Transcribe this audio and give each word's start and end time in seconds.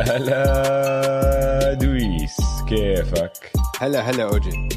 هلا 0.00 1.74
دويس 1.74 2.36
كيفك؟ 2.68 3.52
هلا 3.80 4.00
هلا 4.10 4.24
أوجي. 4.24 4.68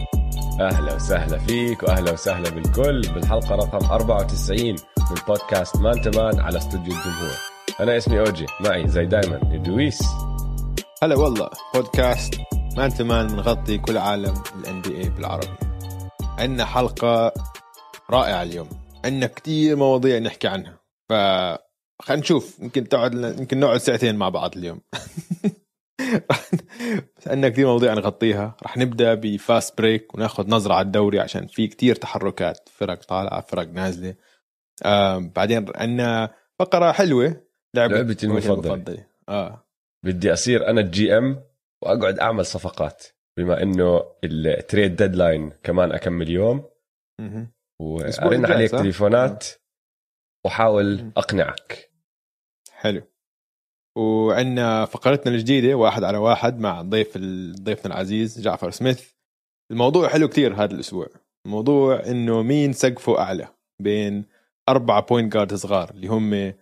أهلا 0.61 0.95
وسهلا 0.95 1.37
فيك 1.37 1.83
وأهلا 1.83 2.11
وسهلا 2.11 2.49
بالكل 2.49 3.01
بالحلقة 3.13 3.55
رقم 3.55 3.91
94 3.91 4.69
من 4.69 4.75
بودكاست 5.27 5.77
Man 5.77 6.01
to 6.01 6.17
Man 6.17 6.39
على 6.39 6.57
استوديو 6.57 6.93
الجمهور. 6.93 7.37
أنا 7.79 7.97
اسمي 7.97 8.19
أوجي 8.19 8.45
معي 8.59 8.87
زي 8.87 9.05
دايما 9.05 9.37
دويس 9.37 10.03
هلا 11.03 11.15
والله 11.15 11.49
بودكاست 11.75 12.33
Man 12.77 12.93
to 12.93 13.07
Man 13.07 13.27
بنغطي 13.27 13.77
كل 13.77 13.97
عالم 13.97 14.33
ال 14.55 14.81
NBA 14.81 15.09
بالعربي. 15.09 15.57
عندنا 16.39 16.65
حلقة 16.65 17.33
رائعة 18.11 18.43
اليوم. 18.43 18.69
عندنا 19.05 19.27
كتير 19.27 19.75
مواضيع 19.75 20.19
نحكي 20.19 20.47
عنها. 20.47 20.77
ف 21.09 21.13
خلينا 22.03 22.21
نشوف. 22.21 22.59
يمكن 22.59 22.89
تقعد 22.89 23.13
يمكن 23.13 23.59
نقعد 23.59 23.77
ساعتين 23.77 24.15
مع 24.15 24.29
بعض 24.29 24.57
اليوم. 24.57 24.81
عندنا 27.27 27.49
كثير 27.49 27.67
مواضيع 27.67 27.93
نغطيها. 27.93 28.57
رح 28.63 28.77
نبدأ 28.77 29.13
ب 29.13 29.26
fast 29.26 29.77
break 29.77 30.15
وناخذ 30.15 30.49
نظرة 30.49 30.73
على 30.73 30.85
الدوري 30.85 31.19
عشان 31.19 31.47
في 31.47 31.67
كتير 31.67 31.95
تحركات. 31.95 32.69
فرق 32.71 33.03
طالعة 33.03 33.41
فرق 33.41 33.67
نازلة. 33.67 34.15
آه 34.85 35.17
بعدين 35.35 35.65
عندنا 35.75 36.33
فقرة 36.59 36.91
حلوة. 36.91 37.41
لعبة 37.75 37.95
لعبتي 37.95 38.25
المفضلة. 38.25 39.05
آه. 39.29 39.67
بدي 40.05 40.33
أصير 40.33 40.69
أنا 40.69 40.81
ال 40.81 41.17
GM 41.17 41.43
وأقعد 41.83 42.19
أعمل 42.19 42.45
صفقات 42.45 43.03
بما 43.37 43.61
إنه 43.61 44.03
ال 44.23 44.35
trade 44.35 44.95
deadline 44.95 45.51
كمان 45.63 45.91
اكمن 45.91 46.29
يوم 46.29 46.69
وأرن 47.81 48.45
عليك 48.45 48.71
تليفونات. 48.71 49.47
وحاول 50.45 51.11
أقنعك. 51.17 51.92
حلو. 52.83 53.01
وعندنا 53.97 54.85
فقرتنا 54.85 55.35
الجديدة 55.35 55.73
واحد 55.73 56.03
على 56.03 56.17
واحد 56.17 56.59
مع 56.59 56.81
ضيف 56.81 57.17
ضيفنا 57.61 57.93
العزيز 57.93 58.41
جعفر 58.41 58.71
سميث. 58.71 59.11
الموضوع 59.71 60.07
حلو 60.09 60.27
كتير 60.27 60.53
هذا 60.53 60.73
الأسبوع. 60.73 61.07
الموضوع 61.45 62.05
إنه 62.05 62.41
مين 62.41 62.73
سقفه 62.73 63.19
أعلى 63.19 63.47
بين 63.79 64.25
اربعه 64.69 65.01
point 65.01 65.33
guard 65.33 65.53
صغار 65.53 65.89
اللي 65.89 66.07
هم 66.07 66.53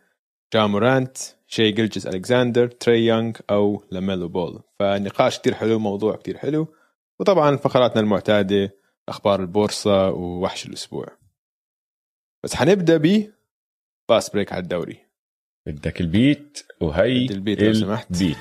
جا 0.54 0.64
مورانت 0.64 1.18
شاي 1.48 1.72
جلجس 1.72 2.08
ألكساندر 2.08 2.68
تري 2.68 3.06
يونغ 3.06 3.32
أو 3.50 3.84
لاميلو 3.92 4.28
بول. 4.28 4.64
فنقاش 4.80 5.40
كتير 5.40 5.54
حلو 5.54 5.80
موضوع 5.80 6.16
كتير 6.16 6.38
حلو. 6.38 6.68
وطبعا 7.20 7.56
فقراتنا 7.56 8.02
المعتادة 8.02 8.78
أخبار 9.10 9.40
البورصة 9.40 10.10
ووحش 10.10 10.66
الأسبوع. 10.66 11.08
بس 12.44 12.56
حنبدأ 12.56 12.98
ب 12.98 13.32
fast 14.10 14.30
break 14.30 14.54
على 14.54 14.64
الدوري. 14.64 15.11
بدك 15.66 16.02
ال 16.02 16.14
beat 16.14 16.64
وهي 16.80 17.26
ال 17.26 17.32
beat 17.32 17.60
لو 17.62 17.74
سمحت. 17.74 18.08
beat. 18.18 18.38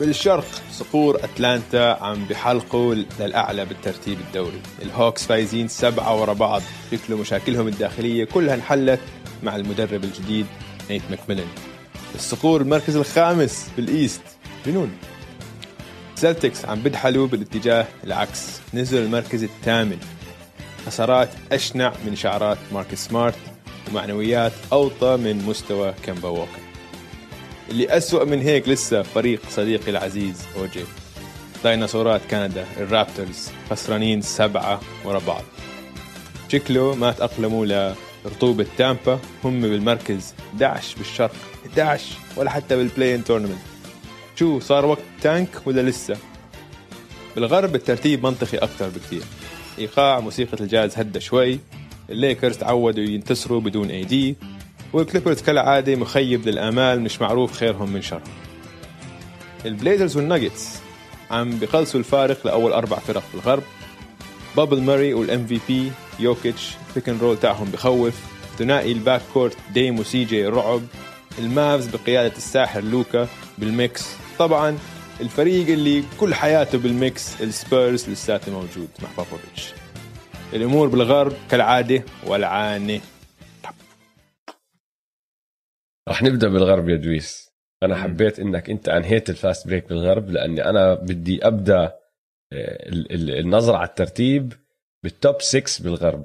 بالشرق 0.00 0.46
صقور 0.72 1.24
أتلانتا 1.24 1.98
عم 2.00 2.24
بحلقوا 2.24 2.94
للأعلى 2.94 3.64
بالترتيب 3.64 4.20
الدوري. 4.20 4.60
الهوكس 4.82 5.26
فايزين 5.26 5.68
سبعة 5.68 6.20
ورا 6.20 6.32
بعض 6.32 6.62
شكله 6.92 7.16
مشاكلهم 7.16 7.68
الداخلية. 7.68 8.24
كلها 8.24 8.54
انحلت 8.54 9.00
مع 9.42 9.56
المدرب 9.56 10.04
الجديد 10.04 10.46
نيت 10.90 11.02
ماكميلن 11.10 11.48
الصقور 12.14 12.60
المركز 12.60 12.96
الخامس 12.96 13.70
بال 13.76 13.91
East 13.91 14.22
جنون 14.66 14.98
سلتكس 16.14 16.64
عم 16.64 16.80
بدحلوا 16.80 17.26
بالاتجاه 17.26 17.86
العكس 18.04 18.60
نزلوا 18.74 19.04
المركز 19.04 19.42
الثامن. 19.42 19.98
خسارات 20.86 21.30
أشنع 21.52 21.92
من 22.06 22.16
شعرات 22.16 22.58
مارك 22.72 22.94
سمارت. 22.94 23.51
ومعنويات 23.90 24.52
أوطى 24.72 25.16
من 25.16 25.44
مستوى 25.44 25.94
كمبا 26.02 26.28
ووكر. 26.28 26.60
اللي 27.70 27.96
أسوأ 27.96 28.24
من 28.24 28.40
هيك 28.42 28.68
لسه 28.68 29.02
فريق 29.02 29.40
صديقي 29.50 29.90
العزيز 29.90 30.42
أوجي. 30.56 30.84
ديناصورات 31.64 32.20
كندا 32.30 32.66
الرابترز 32.76 33.50
خسرانين 33.70 34.22
سبعة 34.22 34.80
ورا 35.04 35.20
بعض. 35.26 35.44
شكله 36.48 36.94
ما 36.94 37.12
تأقلموا 37.12 37.94
لرطوبة 38.24 38.66
تامبا. 38.78 39.18
هم 39.44 39.60
بالمركز 39.60 40.34
11 40.54 40.98
بالشرق. 40.98 41.34
11 41.66 42.04
ولا 42.36 42.50
حتى 42.50 42.76
بال 42.76 42.85
play-in 42.85 43.18
tournament 43.18 43.58
شو 44.36 44.60
صار 44.60 44.86
وقت 44.86 45.02
tank 45.22 45.48
ولا 45.66 45.80
لسه؟ 45.80 46.16
بالغرب 47.34 47.74
الترتيب 47.74 48.26
منطقي 48.26 48.58
أكثر 48.58 48.88
بكثير. 48.88 49.22
إيقاع 49.78 50.20
موسيقى 50.20 50.60
الجاز 50.60 50.98
هدى 50.98 51.20
شوي. 51.20 51.58
الليكرز 52.10 52.56
تعودوا 52.56 53.04
ينتصروا 53.04 53.60
بدون 53.60 53.90
AD 53.90 54.36
والكليبرز 54.92 55.42
كالعادة 55.42 55.96
مخيب 55.96 56.48
للآمال 56.48 57.00
مش 57.00 57.20
معروف 57.20 57.52
خيرهم 57.52 57.92
من 57.92 58.02
شر 58.02 58.22
البليزرز 59.66 60.16
والناجتس 60.16 60.78
عم 61.30 61.58
بقلصوا 61.58 62.00
الفارق 62.00 62.46
لأول 62.46 62.72
أربع 62.72 62.98
فرق 62.98 63.22
في 63.22 63.34
الغرب. 63.34 63.62
bubble 64.56 64.82
ماري 64.82 65.14
وال 65.14 65.46
MVP 65.46 65.92
يوكيتش 66.18 66.70
pick 66.94 67.08
roll 67.08 67.36
تاعهم 67.36 67.70
بخوف. 67.70 68.14
ثنائي 68.58 68.92
ال 68.92 69.22
backcourt 69.34 69.56
Dame 69.74 69.98
و 69.98 70.24
CJ 70.24 70.46
رعب. 70.46 70.82
المافز 71.38 71.86
بقيادة 71.86 72.36
الساحر 72.36 72.80
لوكا 72.80 73.28
بال 73.58 73.74
mix. 73.74 74.06
طبعا 74.38 74.78
الفريق 75.20 75.68
اللي 75.68 76.04
كل 76.20 76.34
حياته 76.34 76.78
بال 76.78 77.04
mix 77.04 77.42
السبيرز 77.42 78.08
لساته 78.08 78.52
موجود 78.52 78.88
مع 79.02 79.08
بابوفيتش 79.16 79.81
الأمور 80.52 80.88
بالغرب 80.88 81.32
كالعادة 81.50 82.04
ولعانه 82.26 83.00
رح 86.08 86.22
نبدأ 86.22 86.48
بالغرب 86.48 86.88
يا 86.88 86.96
دويس. 86.96 87.52
أنا 87.82 87.96
حبيت 87.96 88.40
إنك 88.40 88.70
أنت 88.70 88.88
أنهيت 88.88 89.30
ال 89.30 89.37
fast 89.37 89.66
break 89.66 89.88
بالغرب 89.88 90.30
لأني 90.30 90.64
أنا 90.64 90.94
بدي 90.94 91.46
أبدأ 91.46 91.98
آه، 92.52 92.88
النظرة 93.40 93.76
على 93.76 93.88
الترتيب 93.88 94.52
بال 95.02 95.18
top 95.18 95.42
6 95.42 95.84
بالغرب. 95.84 96.24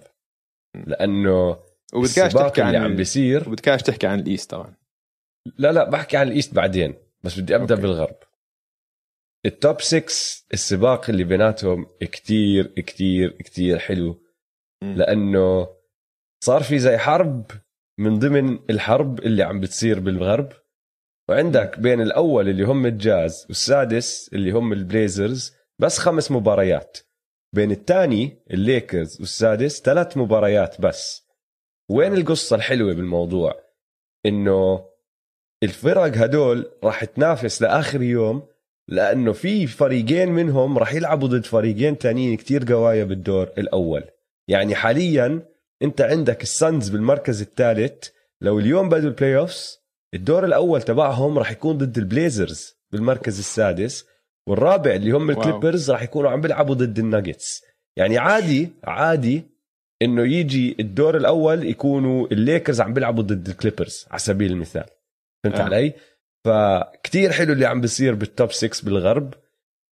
لأنه 0.87 1.57
وبدكاش 1.93 2.33
تحكي 2.33 2.61
عن 2.61 2.67
اللي 2.67 2.77
عم 2.77 2.95
بيصير 2.95 3.49
وبدكاش 3.49 3.81
تحكي 3.83 4.07
عن 4.07 4.19
ال 4.19 4.26
East 4.26 4.51
طبعا. 4.51 4.73
لا 5.57 5.71
لا 5.71 5.89
بحكي 5.89 6.17
عن 6.17 6.27
ال 6.27 6.33
East 6.33 6.53
بعدين 6.53 6.93
بس 7.23 7.39
بدي 7.39 7.55
أبدأ 7.55 7.75
okay. 7.75 7.87
بالغرب. 7.87 8.15
ال 9.45 9.54
top 9.54 9.81
6 9.81 10.05
السباق 10.53 11.09
اللي 11.09 11.23
بيناتهم 11.23 11.85
كتير 12.01 12.67
كتير 12.67 13.31
كتير 13.31 13.79
حلو. 13.79 14.23
لأنه 14.81 15.67
صار 16.43 16.63
في 16.63 16.79
زي 16.79 16.97
حرب 16.97 17.51
من 17.99 18.19
ضمن 18.19 18.59
الحرب 18.69 19.19
اللي 19.19 19.43
عم 19.43 19.59
بتصير 19.59 19.99
بالغرب. 19.99 20.49
وعندك 21.29 21.79
بين 21.79 22.01
الأول 22.01 22.49
اللي 22.49 22.63
هم 22.63 22.85
الجاز 22.85 23.45
والسادس 23.47 24.29
اللي 24.33 24.51
هم 24.51 24.73
البليزرز 24.73 25.53
بس 25.79 25.97
خمس 25.97 26.31
مباريات. 26.31 26.97
بين 27.55 27.71
الثاني 27.71 28.43
الليكرز 28.51 29.19
والسادس 29.19 29.81
ثلاث 29.81 30.17
مباريات 30.17 30.81
بس. 30.81 31.27
وين 31.91 32.13
القصة 32.13 32.55
الحلوة 32.55 32.93
بالموضوع؟ 32.93 33.63
إنه 34.25 34.89
الفرق 35.63 36.17
هدول 36.17 36.71
راح 36.83 37.03
تنافس 37.05 37.61
لآخر 37.61 38.01
يوم 38.01 38.47
لأنه 38.87 39.31
في 39.31 39.67
فريقين 39.67 40.29
منهم 40.29 40.77
راح 40.77 40.93
يلعبوا 40.93 41.27
ضد 41.27 41.45
فريقين 41.45 41.97
تانيين 41.97 42.37
كتير 42.37 42.73
قوايا 42.73 43.03
بالدور 43.03 43.49
الأول. 43.57 44.03
يعني 44.47 44.75
حاليا 44.75 45.41
أنت 45.81 46.01
عندك 46.01 46.43
السانز 46.43 46.89
بالمركز 46.89 47.41
الثالث. 47.41 48.07
لو 48.41 48.59
اليوم 48.59 48.89
بدوا 48.89 49.09
ال 49.09 49.37
playoffs 49.37 49.79
الدور 50.13 50.45
الأول 50.45 50.81
تبعهم 50.81 51.37
راح 51.37 51.51
يكون 51.51 51.77
ضد 51.77 51.97
البليزرز 51.97 52.77
بالمركز 52.91 53.39
السادس. 53.39 54.05
والرابع 54.47 54.91
اللي 54.91 55.11
هم 55.11 55.29
الكليبرز 55.29 55.91
راح 55.91 56.03
يكونوا 56.03 56.29
عم 56.29 56.41
بيلعبوا 56.41 56.75
ضد 56.75 56.99
الناجتس 56.99 57.63
يعني 57.97 58.17
عادي 58.17 58.69
عادي 58.83 59.43
إنه 60.01 60.21
يجي 60.21 60.75
الدور 60.79 61.17
الأول 61.17 61.65
يكونوا 61.65 62.27
الليكرز 62.31 62.81
عم 62.81 62.93
بيلعبوا 62.93 63.23
ضد 63.23 63.49
الكليبرز 63.49 64.05
على 64.11 64.19
سبيل 64.19 64.51
المثال. 64.51 64.85
فهمت 65.43 65.59
آه. 65.59 65.63
علي؟ 65.63 65.93
فكتير 66.47 67.31
حلو 67.31 67.53
اللي 67.53 67.65
عم 67.65 67.81
بيصير 67.81 68.15
بال 68.15 68.30
top 68.30 68.51
6 68.51 68.85
بالغرب 68.85 69.33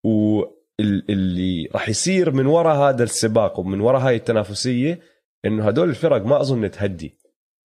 واللي 0.04 1.69
راح 1.74 1.90
يصير 1.90 2.31
من 2.31 2.46
وراء 2.46 2.78
هذا 2.78 3.04
السباق 3.04 3.60
ومن 3.60 3.81
وراء 3.81 4.02
هاي 4.02 4.16
التنافسية 4.16 5.00
إنه 5.46 5.68
هدول 5.68 5.90
الفرق 5.90 6.25
ما 6.25 6.42
أظن 6.42 6.72
تهدي. 6.72 7.18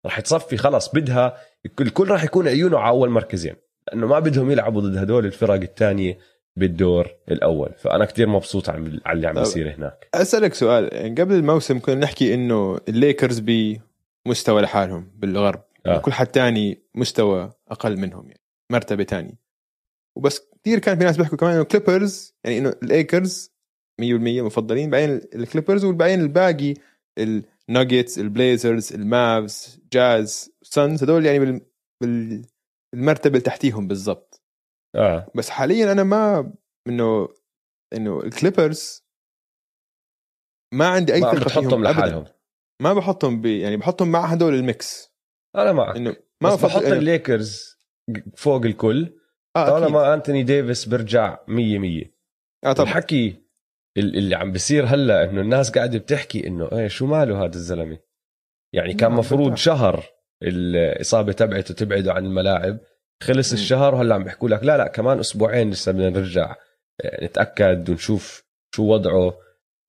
راح 0.04 0.20
تصفي 0.20 0.56
خلص 0.56 0.88
بدها 0.88 1.36
الكل 1.80 2.08
راح 2.08 2.24
يكون 2.24 2.48
عيونه 2.48 2.78
على 2.78 2.90
أول 2.90 3.10
مركزين 3.10 3.54
لأنه 3.88 4.06
ما 4.06 4.18
بدهم 4.18 4.50
يلعبوا 4.50 4.80
ضد 4.80 4.96
هدول 4.96 5.26
الفرق 5.26 5.60
الثانية 5.60 6.18
بالدور 6.56 7.08
الأول. 7.30 7.72
فأنا 7.78 8.04
كتير 8.04 8.28
مبسوط 8.28 8.68
على 8.68 9.00
اللي 9.12 9.26
عم 9.26 9.38
يصير 9.38 9.74
هناك. 9.74 10.08
أسألك 10.14 10.54
سؤال 10.54 10.88
يعني 10.92 11.20
قبل 11.20 11.34
الموسم 11.34 11.78
كنا 11.78 11.94
نحكي 11.94 12.34
إنه 12.34 12.80
الليكرز 12.88 13.38
بمستوى 14.26 14.62
لحالهم 14.62 15.10
بالغرب 15.16 15.62
آه. 15.86 15.98
كل 15.98 16.12
حد 16.12 16.26
تاني 16.26 16.78
مستوى 16.94 17.52
أقل 17.70 17.96
منهم 17.96 18.28
يعني. 18.28 18.40
مرتبة 18.70 19.04
تانية. 19.04 19.38
وبس 20.18 20.40
كثير 20.40 20.78
كان 20.78 20.98
في 20.98 21.04
ناس 21.04 21.16
بيحكوا 21.16 21.38
كمان 21.38 21.54
إنه 21.54 21.64
كليبرز 21.64 22.34
يعني 22.44 22.58
إنه 22.58 22.68
الليكرز 22.68 23.52
100% 24.00 24.04
مفضلين. 24.42 24.90
بعدين 24.90 25.10
الكليبرز 25.34 25.84
وبعدين 25.84 26.20
الباقي 26.20 26.74
الناجتس 27.68 28.18
البليزرز 28.18 28.92
المافز 28.92 29.80
جاز 29.92 30.52
سانز 30.62 31.02
هدول 31.02 31.26
يعني 31.26 31.38
بال, 31.38 31.60
بال 32.02 32.46
المرتبة 32.94 33.28
اللي 33.28 33.40
تحتيهم 33.40 33.88
بالضبط. 33.88 34.42
آه. 34.96 35.30
بس 35.34 35.50
حاليا 35.50 35.92
أنا 35.92 36.02
ما 36.02 36.52
إنه 36.88 37.28
إنه 37.94 38.20
الكليبرز 38.20 39.04
ما 40.74 40.88
عندي 40.88 41.14
أي 41.14 41.20
ثقة 41.20 41.40
بتحطهم 41.40 41.86
أبداً. 41.86 42.00
لحالهم. 42.00 42.24
ما 42.82 42.94
بحطهم 42.94 43.40
ب... 43.40 43.46
يعني 43.46 43.76
بحطهم 43.76 44.12
مع 44.12 44.24
هدول 44.24 44.54
ال 44.54 44.66
mix. 44.66 45.12
أنا 45.56 45.72
معك. 45.72 45.96
إنه 45.96 46.16
ما 46.42 46.54
بس 46.54 46.64
بحط 46.64 46.82
الليكرز 46.82 47.79
فوق 48.36 48.64
الكل. 48.64 49.02
أكيد. 49.56 49.68
طالما 49.72 50.14
أنتوني 50.14 50.42
ديفيس 50.42 50.84
برجع 50.88 51.38
مية 51.48 51.78
مية. 51.78 52.14
آه 52.64 52.72
طبعا. 52.72 52.88
الحكي 52.88 53.36
ال- 53.96 54.16
اللي 54.16 54.34
عم 54.36 54.52
بصير 54.52 54.86
هلا 54.86 55.24
إنه 55.30 55.40
الناس 55.40 55.70
قاعدة 55.70 55.98
بتحكي 55.98 56.46
إنه 56.46 56.68
إيه 56.72 56.88
شو 56.88 57.06
ماله 57.06 57.44
هذا 57.44 57.54
الزلمة؟ 57.54 57.98
يعني 58.72 58.94
كان 58.94 59.10
نعم، 59.10 59.18
مفروض. 59.18 59.54
شهر 59.54 60.04
الإصابة 60.42 61.32
تبعته 61.32 61.74
تبعده 61.74 62.12
عن 62.12 62.26
الملاعب. 62.26 62.78
خلص 63.22 63.52
مم. 63.52 63.58
الشهر 63.58 63.94
وهلا 63.94 64.14
عم 64.14 64.24
بيحكوا 64.24 64.48
لك 64.48 64.64
لا 64.64 64.76
لا 64.76 64.88
كمان 64.88 65.18
أسبوعين 65.18 65.70
لسه 65.70 65.92
بدنا 65.92 66.10
نرجع. 66.10 66.56
آه، 67.04 67.24
نتأكد 67.24 67.90
ونشوف 67.90 68.44
شو 68.74 68.82
وضعه 68.82 69.34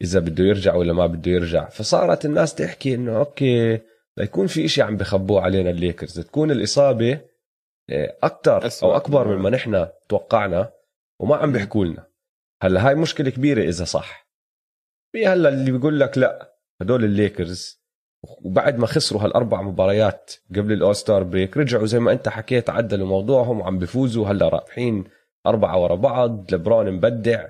إذا 0.02 0.20
بده 0.20 0.44
يرجع 0.44 0.76
ولا 0.76 0.94
ما 0.94 1.06
بده 1.08 1.32
يرجع. 1.32 1.70
فصارت 1.70 2.26
الناس 2.26 2.56
تحكي 2.56 2.96
إنه 2.96 3.18
okay 3.18 3.80
ليكون 4.18 4.48
في 4.48 4.66
إشي 4.66 4.82
عم 4.82 4.98
بخبوه 4.98 5.42
علينا 5.42 5.70
الليكرز. 5.70 6.20
تكون 6.20 6.52
الإصابة 6.52 7.20
أكثر 8.24 8.68
أسوأ. 8.68 8.90
أو 8.90 8.98
أكبر 8.98 9.38
مما 9.38 9.50
نحن 9.50 9.88
توقعنا 10.10 10.72
وما 11.20 11.36
عم. 11.36 11.52
بيحكوا 11.52 11.86
لنا. 11.86 12.08
هلا 12.64 12.88
هاي 12.88 12.96
مشكلة 12.96 13.30
كبيرة 13.30 13.62
إذا 13.62 13.86
صح. 13.86 14.28
في 15.12 15.28
هلا 15.28 15.50
اللي 15.50 15.72
بيقول 15.72 16.00
لك 16.00 16.18
لا 16.18 16.56
هدول 16.82 17.04
الليكرز 17.04 17.82
وبعد 18.24 18.78
ما 18.78 18.88
خسروا 18.88 19.22
هالأربع 19.22 19.62
مباريات 19.62 20.34
قبل 20.56 20.74
ال 20.74 20.96
all-star 20.96 21.24
break 21.24 21.58
رجعوا 21.58 21.86
زي 21.86 22.00
ما 22.00 22.12
أنت 22.12 22.30
حكيت 22.30 22.70
عدلوا 22.70 23.08
موضوعهم 23.08 23.60
وعم 23.60 23.80
بيفوزوا 23.80 24.28
هلا 24.28 24.50
رابحين 24.50 25.04
أربعة 25.48 25.84
ورا 25.84 25.96
بعض 25.96 26.54
لبرون 26.54 26.92
مبدع 26.92 27.48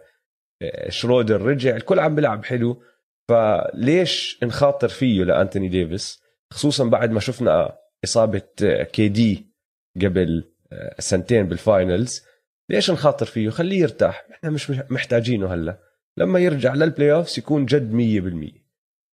آه، 0.62 0.90
شرودر 0.90 1.42
رجع 1.42 1.76
الكل 1.76 2.00
عم 2.00 2.16
بيلعب 2.16 2.46
حلو. 2.46 2.84
فليش 3.30 4.40
نخاطر 4.44 4.88
فيه 4.88 5.24
لأنتوني 5.24 5.68
ديفيس؟ 5.68 6.22
خصوصا 6.54 6.86
بعد 6.86 7.12
ما 7.12 7.20
شفنا 7.20 7.78
إصابة 8.04 8.42
آه، 8.64 8.84
KD 8.84 9.51
قبل 9.96 10.52
آه، 10.72 10.96
سنتين 11.00 11.48
بال 11.48 11.66
finals 11.66 12.22
ليش 12.70 12.92
نخاطر 12.92 13.26
فيه؟ 13.26 13.50
خليه 13.50 13.80
يرتاح. 13.80 14.26
إحنا 14.32 14.50
مش 14.50 14.70
محتاجينه 14.70 15.54
هلا. 15.54 15.80
لما 16.18 16.40
يرجع 16.40 16.74
لل 16.74 17.14
playoffs 17.14 17.40
يكون 17.40 17.66
جد 17.66 17.92
100% 17.92 18.62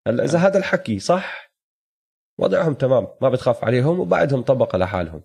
هلا 0.07 0.25
إذا 0.25 0.39
هذا 0.39 0.59
الحكي 0.59 0.99
صح 0.99 1.53
وضعهم 2.39 2.75
تمام 2.75 3.09
ما 3.23 3.29
بتخاف 3.29 3.65
عليهم 3.65 4.01
وبعدهم 4.01 4.43
طبقة 4.43 4.79
لحالهم. 4.79 5.23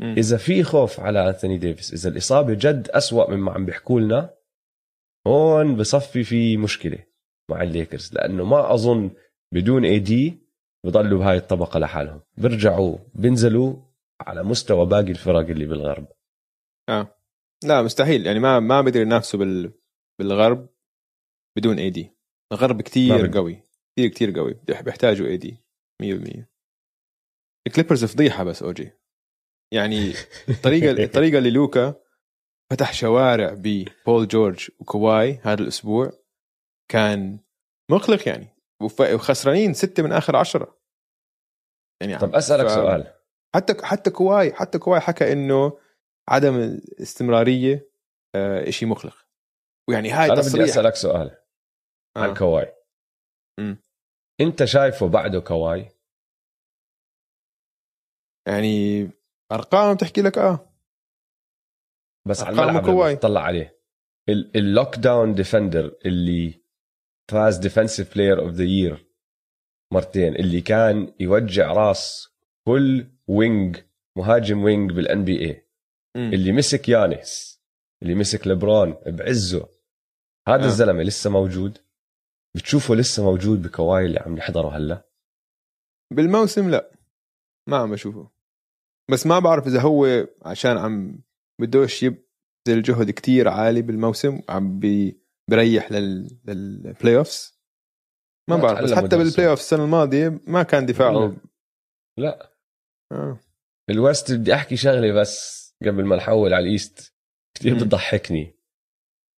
مم. 0.00 0.14
إذا 0.18 0.36
في 0.36 0.62
خوف 0.62 1.00
على 1.00 1.28
أنتوني 1.28 1.58
ديفيس 1.58 1.92
إذا 1.92 2.08
الإصابة 2.08 2.54
جد 2.54 2.88
أسوأ 2.88 3.30
مما 3.30 3.52
عم 3.52 3.66
بيحكوا 3.66 4.00
لنا 4.00 4.30
هون 5.26 5.76
بصفي 5.76 6.24
في 6.24 6.56
مشكلة 6.56 6.98
مع 7.50 7.62
الليكرز 7.62 8.14
لأنه 8.14 8.44
ما 8.44 8.74
أظن 8.74 9.10
بدون 9.52 9.84
AD 9.84 10.38
بضلوا 10.84 11.18
بهاي 11.18 11.36
الطبقة 11.36 11.78
لحالهم. 11.80 12.20
بيرجعوا 12.36 12.96
بينزلوا 13.14 13.76
على 14.20 14.42
مستوى 14.42 14.86
باقي 14.86 15.10
الفرق 15.10 15.38
اللي 15.50 15.66
بالغرب. 15.66 16.08
آه. 16.88 17.16
لا 17.64 17.82
مستحيل. 17.82 18.26
يعني 18.26 18.38
ما 18.38 18.60
ما 18.60 18.80
بيقدر 18.80 19.00
ينافسوا 19.00 19.38
بال... 19.40 19.72
بالغرب 20.18 20.68
بدون 21.58 21.78
AD 21.78 22.12
الغرب 22.52 22.76
بد- 22.78 23.34
قوي. 23.36 23.62
كتير 23.96 24.08
كتير 24.10 24.38
قوي. 24.38 24.54
بيح- 24.54 24.80
بيحتاجوا 24.80 25.26
AD 25.26 25.56
100% 26.02 26.44
الكليبرز 27.66 28.04
فضيحة 28.04 28.44
بس 28.44 28.62
أوجي. 28.62 28.90
يعني 29.72 30.12
الطريقة 30.48 31.04
الطريقة 31.04 31.38
اللي 31.38 31.50
لوكا 31.50 31.94
فتح 32.72 32.92
شوارع 32.92 33.54
ببول 33.58 34.28
جورج 34.28 34.70
وكواي 34.80 35.40
هذا 35.42 35.62
الأسبوع 35.62 36.12
كان 36.90 37.40
مقلق 37.90 38.28
يعني. 38.28 38.48
وخسرانين 38.82 39.74
ستة 39.74 40.02
من 40.02 40.12
آخر 40.12 40.36
عشرة. 40.36 40.80
يعني 42.02 42.18
طب 42.18 42.34
أسألك 42.34 42.66
ف- 42.66 42.70
سؤال. 42.70 43.19
حتى 43.54 43.74
حتى 43.86 44.10
كواي 44.10 44.52
حتى 44.52 44.78
كواي 44.78 45.00
حكى 45.00 45.32
إنه 45.32 45.78
عدم 46.28 46.54
الاستمرارية 46.54 47.90
آه 48.34 48.70
شيء 48.70 48.88
مقلق 48.88 49.26
ويعني 49.88 50.10
هاي 50.10 50.26
أنا 50.26 50.34
بدي 50.40 50.64
أسألك 50.64 50.94
سؤال 50.94 51.36
عن 52.16 52.28
آه. 52.30 52.34
كواي 52.34 52.74
مم. 53.60 53.76
أنت 54.40 54.64
شايفه 54.64 55.08
بعده 55.08 55.40
كواي 55.40 55.88
يعني 58.48 59.10
ارقام 59.52 59.96
تحكي 59.96 60.22
لك 60.22 60.38
آه 60.38 60.72
بس 62.28 62.42
على 62.42 62.62
الملعب 62.62 62.84
كواي. 62.86 63.16
تطلع 63.16 63.40
عليه 63.42 63.80
ال- 64.28 64.56
ال 64.56 64.96
lockdown 64.96 65.34
defender 65.34 65.98
اللي 66.06 66.64
فاز 67.30 67.56
defensive 67.56 68.14
player 68.14 68.40
of 68.40 68.50
the 68.52 68.64
year 68.64 69.06
مرتين 69.92 70.34
اللي 70.36 70.60
كان 70.60 71.14
يوجع 71.20 71.72
راس 71.72 72.28
كل 72.68 73.06
wing 73.30 73.76
مهاجم 74.18 74.64
wing 74.64 74.92
بال 74.92 75.24
NBA. 75.24 75.66
اللي 76.16 76.52
مسك 76.52 76.88
يانس 76.88 77.60
اللي 78.02 78.14
مسك 78.14 78.46
لبرون 78.46 78.96
بعزه. 79.06 79.68
هذا 80.48 80.62
آه. 80.62 80.66
الزلمة 80.66 81.02
لسه 81.02 81.30
موجود. 81.30 81.78
بتشوفه 82.56 82.94
لسه 82.94 83.24
موجود 83.24 83.62
بكواي 83.62 84.06
اللي 84.06 84.18
عم 84.20 84.34
نحضره 84.34 84.76
هلا؟ 84.76 85.08
بالموسم 86.12 86.70
لا. 86.70 86.90
ما 87.68 87.76
عم 87.76 87.90
بشوفه. 87.90 88.30
بس 89.10 89.26
ما 89.26 89.38
بعرف 89.38 89.66
إذا 89.66 89.80
هو 89.80 90.26
عشان 90.42 90.76
عم 90.78 91.22
بدوش 91.60 92.02
يبذل 92.02 92.82
جهد 92.82 93.10
كتير 93.10 93.48
عالي 93.48 93.82
بالموسم 93.82 94.40
عم 94.48 94.78
بي 94.78 95.20
بريح 95.50 95.92
لل 95.92 96.38
لل 96.44 97.16
playoffs 97.16 97.60
ما 98.50 98.56
ما 98.56 98.62
بعرف 98.62 98.84
بس 98.84 98.92
حتى. 98.92 99.16
بال 99.16 99.48
playoff 99.50 99.58
السنة 99.58 99.84
الماضية 99.84 100.40
ما 100.46 100.62
كان 100.62 100.86
دفاعه 100.86 101.36
لا. 102.18 102.50
آه. 103.12 103.40
ال 103.90 103.98
West 103.98 104.32
بدي 104.32 104.54
أحكي 104.54 104.76
شغلة 104.76 105.12
بس 105.12 105.60
قبل 105.82 106.04
ما 106.04 106.16
نحول 106.16 106.54
على 106.54 106.64
ال 106.64 106.72
East. 106.72 107.14
كثير 107.56 107.74
مم. 107.74 107.78
بتضحكني. 107.80 108.56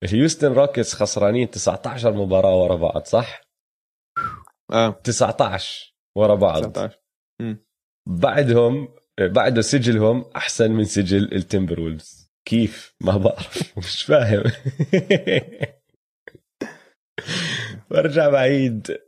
الهيوستن 0.05 0.53
روكيتس 0.53 0.95
خسرانين 0.95 1.51
19 1.51 2.13
مباراة 2.13 2.63
ورا 2.63 2.77
بعض 2.77 3.05
صح؟ 3.05 3.43
آه. 4.73 4.91
19 4.91 5.95
ورا 6.17 6.35
بعض. 6.35 6.73
19 6.73 6.99
بعدهم 8.09 8.95
بعده 9.21 9.61
سجلهم 9.61 10.25
أحسن 10.37 10.71
من 10.73 10.85
سجل 10.85 11.35
التمبر 11.35 11.81
وولفز 11.81 12.33
كيف؟ 12.49 12.95
ما 13.01 13.17
بعرف. 13.17 13.73
مش 13.79 14.03
فاهم. 14.03 14.43
برجع 17.91 18.29
بعيد. 18.29 18.99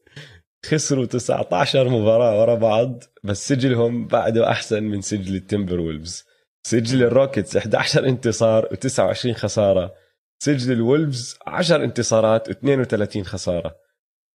خسروا 0.64 1.04
19 1.06 1.88
مباراة 1.88 2.40
ورا 2.40 2.54
بعض 2.54 3.04
بس 3.24 3.48
سجلهم 3.48 4.06
بعده 4.06 4.50
أحسن 4.50 4.82
من 4.82 5.00
سجل 5.00 5.34
التمبر 5.34 5.80
وولفز. 5.80 6.24
سجل 6.66 7.02
الروكيتس 7.02 7.56
11 7.56 8.08
انتصار 8.08 8.68
و29 8.68 9.30
خسارة. 9.32 9.94
سجل 10.42 10.72
الولفز 10.72 11.38
10 11.46 11.84
انتصارات 11.84 12.50
و32 12.50 13.22
خسارة. 13.22 13.76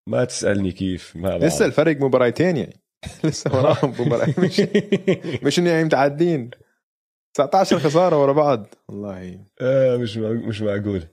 ما 0.08 0.26
تسألني 0.26 0.72
كيف 0.72 1.16
ما 1.16 1.30
بعرف. 1.30 1.44
لسه 1.44 1.66
الفرق 1.66 1.98
مباراتين 2.02 2.58
يعني. 2.58 2.82
لسه 3.24 3.56
وراهم 3.56 3.90
مباراة 4.00 4.34
مش 4.44 4.62
مش 5.44 5.58
يعني 5.58 5.84
متعدين. 5.84 6.50
19 7.36 7.80
خسارة 7.80 8.22
ورا 8.22 8.34
بعض. 8.34 8.76
والله. 8.90 9.46
آه 9.62 9.98
مش 9.98 10.18
مش 10.18 10.62
معقول. 10.62 11.04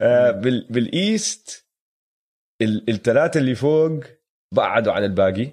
آه 0.00 0.30
بال 0.30 0.66
بال 0.70 1.02
East 1.02 1.66
ال- 2.62 2.90
الثلاثة 2.90 3.40
اللي 3.40 3.54
فوق 3.54 4.00
بعدوا 4.52 4.92
عن 4.92 5.04
الباقي. 5.04 5.50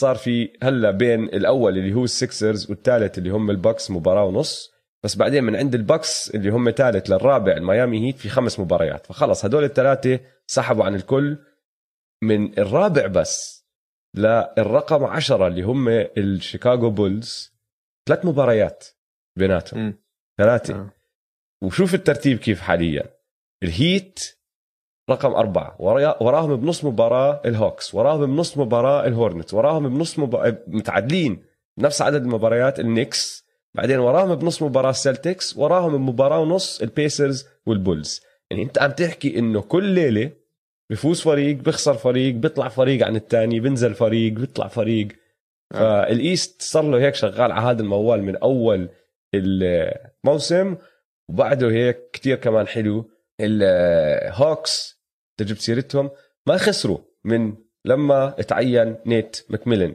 صار 0.00 0.16
في 0.16 0.52
هلا 0.62 0.90
بين 0.90 1.24
الأول 1.24 1.78
اللي 1.78 1.94
هو 1.94 2.04
السكسرز 2.04 2.70
والثالث 2.70 3.18
اللي 3.18 3.30
هم 3.30 3.50
البكس 3.50 3.90
مباراة 3.90 4.24
ونص. 4.24 4.72
بس 5.04 5.16
بعدين 5.16 5.44
من 5.44 5.56
عند 5.56 5.74
البكس 5.74 6.30
اللي 6.34 6.50
هم 6.50 6.70
ثالث 6.70 7.10
للرابع 7.10 7.52
الميامي 7.52 8.06
هيت 8.06 8.18
في 8.18 8.28
خمس 8.28 8.60
مباريات. 8.60 9.06
فخلص 9.06 9.44
هدول 9.44 9.64
الثلاثة 9.64 10.20
سحبوا 10.46 10.84
عن 10.84 10.94
الكل. 10.94 11.38
من 12.22 12.58
الرابع 12.58 13.06
بس 13.06 13.66
للرقم 14.16 15.04
عشرة 15.04 15.46
اللي 15.46 15.62
هم 15.62 15.88
الشيكاغو 15.88 16.90
بولز 16.90 17.52
ثلاث 18.08 18.24
مباريات 18.24 18.88
بيناتهم. 19.38 19.80
مم. 19.80 19.94
ثلاثة. 20.38 20.74
آه. 20.74 20.90
وشوف 21.62 21.94
الترتيب 21.94 22.38
كيف 22.38 22.60
حاليا. 22.60 23.04
الهيت 23.62 24.36
رقم 25.12 25.34
أربعة. 25.34 25.76
ورا- 25.78 26.22
وراهم 26.22 26.56
بنص 26.56 26.84
مباراة 26.84 27.40
الهوكس 27.46 27.94
وراهم 27.94 28.26
بنص 28.36 28.58
مباراة 28.58 29.06
الهورنت 29.06 29.54
وراهم 29.54 29.88
بنص 29.88 30.18
مباراة 30.18 30.56
متعادلين 30.66 31.42
نفس 31.78 32.02
عدد 32.02 32.22
المباريات 32.22 32.80
النكس 32.80 33.44
بعدين 33.74 33.98
وراهم 33.98 34.34
بنص 34.34 34.62
مباراة 34.62 34.90
السلتكس 34.90 35.56
وراهم 35.56 35.96
بمباراة 35.96 36.40
ونص 36.40 36.80
البيسرز 36.82 37.46
والبولز. 37.66 38.20
يعني 38.50 38.62
أنت 38.62 38.78
عم 38.78 38.90
تحكي 38.90 39.38
إنه 39.38 39.60
كل 39.60 39.84
ليلة 39.84 40.30
بفوز 40.90 41.20
فريق 41.20 41.56
بيخسر 41.56 41.94
فريق 41.94 42.34
بيطلع 42.34 42.68
فريق 42.68 43.06
عن 43.06 43.16
الثاني 43.16 43.60
بنزل 43.60 43.94
فريق 43.94 44.32
بيطلع 44.32 44.66
فريق. 44.68 45.08
آه. 45.72 45.76
فال 46.04 46.23
East 46.23 46.62
صار 46.62 46.82
له 46.82 46.98
هيك 46.98 47.14
شغال 47.14 47.52
على 47.52 47.66
هذا 47.70 47.82
الموال 47.82 48.22
من 48.22 48.36
أول 48.36 48.88
الموسم 49.34 50.76
وبعده 51.28 51.70
هيك 51.70 52.10
كتير 52.12 52.36
كمان 52.36 52.66
حلو. 52.66 53.10
الهوكس 53.40 55.01
تجيب 55.42 55.56
سيرتهم 55.56 56.10
ما 56.46 56.56
خسروا 56.56 56.98
من 57.24 57.54
لما 57.84 58.30
تعين 58.30 58.96
نيت 59.06 59.46
ماكميلن 59.48 59.94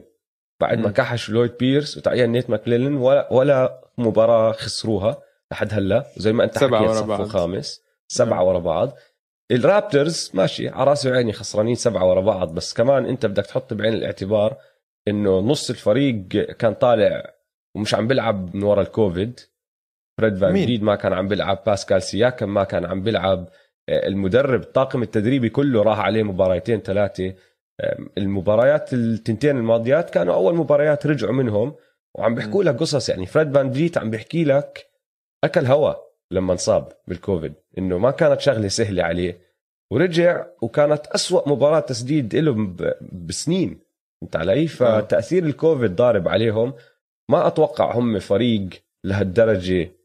بعد 0.60 0.78
ما 0.78 0.90
كحش 0.90 1.30
لويد 1.30 1.56
بيرس 1.60 1.96
وتعين 1.96 2.32
نيت 2.32 2.50
ماكميلن 2.50 2.96
ولا, 2.96 3.32
ولا 3.32 3.80
مباراة 3.98 4.52
خسروها 4.52 5.22
لحد 5.52 5.74
هلا. 5.74 6.04
وزي 6.16 6.32
ما 6.32 6.44
أنت 6.44 6.58
سبعة 6.58 6.80
حكيت 6.80 6.96
ورا 6.96 7.06
بعض. 7.06 7.22
صفوا 7.22 7.40
خامس. 7.40 7.82
سبعة 8.08 8.44
ورا 8.44 8.58
بعض. 8.58 8.92
الرابترز 9.50 10.30
ماشي 10.34 10.68
على 10.68 10.90
راسي 10.90 11.10
وعيني 11.10 11.32
خسرانين 11.32 11.74
سبعة 11.74 12.08
ورا 12.08 12.20
بعض. 12.20 12.54
بس 12.54 12.74
كمان 12.74 13.06
أنت 13.06 13.26
بدك 13.26 13.46
تحط 13.46 13.74
بعين 13.74 13.94
الاعتبار 13.94 14.56
إنه 15.08 15.38
نص 15.38 15.70
الفريق 15.70 16.26
كان 16.58 16.74
طالع 16.74 17.34
ومش 17.76 17.94
عم 17.94 18.06
بيلعب 18.06 18.56
من 18.56 18.62
ورا 18.62 18.82
الكوفيد. 18.82 19.40
فريد 20.18 20.36
فان 20.36 20.84
ما 20.84 20.96
كان 20.96 21.12
عم 21.12 21.28
بيلعب 21.28 21.62
باسكال 21.66 22.02
سياكم 22.02 22.54
ما 22.54 22.64
كان 22.64 22.84
عم 22.84 23.02
بيلعب. 23.02 23.48
المدرب 23.88 24.62
الطاقم 24.62 25.02
التدريبي 25.02 25.48
كله 25.48 25.82
راح 25.82 26.00
عليه 26.00 26.22
مباراتين 26.22 26.80
ثلاثة. 26.80 27.34
المباريات 28.18 28.92
التنتين 28.92 29.56
الماضيات 29.56 30.10
كانوا 30.10 30.34
أول 30.34 30.54
مباريات 30.54 31.06
رجعوا 31.06 31.32
منهم 31.32 31.74
وعم 32.14 32.34
بيحكوا 32.34 32.64
لك 32.64 32.76
قصص. 32.76 33.08
يعني 33.08 33.26
فريد 33.26 33.54
فان 33.54 33.72
فليت 33.72 33.98
عم 33.98 34.10
بيحكي 34.10 34.44
لك 34.44 34.86
أكل 35.44 35.66
هوا 35.66 35.94
لما 36.30 36.52
انصاب 36.52 36.88
بالكوفيد 37.06 37.54
إنه 37.78 37.98
ما 37.98 38.10
كانت 38.10 38.40
شغلة 38.40 38.68
سهلة 38.68 39.02
عليه. 39.02 39.40
ورجع 39.90 40.46
وكانت 40.62 41.06
أسوأ 41.06 41.48
مباراة 41.48 41.80
تسديد 41.80 42.36
له 42.36 42.74
بسنين. 43.12 43.80
أنت 44.22 44.36
علي 44.36 44.66
فتأثير 44.66 45.44
الكوفيد 45.44 45.96
ضارب 45.96 46.28
عليهم؟ 46.28 46.74
ما 47.30 47.46
أتوقع 47.46 47.94
هم 47.94 48.18
فريق 48.18 48.68
لهالدرجة 49.04 49.82
آه، 49.82 49.97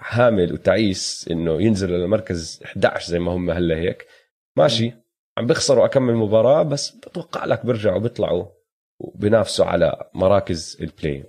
هامل 0.00 0.52
وتعيس 0.52 1.28
إنه 1.30 1.62
ينزلوا 1.62 1.98
للمركز 1.98 2.60
11 2.64 3.10
زي 3.10 3.18
ما 3.18 3.32
هم 3.32 3.50
هلا 3.50 3.76
هيك. 3.76 4.06
ماشي. 4.56 4.92
عم 5.38 5.46
بيخسروا 5.46 5.84
اكمل 5.84 6.14
مباراة 6.14 6.62
بس 6.62 6.90
بتوقع 6.90 7.44
لك 7.44 7.66
بيرجعوا 7.66 7.98
بيطلعوا 7.98 8.46
وبينافسوا 9.00 9.64
على 9.64 10.10
مراكز 10.14 10.76
ال 10.80 10.89
play 10.89 11.24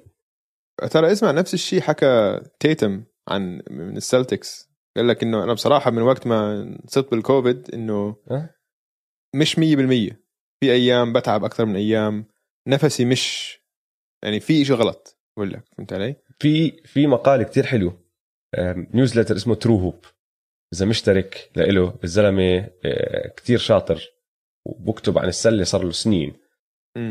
ترى 0.92 1.12
اسمع 1.12 1.32
نفس 1.32 1.54
الشيء 1.54 1.82
حكى 1.82 2.42
تيتوم 2.60 3.04
عن 3.28 3.62
من 3.70 3.98
السلتكس. 3.98 4.72
قال 4.96 5.08
لك 5.08 5.24
إنه 5.24 5.44
أنا 5.44 5.54
بصراحة 5.54 5.92
من 5.92 6.02
وقت 6.02 6.28
ما 6.28 6.66
صرت 6.88 7.12
بالكوفيد 7.12 7.70
إنه؟ 7.74 8.16
مش 9.36 9.56
100% 9.56 9.60
في 10.60 10.72
أيام 10.72 11.14
بتعب 11.14 11.44
أكثر 11.44 11.66
من 11.66 11.76
أيام. 11.76 12.26
نفسي 12.68 13.06
مش 13.06 13.58
يعني 14.24 14.40
في 14.40 14.66
شيء 14.66 14.76
غلط. 14.76 15.20
بقول 15.38 15.54
لك 15.54 15.64
فهمت 15.78 15.94
علي؟ 15.94 16.16
في 16.42 16.72
في 16.72 17.08
مقال 17.08 17.44
كتير 17.44 17.66
حلو 17.66 17.94
newsletter 18.94 19.36
اسمه 19.36 19.56
True 19.56 19.78
Hoop 19.78 20.06
إذا 20.74 20.86
مشترك 20.86 21.50
لإله 21.56 21.96
الزلمة 22.04 22.70
آه، 22.86 23.28
كتير 23.28 23.58
شاطر 23.58 24.12
وبكتب 24.66 25.20
عن 25.20 25.28
السله 25.28 25.64
صار 25.64 25.84
له 25.84 25.92
سنين. 25.92 26.34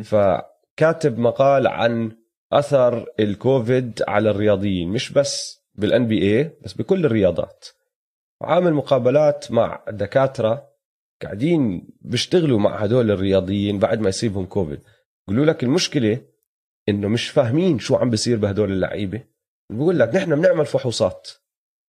فكاتب 0.02 1.18
مقال 1.18 1.66
عن 1.66 2.12
أثر 2.52 3.06
الكوفيد 3.20 4.02
على 4.08 4.30
الرياضيين 4.30 4.88
مش 4.88 5.12
بس 5.12 5.60
بالان 5.74 6.06
بي 6.06 6.22
اي 6.22 6.50
بس 6.64 6.72
بكل 6.72 7.04
الرياضات. 7.04 7.66
عامل 8.42 8.74
مقابلات 8.74 9.52
مع 9.52 9.84
دكاترة 9.88 10.70
قاعدين 11.22 11.88
بيشتغلوا 12.00 12.58
مع 12.58 12.76
هدول 12.76 13.10
الرياضيين 13.10 13.78
بعد 13.78 14.00
ما 14.00 14.08
يصيبهم 14.08 14.46
كوفيد. 14.46 14.80
يقولوا 15.28 15.46
لك 15.46 15.62
المشكلة 15.62 16.20
إنه 16.88 17.08
مش 17.08 17.28
فاهمين 17.28 17.78
شو 17.78 17.96
عم 17.96 18.10
بيصير 18.10 18.36
بهدول 18.36 18.72
اللعيبة. 18.72 19.24
بقول 19.72 19.98
لك 19.98 20.14
نحن 20.14 20.36
بنعمل 20.36 20.66
فحوصات. 20.66 21.30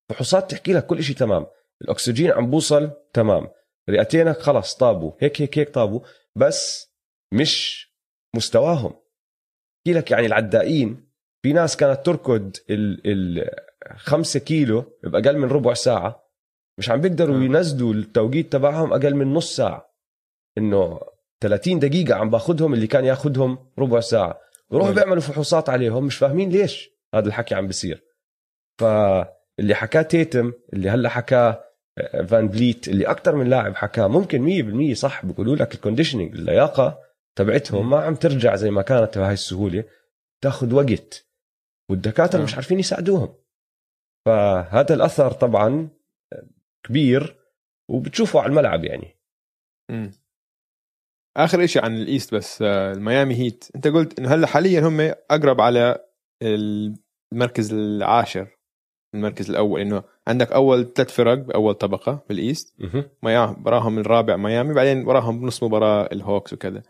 فحوصات 0.10 0.52
تحكي 0.52 0.74
لك 0.74 0.86
كل 0.86 1.04
شيء 1.04 1.16
تمام. 1.16 1.46
الأكسجين 1.82 2.32
عم 2.32 2.52
بوصل 2.52 2.92
تمام. 3.14 3.48
رئتينك 3.90 4.38
خلص 4.38 4.76
طابوا. 4.76 5.12
هيك 5.20 5.42
هيك 5.42 5.58
هيك 5.58 5.70
طابوا. 5.70 6.00
بس 6.36 6.92
مش 7.34 7.88
مستواهم. 8.36 8.94
احكي 9.78 10.00
لك 10.00 10.12
يعني 10.12 10.26
العدائين 10.26 11.12
في 11.44 11.54
ناس 11.54 11.78
كانت 11.78 12.06
تركض 12.06 12.56
ال 12.70 13.02
ال 13.12 13.50
5 13.96 14.40
كيلو 14.40 14.84
بأقل 15.04 15.38
من 15.38 15.50
ربع 15.50 15.74
ساعة. 15.74 16.32
مش 16.78 16.90
عم 16.90 17.02
بيقدروا 17.02 17.38
آه. 17.38 17.44
ينزلوا 17.44 17.94
التوقيت 17.94 18.52
تبعهم 18.52 18.94
أقل 18.94 19.16
من 19.16 19.34
نص 19.34 19.56
ساعة. 19.56 19.96
إنه 20.58 21.00
30 21.42 21.80
دقيقة 21.80 22.16
عم 22.16 22.30
باخذهم 22.30 22.74
اللي 22.74 22.88
كان 22.88 23.06
ياخذهم 23.06 23.72
ربع 23.80 24.00
ساعة. 24.00 24.40
بيروحوا 24.72 24.92
وين؟ 24.92 24.96
بيعملوا 24.96 25.22
فحوصات 25.22 25.70
عليهم 25.70 26.06
مش 26.06 26.18
فاهمين 26.18 26.50
ليش 26.50 26.90
هذا 27.16 27.28
الحكي 27.28 27.56
عم 27.56 27.68
بيصير 27.68 28.04
فاللي 28.80 29.74
حكاه 29.76 30.02
تيتم 30.02 30.54
اللي 30.74 30.90
هلا 30.90 31.10
حكاه 31.10 31.64
آه، 31.98 32.22
فان 32.22 32.50
فليت 32.50 32.88
اللي 32.88 33.06
أكثر 33.06 33.36
من 33.36 33.50
لاعب 33.50 33.76
حكاه 33.76 34.08
ممكن 34.08 34.94
100% 34.94 34.94
صح 34.94 35.26
بيقولوا 35.26 35.56
لك 35.56 35.74
ال 35.76 35.80
conditioning 35.80 36.36
اللياقة 36.36 37.00
تبعتهم 37.38 37.90
ما 37.90 38.00
عم 38.00 38.16
ترجع 38.16 38.56
زي 38.56 38.72
ما 38.72 38.82
كانت 38.82 39.18
بهاي 39.18 39.34
السهولة 39.34 39.84
تاخذ 40.44 40.74
وقت 40.74 41.28
والدكاترة 41.90 42.40
آه. 42.40 42.44
مش 42.44 42.56
عارفين 42.56 42.80
يساعدوهم 42.80 43.36
فهذا 44.26 44.94
الأثر 44.94 45.32
طبعا 45.32 45.90
كبير 46.84 47.38
وبتشوفه 47.90 48.40
على 48.40 48.50
الملعب 48.50 48.84
يعني 48.84 49.18
مم. 49.90 50.12
آخر 51.38 51.66
شيء 51.66 51.86
عن 51.86 51.96
ال 51.96 52.04
East 52.04 52.36
بس 52.36 52.62
آه، 52.62 52.94
الميامي 52.94 53.36
هيت. 53.36 53.66
أنت 53.76 53.88
قلت 53.88 54.20
إنه 54.20 54.30
هلأ 54.34 54.48
حاليا 54.48 54.82
هم 54.88 55.14
أقرب 55.32 55.62
على 55.62 56.06
المركز 57.34 57.74
العاشر 57.74 58.48
المركز 59.16 59.50
الأول 59.50 59.82
إنه 59.82 60.04
عندك 60.28 60.52
أول 60.52 60.94
ثلاث 60.94 61.12
فرق 61.12 61.34
بأول 61.34 61.74
طبقة 61.74 62.26
بال 62.30 62.45
East 62.45 62.74
وراهم 63.66 64.00
الرابع 64.00 64.36
ميامي 64.36 64.74
بعدين 64.74 65.08
وراهم 65.08 65.40
بنص 65.42 65.64
مباراة 65.64 66.10
الهوكس 66.12 66.54
وكذا. 66.54 66.84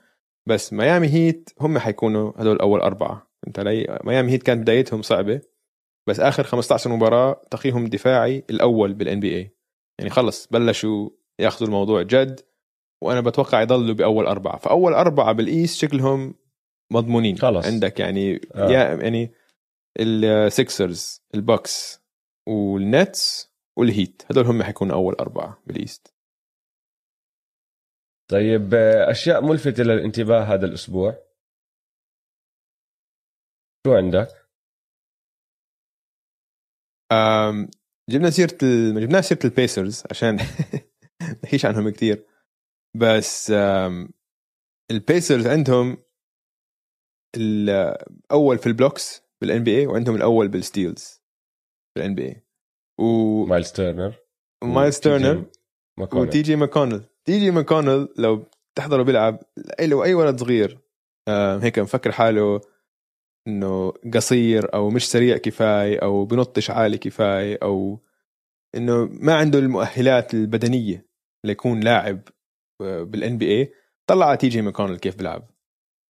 بس 0.47 0.73
ميامي 0.73 1.07
هيت 1.07 1.49
هم 1.59 1.79
حيكونوا 1.79 2.31
هدول 2.37 2.59
أول 2.59 2.79
أربعة. 2.79 3.31
أنت 3.47 3.59
علي؟ 3.59 3.99
ميامي 4.03 4.31
هيت 4.31 4.43
كانت 4.43 4.61
بدايتهم 4.61 5.01
صعبة 5.01 5.41
بس 6.07 6.19
آخر 6.19 6.43
15 6.43 6.89
مباراة 6.89 7.41
تقييمهم 7.51 7.85
الدفاعي 7.85 8.43
الأول 8.49 8.93
بال 8.93 9.19
NBA 9.19 9.55
يعني 9.99 10.09
خلص 10.09 10.47
بلشوا 10.51 11.09
ياخذوا 11.39 11.67
الموضوع 11.67 12.01
جد. 12.01 12.39
وأنا 13.01 13.21
بتوقع 13.21 13.61
يضلوا 13.61 13.95
بأول 13.95 14.25
أربعة 14.25 14.57
فأول 14.57 14.93
أربعة 14.93 15.31
بال 15.33 15.48
East 15.48 15.77
شكلهم 15.79 16.35
مضمونين 16.91 17.37
خلص. 17.37 17.65
عندك 17.65 17.99
يعني 17.99 18.41
آه. 18.55 18.69
yeah 18.69 18.95
يعني 19.03 19.31
السكسرز 19.99 21.23
البوكس 21.35 22.01
والنتس 22.47 23.51
والهيت 23.77 24.23
هدول 24.29 24.45
هم 24.45 24.63
حيكونوا 24.63 24.95
أول 24.95 25.13
أربعة 25.13 25.63
بال 25.67 25.83
East 25.83 26.13
طيب 28.31 28.73
آه، 28.73 29.11
أشياء 29.11 29.45
ملفتة 29.45 29.83
للانتباه 29.83 30.41
هذا 30.43 30.65
الأسبوع 30.65 31.17
شو 33.87 33.93
عندك؟ 33.93 34.27
جبنا 38.09 38.29
سيرة 38.29 38.57
ال... 38.63 38.93
ما 38.93 38.99
جبناش 38.99 39.25
سيرة 39.25 39.39
البيسرز 39.45 40.03
عشان 40.09 40.37
نحكيش 41.43 41.65
عنهم 41.65 41.89
كثير 41.89 42.25
بس 42.95 43.53
البيسرز 44.91 45.47
عندهم 45.47 45.97
الأول 47.37 48.57
في 48.57 48.67
ال 48.67 49.23
blocks 49.41 49.63
بال 49.63 49.79
NBA 49.79 49.87
وعندهم 49.87 50.15
الأول 50.15 50.47
بال 50.47 51.21
steals 51.95 52.15
بال 52.15 52.25
NBA 52.25 52.45
مايلز 53.47 53.71
تيرنر 53.71 54.15
ومايلز 54.63 54.99
تيرنر. 54.99 55.45
وتي 56.13 56.41
جي 56.41 56.55
ماكونل 56.55 57.05
تي 57.25 57.39
جي 57.39 57.51
ماكونل 57.51 58.13
لو 58.17 58.45
تحضروا 58.75 59.05
بيلعب 59.05 59.39
لو 59.81 60.03
أي 60.03 60.13
ولد 60.13 60.39
صغير 60.39 60.79
هيك 61.29 61.79
مفكر 61.79 62.11
حاله 62.11 62.61
إنه 63.47 63.93
قصير 64.13 64.73
أو 64.73 64.89
مش 64.89 65.09
سريع 65.09 65.37
كفاية 65.37 65.99
أو 65.99 66.25
بنطش 66.25 66.71
عالي 66.71 66.97
كفاية 66.97 67.59
أو 67.63 67.99
إنه 68.75 69.05
ما 69.05 69.35
عنده 69.35 69.59
المؤهلات 69.59 70.33
البدنية 70.33 71.07
ليكون 71.45 71.79
لاعب 71.79 72.21
بال 72.81 73.37
NBA 73.37 73.71
طلع 74.07 74.35
تي 74.35 74.47
جي 74.47 74.61
ماكونل 74.61 74.97
كيف 74.97 75.15
بيلعب. 75.15 75.49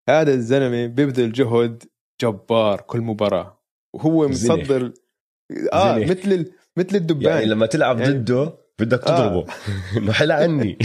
هذا 0.10 0.34
الزلمة 0.34 0.86
بيبذل 0.86 1.32
جهد 1.32 1.84
جبار 2.22 2.82
كل 2.82 3.02
مباراة. 3.02 3.62
وهو. 3.96 4.28
مصدر 4.28 4.94
آه 5.74 6.00
زنخ. 6.00 6.10
مثل 6.12 6.32
ال- 6.34 6.52
مثل 6.78 6.96
الدبان. 6.96 7.34
يعني 7.34 7.46
لما 7.46 7.66
تلعب 7.66 8.00
يعني- 8.00 8.14
ضده 8.14 8.54
بدك 8.80 9.00
تضربه. 9.04 9.46
إنه 9.98 10.12
حل 10.12 10.32
عني. 10.32 10.78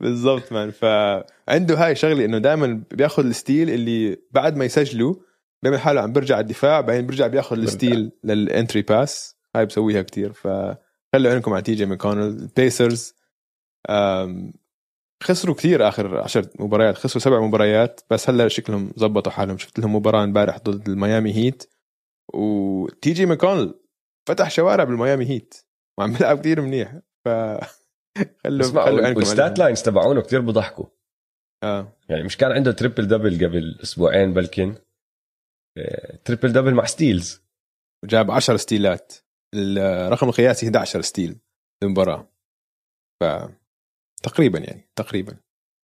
بالضبط 0.00 0.52
man 0.52 0.70
فعنده 0.70 1.74
هاي 1.86 1.94
شغلة 1.94 2.24
إنه 2.24 2.38
دائما 2.38 2.82
بياخذ 2.90 3.26
ال 3.26 3.33
steal 3.33 3.70
اللي 3.70 4.16
بعد 4.30 4.56
ما 4.56 4.64
يسجلوا 4.64 5.14
بيعمل 5.62 5.78
حاله 5.80 6.00
عم 6.00 6.12
برجع 6.12 6.40
الدفاع 6.40 6.80
بعدين 6.80 7.06
بيرجع 7.06 7.26
بياخذ. 7.26 7.58
ال 7.58 7.67
steal 7.67 8.12
لل 8.24 8.41
entry 8.41 8.82
pass 8.82 9.36
هاي 9.56 9.66
بسويها 9.66 10.02
كتير. 10.02 10.32
فخلوا 10.32 10.76
عينكم 11.32 11.52
على 11.52 11.62
تي 11.62 11.74
جي 11.74 11.86
ماكونل 11.86 12.22
البيسرز 12.22 13.14
خسروا 15.22 15.54
كثير 15.54 15.88
آخر 15.88 16.20
عشر 16.20 16.48
مباريات 16.58 16.98
خسروا 16.98 17.22
سبع 17.22 17.40
مباريات 17.40 18.00
بس 18.10 18.30
هلا 18.30 18.48
شكلهم 18.48 18.92
زبطوا 18.96 19.32
حالهم. 19.32 19.58
شفت 19.58 19.78
لهم 19.78 19.96
مباراة 19.96 20.24
امبارح 20.24 20.58
ضد 20.58 20.88
الميامي 20.88 21.34
هيت 21.34 21.72
وتي 22.34 23.12
جي 23.12 23.26
ماكونل 23.26 23.80
فتح 24.28 24.50
شوارع 24.50 24.84
بالميامي 24.84 25.30
هيت. 25.30 25.54
وعم 25.98 26.12
بيلعب 26.12 26.38
كثير 26.38 26.60
منيح 26.60 26.98
ف 27.24 27.28
خلوا 28.44 28.84
خلوا 28.84 29.06
عينكم 29.06 29.20
ال 29.20 29.28
stat 29.28 29.58
lines 29.58 29.82
تبعونه 29.82 30.20
كثير 30.20 30.40
بضحكوا. 30.40 30.86
آه. 31.64 31.96
يعني 32.08 32.22
مش 32.22 32.36
كان 32.36 32.52
عنده 32.52 32.72
triple 32.72 33.06
double 33.06 33.46
قبل 33.46 33.78
أسبوعين 33.82 34.32
بلكن 34.32 34.74
triple 36.24 36.52
double 36.52 36.74
مع 36.74 36.84
steals 36.84 37.42
وجاب 38.04 38.30
10 38.30 38.56
ستيلات 38.56 39.12
الرقم 39.54 40.28
القياسي 40.28 40.66
11 40.66 41.00
steal 41.00 41.38
المباراه 41.82 42.28
ف 43.20 43.24
تقريبا 44.22 44.58
يعني 44.58 44.90
تقريبا. 44.96 45.36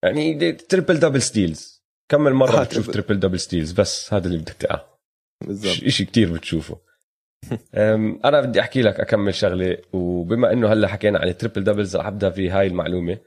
يعني 0.05 0.53
triple 0.53 0.99
double 1.01 1.23
steals 1.23 1.83
كم 2.11 2.21
من 2.21 2.33
مرة 2.33 2.61
آه 2.61 2.65
بتشوف 2.65 2.91
triple 2.91 3.21
double 3.21 3.41
steals 3.41 3.73
بس 3.73 4.15
هذا 4.15 4.27
اللي 4.27 4.39
بدك 4.39 4.53
تعرفه 4.53 4.97
بالضبط. 5.47 5.73
شيء 5.73 6.07
كثير 6.07 6.33
بتشوفه. 6.33 6.81
أنا 8.25 8.41
بدي 8.41 8.61
أحكي 8.61 8.83
لك 8.83 9.01
أكمل 9.01 9.35
شغلة 9.35 9.79
وبما 9.93 10.53
إنه 10.53 10.73
هلأ 10.73 10.89
حكينا 10.89 11.19
عن 11.19 11.29
ال 11.29 11.34
triple 11.34 11.65
doubles 11.65 11.97
رح 11.97 12.07
أبدأ 12.07 12.31
في 12.31 12.51
هاي 12.51 12.67
المعلومة. 12.67 13.19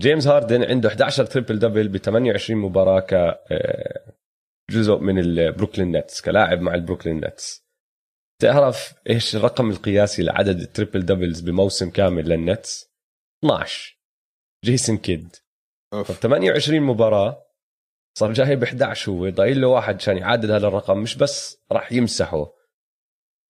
جيمس 0.00 0.26
هاردن 0.26 0.64
عنده 0.64 0.88
11 0.88 1.26
triple 1.26 1.58
double 1.58 1.88
ب 1.88 1.96
28 1.96 2.60
مباراة 2.60 3.00
ك 3.00 3.12
آه، 3.14 4.14
جزء 4.70 4.98
من 4.98 5.18
البروكلين 5.18 5.96
نتس 5.96 6.20
كلاعب 6.20 6.60
مع 6.60 6.74
البروكلين 6.74 7.16
نتس 7.16 7.64
تعرف 8.42 8.94
إيش 9.10 9.36
الرقم 9.36 9.70
القياسي 9.70 10.22
لعدد 10.22 10.60
ال 10.60 10.66
triple 10.66 11.04
doubles 11.04 11.40
بموسم 11.40 11.90
كامل 11.90 12.28
للنتس 12.28 12.92
12 13.44 13.93
جيسون 14.64 14.96
كيد. 14.96 15.36
28 15.92 16.80
مباراة 16.80 17.46
صار 18.18 18.32
جاي 18.32 18.56
ب 18.56 18.62
11 18.62 19.12
هو. 19.12 19.28
ضايل 19.28 19.60
له 19.60 19.68
واحد 19.68 19.94
عشان 19.94 20.16
يعادل 20.16 20.52
هذا 20.52 20.68
الرقم 20.68 20.98
مش 20.98 21.16
بس 21.16 21.58
راح 21.72 21.92
يمسحه. 21.92 22.52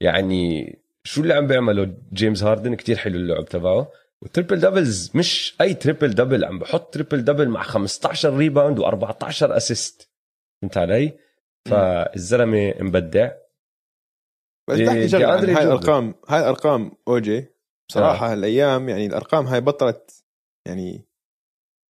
يعني 0.00 0.74
شو 1.04 1.20
اللي 1.20 1.34
عم 1.34 1.46
بيعمله 1.46 1.96
جيمس 2.12 2.42
هاردن؟ 2.42 2.74
كتير 2.74 2.96
حلو 2.96 3.16
اللعب 3.16 3.44
تبعه. 3.44 3.92
وال 4.22 4.32
triple 4.32 4.60
doubles 4.60 5.16
مش 5.16 5.56
أي 5.60 5.74
triple 5.74 6.14
double 6.14 6.44
عم 6.44 6.58
بحط 6.58 6.94
triple 6.94 7.24
double 7.24 7.48
مع 7.48 7.62
15 7.62 8.36
rebound 8.36 8.80
و14 8.80 9.42
assist. 9.42 10.10
فهمت 10.62 10.76
علي؟ 10.76 11.18
فالزلمة 11.68 12.74
مبدع. 12.80 13.30
بس 14.68 14.78
تحكي 14.78 15.08
شغله 15.08 15.58
هاي 15.58 15.64
الأرقام. 15.64 16.14
هاي 16.28 16.40
الأرقام 16.40 16.92
أوجي 17.08 17.46
بصراحة 17.88 18.26
آه. 18.26 18.32
هالأيام 18.32 18.88
يعني 18.88 19.06
الأرقام 19.06 19.46
هاي 19.46 19.60
بطلت 19.60 20.23
يعني 20.66 21.04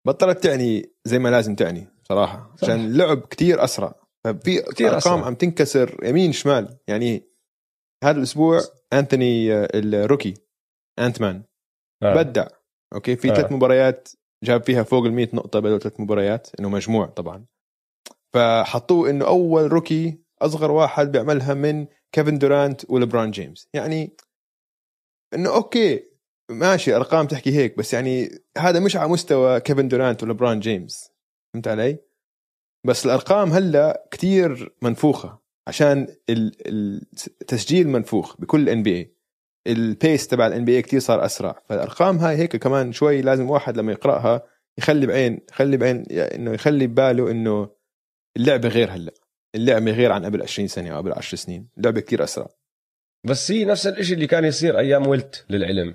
بطلت 0.07 0.45
تعني 0.45 0.93
زي 1.05 1.19
ما 1.19 1.29
لازم 1.29 1.55
تعني 1.55 1.87
صراحة 2.09 2.55
عشان 2.63 2.81
اللعب 2.81 3.21
كتير 3.21 3.65
أسرع. 3.65 3.95
ففي 4.25 4.63
كتير 4.63 4.87
أرقام 4.87 5.15
أسرع. 5.15 5.27
عم 5.27 5.35
تنكسر 5.35 6.05
يمين 6.05 6.33
شمال. 6.33 6.79
يعني 6.89 7.23
هذا 8.05 8.19
الأسبوع 8.19 8.61
أنتوني 8.93 9.55
آه، 9.55 9.69
ال 9.75 9.83
rookie 9.83 10.35
Ant-Man 10.99 11.43
آه. 12.03 12.15
بدع. 12.15 12.47
أوكي؟ 12.95 13.17
في 13.17 13.31
آه. 13.31 13.35
ثلاث 13.35 13.53
مباريات 13.53 14.09
جاب 14.45 14.63
فيها 14.63 14.83
فوق 14.83 15.05
ال 15.05 15.13
100 15.13 15.29
نقطة 15.33 15.61
بدل 15.61 15.81
ثلاث 15.81 16.01
مباريات 16.01 16.49
إنه 16.61 16.69
مجموع 16.69 17.07
طبعا. 17.07 17.45
فحطوه 18.35 19.11
إنه 19.11 19.27
أول 19.27 19.73
rookie 19.73 20.25
أصغر 20.43 20.71
واحد 20.71 21.13
بيعملها 21.13 21.55
من 21.55 21.87
كيفن 22.13 22.39
دورانت 22.39 22.91
ولبران 22.91 23.31
جيمس. 23.31 23.69
يعني 23.75 24.17
إنه 25.35 25.55
أوكي 25.55 26.14
ماشي 26.51 26.97
أرقام 26.97 27.27
تحكي 27.27 27.57
هيك 27.57 27.79
بس 27.79 27.95
يعني 27.95 28.31
هذا 28.59 28.81
مش 28.81 28.97
على 28.97 29.09
مستوى 29.09 29.61
كيفن 29.61 29.89
دورانت 29.89 30.23
ولبران 30.23 30.61
جيمس. 30.61 31.11
فهمت 31.55 31.69
علي؟ 31.69 31.99
بس 32.85 33.07
الأرقام 33.07 33.53
هلأ 33.53 34.09
كتير 34.11 34.75
منفوخة 34.83 35.39
عشان 35.67 36.17
التسجيل 36.31 37.89
منفوخ 37.89 38.41
بكل 38.41 38.69
NBA 38.69 39.15
ال 39.67 39.79
pace 39.79 40.29
تبع 40.29 40.47
ال 40.47 40.65
NBA 40.65 40.83
كثير 40.83 41.01
صار 41.01 41.25
أسرع 41.25 41.63
فالأرقام 41.69 42.19
هاي 42.19 42.37
هيك 42.37 42.57
كمان 42.57 42.93
شوي 42.93 43.23
لازم 43.23 43.51
واحد 43.51 43.77
لما 43.77 43.93
يقرأها 43.93 44.43
يخلي 44.79 45.07
بعين 45.07 45.41
يخلي 45.51 45.77
بعين 45.77 46.05
يعني 46.11 46.35
إنه 46.35 46.53
يخلي 46.53 46.87
بباله 46.87 47.31
إنه 47.31 47.71
اللعبة 48.37 48.69
غير 48.69 48.91
هلأ. 48.91 49.13
اللعبة 49.55 49.91
غير 49.91 50.13
عن 50.13 50.25
قبل 50.25 50.43
20 50.43 50.69
سنة 50.69 50.91
أو 50.91 50.97
قبل 50.97 51.13
10 51.13 51.37
سنين. 51.37 51.69
اللعبة 51.79 52.01
كثير 52.01 52.25
أسرع. 52.25 52.49
بس 53.27 53.51
هي 53.51 53.65
نفس 53.65 53.87
الشيء 53.87 54.15
اللي 54.15 54.27
كان 54.27 54.45
يصير 54.45 54.79
أيام 54.79 55.07
ولت 55.07 55.47
للعلم. 55.51 55.95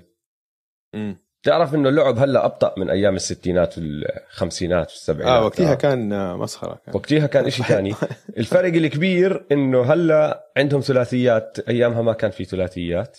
امم 0.94 1.30
تعرف 1.42 1.74
إنه 1.74 1.88
اللعب 1.88 2.18
هلا 2.18 2.44
أبطأ 2.44 2.74
من 2.76 2.90
أيام 2.90 3.16
الستينات 3.16 3.78
والخمسينات 3.78 4.90
والسبعينات. 4.90 5.36
آه 5.36 5.44
وقتها 5.44 5.74
كان 5.74 6.34
مسخرة 6.36 6.80
كان. 6.86 6.94
وقتها 6.94 7.26
كان 7.26 7.50
شيء 7.50 7.64
ثاني 7.64 7.94
الفرق 8.38 8.74
الكبير 8.74 9.46
إنه 9.52 9.82
هلا 9.82 10.50
عندهم 10.56 10.80
ثلاثيات 10.80 11.58
أيامها 11.68 12.02
ما 12.02 12.12
كان 12.12 12.30
في 12.30 12.44
ثلاثيات. 12.44 13.18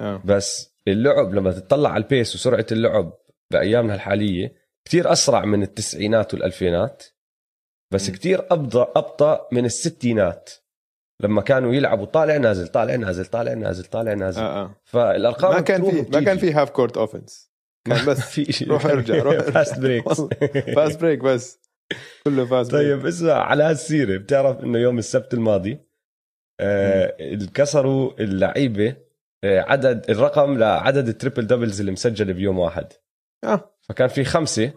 آه. 0.00 0.22
بس 0.24 0.74
اللعب 0.88 1.34
لما 1.34 1.52
تطلع 1.52 1.90
على 1.90 2.04
ال 2.04 2.10
pace 2.10 2.34
وسرعة 2.34 2.66
اللعب 2.72 3.12
بايامنا 3.50 3.94
الحالية 3.94 4.54
كثير 4.84 5.12
أسرع 5.12 5.44
من 5.44 5.62
التسعينات 5.62 6.34
والألفينات. 6.34 7.02
بس 7.90 8.10
كثير 8.10 8.46
ابطا 8.50 8.92
أبطأ 8.96 9.48
من 9.52 9.64
الستينات. 9.64 10.50
لما 11.22 11.40
كانوا 11.42 11.74
يلعبوا 11.74 12.04
طالع 12.04 12.36
نازل 12.36 12.68
طالع 12.68 12.94
نازل 12.94 13.26
طالع 13.26 13.54
نازل 13.54 13.84
طالع 13.84 14.14
نازل. 14.14 14.42
آه 14.42 14.62
آه. 14.64 14.76
فالأرقام 14.84 15.52
ما 15.54 15.60
كان 15.60 15.90
في 15.90 16.06
ما 16.12 16.20
كان 16.24 16.38
في 16.38 16.52
half 16.52 16.70
court 16.70 16.96
offense 16.96 17.52
كان 17.86 18.06
بس. 18.06 18.20
في 18.34 18.52
شيء 18.52 18.68
روح 18.72 18.86
ارجع 18.86 19.22
روح 19.22 19.38
fast 19.38 19.78
break 19.78 20.08
fast 20.74 21.00
break 21.00 21.18
بس. 21.18 21.60
كله 22.24 22.46
fast 22.46 22.72
break 22.72 22.86
طيب 22.86 23.06
اسمع 23.06 23.32
على 23.32 23.64
هالسيرة 23.64 24.16
بتعرف 24.18 24.60
إنه 24.64 24.78
يوم 24.78 24.98
السبت 24.98 25.34
الماضي 25.34 25.78
آه 26.60 27.16
كسروا 27.54 28.20
اللعيبة 28.20 28.96
آه 29.44 29.60
عدد 29.60 30.10
الرقم 30.10 30.58
لعدد 30.58 31.08
ال 31.08 31.13
triple 31.13 31.46
doubles 31.46 31.80
اللي 31.80 31.92
مسجله 31.92 32.32
بيوم 32.32 32.58
واحد. 32.58 32.92
آه. 33.44 33.74
فكان 33.80 34.08
في 34.08 34.24
خمسة 34.24 34.72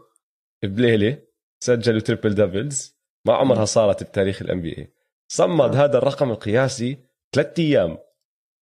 بليله 0.64 1.18
سجلوا 1.64 2.00
triple 2.00 2.36
doubles 2.36 2.96
ما 3.28 3.34
عمرها 3.34 3.66
صارت 3.66 4.04
بتاريخ 4.04 4.42
ال 4.42 4.62
NBA 4.62 4.94
صمد 5.28 5.76
آه. 5.76 5.84
هذا 5.84 5.98
الرقم 5.98 6.32
القياسي 6.32 6.98
ثلاث 7.36 7.60
أيام 7.60 7.98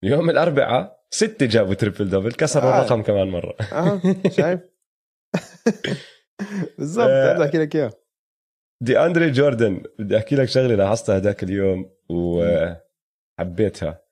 يوم 0.04 0.30
الأربعاء 0.30 1.04
ستة 1.10 1.46
جابوا 1.46 1.74
triple 1.74 2.10
double 2.10 2.32
كسروا 2.32 2.72
آه. 2.72 2.80
الرقم 2.80 3.02
كمان 3.02 3.28
مرة 3.28 3.56
آه 3.74 4.02
شايف 4.30 4.60
بالضبط 6.78 7.08
بدي 7.08 7.44
آه. 7.44 7.46
أحكي 7.46 7.58
لك 7.58 7.76
إياه 7.76 7.92
دي 8.82 9.00
أندري 9.00 9.32
جوردن 9.32 9.84
بدي 10.00 10.18
أحكي 10.18 10.36
لك 10.36 10.48
شغلة 10.48 10.76
لاحظتها 10.76 11.18
هذاك 11.18 11.44
اليوم 11.44 11.90
وحبيتها 12.10 14.04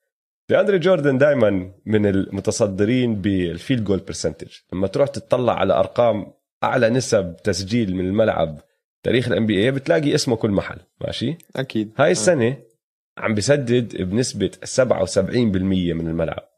دي 0.48 0.60
أندري 0.60 0.78
جوردن 0.78 1.18
دائما 1.18 1.72
من 1.86 2.06
المتصدرين 2.06 3.22
بال 3.22 3.40
field 3.40 3.84
goal 3.84 3.98
percentage 3.98 4.50
لما 4.72 4.86
تروح 4.86 5.08
تطلع 5.08 5.58
على 5.60 5.72
أرقام 5.74 6.32
أعلى 6.64 6.90
نسب 6.90 7.36
تسجيل 7.44 7.96
من 7.96 8.06
الملعب 8.06 8.60
تاريخ 9.02 9.28
ال 9.28 9.46
NBA 9.46 9.70
بتلاقي 9.70 10.14
اسمه 10.14 10.36
كل 10.36 10.50
محل 10.50 10.78
ماشي؟ 11.00 11.36
أكيد. 11.56 11.92
هاي 11.96 12.10
السنة 12.10 12.56
عم 13.18 13.34
بسدد 13.34 14.02
بنسبة 14.02 14.50
77% 14.64 15.18
من 15.94 16.08
الملعب. 16.08 16.48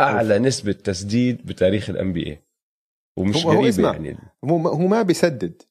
أعلى 0.00 0.36
أوف. 0.36 0.42
نسبة 0.42 0.72
تسديد 0.72 1.46
بتاريخ 1.46 1.90
ال 1.90 2.12
NBA 2.12 2.42
ومش 3.18 3.46
هو 3.46 3.52
غريبة 3.52 3.92
يعني. 3.92 4.18
هو 4.44 4.58
ما 4.58 4.70
هو 4.70 4.86
ما 4.86 5.02
بيسدد. 5.02 5.62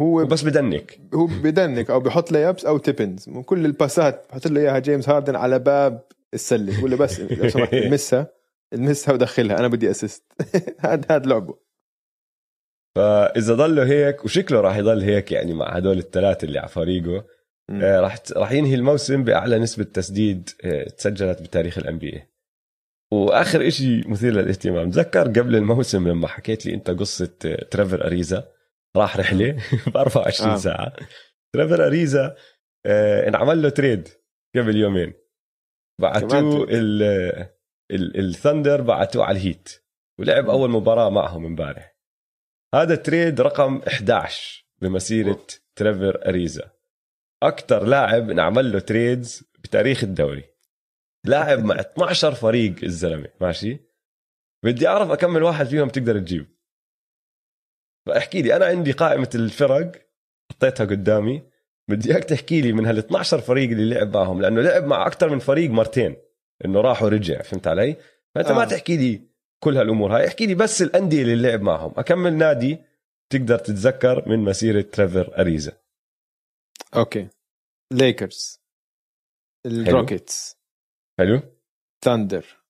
هو 0.00 0.24
بس 0.24 0.42
ب 0.42 0.52
dunk. 0.52 1.00
هو 1.14 1.26
ب 1.26 1.39
dunk 1.39 1.90
أو 1.90 2.00
بحط 2.00 2.32
layups 2.32 2.64
أو 2.64 2.78
tip-ins 2.78 3.28
من 3.28 3.42
كل 3.42 3.64
الباسات 3.64 4.26
بحط 4.30 4.46
له 4.46 4.60
إياها 4.60 4.78
جيمس 4.78 5.08
هاردن 5.08 5.36
على 5.36 5.58
باب 5.58 6.02
السلة. 6.34 6.78
بقول 6.78 6.90
له 6.90 6.96
بس 6.96 7.20
لو 7.20 7.48
سمحت 7.48 7.74
المسها. 7.74 8.32
المسها 8.72 9.14
ودخلها 9.14 9.58
أنا 9.58 9.68
بدي 9.68 9.90
assist 9.90 10.22
هذا 10.80 11.04
هذا 11.10 11.26
لعبه. 11.26 11.63
فإذا 12.96 13.54
ضله 13.54 13.86
هيك 13.86 14.24
وشكله 14.24 14.60
راح 14.60 14.76
يضل 14.76 15.02
هيك 15.02 15.32
يعني 15.32 15.54
مع 15.54 15.76
هدول 15.76 15.98
الثلاثة 15.98 16.44
اللي 16.44 16.58
على 16.58 16.68
فريقه 16.68 17.26
آه 17.70 18.00
راح 18.00 18.18
راح 18.36 18.52
ينهي 18.52 18.74
الموسم 18.74 19.24
بأعلى 19.24 19.58
نسبة 19.58 19.84
تسديد 19.84 20.50
آه 20.64 20.84
تسجلت 20.84 21.42
بتاريخ 21.42 21.78
ال 21.78 21.98
NB 21.98 22.22
وآخر 23.12 23.70
شيء 23.70 24.08
مثير 24.08 24.32
للاهتمام 24.32 24.90
تذكر 24.90 25.28
قبل 25.28 25.56
الموسم 25.56 26.08
لما 26.08 26.28
حكيت 26.28 26.66
لي 26.66 26.74
أنت 26.74 26.90
قصة 26.90 27.34
آه، 27.46 27.64
تريفر 27.64 28.06
أريزا؟ 28.06 28.48
راح 28.96 29.16
رحلة 29.16 29.52
ب 29.92 29.96
24 29.96 30.50
آه. 30.50 30.56
ساعة. 30.56 30.92
تريفر 31.54 31.86
أريزا 31.86 32.36
انعمل 33.26 33.62
له 33.62 33.68
trade 33.68 34.08
قبل 34.56 34.76
يومين. 34.76 35.12
بعتوه 36.00 36.66
ال 37.92 38.03
Thunder 38.03 38.80
بعتوه 38.80 39.24
على 39.24 39.38
ال 39.38 39.44
Heat 39.44 39.68
ولعب 40.20 40.48
أول 40.48 40.70
مباراة 40.70 41.10
معهم 41.10 41.46
امبارح. 41.46 41.93
هذا 42.74 42.94
trade 42.94 43.40
رقم 43.40 43.80
11 43.88 44.66
بمسيرة 44.82 45.46
تريفر 45.76 46.28
أريزا. 46.28 46.70
أكثر 47.42 47.84
لاعب 47.84 48.30
انعمل 48.30 48.72
له 48.72 48.78
trades 48.78 49.44
بتاريخ 49.58 50.04
الدوري. 50.04 50.44
لاعب 51.24 51.64
مع 51.64 51.80
12 51.80 52.34
فريق 52.34 52.74
الزلمة 52.82 53.28
ماشي؟ 53.40 53.78
بدي 54.64 54.88
أعرف 54.88 55.10
أكمل 55.10 55.42
واحد 55.42 55.66
فيهم 55.66 55.88
تقدر 55.88 56.18
تجيب. 56.18 56.46
فاحكي 58.06 58.42
لي 58.42 58.56
أنا 58.56 58.66
عندي 58.66 58.92
قائمة 58.92 59.30
الفرق 59.34 59.92
حطيتها 60.50 60.84
قدامي. 60.84 61.42
بدي 61.88 62.12
إياك 62.12 62.24
تحكي 62.24 62.60
لي 62.60 62.72
من 62.72 62.86
هال 62.86 62.98
12 62.98 63.40
فريق 63.40 63.70
اللي 63.70 63.94
لعب 63.94 64.16
معهم 64.16 64.42
لأنه 64.42 64.60
لعب 64.60 64.84
مع 64.84 65.06
أكثر 65.06 65.28
من 65.30 65.38
فريق 65.38 65.70
مرتين 65.70 66.16
إنه 66.64 66.80
راح 66.80 67.02
ورجع 67.02 67.42
فهمت 67.42 67.66
علي؟ 67.66 67.96
فأنت 68.34 68.48
آه. 68.48 68.54
ما 68.54 68.64
تحكي 68.64 68.96
لي 68.96 69.33
كل 69.64 69.76
هالأمور. 69.76 70.16
هاي 70.16 70.28
احكي 70.28 70.46
لي 70.46 70.54
بس 70.54 70.82
الأندية 70.82 71.22
اللي 71.22 71.42
لعب 71.42 71.60
معهم. 71.62 71.92
أكمل 71.96 72.34
نادي 72.38 72.78
تقدر 73.32 73.58
تتذكر 73.58 74.28
من 74.28 74.38
مسيرة 74.38 74.82
تريفر 74.82 75.40
أريزا. 75.40 75.72
Okay. 76.96 77.28
Lakers 77.92 78.60
ال 79.66 79.77
Rockets 79.77 80.56
حلو. 81.18 81.42
Thunder 82.04 82.64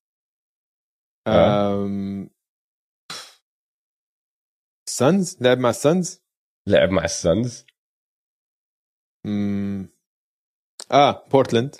آه. 1.27 2.27
Suns 4.89 5.37
لعب 5.41 5.57
مع 5.57 5.69
ال 5.69 5.79
Suns 5.79 6.21
لعب 6.67 6.89
مع 6.89 7.03
ال 7.03 7.15
Suns 7.15 7.65
مم. 9.25 9.89
آه 10.91 11.27
بورتلاند 11.27 11.75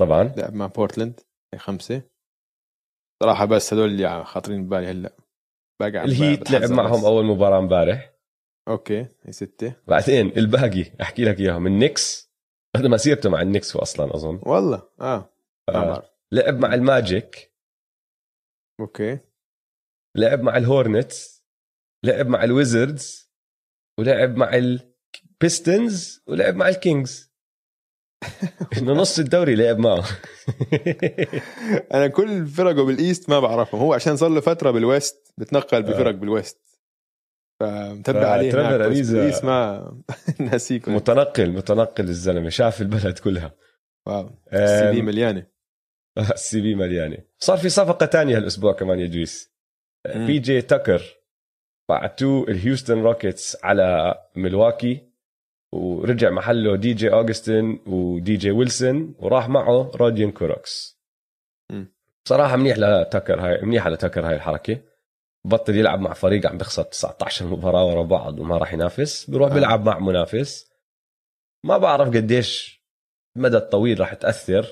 طبعا. 0.00 0.22
لعب 0.22 0.54
مع 0.54 0.66
بورتلاند 0.66 1.20
خمسة. 1.56 2.02
صراحة 3.22 3.44
بس 3.44 3.74
هدول 3.74 3.88
اللي 3.88 4.24
خاطرين 4.24 4.66
ببالي 4.66 4.86
هلأ. 4.86 5.16
باقي 5.80 6.06
لعب 6.50 6.70
معهم 6.70 6.98
بس. 7.00 7.04
أول 7.04 7.24
مباراة 7.24 7.58
امبارح. 7.58 8.12
Okay 8.68 9.06
هي 9.22 9.32
سته 9.32 9.76
بعدين 9.86 10.26
الباقي 10.36 10.92
أحكي 11.00 11.24
لك 11.24 11.40
إياهم 11.40 11.66
ال 11.66 11.75
Knicks 11.75 12.32
هذا 12.76 12.88
مسيرته 12.88 13.30
مع 13.30 13.42
ال 13.42 13.47
Knicks 13.47 13.76
أصلا 13.76 14.14
أظن. 14.14 14.40
والله 14.42 14.88
آه 15.00 15.30
آه. 15.68 16.10
لعب 16.32 16.58
مع 16.58 16.74
ال 16.74 16.85
Magic. 16.85 17.54
Okay. 18.80 19.18
لعب 20.16 20.40
مع 20.40 20.56
ال 20.56 20.66
Hornets. 20.66 21.44
لعب 22.04 22.26
مع 22.26 22.44
ال 22.44 22.54
Wizards. 22.54 23.32
ولعب 23.98 24.36
مع 24.36 24.50
ال 24.54 24.75
Pistons 24.75 26.22
ولعب 26.26 26.54
مع 26.54 26.68
ال 26.68 26.76
Kings. 26.76 27.25
إنه 28.78 28.92
نص 28.92 29.18
الدوري 29.18 29.54
لعب 29.54 29.78
معه. 29.78 30.04
أنا 31.94 32.06
كل 32.06 32.46
فرقه 32.46 32.84
بال 32.84 32.99
East 32.99 33.30
ما 33.30 33.40
بعرفهم. 33.40 33.80
هو 33.80 33.94
عشان 33.94 34.16
صار 34.16 34.28
له 34.30 34.40
فترة 34.40 34.70
بال 34.70 34.91
West 34.91 35.32
بتنقل 35.38 35.82
بفرق 35.82 36.14
بال 36.14 36.27
West. 36.27 36.60
فمتبع 37.60 38.26
عليه 38.28 38.52
هناك. 38.54 38.80
بس 38.80 38.86
أريزا- 39.08 39.12
بال 39.12 39.23
East 39.23 39.44
ما 39.44 39.92
ناسيك 40.40 40.88
متنقل 40.88 41.50
متنقل 41.50 42.08
الزلمة. 42.08 42.48
شاف 42.48 42.80
البلد 42.80 43.18
كلها. 43.18 43.54
Wow. 44.06 44.30
ال 44.52 44.92
CV 44.92 45.00
أم، 45.00 45.04
مليانة. 45.04 45.46
ال 46.18 46.62
CV 46.62 46.74
مليانة. 46.74 47.18
صار 47.38 47.56
في 47.58 47.68
صفقة 47.68 48.06
تانية 48.06 48.36
هالأسبوع 48.36 48.72
كمان 48.72 48.98
يا 49.00 49.06
دويس 49.06 49.52
مم. 50.14 50.26
بي 50.26 50.38
جي 50.38 50.62
تاكر 50.62 51.02
بعتوه 51.88 52.48
ال 52.48 52.55
Houston 52.55 53.02
Rockets 53.02 53.56
على 53.64 54.14
ميلواكي. 54.36 55.08
ورجع 55.76 56.30
محله 56.30 56.76
دي 56.76 56.92
جي 56.94 57.12
اوغستن 57.12 57.78
ودي 57.86 58.36
جي 58.36 58.50
ويلسون 58.50 59.14
وراح 59.18 59.48
معه 59.48 59.90
روديون 59.94 60.30
كوروكس 60.30 60.96
مم. 61.70 61.96
بصراحة 62.24 62.56
منيح 62.56 62.78
لتاكر 62.78 63.40
هاي 63.40 63.62
منيحه 63.62 63.90
لتاكر 63.90 64.28
هاي 64.28 64.34
الحركة. 64.34 64.80
بطل 65.44 65.76
يلعب 65.76 66.00
مع 66.00 66.12
فريق 66.12 66.46
عم 66.46 66.58
بيخسر 66.58 66.82
19 66.82 67.46
مباراة 67.46 67.84
ورا 67.84 68.02
بعض 68.02 68.38
وما 68.38 68.58
راح 68.58 68.72
ينافس. 68.72 69.30
بيروح 69.30 69.50
آه. 69.50 69.54
بيلعب 69.54 69.86
مع 69.86 69.98
منافس. 69.98 70.70
ما 71.64 71.78
بعرف 71.78 72.08
قديش 72.08 72.82
المدى 73.36 73.56
الطويل 73.56 74.00
راح 74.00 74.14
تأثر. 74.14 74.66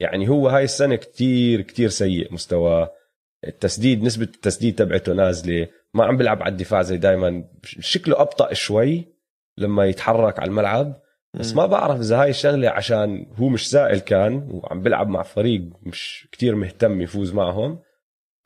يعني 0.00 0.28
هو 0.28 0.48
هاي 0.48 0.64
السنة 0.64 0.96
كتير 0.96 1.60
كتير 1.60 1.88
سيء 1.88 2.32
مستواه 2.32 2.92
التسديد. 3.46 4.02
نسبة 4.02 4.24
التسديد 4.24 4.74
تبعته 4.74 5.12
نازلة. 5.12 5.68
ما 5.94 6.04
عم 6.04 6.16
بيلعب 6.16 6.42
على 6.42 6.52
الدفاع 6.52 6.82
زي 6.82 6.96
دائما 6.96 7.44
شكله 7.64 8.20
أبطأ 8.20 8.52
شوي. 8.52 9.13
لما 9.58 9.86
يتحرك 9.86 10.38
على 10.38 10.48
الملعب 10.48 11.02
بس. 11.34 11.54
ما 11.54 11.66
بعرف 11.66 12.00
إذا 12.00 12.22
هاي 12.22 12.30
الشغلة 12.30 12.70
عشان 12.70 13.26
هو 13.36 13.48
مش 13.48 13.70
سائل 13.70 13.98
كان 13.98 14.48
وعم 14.50 14.82
بيلعب 14.82 15.08
مع 15.08 15.22
فريق 15.22 15.62
مش 15.82 16.28
كتير 16.32 16.54
مهتم 16.54 17.00
يفوز 17.00 17.34
معهم 17.34 17.82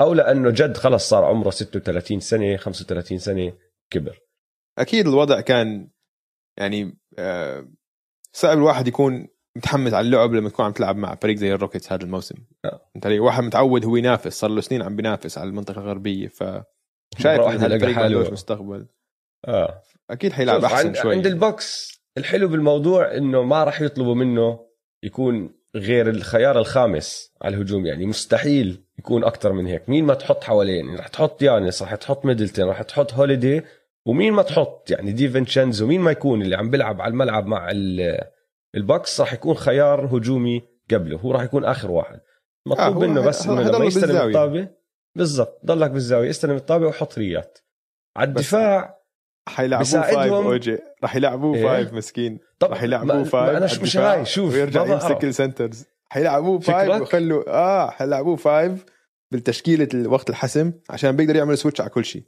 أو 0.01 0.15
لأنه 0.15 0.51
جد 0.51 0.77
خلص 0.77 1.09
صار 1.09 1.25
عمره 1.25 1.51
36 1.51 2.21
سنة 2.21 2.57
35 2.57 3.19
سنة 3.19 3.53
كبر 3.91 4.21
أكيد 4.79 5.07
الوضع 5.07 5.41
كان 5.41 5.91
يعني 6.57 6.99
آه، 7.19 7.69
صعب 8.33 8.59
الواحد 8.59 8.89
يكون 8.89 9.29
متحمس 9.57 9.93
على 9.93 10.07
اللعب 10.07 10.33
لما 10.33 10.49
تكون 10.49 10.65
عم 10.65 10.73
تلعب 10.73 10.97
مع 10.97 11.15
فريق 11.15 11.37
زي 11.37 11.53
ال 11.53 11.58
Rockets 11.58 11.93
هذا 11.93 12.05
الموسم 12.05 12.37
آه. 12.65 12.91
أنت 12.97 13.07
واحد 13.07 13.43
متعود 13.45 13.85
هو 13.85 13.97
ينافس 13.97 14.41
صار 14.41 14.51
له 14.51 14.61
سنين 14.61 14.83
عم 14.83 14.97
بينافس 14.97 15.39
على 15.39 15.49
المنطقة 15.49 15.81
الغربية 15.81 16.29
ف 16.29 16.45
شايف 17.19 17.41
حاله. 17.97 18.31
مستقبل 18.33 18.87
آه. 19.45 19.83
أكيد 20.11 20.33
حيلعب 20.33 20.65
أحسن 20.65 20.87
عند 20.87 20.97
شوي. 20.97 21.15
عند 21.15 21.27
ال 21.27 21.39
Bucks 21.39 21.99
الحلو 22.19 22.49
بالموضوع 22.49 23.15
إنه 23.17 23.43
ما 23.43 23.65
راح 23.65 23.81
يطلبوا 23.81 24.15
منه 24.15 24.61
يكون 25.03 25.55
غير 25.75 26.09
الخيار 26.11 26.59
الخامس 26.59 27.33
على 27.43 27.57
الهجوم 27.57 27.87
يعني 27.87 28.07
مستحيل 28.07 28.85
يكون 28.99 29.25
أكثر 29.25 29.53
من 29.53 29.67
هيك. 29.67 29.89
مين 29.89 30.05
ما 30.05 30.15
تحط 30.15 30.45
حواليه 30.45 30.77
يعني 30.77 30.97
رح 30.97 31.09
تحط 31.09 31.43
يانس 31.43 31.83
رح 31.83 31.95
تحط 31.95 32.25
ميدلتون 32.25 32.69
رح 32.69 32.83
تحط 32.83 33.15
هوليدي 33.15 33.63
ومين 34.07 34.33
ما 34.33 34.43
تحط؟ 34.43 34.91
يعني 34.91 35.13
دي 35.13 35.29
فينشينزو. 35.29 35.87
مين 35.87 36.01
ما 36.01 36.11
يكون 36.11 36.43
اللي 36.43 36.57
عم 36.57 36.71
بيلعب 36.71 37.01
على 37.01 37.11
الملعب 37.11 37.47
مع 37.47 37.71
ال- 37.71 38.21
ال 38.75 38.82
Bucks 38.82 39.21
راح 39.21 39.33
يكون 39.33 39.55
خيار 39.55 40.07
هجومي 40.17 40.63
قبله. 40.91 41.17
هو 41.19 41.33
راح 41.33 41.43
يكون 41.43 41.65
آخر 41.65 41.91
واحد. 41.91 42.15
آه، 42.17 42.21
مطلوب 42.71 42.95
هو 42.95 43.01
منه 43.01 43.21
بس 43.21 43.47
إنه 43.47 43.63
لما 43.63 43.85
يستلم. 43.85 44.17
الطابه 44.17 44.69
بالضبط 45.15 45.61
ضلك 45.67 45.91
بالزاوية. 45.91 46.31
استلم 46.31 46.57
الطابة 46.57 46.87
وحط 46.87 47.19
ثريات. 47.19 47.59
على 48.17 48.29
الدفاع 48.29 48.98
حيلعبوه 49.49 49.85
five. 50.03 50.33
أوجي 50.33 50.79
رح 51.05 51.17
يلعبوه 51.17 51.57
إيه. 51.57 51.63
five 51.63 51.93
مسكين 51.93 52.39
طب 52.59 52.73
رح 52.73 52.83
يلعبوه 52.83 53.25
five 53.25 53.57
أنا 53.57 53.67
مش 53.83 53.97
هاي 53.97 54.25
شوف 54.25 54.55
ويرجع. 54.55 54.87
يمسك 54.87 55.25
ال 55.25 55.32
centers 55.32 55.85
حيلعبوه 56.09 56.59
five 56.59 56.89
فكرك؟ 56.89 57.01
ويخلوا 57.01 57.49
آه 57.49 57.91
حيلعبوه 57.91 58.37
five 58.37 58.85
بالتشكيلة 59.33 60.09
وقت 60.09 60.31
الحسم 60.31 60.73
عشان 60.91 61.17
بيقدر 61.17 61.37
يعمل 61.37 61.59
switch 61.59 61.81
على 61.81 61.91
كل 61.91 62.05
شيء 62.05 62.23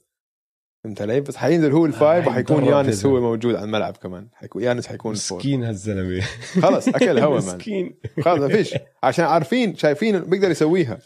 فهمت 0.85 1.03
علي؟ 1.03 1.21
بس 1.21 1.37
حينزل 1.37 1.73
هو 1.73 1.87
ال 1.87 1.94
five 1.94 2.25
آه، 2.25 2.29
وحيكون 2.29 2.65
يانس 2.65 3.05
يا 3.05 3.11
هو. 3.11 3.21
موجود 3.21 3.55
على 3.55 3.65
الملعب 3.65 3.97
كمان 3.97 4.29
حيكون 4.35 4.63
يانس 4.63 4.87
حيكون 4.87 5.13
مسكين 5.13 5.65
هالزلمة 5.65 6.21
خلص 6.63 6.89
أكل 6.89 7.19
هوا 7.19 7.41
مان 7.41 7.55
مسكين 7.57 7.99
خلص 8.25 8.41
ما 8.41 8.49
فيش 8.49 8.75
عشان 9.03 9.25
عارفين 9.25 9.77
شايفين 9.77 10.19
بيقدر 10.21 10.51
يسويها 10.51 10.99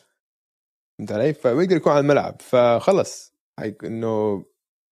فهمت 0.98 1.12
علي؟ 1.12 1.35
فبيقدر 1.35 1.77
يكون 1.77 1.92
على 1.92 2.00
الملعب 2.00 2.37
فخلص. 2.40 3.35
إنه 3.85 4.44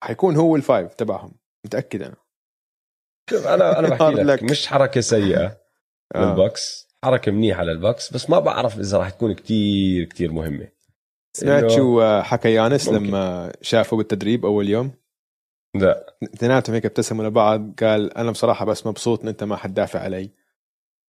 حيكون 0.03 0.37
هو 0.37 0.57
ال 0.57 0.64
five 0.64 0.95
تبعهم. 0.95 1.33
متأكد 1.67 2.03
أنا. 2.03 2.17
شوف 3.31 3.47
أنا 3.47 3.79
أنا 3.79 3.89
بحكي 3.89 4.15
لك. 4.15 4.43
مش 4.43 4.67
حركة 4.67 5.01
سيئة 5.01 5.61
آه. 6.15 6.25
لل 6.25 6.41
Bucks. 6.41 6.89
حركة 7.05 7.33
منيحة 7.33 7.63
لل 7.63 7.77
Bucks 7.77 8.13
بس 8.13 8.31
ما 8.31 8.39
بعرف 8.39 8.79
إذا 8.79 8.99
راح 8.99 9.11
تكون 9.11 9.35
كتير 9.35 10.05
كتير 10.05 10.33
مهمة. 10.33 10.69
سمعت 11.37 11.71
شو 11.71 12.21
حكى 12.23 12.55
يانس 12.55 12.89
ممكن. 12.89 13.07
لما 13.07 13.53
شافه 13.63 13.97
بالتدريب 13.97 14.47
أول 14.47 14.69
يوم؟ 14.69 14.93
لا. 15.75 16.17
اثنيناتهم 16.23 16.75
هيك 16.75 16.87
ابتسموا 16.87 17.25
لبعض. 17.25 17.75
قال 17.81 18.17
أنا 18.19 18.31
بصراحة 18.31 18.65
بس 18.65 18.87
مبسوط 18.87 19.23
إن 19.23 19.29
أنت 19.29 19.45
ما 19.45 19.57
حتدافع 19.57 20.01
علي. 20.01 20.31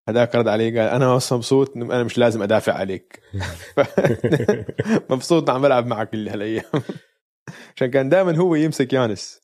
هذاك 0.10 0.36
رد 0.36 0.47
عليه 0.47 0.79
قال 0.82 0.89
أنا 0.89 1.15
بس 1.15 1.34
مبسوط 1.34 1.77
أنا 1.77 2.03
مش 2.03 2.17
لازم 2.17 2.41
أدافع 2.43 2.73
عليك. 2.73 3.21
مبسوط 5.10 5.49
عم 5.49 5.62
بلعب 5.62 5.88
معك 5.88 6.10
كل 6.10 6.29
هالأيام. 6.29 6.63
عشان 7.75 7.88
كان 7.91 8.10
دائما 8.10 8.38
هو 8.38 8.56
يمسك 8.56 8.93
يانس 8.93 9.41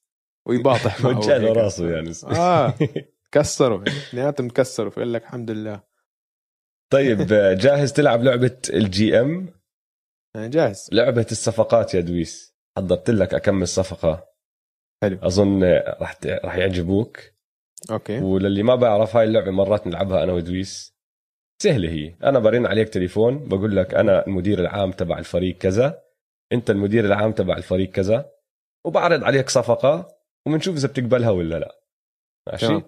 ويباطح 0.47 1.01
معه. 1.03 1.17
وجه. 1.17 1.51
راسه 1.51 1.89
يعني 1.91 2.11
آه. 2.39 2.73
كسروا. 3.31 3.83
اثنيناتهم 3.87 4.47
تكسروا 4.47 4.91
فقال 4.91 5.13
لك 5.13 5.21
الحمد 5.23 5.51
لله. 5.51 5.83
طيب 6.91 7.17
جاهز 7.57 7.93
تلعب 7.93 8.23
لعبة 8.23 8.57
ال 8.73 9.19
GM؟ 9.19 9.53
جاهز. 10.37 10.89
لعبة 10.91 11.25
الصفقات 11.31 11.93
يا 11.93 12.01
دويس. 12.01 12.55
حضرت 12.77 13.09
لك 13.09 13.33
اكم 13.33 13.67
صفقه 13.67 14.25
حلو. 15.03 15.17
أظن 15.23 15.63
راح 15.99 16.17
راح 16.25 16.55
يعجبوك. 16.55 17.19
Okay. 17.91 18.19
وللي 18.19 18.63
ما 18.63 18.75
بعرف 18.75 19.15
هاي 19.15 19.23
اللعبة 19.23 19.51
مرات 19.51 19.87
نلعبها 19.87 20.23
أنا 20.23 20.33
ودويس. 20.33 20.95
سهلة 21.63 21.89
هي. 21.89 22.15
أنا 22.23 22.39
برن 22.39 22.65
عليك 22.65 22.89
تليفون 22.89 23.47
بقول 23.49 23.75
لك 23.75 23.93
أنا 23.93 24.27
المدير 24.27 24.59
العام 24.59 24.91
تبع 24.91 25.19
الفريق 25.19 25.57
كذا. 25.57 26.01
انت 26.53 26.69
المدير 26.69 27.05
العام 27.05 27.31
تبع 27.31 27.57
الفريق 27.57 27.89
كذا 27.89 28.31
وبعرض 28.85 29.23
عليك 29.23 29.49
صفقة 29.49 30.17
وبنشوف 30.47 30.75
إذا 30.75 30.87
بتقبلها 30.87 31.29
ولا 31.29 31.59
لا. 31.59 31.81
ماشي. 32.47 32.81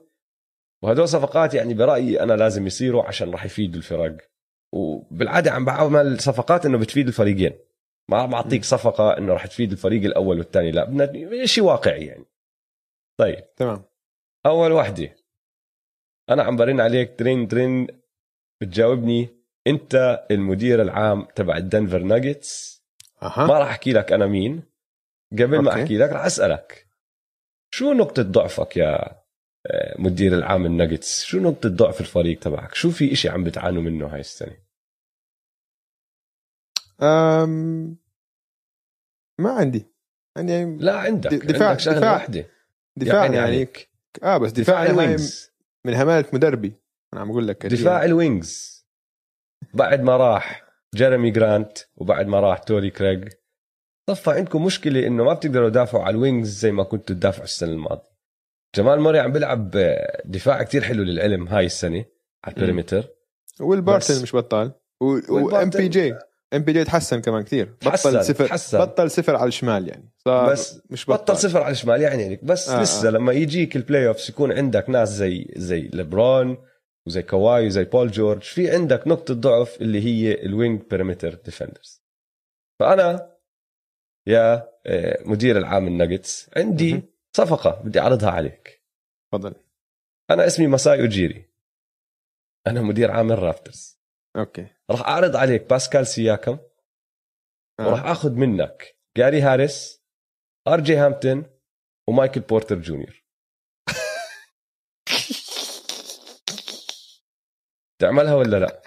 وهدول 0.84 1.08
صفقات 1.08 1.54
يعني 1.54 1.74
برأيي 1.74 2.24
أنا 2.24 2.34
لازم 2.34 2.68
يصيروا 2.68 3.04
عشان 3.04 3.32
راح 3.32 3.46
يفيدوا 3.46 3.78
الفرق. 3.78 4.18
وبالعادة 4.74 5.52
عم 5.52 5.66
بعمل 5.66 6.20
صفقات 6.20 6.66
إنه 6.66 6.78
بتفيد 6.78 7.08
الفريقين. 7.08 7.60
ما 8.10 8.18
عم 8.22 8.30
بعطيك 8.30 8.64
صفقة 8.64 9.18
إنه 9.18 9.34
راح 9.34 9.48
تفيد 9.48 9.72
الفريق 9.72 10.04
الأول 10.04 10.38
والثاني 10.38 10.72
لا 10.72 10.84
بدنا 10.84 11.46
شيء 11.46 11.64
واقعي 11.64 12.06
يعني. 12.06 12.26
طيب. 13.20 13.56
تمام. 13.56 13.84
أول 14.46 14.72
وحدة. 14.72 15.16
أنا 16.30 16.44
عم 16.44 16.56
برن 16.56 16.82
عليك 16.82 17.20
ترين 17.20 17.48
ترين 17.48 17.88
بتجاوبني 18.62 19.30
أنت 19.68 20.26
المدير 20.32 20.82
العام 20.82 21.28
تبع 21.36 21.58
ال 21.58 21.64
Denver 21.64 22.00
Nuggets. 22.00 22.81
أها. 23.24 23.48
ما 23.48 23.60
راح 23.60 23.70
أحكي 23.70 23.94
لك 23.94 24.12
أنا 24.12 24.26
مين. 24.26 24.64
قبل 25.32 25.60
ما 25.60 25.72
okay. 25.72 25.82
أحكي 25.82 25.98
لك 25.98 26.10
راح 26.10 26.26
أسألك. 26.26 26.88
شو 27.74 27.94
نقطة 27.94 28.22
ضعفك 28.24 28.78
يا 28.78 29.22
آه، 29.68 29.96
مدير 30.00 30.34
العام 30.34 30.66
الناجتس 30.66 31.24
شو 31.24 31.40
نقطة 31.40 31.70
ضعف 31.70 32.02
الفريق 32.02 32.40
تبعك؟ 32.40 32.76
شو 32.76 32.92
في 32.92 33.12
إشي 33.14 33.30
عم 33.30 33.44
بتعانوا 33.44 33.82
منه 33.82 34.08
هاي 34.08 34.20
السنة؟ 34.20 34.58
أم... 37.02 37.98
ما 39.40 39.52
عندي. 39.52 39.86
يعني 40.38 40.78
لا 40.78 40.98
عندك. 40.98 41.34
دفاع 41.34 41.68
عندك 41.70 41.80
شغلة 41.80 41.98
دفاع. 41.98 42.14
واحدة. 42.14 42.46
دفاع 42.98 43.24
يعني, 43.26 43.40
عليك. 43.40 43.90
آه 44.24 44.38
بس 44.38 44.52
دفاع, 44.52 44.64
دفاع 44.64 44.84
دفاع 44.84 45.04
ال 45.04 45.11
wings. 45.11 45.52
من 45.86 45.94
همالة 45.94 46.30
مدربي. 46.34 46.74
أنا 47.14 47.22
عم 47.22 47.30
أقول 47.30 47.48
لك 47.48 47.66
دفاع 47.66 48.06
ال 48.06 48.17
wings. 48.17 48.86
بعد 49.74 50.02
ما 50.02 50.18
راح 50.18 50.71
جيريمي 50.96 51.32
جرانت 51.32 51.78
وبعد 51.96 52.28
ما 52.28 52.40
راح 52.40 52.58
توري 52.58 52.90
كريغ. 52.90 53.28
صفى 54.10 54.32
عندكم 54.32 54.66
مشكلة 54.66 55.08
إنه 55.08 55.24
ما 55.24 55.34
بتقدروا 55.34 55.70
تدافعوا 55.70 56.04
على 56.04 56.16
ال 56.16 56.23
wings 56.23 56.60
زي 56.60 56.72
ما 56.72 56.84
كنتوا 56.84 57.16
تدافعوا 57.16 57.44
السنة 57.44 57.72
الماضية. 57.72 58.12
جمال 58.76 59.00
موري 59.00 59.20
عم 59.20 59.32
بيلعب 59.32 59.72
دفاع 60.26 60.64
كتير 60.64 60.82
حلو 60.82 61.04
للعلم 61.04 61.48
هاي 61.48 61.66
السنة 61.66 62.06
على 62.44 62.56
ال 62.58 62.63
perimeter 62.63 63.08
وويل 63.60 63.91
بارتن 63.91 64.22
مش 64.22 64.36
بطال 64.36 64.72
و 65.30 65.70
MPJ 65.70 66.14
MPJ 66.54 66.84
تحسن 66.84 67.22
كمان 67.22 67.44
كثير 67.44 67.76
بطل 67.86 68.26
صفر 68.26 68.48
تحسن. 68.48 68.80
بطل 68.80 69.12
صفر 69.12 69.36
على 69.36 69.48
الشمال 69.48 69.88
يعني. 69.88 70.12
صار 70.26 70.52
بس 70.52 70.82
مش 70.90 71.10
بطل, 71.10 71.24
بطل, 71.24 71.38
صفر 71.38 71.62
على 71.62 71.72
الشمال 71.72 72.02
يعني 72.02 72.40
بس 72.44 72.70
آه، 72.70 72.80
آه 72.80 72.82
لسه 72.82 73.08
آه. 73.08 73.12
آه. 73.12 73.14
لما 73.14 73.34
يجيك 73.34 73.76
ال 73.76 74.08
playoffs 74.08 74.30
يكون 74.30 74.52
عندك 74.52 74.90
ناس 74.90 75.10
زي 75.10 75.54
زي 75.56 75.90
ليبرون 75.94 76.58
وزي 77.08 77.22
كواي 77.22 77.68
وزي 77.68 77.84
بول 77.84 78.12
جورج 78.12 78.42
في 78.42 78.72
عندك 78.72 79.08
نقطة 79.08 79.34
ضعف 79.34 79.82
اللي 79.82 80.06
هي 80.06 80.46
ال 80.46 80.53
wing 80.53 80.82
perimeter 80.82 81.34
defenders 81.34 82.04
فأنا 82.80 83.38
يا 84.28 84.72
آه، 84.86 85.24
مدير 85.26 85.58
العام 85.58 85.88
الناجتس 85.88 86.50
عندي. 86.58 87.02
صفقة 87.38 87.82
بدي 87.84 88.00
أعرضها 88.00 88.32
عليك. 88.32 88.84
تفضل. 89.32 89.56
أنا 90.32 90.48
اسمي 90.48 90.68
مساي 90.68 91.02
أوجيري. 91.02 91.46
أنا 92.68 92.82
مدير 92.82 93.12
عام 93.12 93.32
ال 93.32 93.40
Raptors 93.40 94.00
okay. 94.38 94.68
راح 94.90 95.02
أعرض 95.02 95.36
عليك 95.36 95.70
باسكال 95.70 96.08
سياكم. 96.08 96.58
آه. 97.80 97.88
وراح 97.88 98.06
آخذ 98.06 98.32
منك 98.32 98.98
جاري 99.18 99.42
هاريس 99.42 100.04
آر 100.68 100.80
جي 100.80 100.96
هامبتون 100.96 101.46
ومايكل 102.10 102.42
بورتر 102.42 102.76
جونيور. 102.76 103.21
تعملها 108.02 108.36
ولا 108.36 108.58
لا؟ 108.60 108.82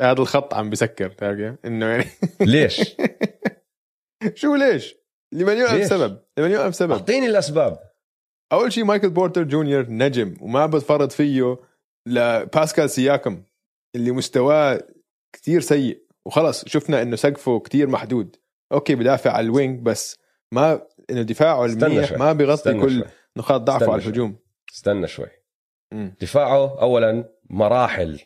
هذا 0.00 0.22
الخط 0.22 0.54
عم 0.54 0.70
بسكر 0.70 1.10
تلاقي 1.10 1.56
إنه 1.64 1.86
يعني 1.86 2.04
ليش؟ 2.40 2.96
شو 4.34 4.54
ليش؟ 4.54 4.94
ألف 5.34 5.72
ليش؟ 5.72 5.86
سبب 5.86 6.18
لمليون 6.38 6.66
ألف 6.66 6.74
سبب 6.74 6.92
أعطيني 6.92 7.26
الأسباب 7.26 7.78
أول 8.52 8.72
شيء 8.72 8.84
مايكل 8.84 9.10
بورتر 9.10 9.42
جونيور 9.42 9.86
نجم 9.90 10.34
وما 10.40 10.66
بتفرط 10.66 11.10
فيه 11.10 11.56
لباسكال 12.06 12.90
سياكم 12.90 13.42
اللي 13.94 14.10
مستواه 14.10 14.80
كتير 15.32 15.60
سيء 15.60 16.02
وخلص 16.26 16.64
شفنا 16.68 17.02
إنه 17.02 17.16
سقفه 17.16 17.60
كتير 17.60 17.88
محدود 17.88 18.36
okay 18.72 18.94
بدافع 18.94 19.32
على 19.32 19.44
ال 19.46 19.53
wing 19.53 19.80
بس 19.82 20.18
ما 20.52 20.82
إنه 21.10 21.22
دفاعه 21.22 21.64
المنيح. 21.64 22.12
ما 22.12 22.32
بيغطي 22.32 22.74
كل 22.74 22.98
شوي 22.98 23.04
نقاط 23.36 23.60
ضعفه 23.60 23.92
على. 23.92 24.02
الهجوم 24.02 24.36
استنى 24.74 25.06
شوي 25.06 25.37
مم. 25.92 26.16
دفاعه 26.20 26.80
اولا 26.80 27.24
مراحل 27.50 28.20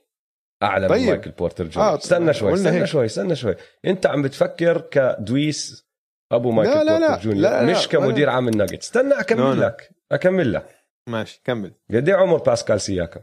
أعلى 0.63 0.89
من 0.89 0.95
طيب. 0.95 1.09
مايكل 1.09 1.31
بورتر 1.31 1.67
جونيور. 1.67 1.93
آه، 1.93 1.97
استنى 1.99 2.35
شوي 2.35 2.53
قلنا 2.53 2.63
استنى 2.69 2.79
هيك. 2.81 2.85
شوي 2.85 3.07
استنى 3.07 3.37
شوي. 3.37 3.55
أنت 3.85 4.07
عم 4.07 4.23
بتفكر 4.23 4.81
كدويس 4.81 5.87
أبو 6.33 6.51
مايكل 6.51 6.71
لا، 6.73 6.85
لا، 6.85 6.99
بورتر. 7.09 7.23
جونيور 7.23 7.43
لا، 7.43 7.65
لا، 7.65 7.73
مش 7.73 7.89
كمدير 7.89 8.31
عام 8.31 8.49
الناجتس. 8.49 8.87
استنى 8.87 9.15
أكمل 9.21 9.41
لا، 9.41 9.55
لا. 9.55 9.67
لك 9.67 9.91
أكمل 10.13 10.53
لك. 10.53 10.77
ماشي 11.09 11.41
كمل. 11.45 11.73
قد 11.91 12.09
إيه 12.09 12.17
عمر 12.17 12.37
باسكال 12.39 12.81
سياكم 12.81 13.21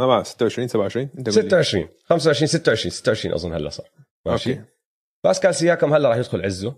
ما 0.00 0.06
بعرف 0.06 0.26
26 0.26 0.68
27 0.68 1.10
أنت 1.18 1.30
قول 1.30 1.44
لي. 1.44 1.48
26 1.50 1.88
25 2.04 2.46
26 2.48 2.90
26 2.90 3.34
أظن 3.34 3.52
هلا 3.52 3.68
صار. 3.68 3.88
ماشي؟ 4.26 4.50
okay. 4.52 4.64
باسكال 5.24 5.54
سياكم 5.54 5.94
هلا 5.94 6.08
راح 6.08 6.16
يدخل 6.16 6.42
عزه. 6.44 6.76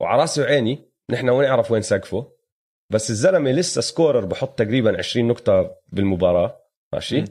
وعلى 0.00 0.20
راسي 0.20 0.40
وعيني 0.42 0.88
نحن 1.10 1.28
ونعرف 1.28 1.70
وين 1.70 1.82
سقفه. 1.82 2.32
بس 2.94 3.10
الزلمة 3.10 3.50
لسه 3.50 3.80
scorer 3.80 4.24
بحط 4.24 4.58
تقريبا 4.58 4.98
20 4.98 5.28
نقطة 5.28 5.76
بالمباراة 5.92 6.60
ماشي. 6.92 7.24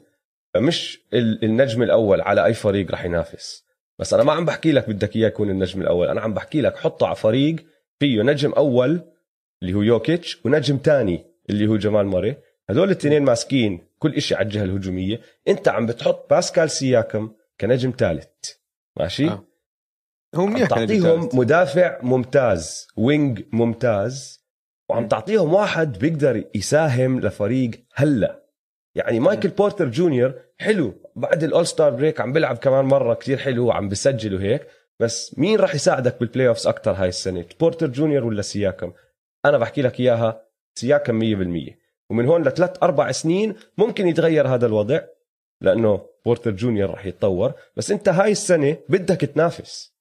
فمش 0.54 1.00
ال- 1.14 1.44
النجم 1.46 1.84
الأول 1.84 2.22
على 2.22 2.46
أي 2.46 2.54
فريق 2.54 2.92
راح 2.92 3.06
ينافس 3.06 3.64
بس 4.00 4.14
أنا 4.14 4.24
ما 4.24 4.32
عم 4.34 4.46
بحكي 4.46 4.72
لك 4.72 4.90
بدك 4.90 5.16
إياه 5.16 5.28
يكون 5.28 5.50
النجم 5.50 5.82
الأول 5.82 6.08
أنا 6.08 6.22
عم 6.22 6.34
بحكي 6.34 6.62
لك 6.62 6.78
حطه 6.78 7.06
على 7.08 7.16
فريق 7.16 7.56
فيه 8.00 8.22
نجم 8.22 8.52
أول 8.52 9.02
اللي 9.62 9.74
هو 9.74 9.82
يوكيتش 9.82 10.46
ونجم 10.46 10.78
تاني 10.78 11.26
اللي 11.50 11.68
هو 11.68 11.78
جمال 11.78 12.06
موري 12.06 12.36
هدول 12.70 12.88
الاثنين 12.88 13.24
ماسكين 13.24 13.88
كل 14.00 14.22
شيء 14.22 14.38
على 14.38 14.46
الجهة 14.46 14.64
الهجومية 14.64 15.22
أنت 15.48 15.68
عم 15.68 15.86
بتحط 15.86 16.30
باسكال 16.30 16.70
سياكم 16.70 17.32
كنجم 17.62 17.94
ثالث 17.98 18.28
ماشي 19.00 19.28
آه. 19.28 19.44
كان 20.34 20.68
تعطيهم. 20.68 21.30
مدافع 21.34 22.00
ممتاز 22.02 22.88
wing 22.98 23.44
ممتاز 23.52 24.43
وعم. 24.90 25.08
تعطيهم 25.08 25.54
واحد 25.54 26.00
بيقدر 26.00 26.44
يساهم 26.56 27.20
لفريق 27.20 27.72
هلا. 27.96 28.44
يعني 28.96 29.20
مايكل 29.20 29.50
بورتر 29.50 29.90
جونيور 29.90 30.34
حلو 30.58 30.94
بعد 31.16 31.44
ال 31.44 31.68
All-Star 31.68 31.90
break 31.90 32.22
عم 32.22 32.34
بيلعب 32.34 32.58
كمان 32.58 32.86
مرة 32.86 33.14
كتير 33.14 33.38
حلو 33.38 33.66
وعم 33.66 33.90
بسجل 33.90 34.36
وهيك 34.36 34.68
بس 35.00 35.40
مين 35.40 35.60
راح 35.60 35.76
يساعدك 35.76 36.20
بال 36.20 36.48
playoffs 36.48 36.68
أكثر 36.68 36.92
هاي 36.92 37.10
السنة؟ 37.10 37.46
بورتر 37.60 37.88
جونيور 37.88 38.26
ولا 38.26 38.42
سياكم؟ 38.42 38.94
أنا 39.46 39.58
بحكي 39.58 39.82
لك 39.82 40.00
إياها 40.00 40.46
سياكم 40.76 41.20
100% 41.70 41.74
ومن 42.10 42.26
هون 42.26 42.44
لثلاث 42.44 42.84
أربع 42.84 43.12
سنين 43.12 43.56
ممكن 43.78 44.08
يتغير 44.08 44.48
هذا 44.48 44.66
الوضع 44.66 45.02
لأنه 45.62 46.06
بورتر 46.26 46.52
جونيور 46.52 46.90
راح 46.90 47.06
يتطور 47.06 47.54
بس 47.76 47.92
أنت 47.92 48.10
هاي 48.10 48.32
السنة 48.32 48.78
بدك 48.90 49.22
تنافس. 49.22 49.94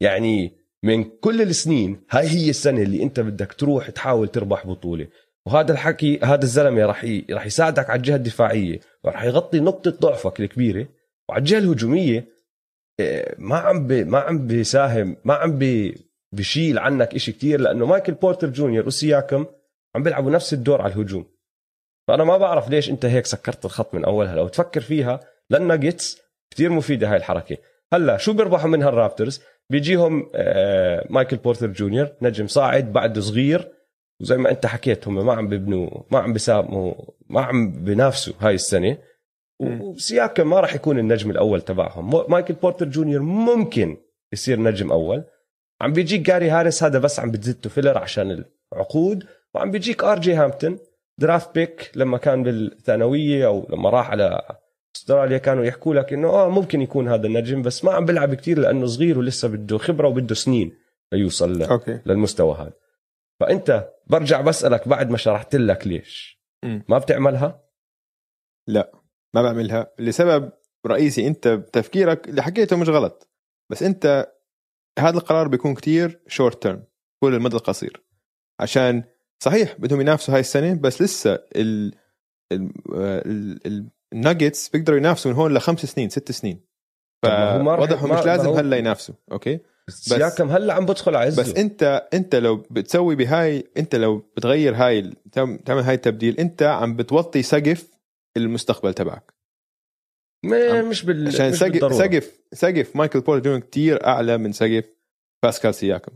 يعني 0.00 0.58
من 0.84 1.04
كل 1.04 1.42
السنين 1.42 2.00
هاي 2.10 2.28
هي 2.28 2.50
السنة 2.50 2.82
اللي 2.82 3.02
أنت 3.02 3.20
بدك 3.20 3.52
تروح 3.52 3.90
تحاول 3.90 4.28
تربح 4.28 4.66
بطولة. 4.66 5.06
وهذا 5.46 5.72
الحكي 5.72 6.18
هذا 6.18 6.42
الزلمة 6.42 6.86
راح. 6.86 7.06
راح 7.30 7.46
يساعدك 7.46 7.90
على 7.90 7.96
الجهة 7.96 8.16
الدفاعية 8.16 8.80
وراح 9.04 9.24
يغطي 9.24 9.60
نقطة 9.60 9.90
ضعفك 9.90 10.40
الكبيرة 10.40 10.88
وعلى 11.28 11.40
الجهة 11.40 11.58
الهجومية 11.58 12.28
إيه، 13.00 13.34
ما 13.38 13.56
عم 13.56 13.86
ب... 13.86 13.92
ما 13.92 14.18
عم 14.18 14.46
بيساهم 14.46 15.16
ما 15.24 15.34
عم 15.34 15.58
ب... 15.58 15.94
بشيل 16.32 16.78
عنك 16.78 17.14
إشي 17.14 17.32
كتير 17.32 17.60
لأنه 17.60 17.86
مايكل 17.86 18.12
بورتر 18.12 18.48
جونيور 18.48 18.86
وسياكم 18.86 19.46
عم 19.96 20.02
بيلعبوا 20.02 20.30
نفس 20.30 20.52
الدور 20.52 20.82
على 20.82 20.92
الهجوم. 20.92 21.26
فأنا 22.08 22.24
ما 22.24 22.36
بعرف 22.36 22.70
ليش 22.70 22.90
أنت 22.90 23.04
هيك 23.04 23.26
سكرت 23.26 23.64
الخط 23.64 23.94
من 23.94 24.04
أولها. 24.04 24.36
لو 24.36 24.48
تفكر 24.48 24.80
فيها 24.80 25.20
للناجتس 25.50 26.18
كتير 26.50 26.70
مفيدة 26.70 27.10
هاي 27.10 27.16
الحركة. 27.16 27.56
هلأ 27.92 28.16
شو 28.16 28.32
بيربحوا 28.32 28.68
منها 28.70 28.88
ال 28.88 28.94
Raptors؟ 28.94 29.42
بيجيهم 29.70 30.30
آه، 30.34 31.06
مايكل 31.10 31.36
بورتر 31.36 31.66
جونيور 31.66 32.08
نجم 32.22 32.46
صاعد 32.46 32.92
بعده 32.92 33.20
صغير 33.20 33.72
وزي 34.20 34.36
ما 34.36 34.50
انت 34.50 34.66
حكيت 34.66 35.08
هم 35.08 35.26
ما 35.26 35.32
عم 35.32 35.48
بيبنوا 35.48 35.90
ما 36.10 36.18
عم 36.18 36.32
بيساهموا 36.32 36.94
ما 37.28 37.40
عم 37.40 37.84
بينافسوا 37.84 38.34
هاي 38.40 38.54
السنة. 38.54 38.98
مم. 39.60 39.80
وسياكم 39.80 40.50
ما 40.50 40.60
راح 40.60 40.74
يكون 40.74 40.98
النجم 40.98 41.30
الأول 41.30 41.60
تبعهم. 41.60 42.30
مايكل 42.30 42.54
بورتر 42.54 42.88
جونيور 42.88 43.22
ممكن 43.22 43.96
يصير 44.32 44.60
نجم 44.60 44.92
أول. 44.92 45.24
عم 45.80 45.92
بيجيك 45.92 46.20
جاري 46.20 46.50
هاريس 46.50 46.82
هذا 46.82 46.98
بس 46.98 47.20
عم 47.20 47.30
بتزته 47.30 47.70
filler 47.70 47.98
عشان 47.98 48.44
العقود. 48.72 49.24
وعم 49.54 49.70
بيجيك 49.70 50.04
آر 50.04 50.18
جي 50.18 50.34
هامبتون 50.34 50.78
draft 51.18 51.54
pick 51.54 51.90
لما 51.94 52.18
كان 52.18 52.42
بالثانوية 52.42 53.46
أو 53.46 53.66
لما 53.70 53.90
راح 53.90 54.10
على 54.10 54.42
استراليا 54.98 55.38
كانوا 55.38 55.64
يحكوا 55.64 55.94
لك 55.94 56.12
إنه 56.12 56.28
آه 56.28 56.48
ممكن 56.48 56.82
يكون 56.82 57.08
هذا 57.08 57.26
النجم 57.26 57.62
بس 57.62 57.84
ما 57.84 57.92
عم 57.92 58.04
بيلعب 58.04 58.34
كتير 58.34 58.58
لأنه 58.58 58.86
صغير 58.86 59.18
ولسه 59.18 59.48
بده 59.48 59.78
خبرة 59.78 60.08
وبده 60.08 60.34
سنين 60.34 60.72
ليوصل 61.12 61.62
okay. 61.62 62.00
للمستوى 62.06 62.54
هذا. 62.54 62.72
فأنت 63.40 63.90
برجع 64.06 64.40
بسألك 64.40 64.88
بعد 64.88 65.10
ما 65.10 65.16
شرحت 65.16 65.56
لك 65.56 65.86
ليش. 65.86 66.40
ما 66.64 66.98
بتعملها؟ 66.98 67.64
ما 69.34 69.42
بعملها. 69.42 69.92
لسبب 69.98 70.52
رئيسي 70.86 71.26
أنت 71.26 71.48
تفكيرك 71.72 72.28
اللي 72.28 72.42
حكيته 72.42 72.76
مش 72.76 72.88
غلط 72.88 73.30
بس 73.70 73.82
أنت 73.82 74.32
هذا 74.98 75.18
القرار 75.18 75.48
بيكون 75.48 75.74
كتير 75.74 76.20
short 76.26 76.62
term 76.62 76.84
على 77.22 77.34
المدى 77.34 77.56
القصير. 77.56 78.02
عشان 78.60 79.04
صحيح 79.42 79.74
بدهم 79.78 80.00
ينافسوا 80.00 80.34
هاي 80.34 80.40
السنة 80.40 80.74
بس 80.74 81.02
لسه 81.02 81.34
ال 81.56 81.94
ال 82.52 82.70
ال- 83.26 83.66
ال- 83.66 83.90
الناجتس 84.12 84.68
بيقدروا 84.68 84.98
ينافسوا 84.98 85.30
من 85.30 85.36
هون 85.36 85.54
لخمس 85.54 85.86
سنين 85.86 86.08
ست 86.08 86.32
سنين 86.32 86.60
فواضح 87.24 88.02
مش 88.02 88.26
لازم 88.26 88.50
هلأ 88.50 88.76
ينافسوا 88.76 89.14
okay 89.32 89.60
سياكم 89.90 90.50
هلأ 90.50 90.74
عم 90.74 90.86
بدخل 90.86 91.16
على 91.16 91.26
عزة 91.26 91.42
بس 91.42 91.48
انت 91.56 92.08
أنت 92.14 92.34
لو 92.34 92.56
بتسوي 92.56 93.16
بهاي 93.16 93.64
أنت 93.76 93.94
لو 93.94 94.18
بتغير 94.36 94.74
هاي 94.74 95.12
تعمل 95.32 95.82
هاي 95.82 95.94
التبديل 95.94 96.40
أنت 96.40 96.62
عم 96.62 96.96
بتوطي 96.96 97.42
سقف 97.42 97.98
المستقبل 98.36 98.94
تبعك 98.94 99.34
ما 100.44 100.82
مش 100.82 101.04
بال 101.04 101.28
عشان 101.28 101.50
مش 101.50 101.54
سقف. 101.58 101.94
سقف 101.94 102.40
سقف 102.52 102.96
مايكل 102.96 103.20
بورتر 103.20 103.42
جونيور 103.44 103.60
كثير 103.60 104.06
أعلى 104.06 104.38
من 104.38 104.52
سقف 104.52 104.84
باسكال 105.42 105.74
سياكم 105.74 106.12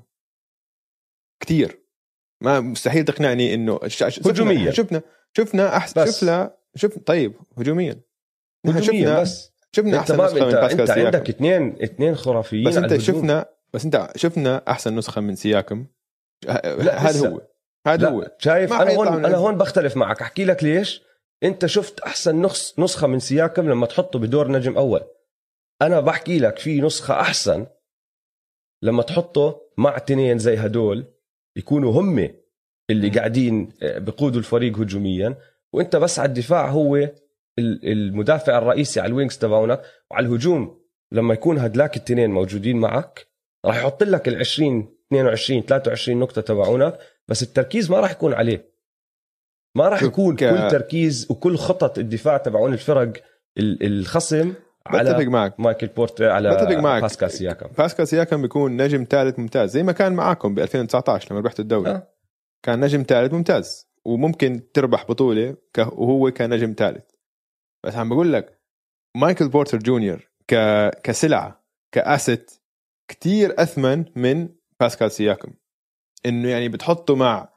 كثير 1.42 1.78
ما 2.42 2.60
مستحيل 2.60 3.04
تقنعني 3.04 3.54
إنه 3.54 3.80
هجومياً. 4.26 4.70
شفنا 4.70 5.02
شفنا 5.36 5.76
احسن 5.76 6.02
بس. 6.02 6.18
شفنا 6.20 6.56
شفنا 6.76 7.02
طيب 7.06 7.34
هجوميا. 7.58 8.00
هجوميا 8.66 8.82
شفنا 8.82 9.20
بس. 9.20 9.52
شفنا 9.76 9.98
أحسن 9.98 10.14
نسخة 10.24 10.44
من 10.44 10.50
باسكال 10.52 10.80
انت 10.80 10.90
سياكم. 10.90 11.06
عندك 11.06 11.28
اثنين 11.28 11.82
اثنين 11.82 12.14
خرافيين 12.14 12.68
بس 12.68 12.76
أنت. 12.76 12.96
شفنا 12.96 13.46
بس 13.72 13.84
أنت 13.84 14.12
شفنا 14.16 14.62
أحسن 14.68 14.96
نسخة 14.96 15.20
من 15.20 15.34
سياكم. 15.34 15.86
هذا. 16.48 17.28
هو. 17.28 17.40
هذا 17.86 18.08
هو. 18.08 18.36
شايف 18.38 18.72
أنا 18.72 18.94
هون 18.96 19.08
أنا. 19.08 19.36
هون 19.36 19.58
بختلف 19.58 19.96
معك. 19.96 20.22
أحكي 20.22 20.44
لك 20.44 20.64
ليش؟ 20.64 21.02
أنت 21.42 21.66
شفت 21.66 22.00
أحسن 22.00 22.42
نص 22.42 22.78
نسخة 22.78 23.06
من 23.06 23.18
سياكم 23.18 23.70
لما 23.70 23.86
تحطه 23.86 24.18
بدور 24.18 24.50
نجم 24.50 24.76
أول. 24.76 25.00
أنا 25.82 26.00
بحكي 26.00 26.38
لك 26.38 26.58
في 26.58 26.80
نسخة 26.80 27.20
أحسن 27.20 27.66
لما 28.82 29.02
تحطه 29.02 29.60
مع 29.76 29.98
تنين 29.98 30.38
زي 30.38 30.56
هدول 30.56 31.04
يكونوا 31.56 31.92
هم 31.92 32.28
اللي. 32.90 33.10
قاعدين 33.10 33.72
آه، 33.82 33.98
بقودوا 33.98 34.38
الفريق 34.38 34.78
هجوميا. 34.78 35.36
وانت 35.72 35.96
بس 35.96 36.18
على 36.18 36.28
الدفاع 36.28 36.68
هو 36.70 36.96
ال- 36.96 37.12
المدافع 37.92 38.58
الرئيسي 38.58 39.00
على 39.00 39.08
الوينجز 39.08 39.38
تبعونك. 39.38 39.82
وعلى 40.10 40.26
الهجوم 40.26 40.82
لما 41.12 41.34
يكون 41.34 41.58
هدلاك 41.58 41.96
التنين 41.96 42.30
موجودين 42.30 42.76
معك 42.76 43.26
راح 43.64 43.76
يحط 43.76 44.02
لك 44.02 44.28
ال 44.28 44.36
20 44.38 44.96
22 45.12 45.62
23 45.62 46.18
نقطة 46.20 46.40
تبعونك 46.42 46.98
بس 47.28 47.42
التركيز 47.42 47.90
ما 47.90 48.00
راح 48.00 48.10
يكون 48.10 48.32
عليه. 48.34 48.72
ما 49.76 49.88
راح 49.88 50.02
يكون 50.02 50.36
ك- 50.36 50.38
كل 50.50 50.68
تركيز 50.70 51.26
وكل 51.30 51.56
خطط 51.56 51.98
الدفاع 51.98 52.36
تبعون 52.36 52.72
الفرق 52.72 53.12
ال- 53.58 53.86
الخصم 53.86 54.50
بتفق 54.88 54.96
على 55.14 55.24
معك. 55.26 55.60
مايكل 55.60 55.86
بورتر 55.86 56.28
على 56.30 56.50
بتفق 56.54 56.70
معك. 56.80 57.02
باسكال 57.02 57.30
سياكم. 57.30 57.66
باسكال 57.78 58.08
سياكم 58.08 58.42
بيكون 58.42 58.82
نجم 58.82 59.06
ثالث 59.10 59.38
ممتاز 59.38 59.70
زي 59.70 59.82
ما 59.82 59.92
كان 59.92 60.12
معاكم 60.12 60.54
ب 60.54 60.58
2019 60.58 61.30
لما 61.30 61.40
ربحتوا 61.40 61.62
الدوري. 61.64 61.90
آه. 61.90 62.08
كان 62.62 62.80
نجم 62.84 63.04
ثالث 63.08 63.32
ممتاز. 63.32 63.91
وممكن 64.04 64.72
تربح 64.74 65.04
بطولة 65.04 65.56
وهو 65.78 66.30
كان 66.30 66.50
نجم 66.54 66.74
ثالث. 66.78 67.04
بس 67.84 67.94
عم 67.94 68.08
بقول 68.08 68.32
لك 68.32 68.60
مايكل 69.16 69.48
بورتر 69.48 69.78
جونيور 69.78 70.30
ك... 70.48 70.54
كسلعة 71.04 71.64
ك 71.92 72.02
asset 72.02 72.50
كتير 73.08 73.62
أثمن 73.62 74.04
من 74.16 74.48
باسكال 74.80 75.10
سياكم. 75.10 75.52
إنه 76.26 76.48
يعني 76.48 76.68
بتحطه 76.68 77.16
مع 77.16 77.52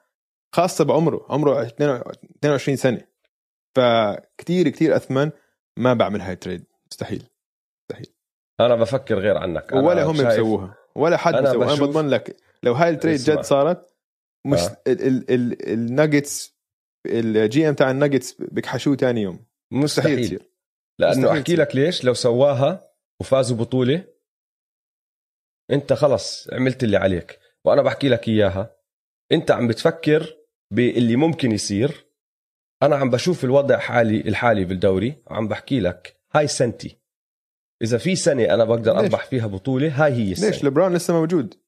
خاصة 0.55 0.84
بعمره 0.86 1.25
عمره 1.29 1.62
22 1.63 2.75
سنة. 2.77 3.01
فكتير 3.75 4.69
كتير 4.69 4.95
أثمن 4.95 5.31
ما 5.77 5.93
بعمل 5.93 6.21
هاي 6.21 6.36
trade. 6.36 6.65
مستحيل. 6.91 7.23
أنا 8.60 8.75
بفكر 8.75 9.19
غير 9.19 9.38
عنك. 9.38 9.73
أنا 9.73 9.81
ولا 9.81 10.03
هم 10.03 10.17
بيسووها. 10.17 10.75
ولا 10.95 11.17
حد 11.17 11.34
أنا 11.34 11.41
بيسووها. 11.41 11.65
أنا 11.67 11.73
بشوف- 11.75 11.89
بضمن 11.89 12.10
لك 12.10 12.38
لو 12.63 12.73
هاي 12.73 12.89
ال 12.89 12.94
trade 12.94 13.15
اسمع. 13.15 13.36
جد 13.36 13.41
صارت 13.41 13.94
مش 14.45 14.60
آه. 14.60 14.77
ال 14.88 15.01
ال 15.01 15.31
ال 15.31 15.73
الناجتس 15.73 16.55
الجي 17.05 17.69
إم 17.69 17.73
تاع 17.75 17.91
الناجتس 17.91 18.41
بكحشوه 18.41 18.95
ثاني 18.95 19.21
يوم. 19.21 19.45
مستحيل. 19.71 20.19
مستحيل. 20.19 20.39
تصير 20.39 20.51
لأنه 20.99 21.31
أحكي. 21.31 21.55
لك 21.55 21.75
ليش؟ 21.75 22.03
لو 22.03 22.13
سواها 22.13 22.91
وفازوا 23.21 23.58
بطولة 23.58 24.08
أنت 25.71 25.93
خلص 25.93 26.47
عملت 26.53 26.84
اللي 26.84 26.97
عليك. 26.97 27.39
وأنا 27.65 27.81
بحكي 27.81 28.10
لك 28.10 28.27
إياها. 28.27 28.75
أنت 29.31 29.51
عم 29.51 29.67
بتفكر 29.67 30.38
باللي 30.71 31.15
ممكن 31.15 31.51
يصير. 31.51 32.05
أنا 32.84 32.95
عم 32.95 33.10
بشوف 33.10 33.43
الوضع 33.43 33.77
حالي 33.77 34.21
الحالي 34.21 34.65
بالدوري. 34.65 35.23
عم 35.27 35.47
بحكي 35.47 35.79
لك 35.79 36.21
هاي 36.36 36.47
سنتي. 36.47 36.99
إذا 37.81 37.97
في 37.97 38.15
سنة 38.15 38.43
أنا 38.53 38.65
بقدر؟ 38.65 38.99
أربح 38.99 39.25
فيها 39.25 39.47
بطولة 39.47 40.05
هاي 40.05 40.13
هي 40.13 40.31
السنة. 40.31 40.49
ليش 40.49 40.63
لبران 40.63 40.93
لسه 40.93 41.13
موجود. 41.13 41.64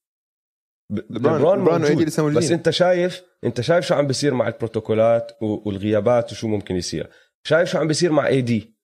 وإيدي 0.89 1.19
موجود. 1.19 2.01
لسه 2.01 2.23
موجودين. 2.23 2.47
بس 2.47 2.51
انت 2.51 2.69
شايف 2.69 3.23
انت 3.43 3.61
شايف 3.61 3.85
شو 3.85 3.95
عم 3.95 4.07
بيصير 4.07 4.33
مع 4.33 4.47
البروتوكولات 4.47 5.31
والغيابات 5.41 6.31
وشو 6.31 6.47
ممكن 6.47 6.75
يصير. 6.75 7.09
شايف 7.43 7.69
شو 7.69 7.77
عم 7.77 7.87
بيصير 7.87 8.11
مع 8.11 8.27
اي 8.27 8.41
دي 8.41 8.77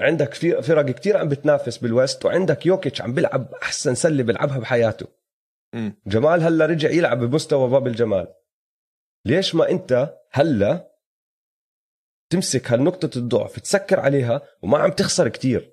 عندك 0.00 0.34
فرق 0.34 0.90
كتير 0.90 1.16
عم 1.16 1.28
بتنافس 1.28 1.78
بالوست 1.78 2.24
وعندك 2.24 2.66
يوكيتش 2.66 3.02
عم 3.02 3.14
بيلعب 3.14 3.54
أحسن 3.62 3.94
سلة 3.94 4.22
بيلعبها 4.22 4.58
بحياته. 4.58 5.06
مم. 5.74 6.00
جمال 6.06 6.42
هلا 6.42 6.66
رجع 6.66 6.90
يلعب 6.90 7.24
بمستوى 7.24 7.70
باب 7.70 7.86
الجمال 7.86 8.26
ليش 9.24 9.54
ما 9.54 9.70
انت 9.70 10.14
هلا 10.32 10.92
تمسك 12.30 12.72
هالنقطة 12.72 13.18
الضعف 13.18 13.60
تسكر 13.60 14.00
عليها 14.00 14.42
وما 14.62 14.78
عم 14.78 14.90
تخسر 14.90 15.28
كتير؟ 15.28 15.72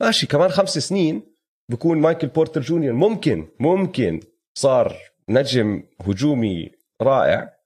ماشي 0.00 0.26
كمان 0.26 0.50
خمس 0.50 0.78
سنين 0.78 1.34
بكون 1.70 1.98
مايكل 1.98 2.26
بورتر 2.26 2.60
جونيور. 2.60 2.94
ممكن 2.94 3.48
ممكن. 3.60 4.20
صار 4.58 4.96
نجم 5.28 5.82
هجومي 6.00 6.70
رائع 7.02 7.58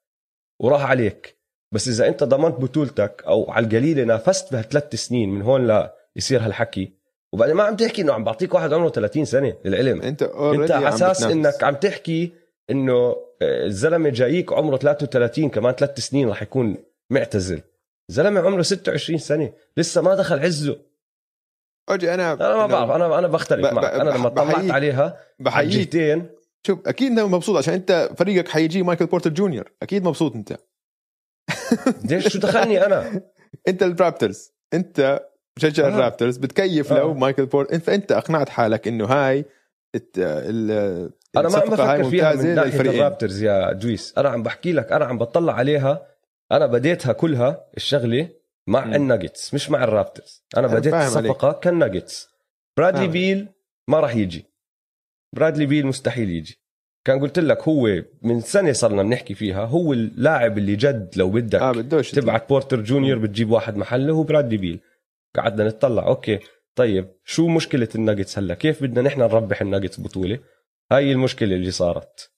وراح 0.61 0.91
عليك. 0.91 1.37
بس 1.73 1.89
إذا 1.89 2.09
أنت 2.09 2.25
ضمنت 2.25 2.61
بطولتك 2.61 3.23
أو 3.27 3.51
على 3.51 3.67
القليلة 3.67 4.05
نافست 4.05 4.53
بهالثلاث 4.53 4.95
سنين 4.95 5.29
من 5.31 5.43
هون 5.43 5.67
لا 5.67 5.95
يصير 6.17 6.41
هالحكي. 6.41 6.93
وبعدين 7.33 7.55
ما 7.55 7.63
عم 7.63 7.77
تحكي 7.77 8.03
إنه 8.03 8.13
عم 8.13 8.25
بعطيك 8.25 8.55
واحد 8.55 8.73
عمره 8.73 8.89
30 8.89 9.25
سنة 9.25 9.57
للعلم. 9.65 10.03
أنت 10.03 10.23
أنت 10.23 10.71
على 10.71 10.89
أساس. 10.89 11.23
إنك 11.23 11.65
عم 11.65 11.75
تحكي 11.75 12.33
إنه 12.71 13.17
آه، 13.43 13.67
الزلمة 13.67 14.11
جاييك 14.11 14.53
عمره 14.53 14.77
33 14.77 15.51
كمان 15.51 15.75
ثلاث 15.75 16.01
سنين 16.01 16.29
رح 16.29 16.43
يكون 16.43 16.77
معتزل. 17.11 17.61
زلمة 18.09 18.41
عمره 18.41 18.63
26 18.63 19.19
سنة 19.19 19.53
لسه 19.77 20.03
ما 20.03 20.15
دخل 20.15 20.39
عزه. 20.39 20.79
OG 21.91 22.15
أنا 22.15 22.33
أنا 22.33 22.57
ما 22.57 22.67
بعرف 22.67 22.91
أنا 22.91 23.19
أنا 23.19 23.29
بختلف 23.29 23.73
معك. 23.73 23.85
أنا 23.85 24.11
لما 24.11 24.29
طلعت. 24.29 24.71
عليها 24.71 25.17
بحييك. 25.39 25.95
شوف 26.67 26.79
أكيد 26.89 27.11
انت 27.11 27.21
مبسوط 27.21 27.57
عشان 27.57 27.75
أنت 27.75 28.11
فريقك 28.19 28.49
حيجي 28.49 28.83
مايكل 28.83 29.07
بورتر 29.07 29.31
جونيور. 29.31 29.73
أكيد 29.83 30.05
مبسوط 30.05 30.35
أنت. 30.35 30.59
ليش؟ 32.11 32.29
شو 32.29 32.39
دخلني 32.39 32.87
أنا؟ 32.87 33.23
أنت 33.69 33.83
ال 33.83 33.90
Raptors. 33.90 34.53
أنت 34.75 35.21
مشجع 35.59 35.85
آه. 35.87 35.89
ال 35.89 35.94
Raptors. 35.94 36.37
بتكيف 36.37 36.93
آه. 36.93 36.99
لو 36.99 37.15
مايكل 37.15 37.47
بورتر 37.47 37.79
فانت 37.79 38.13
أقنعت 38.13 38.49
حالك 38.49 38.89
إنه 38.89 39.05
هاي 39.05 39.45
الت- 39.95 40.19
ال- 40.19 41.11
أنا 41.37 41.49
ما 41.49 41.59
عم 41.59 41.69
بفكر 41.71 42.05
فيها 42.11 42.35
من 42.35 42.55
ناحية. 42.55 42.81
ال 42.81 42.88
Raptors 42.88 43.43
يا 43.43 43.73
دويس 43.73 44.15
أنا 44.19 44.29
عم 44.29 44.43
بحكي 44.43 44.73
لك 44.73 44.93
أنا 44.93 45.05
عم 45.05 45.19
بطلع 45.19 45.53
عليها. 45.55 46.07
أنا 46.53 46.67
بديتها 46.67 47.13
كلها 47.13 47.65
الشغلة 47.77 48.29
مع. 48.69 48.85
الناجتس 48.97 49.55
مش 49.55 49.71
مع 49.71 49.85
ال 49.85 49.91
Raptors. 49.91 50.45
أنا 50.57 50.67
أنا 50.67 50.75
بديت 50.77 50.95
الصفقة 50.95 51.53
كالناجتس. 51.53 52.29
برادلي 52.77 53.01
فاهم. 53.01 53.11
بيل 53.11 53.49
ما 53.89 54.01
راح 54.01 54.17
يجي. 54.17 54.52
برادلي 55.37 55.67
بيل 55.67 55.87
مستحيل 55.87 56.31
يجي. 56.31 56.59
كان 57.05 57.21
قلت 57.21 57.39
لك 57.39 57.69
هو 57.69 58.03
من 58.23 58.41
سنة 58.41 58.73
صرنا 58.73 59.03
بنحكي 59.03 59.35
فيها 59.35 59.65
هو 59.65 59.93
اللاعب 59.93 60.59
اللي 60.59 60.77
جد 60.77 61.11
لو 61.17 61.31
بدك 61.31 61.61
آه 61.61 61.73
بدوش 61.73 62.11
تبعت 62.11 62.49
بورتر 62.49 62.81
جونيور 62.81 63.19
بتجيب 63.19 63.51
واحد 63.51 63.77
محله 63.77 64.13
هو 64.13 64.23
برادلي 64.23 64.57
بيل. 64.57 64.81
قعدنا 65.37 65.69
نتطلع 65.69 66.07
أوكي. 66.07 66.39
طيب 66.75 67.09
شو 67.25 67.49
مشكلة 67.49 67.89
الناجتس 67.95 68.39
هلا؟ 68.39 68.55
كيف 68.55 68.83
بدنا 68.83 69.03
نحن 69.03 69.21
نربح 69.21 69.63
الناجتس 69.63 70.01
بطولة؟ 70.01 70.39
هاي 70.93 71.13
المشكلة 71.13 71.55
اللي 71.55 71.71
صارت. 71.71 72.31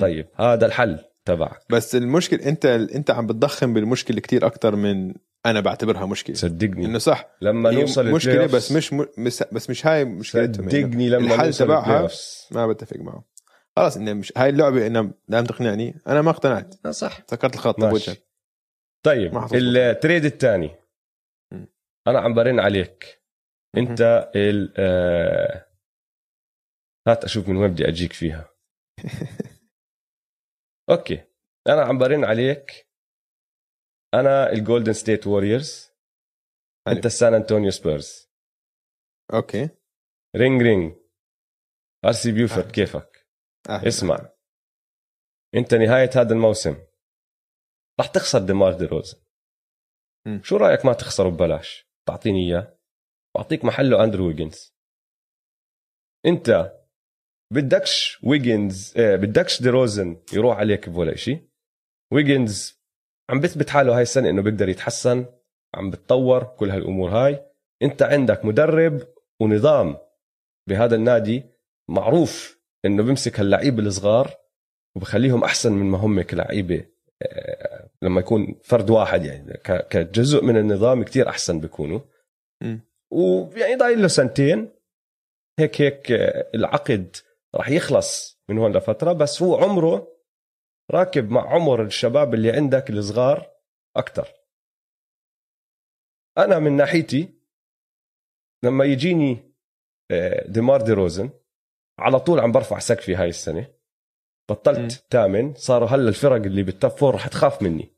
طيب 0.00 0.26
هذا 0.34 0.66
الحل 0.66 0.98
تبعك. 1.24 1.60
بس 1.70 1.96
المشكلة 1.96 2.48
أنت 2.48 2.66
أنت 2.66 3.10
عم 3.10 3.26
بتضخم 3.26 3.74
بالمشكلة 3.74 4.20
كتير 4.20 4.46
أكتر 4.46 4.76
من 4.76 5.14
أنا 5.50 5.60
بعتبرها 5.60 6.06
مشكلة. 6.06 6.36
صدقني. 6.36 6.84
إنه 6.86 6.98
صح. 6.98 7.36
لما 7.40 7.70
هي 7.70 7.80
نوصل 7.80 8.06
مشكلة 8.06 8.46
بس 8.46 8.72
مش 8.72 8.92
م... 8.92 9.04
بس 9.52 9.70
مش 9.70 9.86
هاي 9.86 10.04
مشكلتهم 10.04 10.68
يعني. 10.68 10.82
صدقني 10.82 11.08
لما 11.08 11.34
الحل 11.34 11.46
نوصل 11.46 11.64
تبعها. 11.64 12.08
ما 12.50 12.66
بتفق 12.66 12.96
معه. 12.96 13.24
خلاص 13.76 13.96
إنه 13.96 14.12
مش 14.12 14.32
هاي 14.36 14.48
اللعبة 14.48 14.86
إنه 14.86 15.14
لازم 15.28 15.46
تقنعني 15.46 16.00
أنا 16.06 16.22
ما 16.22 16.30
اقتنعت. 16.30 16.74
آه 16.86 16.90
صح. 16.90 17.18
سكرت 17.26 17.54
الخط 17.54 17.78
ماشي. 17.80 17.90
بوجهك 17.90 18.22
طيب. 19.04 19.48
ال 19.54 19.66
trade 19.66 20.24
الثاني. 20.24 20.70
أنا 22.06 22.18
عم 22.20 22.34
برن 22.34 22.60
عليك. 22.60 23.22
أنت 23.76 24.30
ال 24.36 24.74
آه، 24.76 25.66
هات 27.08 27.24
أشوف 27.24 27.48
من 27.48 27.56
وين 27.56 27.70
بدي 27.70 27.88
أجيك 27.88 28.12
فيها. 28.12 28.48
أوكي. 30.90 31.20
أنا 31.68 31.82
عم 31.82 31.98
برن 31.98 32.24
عليك. 32.24 32.87
أنا 34.14 34.52
ال 34.52 34.58
Golden 34.58 34.92
State 34.92 35.26
Warriors. 35.26 35.90
أنت 36.88 37.06
ال 37.06 37.13
San 37.13 37.34
Antonio 37.34 37.70
Spurs 37.70 38.28
أوكي. 39.34 39.68
ring 40.36 40.62
ring 40.62 40.96
RC 42.04 42.32
Buford 42.32 42.58
أهلا. 42.58 42.72
كيفك؟ 42.72 43.28
أهلا. 43.68 43.88
اسمع. 43.88 44.32
أنت 45.54 45.74
نهاية 45.74 46.10
هذا 46.16 46.32
الموسم 46.34 46.76
رح 48.00 48.06
تخسر 48.06 48.38
ديمار 48.46 48.78
دي 48.78 48.84
روزن 48.84 49.14
مم. 50.26 50.42
شو 50.44 50.56
رأيك 50.56 50.86
ما 50.86 50.92
تخسره 50.92 51.28
ببلاش؟ 51.28 51.88
تعطيني 52.08 52.38
إياه. 52.48 52.78
واعطيك 53.36 53.64
محله 53.64 54.04
أندرو 54.04 54.26
ويجنز. 54.26 54.74
أنت 56.26 56.72
بدكش 57.52 58.24
ويجنز 58.24 58.98
آه 58.98 59.16
بدكش 59.16 59.62
دي 59.62 59.68
روزن 59.68 60.22
يروح 60.32 60.56
عليك 60.56 60.88
بولا 60.88 61.16
شيء 61.16 61.48
ويجنز 62.12 62.77
عم 63.30 63.40
بثبت 63.40 63.70
حاله 63.70 63.96
هاي 63.96 64.02
السنة 64.02 64.30
إنه 64.30 64.42
بيقدر 64.42 64.68
يتحسن 64.68 65.26
عم 65.74 65.90
بتطور 65.90 66.44
كل 66.44 66.70
هالأمور 66.70 67.10
هاي. 67.10 67.44
أنت 67.82 68.02
عندك 68.02 68.44
مدرب 68.44 69.02
ونظام 69.40 69.96
بهذا 70.68 70.94
النادي 70.96 71.42
معروف 71.88 72.58
إنه 72.84 73.02
بيمسك 73.02 73.40
هاللعيبة 73.40 73.82
الصغار 73.82 74.34
وبخليهم 74.96 75.44
أحسن 75.44 75.72
من 75.72 75.86
ما 75.86 75.98
هم 75.98 76.22
كلعيبة 76.22 76.84
آه، 77.22 77.90
لما 78.02 78.20
يكون 78.20 78.60
فرد 78.64 78.90
واحد 78.90 79.24
يعني. 79.24 79.60
كجزء 79.90 80.44
من 80.44 80.56
النظام 80.56 81.02
كتير 81.02 81.28
أحسن 81.28 81.60
بيكونوا. 81.60 82.00
ويعني 83.10 83.76
ضايل 83.76 84.02
له 84.02 84.08
سنتين. 84.08 84.68
هيك 85.58 85.80
هيك 85.80 86.06
العقد 86.54 87.16
راح 87.54 87.68
يخلص 87.68 88.40
من 88.48 88.58
هون 88.58 88.76
لفترة 88.76 89.12
بس 89.12 89.42
هو 89.42 89.56
عمره 89.56 90.17
راكب 90.90 91.30
مع 91.30 91.54
عمر 91.54 91.82
الشباب 91.82 92.34
اللي 92.34 92.50
عندك 92.52 92.90
الصغار 92.90 93.50
أكثر 93.96 94.28
أنا 96.38 96.58
من 96.58 96.72
ناحيتي 96.76 97.38
لما 98.64 98.84
يجيني 98.84 99.54
آه، 100.10 100.46
ديمار 100.48 100.82
دي 100.82 100.92
روزن 100.92 101.30
على 101.98 102.20
طول 102.20 102.40
عم 102.40 102.52
برفع 102.52 102.78
سقفي 102.78 103.14
هاي 103.14 103.28
السنة. 103.28 103.74
بطلت 104.50 105.06
ثامن 105.10 105.54
صاروا 105.54 105.88
هلا 105.88 106.08
الفرق 106.08 106.42
اللي 106.42 106.62
بال 106.62 106.73
top 106.73 106.90
four 106.90 107.14
رح 107.14 107.28
تخاف 107.28 107.62
مني 107.62 107.94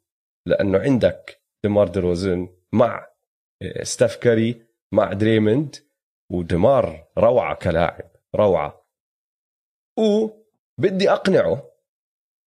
لأنه 0.46 0.78
عندك 0.78 1.42
ديمار 1.64 1.88
دي 1.88 2.00
روزن 2.00 2.48
مع 2.72 3.10
آه، 3.62 3.82
ستاف 3.82 4.16
كاري 4.16 4.66
مع 4.92 5.12
دريموند 5.12 5.76
وديمار 6.32 7.08
روعة 7.18 7.54
كلاعب 7.54 8.10
روعة. 8.36 8.86
وبدي 9.98 11.10
أقنعه 11.10 11.69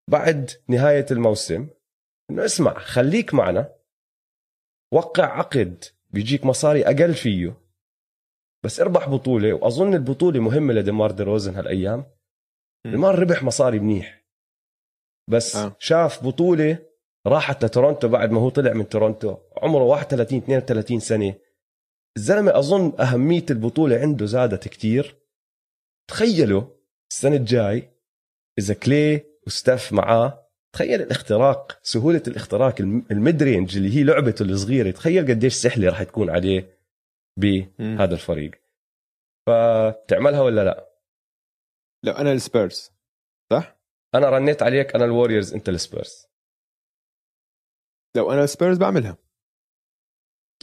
بعد 0.07 0.51
نهاية 0.67 1.05
الموسم 1.11 1.67
إنه 2.29 2.45
اسمع 2.45 2.79
خليك 2.79 3.33
معنا. 3.33 3.75
وقع 4.93 5.23
عقد 5.37 5.83
بيجيك 6.11 6.45
مصاري 6.45 6.85
أقل 6.85 7.13
فيه. 7.13 7.57
بس 8.63 8.79
اربح 8.79 9.09
بطولة 9.09 9.53
وأظن 9.53 9.93
البطولة 9.93 10.39
مهمة 10.39 10.73
لديمار 10.73 11.11
دي 11.11 11.23
روزن 11.23 11.55
هالأيام. 11.55 12.05
ديمار 12.85 13.19
ربح 13.19 13.43
مصاري 13.43 13.79
منيح. 13.79 14.23
بس 15.29 15.55
آه. 15.55 15.75
شاف 15.79 16.23
بطولة 16.27 16.77
راحت 17.27 17.65
لتورونتو 17.65 18.07
بعد 18.07 18.31
ما 18.31 18.41
هو 18.41 18.49
طلع 18.49 18.73
من 18.73 18.89
تورونتو 18.89 19.37
عمره 19.57 19.83
31 19.83 20.37
32 20.37 20.99
سنة. 20.99 21.35
الزلمة 22.17 22.59
أظن 22.59 22.93
أهمية 22.99 23.45
البطولة 23.49 23.97
عنده 23.99 24.25
زادت 24.25 24.67
كتير. 24.67 25.15
تخيلوا 26.09 26.63
السنة 27.11 27.35
الجاي 27.35 27.89
إذا 28.59 28.73
كلي 28.73 29.32
وستاف 29.47 29.93
معاه 29.93 30.49
تخيل 30.73 31.01
الاختراق 31.01 31.79
سهولة 31.83 32.23
الاختراق 32.27 32.81
ال 32.81 32.97
mid 32.97 33.43
range 33.43 33.77
اللي 33.77 33.95
هي 33.95 34.03
لعبته 34.03 34.43
الصغيرة 34.43 34.91
تخيل 34.91 35.27
قديش 35.27 35.53
سهلة 35.53 35.89
راح 35.89 36.03
تكون 36.03 36.29
عليه 36.29 36.79
بهذا 37.39 38.13
الفريق. 38.13 38.51
فتعملها 39.47 40.41
ولا 40.41 40.63
لا؟ 40.65 40.89
لو 42.03 42.13
أنا 42.13 42.31
السبيرز 42.31 42.91
صح؟ 43.51 43.77
أنا 44.15 44.29
رنيت 44.29 44.63
عليك 44.63 44.95
أنا 44.95 45.05
ال 45.05 45.11
Warriors 45.11 45.53
أنت 45.53 45.69
السبيرز. 45.69 46.27
لو 48.15 48.31
أنا 48.31 48.43
السبيرز 48.43 48.77
بعملها. 48.77 49.17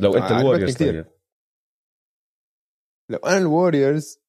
لو 0.00 0.14
أنت 0.14 0.30
ال 0.30 0.35
Warriors 0.35 0.76
طيب. 0.76 1.06
لو 3.10 3.18
أنا 3.18 3.38
ال 3.38 3.47
Warriors 3.47 4.20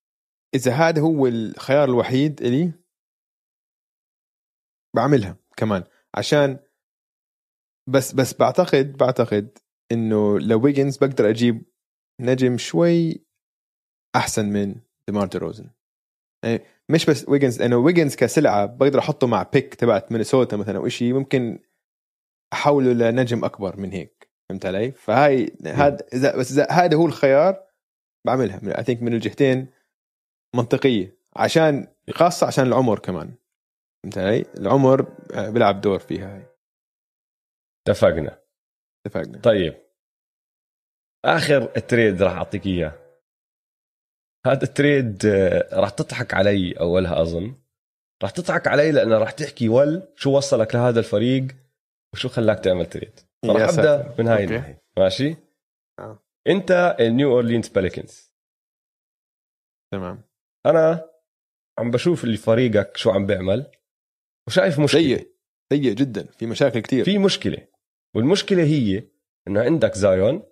إذا 0.56 0.72
هذا 0.72 1.02
هو 1.02 1.28
الخيار 1.28 1.89
الوحيد 1.89 2.41
إلي 2.41 2.81
بعملها 4.96 5.38
كمان. 5.58 5.84
عشان 6.16 6.60
بس 7.89 8.14
بس 8.14 8.34
بعتقد 8.34 8.98
بعتقد 8.98 9.58
إنه 9.92 10.39
لو 10.39 10.64
ويجنز 10.64 10.98
بقدر 10.98 11.30
أجيب 11.30 11.64
نجم 12.20 12.58
شوي 12.58 13.26
أحسن 14.16 14.46
من 14.46 14.76
ديمار 15.08 15.28
دي 15.28 15.38
روزن 15.38 15.70
يعني 16.44 16.62
مش 16.89 17.06
بس 17.06 17.30
ويجنز 17.30 17.62
انه 17.62 17.78
ويجنز 17.78 18.16
كسلعة 18.16 18.66
بقدر 18.66 19.00
أحطه 19.00 19.28
مع 19.28 19.44
pick 19.44 19.76
تبعت 19.76 20.12
مينيسوتا 20.12 20.58
مثلا 20.58 20.78
أو 20.78 20.88
شيء 20.88 21.14
ممكن 21.14 21.60
أحوله 22.54 22.94
لنجم 22.94 23.46
أكبر 23.46 23.78
من 23.78 23.92
هيك. 23.92 24.30
فهمت 24.50 24.66
علي؟ 24.66 24.92
فهاي 24.92 25.54
هذا 25.66 25.98
إذا 26.14 26.38
بس 26.38 26.52
إذا 26.52 26.68
هذا 26.72 26.98
هو 26.98 27.06
الخيار 27.06 27.64
بعملها. 28.26 28.78
I 28.78 28.84
think 28.84 29.02
من 29.02 29.14
الجهتين 29.14 29.68
منطقية. 30.56 31.18
عشان 31.36 31.88
خاصة 32.10 32.48
عشان 32.48 32.68
العمر 32.68 33.00
كمان. 33.00 33.34
فهمت 34.04 34.18
علي؟ 34.18 34.45
العمر 34.58 35.02
بيلعب 35.52 35.82
دور 35.82 35.99
فيها 35.99 36.36
هاي. 36.36 36.45
اتفقنا. 37.88 38.41
اتفقنا. 39.06 39.41
طيب. 39.41 39.74
آخر 41.26 41.66
trade 41.66 42.22
راح 42.22 42.34
أعطيك 42.34 42.66
إياه. 42.66 42.93
هذا 44.45 44.64
ال 44.64 44.74
trade 44.74 45.26
آه، 45.26 45.80
راح 45.80 45.89
تضحك 45.89 46.34
علي 46.34 46.80
أولها 46.80 47.22
أظن. 47.22 47.56
راح 48.24 48.32
تضحك 48.32 48.68
علي 48.68 48.91
لأنه 48.91 49.18
راح 49.18 49.32
تحكي 49.32 49.70
ول 49.70 50.14
شو 50.16 50.38
وصلك 50.38 50.76
لهذا 50.76 50.99
الفريق 50.99 51.47
وشو 52.14 52.30
خلاك 52.30 52.60
تعمل 52.60 52.86
trade 52.86 53.20
راح 53.45 53.70
أبدأ 53.70 54.16
من 54.20 54.28
هاي 54.28 54.43
الناحية. 54.43 54.84
ماشي؟ 54.97 55.36
آه. 55.99 56.24
أنت 56.47 56.95
ال 57.00 57.08
New 57.08 57.32
Orleans 57.32 57.68
Pelicans 57.68 58.34
تمام. 59.93 60.24
أنا 60.66 61.10
عم 61.80 61.91
بشوف 61.91 62.24
اللي 62.24 62.38
فريقك 62.38 62.97
شو 62.97 63.12
عم 63.12 63.26
بيعمل. 63.26 63.72
وشايف 64.48 64.80
مشكلة. 64.80 65.02
سيء 65.02 65.32
سيء 65.74 65.94
جدا 65.94 66.26
في 66.26 66.46
مشاكل 66.46 66.80
كثير 66.80 67.06
في 67.06 67.18
مشكلة. 67.18 67.68
والمشكلة 68.16 68.64
هي 68.64 69.04
إنه 69.48 69.62
عندك 69.62 69.94
زايون 69.94 70.44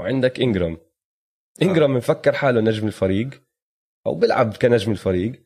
وعندك 0.00 0.40
إنجرام. 0.40 0.76
إنجرام 1.62 1.92
آه. 1.92 1.96
مفكر 1.96 2.32
حاله 2.32 2.60
نجم 2.60 2.86
الفريق 2.86 3.42
أو 4.06 4.14
بيلعب 4.14 4.56
كنجم 4.56 4.92
الفريق 4.92 5.42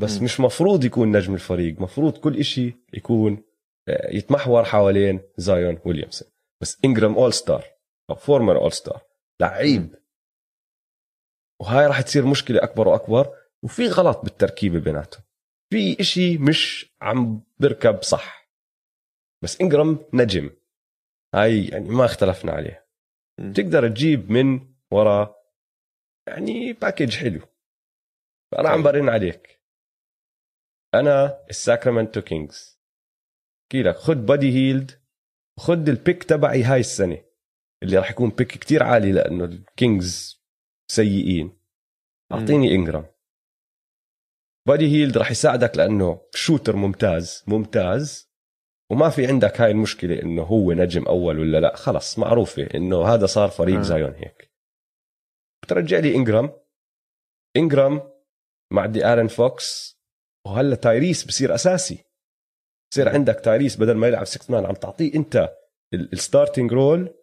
بس 0.00 0.20
م. 0.20 0.24
مش 0.24 0.40
مفروض 0.40 0.84
يكون 0.84 1.16
نجم 1.16 1.34
الفريق. 1.34 1.80
مفروض 1.80 2.18
كل 2.18 2.36
إشي 2.36 2.74
يكون 2.94 3.42
آه، 3.88 4.14
يتمحور 4.14 4.64
حوالين 4.64 5.20
زايون 5.36 5.78
ويليامسون. 5.84 6.28
بس 6.62 6.78
إنجرام 6.84 7.14
all-star 7.14 7.64
أو 8.10 8.14
former 8.14 8.60
all-star 8.60 9.02
لعيب 9.40 9.94
وهاي 11.60 11.86
راح 11.86 12.00
تصير 12.00 12.26
مشكلة 12.26 12.62
أكبر 12.62 12.88
وأكبر 12.88 13.36
وفي 13.62 13.88
غلط 13.88 14.20
بالتركيبة 14.24 14.78
بيناتهم. 14.78 15.22
في 15.74 16.00
إشي 16.00 16.38
مش 16.38 16.92
عم 17.02 17.42
بركب 17.60 18.02
صح. 18.02 18.50
بس 19.42 19.60
انجرام 19.60 19.98
نجم. 20.12 20.50
هاي 21.34 21.64
يعني 21.64 21.88
ما 21.88 22.04
اختلفنا 22.04 22.52
عليه. 22.52 22.86
تقدر 23.54 23.88
تجيب 23.88 24.30
من 24.30 24.74
ورا 24.90 25.34
يعني 26.28 26.72
package 26.72 27.16
حلو. 27.16 27.40
فانا 28.52 28.68
عم 28.68 28.74
طيب. 28.74 28.84
برن 28.84 29.08
عليك. 29.08 29.62
أنا 30.94 31.44
الساكرامنتو 31.50 32.20
كينجز 32.20 32.80
أحكي 33.62 33.82
لك 33.82 33.96
خد 33.96 34.16
بادي 34.16 34.52
هيلد 34.54 34.90
وخد 35.58 35.88
ال 35.88 35.95
pick 35.95 36.24
تبعي 36.24 36.62
هاي 36.62 36.80
السنة. 36.80 37.24
اللي 37.82 37.98
راح 37.98 38.10
يكون 38.10 38.30
pick 38.30 38.48
كتير 38.48 38.82
عالي 38.82 39.12
لأنه 39.12 39.44
الكينجز 39.44 40.42
سيئين. 40.90 41.58
أعطيني 42.32 42.74
انجرام 42.74 43.13
بادي 44.68 44.86
هيلد 44.86 45.18
راح 45.18 45.30
يساعدك 45.30 45.76
لأنه 45.76 46.20
shooter 46.34 46.76
ممتاز 46.76 47.44
ممتاز. 47.46 48.34
وما 48.90 49.10
في 49.10 49.26
عندك 49.26 49.60
هاي 49.60 49.70
المشكلة 49.70 50.22
إنه 50.22 50.42
هو 50.42 50.72
نجم 50.72 51.06
أول 51.06 51.38
ولا 51.38 51.60
لأ. 51.60 51.76
خلص 51.76 52.18
معروفة 52.18 52.68
إنه 52.74 53.04
هذا 53.04 53.26
صار 53.26 53.48
فريق 53.48 53.76
آه. 53.76 53.82
زايون 53.82 54.14
هيك. 54.14 54.52
بترجع 55.62 55.98
لي 55.98 56.14
إنجرام. 56.14 56.52
إنجرام 57.56 58.02
مع 58.72 58.86
دي 58.86 59.06
آرون 59.06 59.26
فوكس. 59.28 59.98
وهلأ 60.46 60.74
تايريس 60.74 61.24
بصير 61.24 61.54
أساسي. 61.54 62.04
بصير 62.92 63.08
عندك 63.08 63.40
تايريس 63.40 63.76
بدل 63.76 63.94
ما 63.94 64.08
يلعب 64.08 64.24
6 64.24 64.50
man 64.50 64.66
عم 64.66 64.74
تعطيه 64.74 65.14
أنت 65.14 65.56
ال 65.94 66.03
starting 66.03 66.72
role 66.72 67.14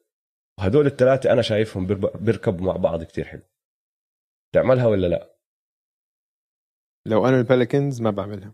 وهدول 0.59 0.85
الثلاثة 0.85 1.31
أنا 1.33 1.41
شايفهم 1.41 1.85
بيركبوا 2.15 2.65
مع 2.65 2.75
بعض 2.75 3.03
كتير 3.03 3.25
حلو. 3.25 3.41
تعملها 4.53 4.87
ولا 4.87 5.07
لأ؟ 5.07 5.30
لو 7.05 7.27
أنا 7.27 7.37
الباليكنز 7.37 8.01
ما 8.01 8.11
بعملها. 8.11 8.53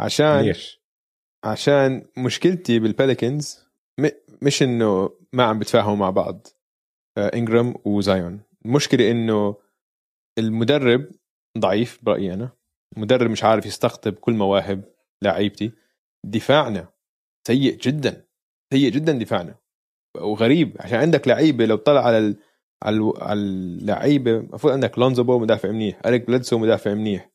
عشان 0.00 0.40
ليش؟ 0.40 0.80
عشان 1.44 2.06
مشكلتي 2.18 2.78
بالباليكنز 2.78 3.64
مش 4.42 4.62
إنه 4.62 5.10
ما 5.32 5.44
عم 5.44 5.58
بتفاهموا 5.58 5.96
مع 5.96 6.10
بعض 6.10 6.46
انجرام 7.18 7.74
وزايون 7.84 8.40
المشكلة 8.64 9.10
إنه 9.10 9.56
المدرب 10.38 11.08
ضعيف 11.58 11.98
برأيي 12.02 12.34
أنا. 12.34 12.50
المدرب 12.96 13.30
مش 13.30 13.44
عارف 13.44 13.66
يستقطب 13.66 14.12
كل 14.14 14.32
مواهب 14.32 14.84
لعيبتي. 15.22 15.72
دفاعنا 16.24 16.88
سيء 17.46 17.76
جدا 17.78 18.24
سيء 18.72 18.90
جدا 18.90 19.12
دفاعنا. 19.12 19.54
وغريب 20.16 20.76
عشان 20.80 20.98
عندك 20.98 21.28
لعيبة 21.28 21.66
لو 21.66 21.76
طلع 21.76 22.06
على 22.06 22.18
ال... 22.18 22.36
على 22.82 23.40
اللعيبة 23.40 24.30
المفروض 24.30 24.72
عندك 24.72 24.98
لونزو 24.98 25.38
مدافع 25.38 25.70
منيح 25.70 26.00
اريك 26.06 26.26
بلدسو 26.26 26.58
مدافع 26.58 26.94
منيح. 26.94 27.30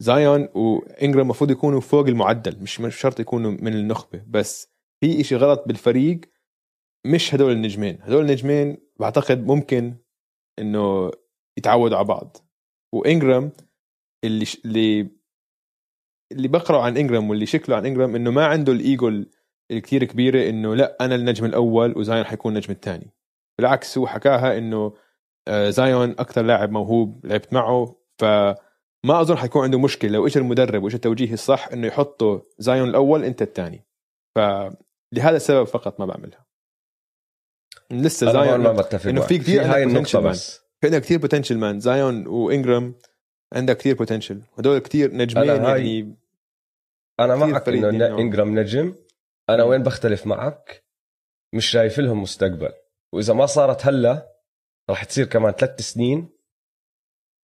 زايون 0.00 0.48
وإنجرام 0.54 1.22
المفروض 1.22 1.50
يكونوا 1.50 1.80
فوق 1.80 2.06
المعدل 2.06 2.62
مش 2.62 2.80
شرط 2.88 3.20
يكونوا 3.20 3.50
من 3.50 3.72
النخبة 3.74 4.24
بس 4.26 4.72
في 5.00 5.20
إشي 5.20 5.36
غلط 5.36 5.64
بالفريق 5.66 6.20
مش 7.06 7.34
هدول 7.34 7.52
النجمين. 7.52 7.98
هدول 8.02 8.20
النجمين 8.20 8.78
بعتقد 9.00 9.46
ممكن 9.46 9.96
إنه 10.58 11.10
يتعودوا 11.58 11.96
على 11.96 12.06
بعض. 12.06 12.36
وإنجرام 12.94 13.52
اللي 14.24 14.44
ش... 14.44 14.60
اللي 14.64 15.10
اللي 16.32 16.48
بقرأ 16.48 16.82
عن 16.82 16.96
إنجرام 16.96 17.30
واللي 17.30 17.46
شكله 17.46 17.76
عن 17.76 17.86
إنجرام 17.86 18.14
إنه 18.14 18.30
ما 18.30 18.46
عنده 18.46 18.72
الايجو 18.72 19.24
الكثير 19.70 20.04
كبيرة 20.04 20.48
إنه 20.48 20.74
لا 20.74 20.96
أنا 21.00 21.14
النجم 21.14 21.44
الأول 21.44 21.98
وزاين 21.98 22.24
حيكون 22.24 22.52
النجم 22.52 22.72
الثاني 22.72 23.10
بالعكس 23.58 23.98
هو 23.98 24.06
حكاها 24.06 24.58
إنه 24.58 24.94
آه، 25.48 25.70
زايون 25.70 26.10
أكثر 26.10 26.42
لاعب 26.42 26.70
موهوب 26.70 27.26
لعبت 27.26 27.52
معه 27.52 27.96
فما 29.04 29.20
أظن 29.20 29.36
حيكون 29.36 29.62
عنده 29.62 29.78
مشكلة 29.78 30.10
لو 30.10 30.24
إيش 30.24 30.36
المدرب 30.36 30.82
وايش 30.82 30.94
التوجيه 30.94 31.32
الصح 31.32 31.68
إنه 31.68 31.86
يحطوا 31.86 32.40
زايون 32.58 32.88
الأول 32.88 33.24
أنت 33.24 33.42
الثاني. 33.42 33.84
فلهذا 34.36 35.36
السبب 35.36 35.64
فقط 35.64 36.00
ما 36.00 36.06
بعملها. 36.06 36.46
لسه 37.90 38.32
زايون 38.32 38.60
ما 38.60 38.72
بتفق 38.72 39.08
إنه. 39.10 39.20
في 39.20 39.38
كثير 39.38 39.62
هاي 39.62 39.86
man. 40.04 40.16
بس. 40.16 40.56
في 40.80 40.86
عندك 40.86 41.02
كثير 41.02 41.18
بوتنشل 41.18 41.58
مان 41.58 41.80
زايون 41.80 42.26
وإنجرام 42.26 42.94
عندك 43.54 43.76
كثير 43.76 43.94
بوتنشل 43.96 44.42
هدول 44.58 44.78
كثير 44.78 45.14
نجمين 45.14 45.50
أنا 45.50 45.72
هاي- 45.72 45.98
يعني 45.98 46.16
أنا 47.20 47.36
معك 47.36 47.68
إنه 47.68 47.90
نوعاً. 47.90 48.20
إنجرام 48.20 48.58
نجم. 48.58 48.94
أنا 49.50 49.64
وين 49.64 49.82
بختلف 49.82 50.26
معك؟ 50.26 50.84
مش 51.54 51.66
شايف 51.66 51.98
لهم 51.98 52.22
مستقبل. 52.22 52.72
وإذا 53.14 53.34
ما 53.34 53.46
صارت 53.46 53.86
هلا 53.86 54.28
راح 54.90 55.04
تصير 55.04 55.26
كمان 55.26 55.52
ثلاث 55.52 55.80
سنين 55.80 56.28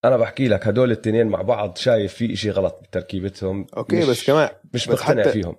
أنا 0.05 0.17
بحكي 0.17 0.49
لك 0.49 0.67
هدول 0.67 0.93
الاثنين 0.93 1.27
مع 1.27 1.43
بعض 1.43 1.77
شايف 1.77 2.15
في 2.15 2.33
إشي 2.33 2.51
غلط 2.51 2.81
بتركيبتهم. 2.83 3.67
أوكي 3.77 3.97
مش 3.97 4.05
بس 4.09 4.27
كمان 4.27 4.49
مش 4.75 4.89
بس 4.89 4.95
بقتنع 5.03 5.25
حتى- 5.25 5.29
فيهم. 5.29 5.57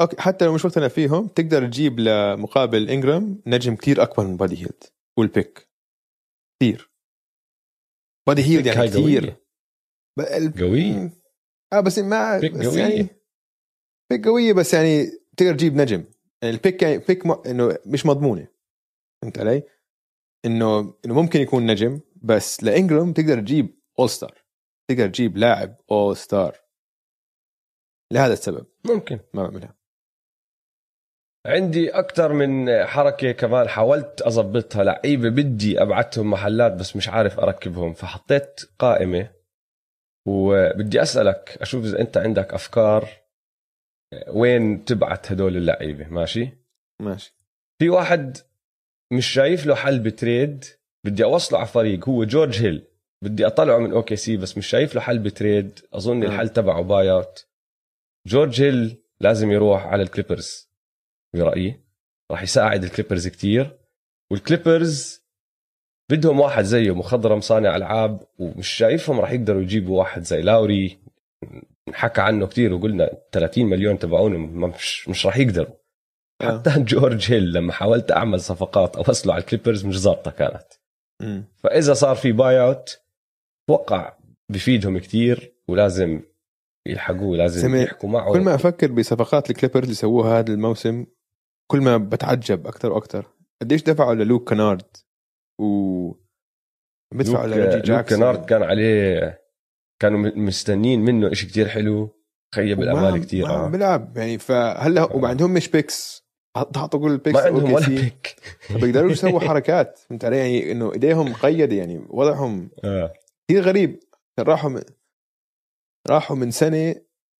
okay 0.00 0.20
حتى 0.20 0.44
لو 0.44 0.54
مش 0.54 0.64
مقتنع 0.64 0.88
فيهم 0.88 1.28
تقدر 1.28 1.66
تجيب 1.66 2.00
لمقابل 2.00 2.90
إنجرام 2.90 3.42
نجم 3.46 3.76
كثير 3.76 4.02
اكبر 4.02 4.24
من 4.26 4.36
بادي 4.36 4.56
هيلد. 4.58 4.84
وال 5.18 5.35
pick 5.35 5.68
كثير 6.60 6.90
بادي 8.26 8.42
هيلد 8.42 8.66
يعني 8.66 8.88
كثير 8.88 9.00
قوية. 9.02 9.42
ب- 10.18 10.20
ال- 10.20 10.52
قوية. 10.60 11.10
آه 11.72 11.80
بس 11.80 11.98
ما 11.98 12.38
pick 12.40 12.52
بس 12.52 12.66
قوية. 12.66 12.80
يعني 12.82 13.06
pick 14.10 14.26
قوية 14.28 14.52
بس 14.52 14.74
يعني 14.74 15.06
تقدر 15.36 15.54
تجيب 15.54 15.76
نجم. 15.76 16.04
يعني 16.42 16.54
ال 16.54 16.60
pick 16.60 16.82
يعني 16.82 16.98
pick 16.98 17.26
م... 17.26 17.30
إنه 17.46 17.78
مش 17.86 18.06
مضمونة. 18.06 18.48
فهمت 19.22 19.38
علي؟ 19.38 19.62
انه 20.44 20.94
إنه 21.04 21.14
ممكن 21.14 21.40
يكون 21.40 21.66
نجم. 21.66 22.00
بس 22.22 22.64
لإنجرام 22.64 23.12
تقدر 23.12 23.40
تجيب 23.40 23.82
all-star 23.98 24.44
تقدر 24.90 25.08
تجيب 25.08 25.36
لاعب 25.36 25.76
all-star 25.90 26.56
لهذا 28.12 28.32
السبب. 28.32 28.66
ممكن. 28.84 29.20
ما 29.34 29.42
بعملها. 29.42 29.78
عندي 31.46 31.90
أكثر 31.90 32.32
من 32.32 32.84
حركة 32.84 33.32
كمان 33.32 33.68
حاولت 33.68 34.22
أضبطها 34.22 34.84
لعيبة 34.84 35.28
بدي 35.28 35.82
أبعتهم 35.82 36.30
محلات 36.30 36.72
بس 36.72 36.96
مش 36.96 37.08
عارف 37.08 37.40
أركبهم 37.40 37.92
فحطيت 37.92 38.60
قائمة. 38.78 39.34
وبدي 40.28 41.02
أسألك 41.02 41.58
أشوف 41.60 41.84
إذا 41.84 42.00
أنت 42.00 42.16
عندك 42.16 42.54
أفكار 42.54 43.08
وين 44.28 44.84
تبعت 44.84 45.32
هدول 45.32 45.56
اللعيبة. 45.56 46.08
ماشي؟ 46.08 46.50
ماشي. 47.02 47.34
في 47.78 47.88
واحد 47.88 48.36
مش 49.12 49.26
شايف 49.26 49.66
له 49.66 49.74
حل 49.74 49.98
بتريد. 49.98 50.64
بدي 51.04 51.24
أوصله 51.24 51.58
على 51.58 51.68
فريق 51.68 52.08
هو 52.08 52.24
جورج 52.24 52.62
هيل. 52.62 52.84
بدي 53.22 53.46
أطلعه 53.46 53.78
من 53.78 53.92
OKC 53.92 54.36
بس 54.36 54.58
مش 54.58 54.66
شايف 54.66 54.94
له 54.94 55.00
حل 55.00 55.18
ب 55.18 55.27
trade. 55.27 55.80
آه. 55.94 56.12
الحل 56.12 56.48
تبعه 56.48 56.82
buyout 56.82 57.46
جورج 58.26 58.62
هيل 58.62 59.02
لازم 59.20 59.50
يروح 59.50 59.86
على 59.86 60.02
الكليبرز. 60.02 60.68
برأيي 61.34 61.80
راح 62.30 62.42
يساعد 62.42 62.84
الكليبرز 62.84 63.28
كتير. 63.28 63.78
والكليبرز 64.30 65.22
بدهم 66.10 66.40
واحد 66.40 66.64
زيه 66.64 66.94
مخضرم 66.94 67.40
صانع 67.40 67.76
ألعاب 67.76 68.22
ومش 68.38 68.68
شايفهم 68.68 69.20
راح 69.20 69.30
يقدروا 69.32 69.62
يجيبوا 69.62 69.98
واحد 69.98 70.22
زي 70.22 70.42
لاوري. 70.42 70.98
نحكى 71.88 72.20
عنه 72.20 72.46
كتير 72.46 72.74
وقلنا 72.74 73.10
30 73.32 73.64
مليون 73.66 73.98
تبعونه 73.98 74.38
مش 74.38 75.08
مش 75.08 75.26
راح 75.26 75.36
يقدروا. 75.36 75.74
آه. 76.40 76.58
حتى 76.58 76.70
جورج 76.94 77.32
هيل 77.32 77.52
لما 77.52 77.72
حاولت 77.72 78.12
أعمل 78.12 78.40
صفقات 78.40 78.96
أوصله 78.96 79.32
على 79.34 79.40
الكليبرز 79.40 79.84
مش 79.86 79.98
ظابطة 79.98 80.30
كانت. 80.30 80.66
فإذا 81.56 81.94
صار 81.94 82.16
في 82.16 82.32
buyout 82.32 83.00
أتوقع 83.70 84.16
بفيدهم 84.52 84.98
كتير 84.98 85.54
ولازم 85.68 86.22
يلحقوه 86.88 87.36
لازم 87.36 87.76
يحكوا 87.76 88.08
معه. 88.08 88.32
كل 88.32 88.40
ما 88.40 88.54
أفكر 88.54 88.92
بصفقات 88.92 89.50
الكليبرز 89.50 89.82
اللي 89.82 89.94
سووها 89.94 90.38
هذا 90.38 90.52
الموسم 90.52 91.06
كل 91.70 91.80
ما 91.80 91.96
بتعجب 91.96 92.66
أكثر 92.66 92.92
وأكثر 92.92 93.26
قديش 93.62 93.82
دفعوا 93.82 94.14
للوك 94.14 94.48
كينارد؟ 94.48 94.96
و 95.60 96.12
بدفعوا 97.14 97.46
لوك, 97.46 97.56
لريجي 97.58 97.80
جاكسون. 97.80 98.18
كينارد 98.18 98.44
كان 98.44 98.62
عليه 98.62 99.40
كانوا 100.02 100.18
م- 100.18 100.44
مستنين 100.46 101.00
منه 101.00 101.32
إشي 101.32 101.46
كتير 101.46 101.68
حلو. 101.68 102.14
خيب 102.54 102.80
الامال 102.82 103.20
كتير 103.20 103.46
آه. 103.48 103.68
بيلعب 103.68 104.16
يعني 104.16 104.38
فهلأ 104.38 105.00
آه. 105.00 105.16
وما 105.16 105.28
عندهم 105.28 105.54
مش 105.54 105.68
picks. 105.68 106.27
حطوا 106.58 107.00
كل 107.00 107.10
ال 107.10 107.15
picks 107.15 107.38
ما 107.38 107.44
عندهم 107.44 107.72
ولا. 107.72 107.86
pick 107.88 108.36
ما 108.70 108.76
بيقدروا 108.76 109.10
يسووا 109.10 109.40
حركات. 109.40 109.98
فهمت 110.08 110.24
علي؟ 110.24 110.36
يعني 110.36 110.72
إنه 110.72 110.92
إيديهم 110.92 111.30
مقيده 111.30 111.76
يعني 111.76 112.06
وضعهم 112.08 112.70
آه. 112.84 113.12
كثير 113.48 113.62
غريب. 113.62 114.00
راحوا 114.38 114.70
من 114.70 114.82
راحوا 116.10 116.36
من 116.36 116.50
سنة 116.50 116.94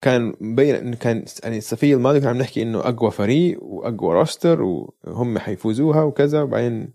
كان 0.04 0.34
مبين 0.40 0.74
إنه 0.74 0.96
كان 0.96 1.24
يعني 1.42 1.58
الصيفيه 1.58 1.94
الماضية 1.94 2.18
كنا 2.18 2.28
عم 2.28 2.38
نحكي 2.38 2.62
إنه 2.62 2.80
أقوى 2.80 3.10
فريق 3.10 3.62
وأقوى 3.62 4.14
roster 4.14 4.62
وهم 4.62 5.38
حيفوزوها 5.38 6.02
وكذا 6.02 6.42
وبعدين 6.42 6.92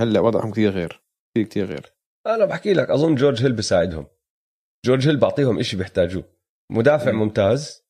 هلأ 0.00 0.20
وضعهم 0.20 0.50
كثير 0.50 0.70
غير 0.70 1.02
كثير 1.34 1.46
كثير 1.48 1.64
غير. 1.64 1.94
أنا 2.26 2.44
بحكي 2.44 2.72
لك 2.72 2.90
أظن 2.90 3.14
جورج 3.14 3.42
هيل 3.42 3.52
بيساعدهم. 3.52 4.06
جورج 4.86 5.08
هيل 5.08 5.16
بعطيهم 5.16 5.58
إشي 5.58 5.76
بيحتاجوه. 5.76 6.24
مدافع 6.72 7.12
مم. 7.12 7.18
ممتاز 7.18 7.84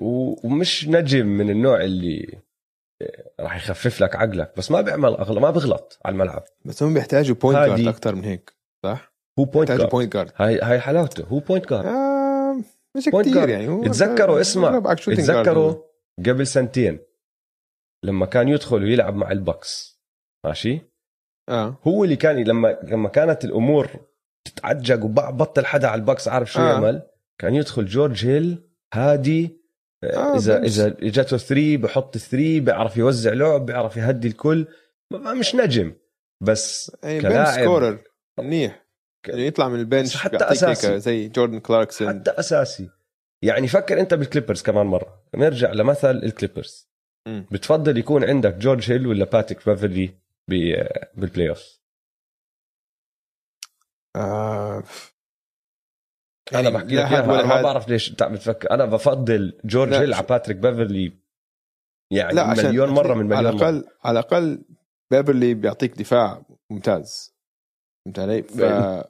ومش 0.00 0.88
نجم 0.88 1.26
من 1.26 1.50
النوع 1.50 1.84
اللي 1.84 2.42
راح 3.40 3.56
يخفف 3.56 4.00
لك 4.00 4.16
عقلك 4.16 4.52
بس 4.56 4.70
ما 4.70 4.80
بيعمل 4.80 5.14
أغل... 5.14 5.40
ما 5.40 5.50
بيغلط 5.50 5.98
على 6.04 6.12
الملعب 6.12 6.44
بس 6.64 6.82
هم 6.82 6.94
بيحتاجوا 6.94 7.36
point. 7.36 7.58
guard 7.58 7.88
أكثر 7.88 8.14
من 8.14 8.24
هيك 8.24 8.56
صح؟ 8.84 9.14
هو 9.38 9.44
point 9.44 9.72
guard 9.72 9.90
point 9.90 10.12
guard 10.12 10.32
هاي 10.36 10.60
هاي 10.60 10.80
حلاوته 10.80 11.24
هو 11.24 11.38
point 11.38 11.70
guard 11.70 11.86
آه 11.86 12.56
مش 12.96 13.08
كثير. 13.08 13.48
يعني 13.48 13.68
هو 13.68 13.86
اتذكروا 13.86 14.40
اسمع. 14.40 14.82
اتذكروا 14.86 15.74
قبل 16.18 16.46
سنتين 16.46 16.98
لما 18.04 18.26
كان 18.26 18.48
يدخل 18.48 18.82
ويلعب 18.82 19.16
مع 19.16 19.32
البكس 19.32 20.00
ماشي 20.46 20.80
آه 21.48 21.76
هو 21.86 22.04
اللي 22.04 22.16
كان 22.16 22.44
لما 22.44 22.78
لما 22.82 23.08
كانت 23.08 23.44
الأمور 23.44 23.88
تتعجق 24.44 25.04
وبطل 25.04 25.66
حدا 25.66 25.88
على 25.88 26.00
البكس 26.00 26.28
عارف 26.28 26.52
شو 26.52 26.60
آه. 26.60 26.72
يعمل 26.72 27.02
كان 27.38 27.54
يدخل 27.54 27.86
جورج 27.86 28.26
هيل 28.26 28.68
هادي 28.94 29.61
آه، 30.04 30.36
اذا 30.36 30.58
بس- 30.60 30.78
إذا 30.78 30.86
اجته 30.86 31.36
3 31.36 31.76
بحط 31.76 32.18
3 32.18 32.60
بيعرف 32.60 32.96
يوزع 32.96 33.32
لعب 33.32 33.66
بيعرف 33.66 33.96
يهدي 33.96 34.28
الكل. 34.28 34.66
مش 35.12 35.54
نجم 35.54 35.94
بس 36.40 36.96
يعني 37.02 37.20
كلاعب. 37.20 37.60
scorer 37.64 37.98
منيح. 38.38 38.86
يعني 39.28 39.46
يطلع 39.46 39.68
من 39.68 39.80
ال 39.80 39.86
bench 39.86 40.16
حتى 40.16 40.44
أساسي. 40.44 40.98
زي 41.00 41.28
جوردن 41.28 41.60
كلاركسون. 41.60 42.08
حتى 42.20 42.30
أساسي. 42.30 42.90
يعني 43.42 43.68
فكر 43.68 44.00
أنت 44.00 44.14
بالكليبرز 44.14 44.62
كمان 44.62 44.86
مرة. 44.86 45.22
نرجع 45.34 45.72
لمثل 45.72 46.10
الكليبرز. 46.16 46.88
بتفضل 47.26 47.98
يكون 47.98 48.24
عندك 48.24 48.54
جورج 48.54 48.92
هيل 48.92 49.06
ولا 49.06 49.24
باتريك 49.24 49.66
بيفرلي 49.66 50.10
ب- 50.48 50.86
بال 51.14 51.48
playoff 51.48 51.78
آه 54.16 54.82
أنا 56.54 56.60
يعني 56.60 56.70
بحكي 56.70 56.96
لك 56.96 57.04
أنا 57.04 57.44
ما. 57.44 57.62
بعرف 57.62 57.88
ليش 57.88 58.10
انت 58.10 58.22
عم 58.22 58.32
بتفكر 58.32 58.70
أنا 58.70 58.84
بفضل 58.84 59.58
جورج 59.64 59.94
هيل 59.94 60.14
على 60.14 60.26
باتريك 60.26 60.56
بيفرلي 60.56 61.12
يعني 62.12 62.34
لا 62.34 62.42
عشان 62.42 62.66
مليون 62.66 62.88
مرة 62.88 63.14
من 63.14 63.32
على 63.32 63.48
مليون 63.48 63.60
مرة. 63.60 63.68
الأقل 63.68 63.88
على 64.04 64.18
الأقل 64.18 64.62
بيفرلي 65.10 65.54
بيعطيك 65.54 65.98
دفاع 65.98 66.42
ممتاز. 66.70 67.34
فهمت 68.04 68.18
علي؟ 68.18 68.42
ف... 68.42 68.62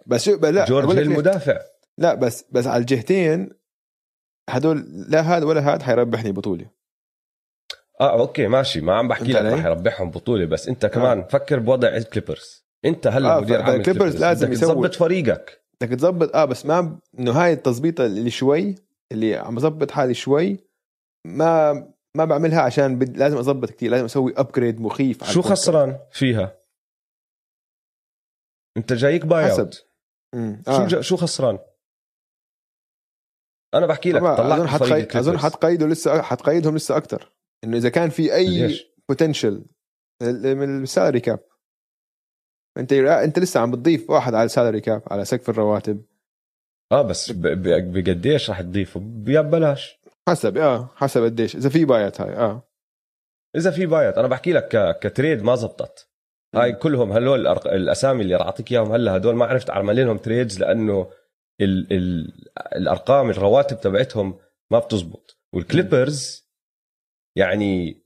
بس 0.07 0.25
شو 0.25 0.37
لا 0.37 0.65
جورج 0.65 0.99
هيل؟ 0.99 1.11
مدافع. 1.11 1.59
لا 1.99 2.15
بس 2.15 2.45
بس 2.51 2.67
على 2.67 2.81
الجهتين 2.81 3.51
هدول 4.51 4.85
لا 5.09 5.21
هذا 5.21 5.45
ولا 5.45 5.61
هذا 5.61 5.85
حيربحني 5.85 6.33
بطولة. 6.33 6.71
آه 8.01 8.21
okay 8.21 8.47
ماشي. 8.47 8.81
ما 8.81 8.95
عم 8.95 9.09
بحكي 9.09 9.33
لك؟ 9.33 9.53
رح 9.53 9.65
يربحهم 9.65 10.11
بطولة. 10.11 10.45
بس 10.45 10.69
أنت 10.69 10.87
كمان 10.87 11.25
فكر 11.25 11.59
بوضع 11.59 11.89
الكليبرز 11.89 12.67
أنت 12.85 13.07
هلا 13.07 13.37
آه، 13.37 13.41
مدير 13.41 13.63
عام 13.63 13.77
الكليبرز 13.77 14.17
لازم 14.17 14.53
تظبط 14.53 14.95
فريقك. 14.95 15.62
بدك 15.83 15.99
تظبط 15.99 16.37
آه 16.37 16.45
بس 16.45 16.67
ما 16.67 16.99
إنه 17.19 17.33
هاي 17.33 17.53
التظبيطة 17.53 18.07
اللي 18.07 18.31
شوي 18.31 18.75
اللي 19.13 19.37
عم 19.37 19.55
بظبط 19.55 19.91
حالي 19.91 20.15
شوي 20.15 20.59
ما 21.27 21.73
ما 22.17 22.25
بعملها 22.25 22.61
عشان 22.61 22.99
بد... 22.99 23.17
لازم 23.17 23.37
أظبط 23.39 23.71
كثير 23.71 23.91
لازم 23.91 24.05
أسوي 24.05 24.35
upgrade 24.37 24.81
مخيف 24.81 25.25
على 25.25 25.33
شو 25.33 25.43
خسران 25.43 25.99
فيها 26.13 26.59
أنت 28.77 28.93
جايك 28.93 29.27
باي 29.27 29.45
حسب. 29.45 29.71
مم. 30.35 30.63
شو 30.67 30.73
آه. 30.73 30.87
جا 30.87 31.01
شو 31.01 31.17
خسران 31.17 31.59
أنا 33.75 33.87
بحكي 33.87 34.13
لك 34.13 34.21
طلعت 34.21 34.61
أظن 34.61 34.69
حتقيد 34.69 35.17
أظن. 35.17 35.39
حتقيدوا 35.39 35.89
لسه 35.89 36.23
حتقيدهم 36.23 36.77
لسه 36.77 36.97
أكثر 36.97 37.33
إنه 37.65 37.77
إذا 37.77 37.89
كان 37.89 38.11
في 38.11 38.35
أي؟ 38.35 38.79
potential 39.09 39.65
من 40.23 40.83
ال 40.83 40.88
salary 40.88 41.21
cap 41.21 41.41
انت 42.79 42.93
انت 42.93 43.39
لسه 43.39 43.61
عم 43.61 43.71
بتضيف 43.71 44.11
واحد 44.11 44.35
على 44.35 44.45
ال 44.45 44.50
salary 44.50 44.81
cap 44.81 45.03
على 45.07 45.25
سقف 45.25 45.51
الرواتب. 45.51 46.03
آه 46.93 47.03
بس 47.03 47.31
بقديش 47.31 48.51
رح 48.51 48.61
تضيفه؟ 48.61 49.01
يا 49.27 49.41
ببلاش. 49.41 50.01
حسب 50.29 50.57
آه 50.57 50.91
حسب 50.97 51.25
قديش. 51.25 51.57
إذا 51.57 51.69
في 51.69 51.85
buyout 51.85 52.21
هاي 52.21 52.37
آه. 52.37 52.73
إذا 53.57 53.71
في 53.71 53.87
buyout 53.87 54.19
أنا 54.19 54.29
بحكي 54.29 54.53
لك 54.53 54.69
ك... 54.69 54.99
ك 54.99 55.06
trade 55.06 55.43
ما 55.43 55.55
زبطت. 55.55 56.09
هاي 56.55 56.73
كلهم 56.73 57.17
الأرق... 57.17 57.67
الأسامي 57.67 58.23
اللي 58.23 58.37
راح 58.37 58.47
أعطيك 58.47 58.73
إياهم 58.73 58.93
هلأ 58.93 59.17
هدول 59.17 59.35
ما 59.35 59.47
عرفت 59.47 59.71
أعمل 59.71 60.07
لهم 60.07 60.19
trades 60.19 60.61
لأنه 60.61 61.11
ال... 61.61 61.93
ال... 61.93 62.33
الأرقام 62.77 63.31
الرواتب 63.31 63.81
تبعتهم 63.81 64.39
ما 64.71 64.79
بتزبط. 64.79 65.39
والكليبرز 65.55 66.49
يعني 67.37 68.03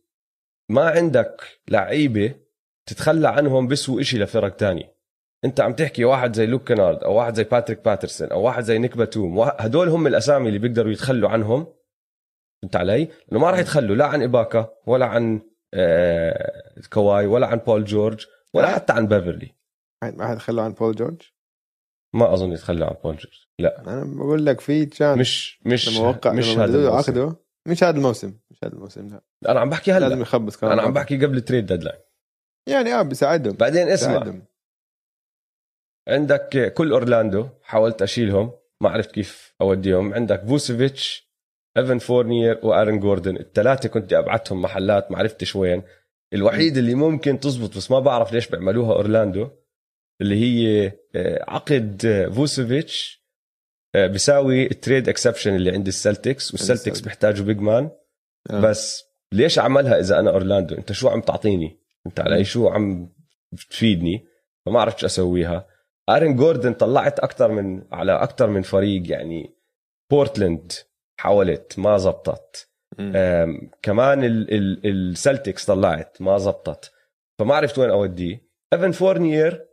ما 0.71 0.91
عندك 0.91 1.43
لعيبة 1.69 2.35
تتخلى 2.87 3.29
عنهم 3.29 3.67
بيسووا 3.69 4.01
إشي 4.01 4.19
لفرق 4.19 4.57
تانية 4.57 4.97
أنت 5.45 5.61
عم 5.61 5.73
تحكي 5.73 6.05
واحد 6.05 6.37
زي 6.37 6.47
لوك 6.47 6.69
كنارد 6.69 7.05
أو 7.05 7.15
واحد 7.15 7.35
زي 7.35 7.45
باتريك 7.45 7.85
باترسون 7.85 8.29
أو 8.29 8.43
واحد 8.43 8.63
زي 8.63 8.79
نيك 8.79 8.97
باتوم 8.97 9.39
هدول 9.41 9.89
هم 9.89 10.07
الأسامي 10.07 10.49
اللي 10.49 10.59
بيقدروا 10.59 10.93
يتخلوا 10.93 11.31
عنهم. 11.31 11.67
فهمت 12.63 12.77
علي؟ 12.77 13.09
لأنه 13.29 13.41
ما 13.41 13.51
راح 13.51 13.59
يتخلوا 13.59 13.97
لا 13.97 14.07
عن 14.07 14.23
إباكا 14.23 14.75
ولا 14.87 15.07
عن 15.07 15.41
آه 15.75 16.75
كواي 16.93 17.27
ولا 17.27 17.47
عن 17.47 17.59
بول 17.59 17.85
جورج 17.85 18.27
ولا 18.55 18.67
حتى 18.67 18.93
عن 18.93 19.07
بيفرلي. 19.07 19.55
ما 20.03 20.29
حيتخلوا 20.29 20.65
عن 20.65 20.73
بول 20.73 20.95
جورج؟ 20.95 21.23
ما 22.15 22.35
أظن 22.35 22.53
يتخلوا 22.53 22.87
عن 22.87 22.95
بول 23.05 23.17
جورج 23.17 23.47
لا. 23.59 23.81
أنا 23.81 24.05
بقول 24.05 24.47
لك 24.47 24.61
في 24.61 24.87
كان 24.87 25.19
مش 25.19 25.61
مش 25.65 25.99
لما 25.99 26.09
وقع 26.09 26.33
مش 26.33 26.49
هذا 26.49 26.65
الموسم. 26.65 27.13
عقده 27.13 27.37
مش 27.67 27.85
هذا 27.85 27.97
الموسم. 27.97 28.35
مش 28.51 28.59
هذا 28.65 28.73
الموسم 28.73 29.09
لا. 29.43 29.51
أنا 29.51 29.61
عم 29.61 29.71
بحكي 29.71 29.93
لازم 29.93 30.07
هلا 30.07 30.21
يخبص 30.23 30.57
كمان. 30.57 30.73
أنا 30.73 30.83
عم 30.83 30.93
بحكي 30.93 31.25
قبل 31.27 31.37
ال 31.37 31.42
trade 31.42 31.67
deadline 31.67 31.99
يعني 32.69 32.95
آه 32.95 33.03
بيساعدهم 33.03 33.53
بعدين 33.57 33.89
اسمع. 33.89 34.19
بيساعدهم. 34.19 34.43
عندك 36.09 36.73
كل 36.77 36.93
أورلاندو 36.93 37.49
حاولت 37.63 38.03
أشيلهم 38.03 38.53
ما 38.81 38.91
عرفت 38.91 39.11
كيف 39.13 39.55
أوديهم. 39.61 40.15
عندك 40.15 40.45
فوسيفيتش 40.45 41.27
إيفن 41.77 41.99
فورنير 41.99 42.61
وآرن 42.63 43.01
جوردن 43.01 43.37
الثلاثة 43.37 43.89
كنت 43.89 44.13
أبعتهم 44.13 44.63
محلات 44.63 45.11
ما 45.11 45.19
عرفتش 45.19 45.57
وين. 45.57 45.83
الوحيد 46.35 46.77
اللي 46.77 46.95
ممكن 46.95 47.41
تزبط 47.41 47.77
بس 47.77 47.91
ما 47.91 48.01
بعرف 48.01 48.33
ليش 48.33 48.49
بيعملوها 48.49 48.93
أورلاندو 48.93 49.49
اللي 50.21 50.35
هي 50.41 50.87
آه، 51.15 51.45
عقد 51.49 52.07
آه، 52.07 52.29
فوسيفيتش 52.29 53.27
آه، 53.95 54.07
بيساوي 54.07 54.67
ال 54.67 54.74
trade 54.74 55.09
exception 55.09 55.55
اللي 55.57 55.71
عند 55.71 55.87
السلتكس 55.87 56.53
والسلتكس 56.53 56.81
السلتكس. 56.81 57.01
بيحتاجوا 57.01 57.47
big 57.47 57.59
man. 57.59 57.91
بس 58.63 59.05
ليش 59.33 59.59
أعملها 59.59 60.01
إذا 60.01 60.19
أنا 60.19 60.31
أورلاندو؟ 60.31 60.75
أنت 60.75 60.93
شو 60.93 61.09
عم 61.09 61.21
تعطيني؟ 61.21 61.86
انت 62.07 62.21
علي 62.21 62.45
شو 62.45 62.69
عم 62.69 63.13
تفيدني 63.71 64.27
فما 64.67 64.81
عرفت 64.81 64.99
شو 64.99 65.07
اسويها. 65.07 65.67
ارن 66.09 66.37
جوردن 66.37 66.73
طلعت 66.73 67.21
أكثر 67.21 67.53
من 67.53 67.83
على 67.93 68.13
أكثر 68.13 68.47
من 68.47 68.63
فريق 68.63 69.11
يعني 69.11 69.57
بورتلاند 70.11 70.73
حاولت 71.21 71.79
ما 71.79 71.99
زبطت. 71.99 72.69
كمان 73.83 74.25
ال- 74.25 74.55
ال- 74.55 74.87
السلتكس 74.87 75.65
طلعت 75.67 76.17
ما 76.23 76.39
زبطت. 76.39 76.93
فما 77.39 77.55
عرفت 77.55 77.79
وين 77.79 77.91
أوديه. 77.91 78.47
إيفن 78.73 78.91
فورنير 78.93 79.67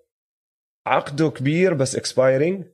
عقده 0.88 1.30
كبير 1.30 1.74
بس 1.74 1.96
expiring 1.96 2.66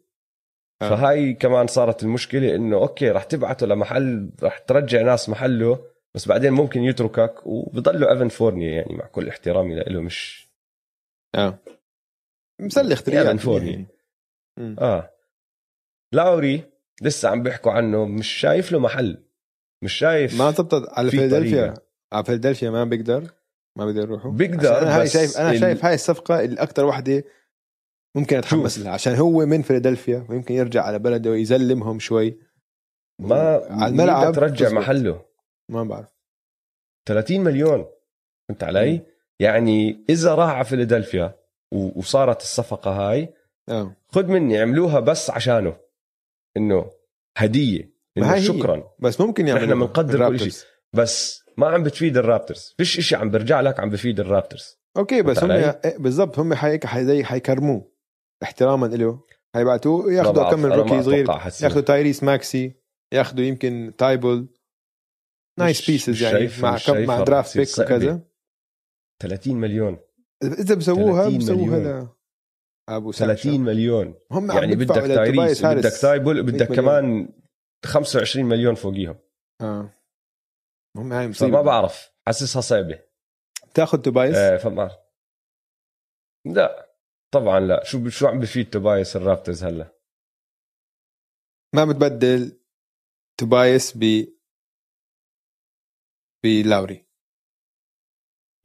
آه. 0.82 0.90
فهاي 0.90 1.34
كمان 1.34 1.68
صارت 1.68 2.04
المشكلة 2.04 2.56
إنه 2.56 2.78
okay 2.78 3.10
راح 3.12 3.24
تبعته 3.24 3.68
لمحل 3.68 4.32
راح 4.44 4.58
ترجع 4.58 5.02
ناس 5.02 5.30
محله. 5.30 5.86
بس 6.16 6.28
بعدين 6.28 6.54
ممكن 6.54 6.82
يتركك 6.84 7.36
وبضله 7.46 8.12
ايفن 8.12 8.28
فورنير 8.28 8.74
يعني 8.74 8.94
مع 8.96 9.06
كل 9.06 9.30
احترامي 9.30 9.76
له 9.80 10.02
مش 10.02 10.50
آه 11.36 11.60
مسلي 12.62 12.94
اختريات 12.94 13.26
يعني 13.26 13.38
فورني. 13.40 13.86
مم. 14.60 14.76
آه 14.80 15.14
لاوري 16.14 16.64
لسه 17.02 17.30
عم 17.30 17.44
بيحكوا 17.44 17.72
عنه 17.72 18.06
مش 18.06 18.28
شايف 18.28 18.72
له 18.72 18.80
محل 18.80 19.24
مش 19.84 19.94
شايف 19.94 20.42
ما 20.42 20.52
زبطت 20.52 20.90
على 20.90 21.12
في 21.12 21.18
فيلادلفيا. 21.18 21.74
على 22.14 22.24
فيلادلفيا 22.26 22.70
ما 22.70 22.84
بيقدر 22.84 23.32
ما 23.78 23.86
بيقدر 23.86 24.02
يروحوا 24.02 24.32
بيقدر، 24.32 24.82
أنا 24.82 25.00
هاي 25.00 25.08
شايف 25.08 25.38
أنا 25.38 25.52
ال- 25.52 25.60
شايف 25.60 25.86
هاي 25.86 25.94
الصفقة 25.94 26.40
اللي 26.44 26.62
أكثر 26.62 26.86
وحدة 26.86 27.24
ممكن 28.16 28.38
اتحمس. 28.38 28.80
لها 28.80 28.92
عشان 28.92 29.16
هو 29.16 29.46
من 29.46 29.62
فيلادلفيا 29.62 30.26
ويمكن 30.30 30.56
يرجع 30.56 30.84
على 30.84 31.00
بلده 31.00 31.30
ويزلمهم 31.30 32.00
شوي 32.00 32.40
ما 33.22 33.36
على 33.70 33.92
الملعب 33.92 34.34
ترجع. 34.34 34.70
محله 34.70 35.26
ما 35.70 35.84
بعرف. 35.84 36.16
30 37.08 37.42
مليون. 37.42 37.86
فهمت 38.50 38.64
علي؟ 38.64 39.02
يعني 39.40 40.06
إذا 40.10 40.36
راح 40.36 40.50
على 40.50 40.66
فيلادلفيا 40.66 41.36
وصارت 41.72 42.42
الصفقة 42.42 42.92
هاي 42.92 43.34
آه. 43.70 43.96
خذ 44.08 44.26
مني 44.26 44.60
عملوها 44.60 45.00
بس 45.00 45.30
عشانه. 45.30 45.78
إنه 46.58 46.92
هدية. 47.38 47.94
إنه 48.18 48.34
هي 48.34 48.40
هي. 48.40 48.42
شكرا. 48.42 48.92
بس 49.00 49.22
ممكن 49.22 49.48
يعمل 49.48 49.62
نحن 49.62 49.80
بنقدر 49.80 50.30
كل 50.30 50.40
شيء. 50.40 50.64
بس 50.94 51.44
ما 51.58 51.68
عم 51.68 51.84
بتفيد 51.84 52.18
الرابترز. 52.18 52.76
فيش 52.78 53.00
إشي 53.00 53.16
عم 53.16 53.32
برجع 53.32 53.62
لك 53.62 53.80
عم 53.80 53.90
بفيد 53.90 54.20
الرابترز. 54.20 54.80
okay 54.98 55.22
بس 55.22 55.44
هم؟ 55.44 55.52
إيه، 55.52 55.98
بالضبط. 55.98 56.40
هم 56.40 56.54
حيك 56.54 56.86
حي 56.86 57.06
زي 57.06 57.24
حيكرموه 57.24 57.92
احتراما 58.44 58.88
له 58.88 59.20
حيبعتوه 59.56 60.14
ياخذوا 60.14 60.52
كم 60.52 60.60
من 60.60 60.72
rookie 60.72 61.04
صغير. 61.04 61.30
ياخذوا 61.64 61.82
تايريس 61.82 62.24
ماكسي 62.24 62.76
ياخذوا 63.14 63.46
يمكن 63.46 63.94
تايبل 63.98 64.48
nice 65.60 65.92
pieces 65.92 66.24
يعني 66.24 66.50
مع 66.62 66.78
كم 66.78 67.06
مع 67.06 67.24
draft 67.24 67.58
pick. 67.58 67.70
وكذا. 67.80 68.22
30 69.22 69.56
مليون. 69.56 69.98
إذا 70.44 70.76
بسووها 70.76 71.24
30 71.24 71.38
بسووها. 71.38 71.80
ل 71.80 72.08
أبو 72.90 73.12
30 73.12 73.36
30 73.36 73.62
مليون. 73.62 74.16
هم 74.32 74.52
يعني 74.52 74.76
بدك 74.76 74.96
تايريس 74.96 75.66
بدك 75.66 75.94
تايبل 76.02 76.34
100 76.34 76.42
بدك. 76.44 76.76
كمان 76.76 77.30
25 77.86 78.46
مليون 78.46 78.76
فوقيهم. 78.76 79.20
آه. 79.62 79.94
هم 80.98 81.14
هاي 81.14 81.28
مصيبة. 81.28 81.62
بعرف. 81.62 82.12
حاسسها 82.28 82.62
صعبة. 82.62 83.00
تاخذ 83.74 84.02
توبايس 84.02 84.36
آه 84.36 84.58
فما 84.58 84.98
لا. 86.48 86.96
طبعا 87.34 87.60
لا. 87.60 87.84
شو 87.84 88.10
شو 88.10 88.28
عم 88.28 88.40
بفيد 88.40 88.70
توبايس 88.70 89.16
الرابترز 89.16 89.64
هلا؟ 89.64 89.96
ما 91.76 91.86
بتبدل 91.86 92.60
توبايس 93.40 93.98
ب 93.98 94.26
بلاوري 96.44 97.06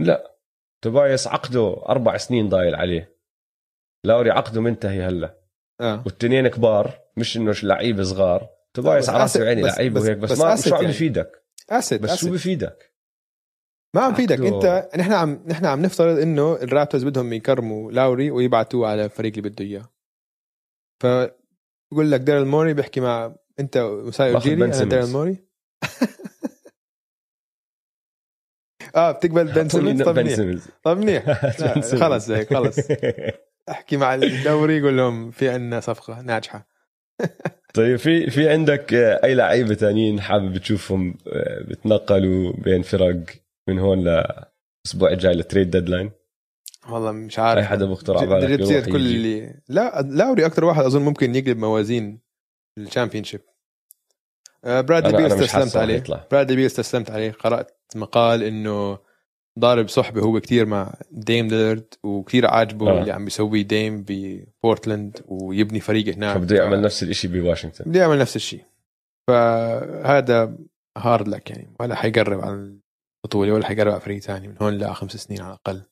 لا. 0.01 0.37
توبايس 0.85 1.27
عقده 1.27 1.83
أربع 1.89 2.17
سنين 2.17 2.49
ضايل 2.49 2.75
عليه. 2.75 3.17
لاوري 4.07 4.31
عقده 4.31 4.61
منتهي 4.61 5.03
هلا. 5.03 5.41
آه. 5.81 6.03
والتنين 6.07 6.49
كبار 6.49 7.01
مش 7.17 7.37
إنه 7.37 7.55
لعيبه 7.63 8.03
صغار. 8.03 8.49
توبايس 8.75 9.09
على 9.09 9.23
راسي 9.23 9.43
وعيني 9.43 9.63
لعيبه 9.63 9.95
بس- 10.01 10.07
وهيك 10.07 10.19
بس, 10.19 10.33
بس 10.33 10.39
ما 10.41 10.57
شو 10.57 10.75
عم 10.75 10.81
يعني. 10.83 10.93
بفيدك؟ 10.93 11.45
asset 11.71 12.03
بس 12.03 12.15
شو 12.15 12.33
بفيدك؟ 12.33 12.95
ما 13.97 14.03
عم 14.03 14.15
فيدك. 14.15 14.41
عقده- 14.41 14.79
أنت 14.79 14.97
نحن 14.97 15.13
عم 15.13 15.45
نحن 15.47 15.67
عم 15.67 15.83
نفترض 15.83 16.19
إنه 16.19 16.55
الرابترز 16.55 17.05
بدهم 17.05 17.33
يكرموا 17.33 17.93
لاوري 17.93 18.31
ويبعتوه 18.31 18.89
على 18.89 19.05
الفريق 19.05 19.37
اللي 19.37 19.49
بده 19.51 19.65
إياه. 19.65 19.89
ف 21.03 21.07
بقول 21.93 22.11
لك 22.11 22.21
ديرل 22.21 22.45
موري 22.45 22.75
بيحكي 22.75 23.01
مع 23.01 23.37
أنت 23.61 23.77
ماساي 23.77 24.33
باخذ 24.33 24.49
اوجيري 24.51 24.57
بن 24.71 24.73
أنا. 24.73 24.85
ديرل 24.85 25.11
موري. 25.13 25.37
آه 28.95 29.13
بتقبل 29.13 29.53
بن 29.53 29.69
سيمونز 29.69 30.03
طب 30.03 30.19
منيح. 30.19 30.65
طب 30.83 30.99
منيح. 30.99 31.47
خلص 31.97 32.31
هيك 32.31 32.55
خلص 32.55 32.79
أحكي 33.71 33.97
مع 33.97 34.15
الدوري 34.15 34.83
قول 34.83 34.97
لهم 34.97 35.31
في 35.31 35.49
عندنا 35.49 35.81
صفقة 35.81 36.21
ناجحة. 36.21 36.69
طيب 37.75 37.97
في 37.97 38.31
في 38.31 38.49
عندك 38.49 38.95
آه، 38.95 39.21
أي 39.25 39.35
لعيبة 39.35 39.75
تانيين 39.75 40.21
حابب 40.21 40.59
تشوفهم 40.59 41.19
آه، 41.27 41.63
بتنقلوا 41.69 42.53
بين 42.53 42.83
فرق 42.83 43.25
من 43.69 43.79
هون 43.79 43.99
للاسبوع 43.99 45.11
الجاي 45.11 45.35
ل 45.35 45.41
trade 45.41 45.71
deadline 45.71 46.11
والله 46.89 47.13
مش 47.13 47.39
عارف. 47.39 47.59
أي 47.59 47.65
حدا 47.65 47.97
على 48.09 48.27
بالك 48.27 48.89
كل. 48.89 48.97
اللي 48.97 49.61
لا 49.69 50.03
لاوري 50.03 50.47
أكثر 50.47 50.65
واحد 50.65 50.85
أظن 50.85 51.03
ممكن 51.03 51.35
يقلب 51.35 51.59
موازين 51.59 52.21
ال 52.79 53.25
championship 53.25 53.41
برادلي 54.65 55.17
بيل 55.17 55.27
استسلمت 55.27 55.77
عليه. 55.77 56.03
برادلي 56.31 56.57
بيل 56.57 56.67
استسلمت 56.67 57.11
عليه. 57.11 57.33
قرأت 57.33 57.71
مقال 57.97 58.43
إنه 58.43 58.99
ضارب 59.59 59.89
صحبة 59.89 60.21
هو 60.21 60.41
كتير 60.41 60.67
مع 60.67 60.95
ديم 61.11 61.49
ليلرد 61.49 61.95
وكتير 62.03 62.47
عاجبه 62.47 62.91
آه. 62.91 63.01
اللي 63.01 63.13
عم 63.13 63.25
بيسويه 63.25 63.63
ديم 63.63 64.05
ببورتلاند 64.09 65.21
ويبني 65.27 65.81
فريق 65.81 66.15
هناك. 66.15 66.37
فبده 66.37 66.57
يعمل 66.57 66.83
نفس 66.83 67.03
الشيء 67.03 67.31
بواشنطن. 67.31 67.85
بده 67.85 68.01
يعمل 68.01 68.19
نفس 68.19 68.37
الشيء 68.37 68.65
فهذا 69.29 70.57
hard 70.99 71.29
luck 71.29 71.51
يعني. 71.51 71.75
ولا 71.81 71.95
حيقرب 71.95 72.41
على 72.41 72.79
البطولة 73.25 73.53
ولا 73.53 73.67
حيقرب 73.67 73.93
على 73.93 74.01
فريق 74.01 74.19
ثاني 74.19 74.49
من 74.49 74.55
هون 74.63 74.79
لخمس 74.79 75.17
سنين 75.17 75.41
على 75.41 75.49
الأقل. 75.67 75.83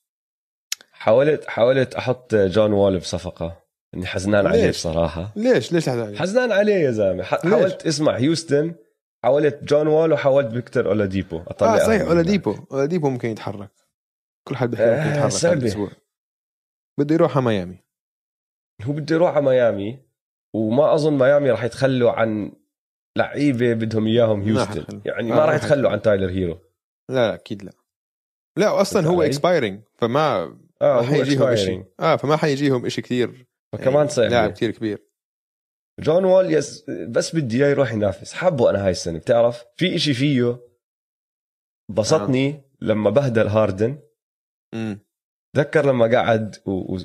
حاولت 0.93 1.45
حاولت 1.49 1.95
أحط 1.95 2.35
جون 2.35 2.73
وول 2.73 2.99
بصفقة. 2.99 3.63
إني 3.95 4.07
حزنان 4.07 4.47
عليه؟ 4.47 4.71
بصراحة. 4.71 5.33
ليش؟ 5.37 5.73
ليش 5.73 5.89
لحظة 5.89 6.17
حزنان 6.17 6.53
عليه 6.53 6.75
يا 6.75 6.91
زلمة؟ 6.91 7.23
حاولت 7.23 7.87
اسمع 7.87 8.17
هيوستن 8.17 8.75
حاولت 9.25 9.65
جون 9.65 9.87
وول 9.87 10.13
وحاولت 10.13 10.53
فيكتور 10.53 10.87
أولاديبو 10.87 11.41
أطلع 11.47 11.75
آه 11.75 11.79
صحيح 11.79 12.03
أولاديبو. 12.03 12.55
أولاديبو 12.73 13.11
ممكن 13.11 13.29
يتحرك. 13.29 13.71
كل 14.49 14.57
حد 14.57 14.71
بيحكي 14.71 14.85
ممكن 14.87 15.01
آه، 15.01 15.27
يتحرك 15.27 15.53
الأسبوع. 15.53 15.91
بده 16.99 17.15
يروح 17.15 17.37
على 17.37 17.47
ميامي. 17.47 17.79
هو 18.83 18.93
بده 18.93 19.15
يروح 19.17 19.37
على 19.37 19.45
ميامي 19.45 19.99
وما 20.55 20.95
أظن 20.95 21.19
ميامي 21.19 21.51
راح 21.51 21.65
يتخلوا 21.65 22.11
عن 22.13 22.53
لعيبة 23.19 23.73
بدهم 23.75 24.07
إياهم 24.07 24.43
هيوستن. 24.43 25.03
يعني 25.05 25.33
آه، 25.33 25.37
ما 25.37 25.45
راح 25.45 25.55
يتخلوا. 25.55 25.91
عن 25.91 26.03
تايلر 26.03 26.31
هيرو 26.31 26.59
لا 27.11 27.15
لا 27.29 27.35
أكيد 27.35 27.63
لا. 27.63 27.73
لا 28.59 28.81
أصلا 28.81 29.07
هو 29.07 29.23
expiring 29.23 29.81
فما 29.95 30.43
آه 30.43 30.57
ما 30.83 30.99
هو 30.99 31.03
حيجيهم. 31.03 31.57
شيء 31.57 31.85
آه 32.01 32.17
فما 32.17 32.37
حيجيهم 32.37 32.89
شيء 32.89 33.05
كثير 33.05 33.47
فكمان 33.73 34.09
صعب 34.09 34.31
لاعب 34.31 34.51
كثير 34.53 34.71
كبير. 34.71 35.12
جون 36.01 36.25
وول 36.25 36.55
yes 36.55 36.85
بس 37.09 37.37
بدي 37.37 37.57
إياه 37.57 37.71
يروح 37.71 37.93
ينافس. 37.93 38.35
حبه 38.35 38.71
أنا 38.71 38.85
هاي 38.85 38.91
السنة. 38.91 39.19
بتعرف؟ 39.19 39.65
في 39.77 39.95
إشي 39.95 40.15
فيه 40.15 40.61
بسطني 41.91 42.63
لما 42.81 43.11
بهدل 43.11 43.47
هاردن. 43.47 43.99
امم 44.75 45.01
تذكر 45.57 45.87
لما 45.87 46.19
قعد 46.19 46.57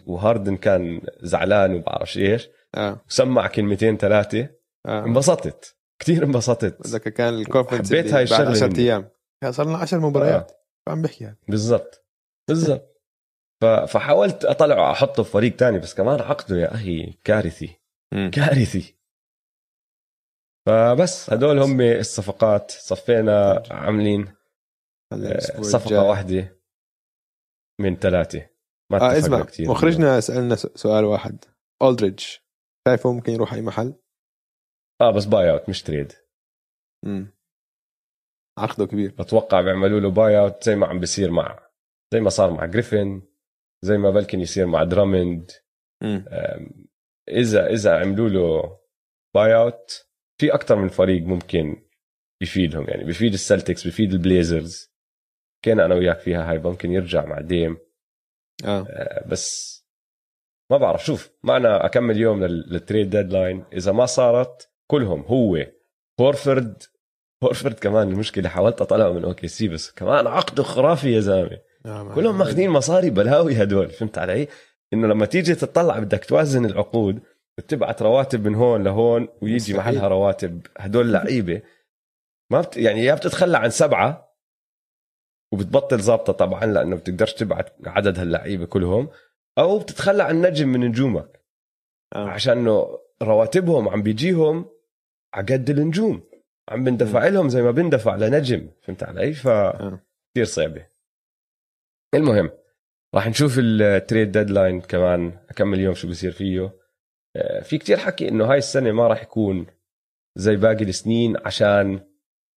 وهاردن 0.06 0.58
كان 0.58 1.02
زعلان 1.22 1.76
وبعرفش 1.76 2.18
إيش؟ 2.18 2.50
آه. 2.76 3.02
وسمع 3.10 3.48
كلمتين 3.48 3.98
ثلاثة. 3.98 4.50
آه. 4.86 5.04
انبسطت. 5.06 5.78
كثير 6.02 6.24
انبسطت. 6.24 6.88
ذاك 6.88 7.02
كان 7.02 7.34
ال 7.34 7.39
conference 7.39 7.88
حبيت 7.88 8.06
هاي 8.06 8.12
بعد 8.12 8.22
الشغلة 8.22 8.50
10 8.50 8.68
منه. 8.68 8.80
أيام. 8.80 9.10
يا 9.44 9.52
صار 9.52 9.66
لنا 9.66 9.78
10 9.78 10.00
مباريات. 10.00 10.52
آه. 10.88 10.92
عم 10.92 11.02
بحكي 11.02 11.26
هذا 11.26 11.36
بالضبط. 11.48 12.06
بالضبط. 12.48 13.04
فحاولت 13.62 14.46
أطلعه 14.46 14.92
أحطه 14.92 15.24
في 15.24 15.32
فريق 15.32 15.56
تاني 15.56 15.80
بس 15.80 15.94
كمان 15.94 16.22
عقده 16.22 16.58
يا 16.58 16.74
أخي 16.74 17.14
كارثي. 17.24 17.80
كارثي. 18.12 18.98
فبس 20.68 21.30
هدول 21.30 21.60
هم 21.60 21.82
الصفقات. 21.82 22.72
صفينا 22.72 23.64
عاملين 23.72 24.34
الأسبوع 25.14 25.64
صفقة. 25.64 26.04
واحدة 26.10 26.60
من 27.82 27.96
ثلاثة. 27.96 28.50
ما 28.92 28.98
اتفقنا 28.98 29.18
اسمع 29.18 29.42
كثير 29.44 29.70
مخرجنا 29.70 30.20
سألنا 30.20 30.56
س- 30.56 30.68
سؤال 30.68 31.06
واحد. 31.06 31.46
اولدريدج 31.82 32.26
شايفه 32.88 33.14
ممكن 33.14 33.32
يروح 33.32 33.54
أي 33.54 33.62
محل؟ 33.62 33.94
آه 35.02 35.12
بس 35.12 35.26
buyout 35.26 35.70
مش 35.70 35.84
trade 35.84 36.14
امم 37.06 37.34
عقده 38.60 38.86
كبير. 38.86 39.12
بتوقع 39.20 39.62
بيعملوا 39.62 40.00
له 40.00 40.12
buyout 40.12 40.64
زي 40.64 40.76
ما 40.76 40.88
عم 40.88 41.00
بيصير 41.00 41.32
مع 41.32 41.70
زي 42.14 42.20
ما 42.20 42.30
صار 42.30 42.52
مع 42.52 42.66
جريفن 42.66 43.22
زي 43.86 43.98
ما 43.98 44.10
بلكن 44.10 44.40
يصير 44.40 44.66
مع 44.66 44.84
درامند 44.84 45.52
امم 46.04 46.26
اذا 47.30 47.68
إذا 47.68 48.00
عملوا 48.00 48.30
له 48.30 48.78
buyout 49.36 50.06
في 50.38 50.54
أكثر 50.54 50.76
من 50.76 50.88
فريق 50.88 51.24
ممكن 51.24 51.76
يفيدهم. 52.42 52.86
يعني 52.90 53.04
بفيد 53.04 53.34
السلتكس 53.34 53.88
بفيد 53.88 54.14
البليزرز. 54.14 54.92
كان 55.66 55.80
أنا 55.80 55.96
وياك 55.96 56.20
فيها 56.20 56.52
هاي 56.52 56.58
ممكن 56.60 56.92
يرجع 56.92 57.26
مع 57.26 57.42
ديم. 57.42 57.78
آه. 58.66 58.86
أه، 58.90 59.28
بس 59.28 59.78
ما 60.72 60.78
بعرف. 60.78 61.06
شوف 61.06 61.30
معنا 61.44 61.86
أكمل 61.86 62.18
يوم 62.18 62.44
لل- 62.44 62.66
لل 62.70 62.81
trade 62.81 63.10
deadline 63.10 63.66
إذا 63.74 63.92
ما 63.92 64.06
صارت 64.06 64.70
كلهم 64.88 65.22
هو 65.22 65.66
هورفرد 66.20 66.84
هورفرد 67.44 67.74
كمان 67.74 68.08
المشكلة 68.08 68.50
حاولت 68.50 68.82
أطلعه 68.82 69.12
من 69.12 69.26
OKC 69.26 69.68
بس 69.68 69.92
كمان 69.92 70.28
عقده 70.28 70.64
خرافي 70.64 71.14
يا 71.14 71.20
زلمة. 71.20 71.58
آه، 71.86 72.16
كلهم 72.16 72.38
ماخذين 72.38 72.70
مصاري 72.70 73.10
بلاوي 73.10 73.64
هدول. 73.64 73.90
فهمت 73.90 74.18
علي؟ 74.18 74.48
إنه 74.94 75.08
لما 75.08 75.26
تيجي 75.26 75.56
تطلع 75.56 76.00
بدك 76.00 76.26
توازن 76.26 76.66
العقود 76.66 77.22
بتبعت 77.58 78.02
رواتب 78.02 78.48
من 78.48 78.56
هون 78.56 78.84
لهون 78.84 79.28
ويجي. 79.42 79.74
محلها 79.74 80.08
رواتب 80.08 80.68
هدول 80.78 81.14
لعيبة 81.14 81.62
ما 82.52 82.62
بت... 82.62 82.78
يعني 82.78 83.06
يا 83.06 83.16
بتتخلى 83.16 83.58
عن 83.58 83.70
سبعة 83.70 84.36
وبتبطل 85.54 86.00
ظابطه 86.00 86.34
طبعا 86.34 86.66
لأنه 86.66 86.96
بتقدرش 86.96 87.34
تبعت 87.34 87.76
عدد 87.86 88.20
هاللعيبة 88.20 88.66
كلهم 88.66 89.10
أو 89.58 89.80
بتتخلى 89.80 90.24
عن 90.24 90.42
نجم 90.42 90.68
من 90.68 90.80
نجومك 90.80 91.44
آه. 92.16 92.30
عشان 92.30 92.58
إنه 92.58 93.00
رواتبهم 93.22 93.90
عم 93.90 94.04
بيجيهم 94.04 94.66
على 95.34 95.46
قد 95.46 95.70
النجوم 95.70 96.24
عم 96.70 96.84
بندفع 96.84 97.28
لهم 97.28 97.50
زي 97.50 97.62
ما 97.62 97.72
بندفع 97.72 98.16
لنجم 98.16 98.70
فهمت 98.82 99.04
علي؟ 99.04 99.34
ف 99.34 99.48
آه. 99.48 100.00
كثير 100.36 100.46
صعبة 100.46 100.88
المهم 102.14 102.52
راح 103.16 103.28
نشوف 103.28 103.56
ال 103.60 103.72
trade 103.72 104.32
deadline 104.32 104.82
كمان 104.82 105.40
اكمل 105.50 105.80
يوم 105.80 105.94
شو 105.94 106.08
بصير 106.10 106.32
فيه 106.32 106.74
آه، 107.36 107.62
في 107.62 107.78
كتير 107.78 107.98
حكي 107.98 108.30
إنه 108.30 108.52
هاي 108.52 108.58
السنة 108.58 108.92
ما 108.92 109.08
راح 109.08 109.24
يكون 109.24 109.68
زي 110.36 110.56
باقي 110.56 110.84
السنين 110.84 111.38
عشان 111.46 112.00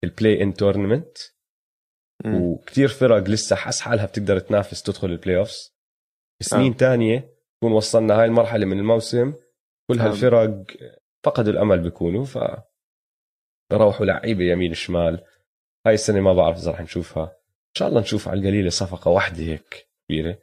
ال 0.05 0.43
play-in 0.43 0.55
tournament. 0.55 1.19
وكتير 2.27 2.89
فرق 2.89 3.29
لسه 3.29 3.57
حس 3.57 3.81
حالها 3.81 4.07
بتقدر 4.07 4.39
تنافس 4.39 4.83
تدخل 4.83 5.11
ال 5.11 5.39
playoffs 5.39 5.77
سنين 6.43 6.73
آه. 6.73 6.77
تانية 6.77 7.35
تكون 7.59 7.73
وصلنا 7.73 8.21
هاي 8.21 8.25
المرحلة 8.25 8.67
من 8.67 8.79
الموسم 8.79 9.33
كل 9.91 10.01
آه. 10.01 10.07
هالفرق 10.07 10.67
فقدوا 11.25 11.53
الأمل 11.53 11.79
بيكونوا 11.79 12.25
ف 12.25 12.39
بروحوا 13.73 14.07
لعيبة 14.07 14.45
يمين 14.45 14.75
شمال 14.75 15.25
هاي 15.87 15.95
السنة 15.95 16.21
ما 16.21 16.33
بعرف 16.33 16.59
إذا 16.59 16.71
رح 16.71 16.81
نشوفها 16.81 17.25
إن 17.25 17.75
شاء 17.79 17.89
الله 17.89 18.01
نشوف 18.01 18.29
على 18.29 18.41
القليلة 18.41 18.71
صفقة 18.71 19.11
واحدة 19.11 19.43
هيك 19.43 19.90
كبيرة. 20.11 20.39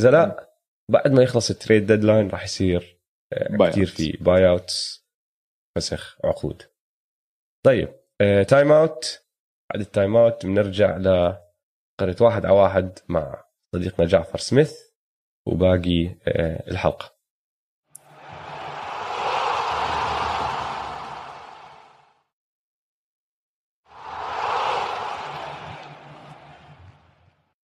إذا 0.00 0.10
لا 0.10 0.52
بعد 0.90 1.12
ما 1.12 1.22
يخلص 1.22 1.50
ال 1.50 1.56
trade 1.56 1.86
deadline 1.86 2.28
راح 2.28 2.44
يصير 2.44 3.00
آه، 3.32 3.70
كثير. 3.70 3.86
في 3.86 4.12
buyouts 4.20 5.06
فسخ 5.76 6.18
عقود. 6.24 6.62
طيب 7.66 7.88
آه، 8.20 8.42
timeout 8.42 9.24
بعد 9.72 9.80
ال 9.80 10.16
timeout 10.16 10.46
بنرجع 10.46 10.96
لفقره 10.96 12.16
واحد 12.20 12.46
على 12.46 12.54
واحد 12.54 12.98
مع 13.08 13.44
صديقنا 13.74 14.06
جعفر 14.06 14.38
سميث 14.38 14.74
وباقي 15.48 16.06
آه، 16.26 16.70
الحلقة. 16.70 17.16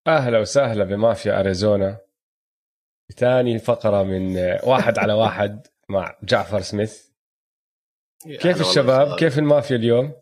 أهلا 0.07 0.39
وسهلا 0.39 0.83
بمافيا 0.83 1.39
أريزونا. 1.39 1.97
ثاني 3.15 3.59
فقرة 3.59 4.03
من 4.03 4.37
واحد 4.63 4.99
على 4.99 5.13
واحد 5.13 5.67
مع 5.89 6.15
جعفر 6.23 6.61
سميث. 6.61 7.07
كيف 8.39 8.61
الشباب؟ 8.61 9.15
كيف 9.15 9.39
المافيا 9.39 9.75
اليوم؟ 9.75 10.13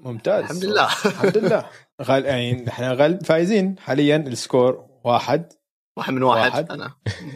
ممتاز. 0.00 0.44
الحمد 0.44 0.64
لله. 0.64 0.84
الحمد 1.06 1.38
لله. 1.38 1.66
غال 2.02 2.24
يعني 2.24 2.68
إحنا 2.68 2.92
غال 2.92 3.24
فايزين 3.24 3.78
حاليا 3.78 4.16
السكور 4.16 4.86
واحد. 5.04 5.52
واحد 5.96 6.12
من 6.12 6.22
واحد, 6.22 6.50
واحد. 6.50 6.70
أنا. 6.70 6.94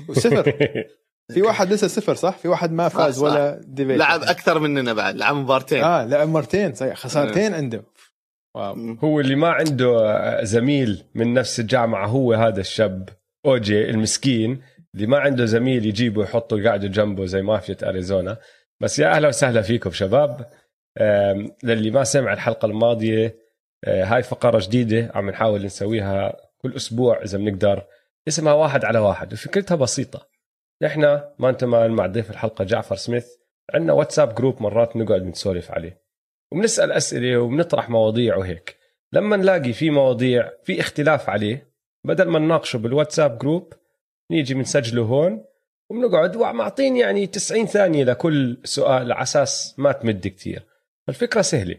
وصفر. 0.09 0.53
في 1.35 1.43
واحد 1.43 1.73
لسه 1.73 1.89
صفر 1.89 2.15
صح؟ 2.15 2.37
في 2.37 2.49
واحد 2.49 2.73
ما 2.73 2.89
فاز 2.89 3.17
صح. 3.17 3.23
ولا 3.23 3.61
ديفيت 3.65 3.99
لعب 3.99 4.23
أكثر 4.23 4.59
مننا 4.59 4.93
بعد 4.93 5.17
لعب 5.17 5.35
مبارتين. 5.35 5.85
آه 5.85 6.05
لعب 6.05 6.29
مرتين 6.29 6.75
صحيح. 6.75 6.97
خسارتين 6.97 7.55
عنده. 7.55 7.85
هو 9.05 9.21
اللي 9.21 9.35
ما 9.35 9.49
عنده 9.49 10.45
زميل 10.45 11.05
من 11.15 11.35
نفس 11.35 11.61
الجامعة 11.61 12.07
هو 12.07 12.35
هذا 12.35 12.61
الشاب 12.61 13.09
أوجي 13.47 13.91
المسكين 13.91 14.63
اللي 14.95 15.07
ما 15.07 15.19
عنده 15.19 15.45
زميل 15.45 15.87
يجيبه 15.87 16.23
يحطه 16.23 16.59
يقعده 16.59 16.89
جنبه 16.89 17.27
زي 17.27 17.43
مافيا 17.43 17.77
أريزونا. 17.83 18.37
بس 18.81 18.99
يا 18.99 19.09
أهلا 19.09 19.29
وسهلا 19.29 19.63
فيكم 19.63 19.91
شباب. 19.91 20.51
للي 21.65 21.91
ما 21.91 22.05
سمع 22.05 22.33
الحلقة 22.33 22.67
الماضية 22.67 23.43
آه، 23.85 24.05
هاي 24.05 24.23
فقرة 24.23 24.63
جديدة 24.67 25.11
عم 25.15 25.31
نحاول 25.31 25.65
نسويها 25.65 26.37
كل 26.59 26.77
أسبوع 26.77 27.23
إذا 27.23 27.39
بنقدر. 27.39 27.87
اسمها 28.29 28.53
واحد 28.53 28.85
على 28.85 28.99
واحد 28.99 29.33
وفكرتها 29.33 29.75
بسيطة. 29.75 30.29
نحن 30.83 31.21
ما 31.39 31.49
أنت 31.49 31.65
man 31.65 31.91
مع 31.91 32.07
ضيف 32.07 32.31
الحلقة 32.31 32.65
جعفر 32.65 32.97
سميث 32.97 33.27
عندنا 33.75 33.93
واتساب 33.93 34.35
group 34.35 34.63
مرات 34.63 34.97
نقعد 34.97 35.23
نسولف 35.23 35.71
عليه. 35.71 36.02
وبنسال 36.53 36.93
أسئلة 36.93 37.39
وبنطرح 37.39 37.91
مواضيع 37.91 38.37
وهيك. 38.37 38.77
لما 39.13 39.37
نلاقي 39.37 39.73
في 39.73 39.91
مواضيع 39.91 40.51
في 40.65 40.81
اختلاف 40.81 41.31
عليه 41.31 41.73
بدل 42.05 42.29
ما 42.29 42.39
نناقشه 42.39 42.77
بالواتساب 42.77 43.39
جروب 43.39 43.73
نيجي 44.31 44.55
بنسجله 44.55 45.03
هون 45.03 45.45
وبنقعد 45.91 46.37
ومعطين 46.37 46.97
يعني 46.97 47.27
90 47.27 47.67
ثانية 47.67 48.05
لكل 48.05 48.59
سؤال 48.65 49.13
على 49.13 49.23
أساس 49.23 49.75
ما 49.79 49.93
تمد 49.93 50.29
كتير. 50.29 50.63
فالفكرة 51.07 51.43
سهلة. 51.43 51.77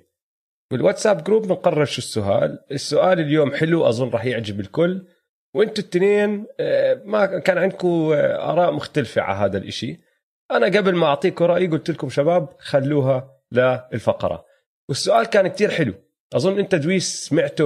بالواتساب 0.71 1.23
group 1.23 1.47
بنقرر 1.47 1.85
شو 1.85 1.97
السؤال. 1.97 2.59
السؤال 2.71 3.19
اليوم 3.19 3.53
حلو 3.53 3.89
أظن 3.89 4.09
راح 4.09 4.25
يعجب 4.25 4.59
الكل. 4.59 5.07
وانتوا 5.53 5.83
التنين 5.83 6.45
آه، 6.59 7.01
ما 7.05 7.39
كان 7.39 7.57
عندكم 7.57 7.87
آه، 7.87 8.51
آراء 8.51 8.71
مختلفة 8.71 9.21
على 9.21 9.37
هذا 9.37 9.57
الإشي. 9.57 9.99
أنا 10.51 10.65
قبل 10.65 10.95
ما 10.95 11.07
اعطيكم 11.07 11.45
رأيي 11.45 11.67
قلت 11.67 11.89
لكم 11.89 12.09
شباب 12.09 12.49
خلوها 12.59 13.41
للفقرة. 13.51 14.52
والسؤال 14.89 15.25
كان 15.25 15.47
كتير 15.47 15.71
حلو. 15.71 15.93
أظن 16.33 16.59
أنت 16.59 16.75
دويس 16.75 17.25
سمعته 17.25 17.65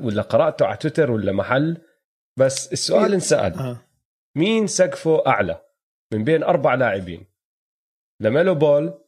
ولا 0.00 0.22
قرأته 0.22 0.66
على 0.66 0.76
تويتر 0.76 1.10
ولا 1.10 1.32
محل 1.32 1.82
بس 2.38 2.72
السؤال 2.72 3.14
انسأل. 3.14 3.54
آه. 3.54 3.76
مين 4.36 4.66
سقفه 4.66 5.26
أعلى؟ 5.26 5.64
من 6.12 6.24
بين 6.24 6.42
أربع 6.42 6.74
لاعبين. 6.74 7.26
لاميلو 8.20 8.54
بول 8.54 9.04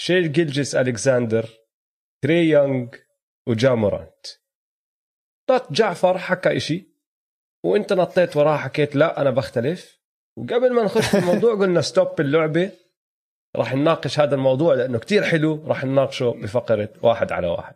شاي 0.00 0.32
جيلجس 0.32 0.74
الكساندر 0.74 1.48
تري 2.22 2.48
يونغ 2.48 2.88
وجا 3.48 3.70
مورانت 3.70 4.26
نط 5.50 5.72
جعفر 5.72 6.18
حكى 6.18 6.56
إشي 6.56 6.90
وأنت 7.64 7.92
نطيت 7.92 8.36
وراه 8.36 8.56
حكيت 8.56 8.96
لا 8.96 9.20
أنا 9.20 9.30
بختلف. 9.30 10.00
وقبل 10.36 10.72
ما 10.72 10.84
نخش 10.84 11.06
في 11.06 11.18
الموضوع 11.18 11.54
قلنا 11.60 11.80
stop 11.80 12.20
اللعبة. 12.20 12.70
راح 13.56 13.74
نناقش 13.74 14.20
هذا 14.20 14.34
الموضوع 14.34 14.74
لأنه 14.74 14.98
كتير 14.98 15.22
حلو 15.22 15.64
راح 15.66 15.84
نناقشه 15.84 16.30
بفقرة 16.30 16.88
واحد 17.02 17.32
على 17.32 17.46
واحد. 17.46 17.74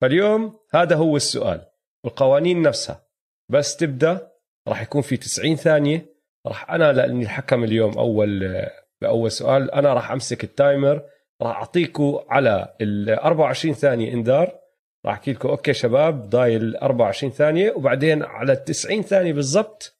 فاليوم 0.00 0.58
هذا 0.70 0.96
هو 0.96 1.16
السؤال 1.16 1.60
القوانين 2.04 2.62
نفسها. 2.62 3.06
بس 3.48 3.76
تبدأ 3.76 4.30
راح 4.68 4.82
يكون 4.82 5.02
في 5.02 5.16
90 5.16 5.56
ثانية. 5.56 6.06
راح 6.46 6.70
أنا 6.70 6.92
لأني 6.92 7.22
الحكم 7.22 7.64
اليوم 7.64 7.98
أول 7.98 8.52
بأول 9.00 9.30
سؤال 9.30 9.70
أنا 9.70 9.94
راح 9.94 10.10
أمسك 10.10 10.44
ال 10.44 10.54
timer 10.54 11.02
راح 11.42 11.56
اعطيكم 11.56 12.20
على 12.28 12.74
ال 12.80 13.10
24 13.10 13.74
ثانية 13.74 14.12
انذار 14.12 14.58
راح 15.06 15.14
أحكي 15.14 15.32
لكم 15.32 15.48
okay 15.48 15.72
شباب 15.72 16.28
ضايل 16.28 16.76
24 16.76 17.32
ثانية. 17.32 17.70
وبعدين 17.70 18.22
على 18.22 18.52
ال 18.52 18.64
90 18.64 19.02
ثانية 19.02 19.32
بالضبط 19.32 19.98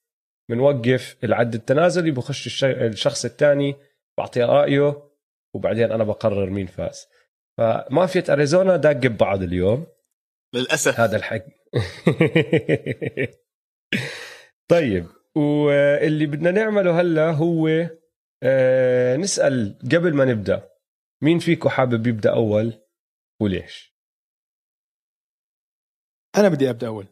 بنوقف 0.48 1.16
العد 1.24 1.54
التنازلي 1.54 2.10
بخش 2.10 2.64
الشخص 2.64 3.24
الثاني 3.24 3.76
بعطيه 4.18 4.44
رأيه 4.44 5.10
وبعدين 5.54 5.92
أنا 5.92 6.04
بقرر 6.04 6.50
مين 6.50 6.66
فاز. 6.66 7.06
فمافيا 7.58 8.24
أريزونا 8.32 8.76
داق 8.76 8.92
ببعض 8.92 9.42
اليوم. 9.42 9.86
للأسف. 10.54 11.00
هذا 11.00 11.16
الحق. 11.16 11.44
طيب 14.70 15.06
واللي 15.36 16.26
بدنا 16.26 16.50
نعمله 16.50 17.00
هلا 17.00 17.30
هو 17.30 17.68
آه، 18.42 19.16
نسأل 19.16 19.78
قبل 19.92 20.14
ما 20.14 20.24
نبدأ 20.24 20.68
مين 21.22 21.38
فيكم 21.38 21.68
حابب 21.68 22.06
يبدأ 22.06 22.34
أول 22.34 22.72
وليش؟ 23.42 23.92
أنا 26.36 26.48
بدي 26.48 26.70
أبدأ 26.70 26.86
أول. 26.86 27.06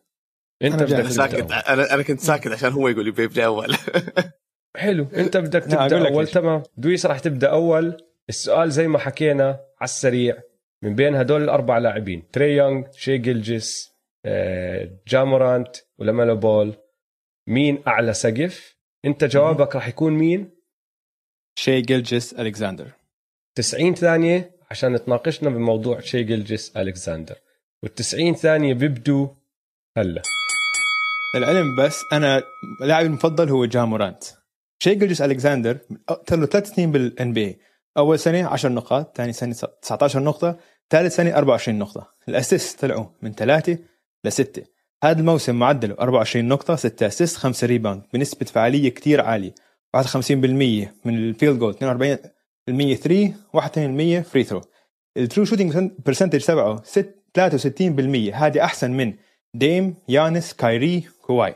أنت 0.62 0.74
أنا 0.74 0.84
بدك 0.84 1.09
ساكت. 1.09 1.34
أول. 1.34 1.53
أنا 1.53 1.94
أنا 1.94 2.03
كنت 2.03 2.20
ساكت 2.20 2.46
عشان 2.46 2.72
هو 2.72 2.88
يقول 2.88 3.09
يبدا 3.09 3.46
أول. 3.46 3.76
حلو. 4.77 5.07
انت 5.16 5.37
بدك 5.37 5.75
أقول 5.75 5.91
تبدا 5.91 6.09
أول. 6.09 6.27
تمام. 6.27 6.62
دويس 6.77 7.07
راح 7.07 7.18
تبدأ 7.18 7.51
أول. 7.51 7.97
السؤال 8.29 8.71
زي 8.71 8.89
ما 8.89 8.99
حكينا 8.99 9.45
على 9.81 9.85
السريع 9.85 10.43
من 10.83 10.95
بين 10.95 11.14
هدول 11.14 11.43
الأربع 11.43 11.79
لاعبين 11.79 12.31
تري 12.31 12.57
يونغ 12.57 12.85
شاي 12.93 13.18
جيلجس 13.18 13.91
آه، 14.25 14.91
جا 15.09 15.20
مورانت 15.20 15.76
ولاميلو 15.99 16.37
بول 16.37 16.75
مين 17.49 17.83
أعلى 17.87 18.12
سقف؟ 18.12 18.77
انت 19.05 19.25
جوابك 19.25 19.75
راح 19.75 19.89
يكون 19.89 20.12
مين؟ 20.12 20.51
شاي 21.59 21.80
جيلجس 21.81 22.35
ألكساندر. 22.35 22.87
90 23.55 23.95
ثانية 23.95 24.51
عشان 24.71 25.05
تناقشنا 25.05 25.51
بموضوع 25.51 26.01
شاي 26.01 26.22
جيلجس 26.23 26.77
ألكساندر. 26.77 27.37
وال90 27.87 28.33
ثانية 28.37 28.75
بيبدوا 28.75 29.29
هلا. 29.99 30.23
العلم 31.37 31.77
بس 31.77 32.01
أنا 32.12 32.43
لاعبي 32.81 33.07
المفضل 33.07 33.49
هو 33.49 33.64
جا 33.64 33.74
مورانت 33.74 34.24
شاي 34.82 34.95
جيلجس 34.95 35.22
الكساندر 35.22 35.78
له 36.33 36.47
ثلاث 36.47 36.70
سنين 36.74 36.93
بال 36.93 37.32
NBA 37.32 37.59
أول 37.99 38.18
سنة 38.18 38.47
10 38.49 38.68
نقاط 38.68 39.16
ثاني 39.16 39.33
سنة 39.33 39.53
19 39.83 40.20
نقطة 40.22 40.57
ثالث 40.91 41.16
سنة 41.16 41.37
24 41.37 41.78
نقطة. 41.78 42.11
ال 42.28 42.36
assist 42.36 42.80
طلعوا 42.81 43.05
من 43.22 43.33
ثلاثة 43.33 43.78
لستة. 44.24 44.62
هذا 45.05 45.20
الموسم 45.20 45.55
معدله 45.55 45.95
24 46.01 46.49
نقطة 46.49 46.76
6 46.76 47.07
assist 47.07 47.36
5 47.37 47.66
rebound. 47.66 48.03
بنسبة 48.14 48.47
فعالية 48.47 48.89
كتير 48.89 49.20
عالية. 49.20 49.55
51% 49.97 50.95
من 51.05 51.14
ال 51.18 51.25
field 51.25 51.59
goal 51.59 51.74
42% 51.74 52.95
3 52.95 53.33
61% 53.53 54.22
free 54.22 54.45
throw 54.45 54.61
ال 55.16 55.22
true 55.22 55.45
shooting 55.45 55.91
percentage 56.07 56.45
تبعه 56.45 56.83
ست- 56.85 57.14
63% 57.39 58.35
هذه 58.35 58.64
أحسن 58.64 58.91
من 58.91 59.14
ديم 59.55 59.95
يانس 60.09 60.53
كايري 60.55 61.05
كواي 61.22 61.55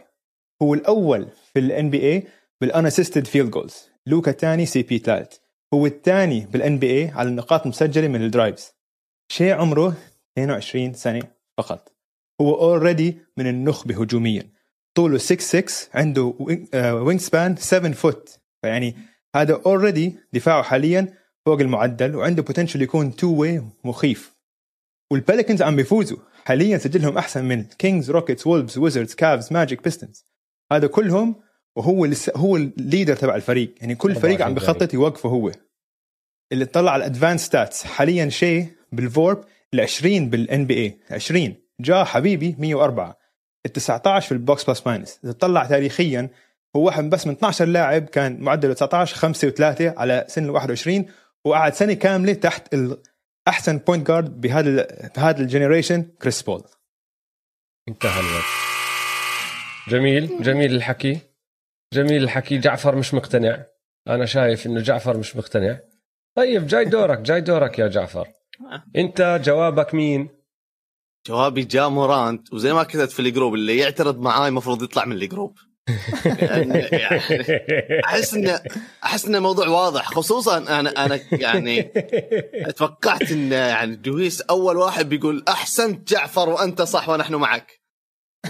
هو 0.62 0.75
الأول 0.75 1.27
في 1.53 1.59
ال 1.59 1.91
NBA 1.91 2.12
بال 2.12 2.24
unassisted 2.61 3.26
field 3.26 3.51
goals 3.51 3.89
لوكا 4.07 4.30
الثاني 4.30 4.66
سي 4.66 4.82
بي 4.82 4.98
ثالث 4.98 5.36
هو 5.74 5.86
الثاني 5.86 6.46
بال 6.47 6.78
NBA 6.78 7.09
على 7.09 7.28
النقاط 7.28 7.62
المسجلة 7.62 8.09
من 8.09 8.22
ال 8.22 8.30
drives 8.30 8.72
شاي 9.32 9.53
عمره 9.52 9.96
22 10.38 10.92
سنة 10.92 11.22
فقط. 11.59 11.92
هو 12.40 12.55
already 12.55 13.18
من 13.36 13.46
النخبة 13.46 14.02
هجوميا. 14.02 14.50
طوله 14.94 15.18
6 15.18 15.40
6 15.40 15.88
عنده 15.94 16.34
wingspan 16.74 17.57
7 17.57 17.92
foot 17.93 18.41
فيعني 18.62 18.96
هذا 19.36 19.61
اوريدي 19.66 20.16
دفاعه 20.32 20.62
حاليا 20.62 21.14
فوق 21.46 21.61
المعدل 21.61 22.16
وعنده 22.16 22.42
بوتنشل 22.42 22.82
يكون 22.82 23.16
تو 23.16 23.34
واي 23.34 23.62
مخيف. 23.84 24.36
والباليكنز 25.11 25.62
عم 25.62 25.76
بيفوزوا. 25.76 26.18
حاليا 26.44 26.78
سجلهم 26.78 27.18
أحسن 27.18 27.44
من 27.44 27.62
كينجز 27.62 28.11
روكيتس 28.11 28.46
وولفز 28.46 28.78
ويزردز 28.78 29.14
كافز 29.14 29.52
ماجيك 29.52 29.84
بيستنز 29.84 30.24
هذا 30.72 30.86
كلهم 30.86 31.43
وهو 31.77 32.05
لسه 32.05 32.33
هو 32.37 32.57
الليدر 32.57 33.16
تبع 33.16 33.35
الفريق. 33.35 33.75
يعني 33.81 33.95
كل 33.95 34.14
فريق 34.14 34.43
عم 34.43 34.53
24 34.53 34.55
بخطط 34.55 34.95
يوقفه 34.95 35.29
هو. 35.29 35.53
اللي 36.53 36.64
طلع 36.64 36.93
على 36.93 37.01
الادفانس 37.01 37.45
ستاتس 37.45 37.85
حاليا 37.85 38.29
شيء 38.29 38.66
بالفورب 38.93 39.45
ال 39.75 39.81
20 39.81 40.31
بالان 40.31 40.66
بي 40.66 40.75
اي 40.75 40.99
20 41.11 41.55
جا 41.81 42.05
حبيبي 42.05 42.57
104 42.59 43.18
ال 43.66 43.72
19 43.72 44.27
في 44.27 44.33
البوكس 44.33 44.64
بلس 44.64 44.87
ماينس. 44.87 45.20
إذا 45.25 45.33
تطلع 45.33 45.64
تاريخيا 45.64 46.31
هو 46.77 46.83
واحد 46.83 47.11
بس 47.11 47.27
من 47.27 47.33
12 47.33 47.64
لاعب 47.64 48.05
كان 48.05 48.41
معدله 48.41 48.72
19 48.75 49.16
5 49.16 49.51
و3 49.51 49.99
على 49.99 50.25
سن 50.29 50.45
ال 50.45 50.51
21 50.51 51.07
وقعد 51.45 51.75
سنة 51.75 51.93
كاملة 51.93 52.33
تحت 52.33 52.77
أحسن 53.49 53.79
point 53.78 54.07
guard 54.07 54.41
بهذا 54.41 54.87
بهذا 55.16 55.41
ال 55.41 55.46
generation 55.46 56.03
كريس 56.03 56.43
بول 56.43 56.62
انتهى 57.89 58.20
الوقت. 58.20 58.45
جميل. 59.89 60.43
جميل 60.43 60.75
الحكي. 60.75 61.34
جميل 61.95 62.22
الحكي 62.22 62.59
جعفر 62.59 62.97
مش 62.97 63.14
مقتنع. 63.14 63.64
أنا 64.09 64.26
شايف 64.26 64.66
إنه 64.66 64.80
جعفر 64.80 65.16
مش 65.16 65.36
مقتنع. 65.36 65.78
طيب 66.36 66.66
جاي 66.66 66.84
دورك 66.84 67.18
جاي 67.18 67.40
دورك 67.40 67.78
يا 67.78 67.88
جعفر. 67.88 68.28
أنت 68.97 69.40
جوابك 69.45 69.95
مين؟ 69.95 70.28
جوابي 71.28 71.64
جا 71.64 71.88
مورانت 71.88 72.53
وزي 72.53 72.72
ما 72.72 72.82
كتبت 72.82 73.11
في 73.12 73.20
ال 73.20 73.26
group 73.26 73.55
اللي 73.55 73.78
يعترض 73.78 74.20
معاي 74.20 74.49
المفروض 74.49 74.82
يطلع 74.82 75.05
من 75.05 75.16
ال 75.16 75.22
group. 75.22 75.57
يعني 76.24 76.84
أحس 78.05 78.34
انه 78.34 78.61
أحس 79.05 79.26
انه 79.26 79.38
موضوع 79.38 79.68
واضح 79.68 80.07
خصوصا 80.07 80.59
أنا 80.80 81.05
أنا 81.07 81.20
يعني 81.32 81.82
توقعت 82.76 83.32
إن 83.32 83.53
يعني 83.53 83.97
دويس 83.97 84.40
أول 84.40 84.76
واحد 84.76 85.09
بيقول 85.09 85.45
أحسنت 85.49 86.09
جعفر 86.09 86.49
وأنت 86.49 86.82
صح 86.82 87.09
ونحن 87.09 87.34
معك. 87.34 87.84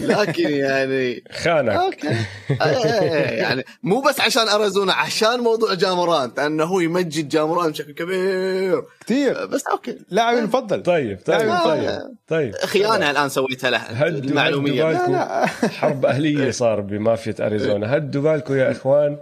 لكن 0.01 0.51
يعني 0.51 1.25
خانك. 1.33 1.75
okay. 1.77 2.09
إيه، 2.51 3.43
يعني 3.43 3.65
مو 3.83 4.01
بس 4.01 4.21
عشان 4.21 4.49
أريزونا 4.49 4.93
عشان 4.93 5.41
موضوع 5.41 5.75
جا 5.75 5.86
مورانت 5.86 6.39
أنه 6.39 6.65
هو 6.65 6.81
يمجد 6.81 7.29
جا 7.29 7.36
مورانت 7.36 7.71
بشكل 7.71 7.93
كبير. 7.93 8.83
كثير 9.01 9.47
بس 9.47 9.67
okay. 9.67 9.99
لاعبي 10.11 10.39
المفضل. 10.39 10.83
طيب 10.83 11.19
طيب 11.25 11.47
لا، 11.47 11.65
طيب 11.65 12.01
طيب. 12.29 12.55
خيانة 12.55 13.11
الآن 13.11 13.29
سويتها 13.29 13.71
له 13.71 13.79
هدوا 13.79 14.31
المعلومية. 14.31 14.89
هدوا 14.89 14.93
لا 14.93 14.99
بالكم 14.99 15.13
لا. 15.13 15.47
حرب 15.69 16.07
أهلية 16.07 16.51
صار 16.51 16.81
بمافيا 16.81 17.35
أريزونا. 17.47 17.97
هدوا 17.97 18.23
بالكم 18.23 18.55
يا 18.57 18.71
إخوان؟ 18.71 19.19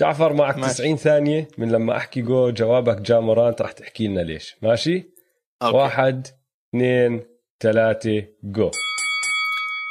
جعفر 0.00 0.32
معك 0.32 0.56
ماشي. 0.58 0.74
90 0.74 0.96
ثانية 0.96 1.48
من 1.58 1.72
لما 1.72 1.96
أحكي 1.96 2.20
جو 2.22 2.50
جوابك 2.50 3.00
جامورانت 3.00 3.62
راح 3.62 3.72
تحكي 3.72 4.06
لنا 4.06 4.20
ليش. 4.20 4.56
ماشي؟ 4.62 5.10
okay. 5.62 5.76
واحد 5.76 6.26
اثنين 6.68 7.22
ثلاثة 7.60 8.22
جو 8.44 8.70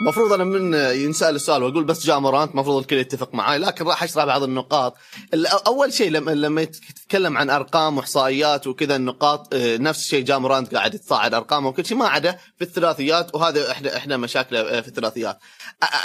المفروض 0.01 0.33
أنا 0.33 0.43
من 0.43 0.73
ينسأل 0.73 1.35
السؤال 1.35 1.63
وأقول 1.63 1.83
بس 1.83 2.05
جا 2.05 2.13
مورانت 2.13 2.51
المفروض 2.51 2.77
الكل 2.81 2.95
يتفق 2.95 3.33
معي 3.33 3.57
لكن 3.57 3.85
راح 3.85 4.03
أشرح 4.03 4.25
بعض 4.25 4.43
النقاط. 4.43 4.95
ال- 5.33 5.47
أول 5.47 5.93
شيء 5.93 6.11
لما 6.11 6.31
لما 6.31 6.63
تتكلم 6.63 7.37
عن 7.37 7.49
أرقام 7.49 7.97
وإحصائيات 7.97 8.67
وكذا 8.67 8.95
النقاط 8.95 9.53
آه، 9.53 9.77
نفس 9.77 9.99
الشيء 9.99 10.23
جا 10.23 10.32
مورانت 10.32 10.75
قاعد 10.75 10.93
يتصاعد 10.95 11.33
ارقامه 11.33 11.69
وكل 11.69 11.85
شيء 11.85 11.97
ما 11.97 12.07
عدا 12.07 12.31
في 12.57 12.61
الثلاثيات 12.63 13.35
وهذا 13.35 13.71
إحنا 13.71 13.97
إحنا 13.97 14.17
مشاكله 14.17 14.59
آه، 14.59 14.81
في 14.81 14.87
الثلاثيات. 14.87 15.39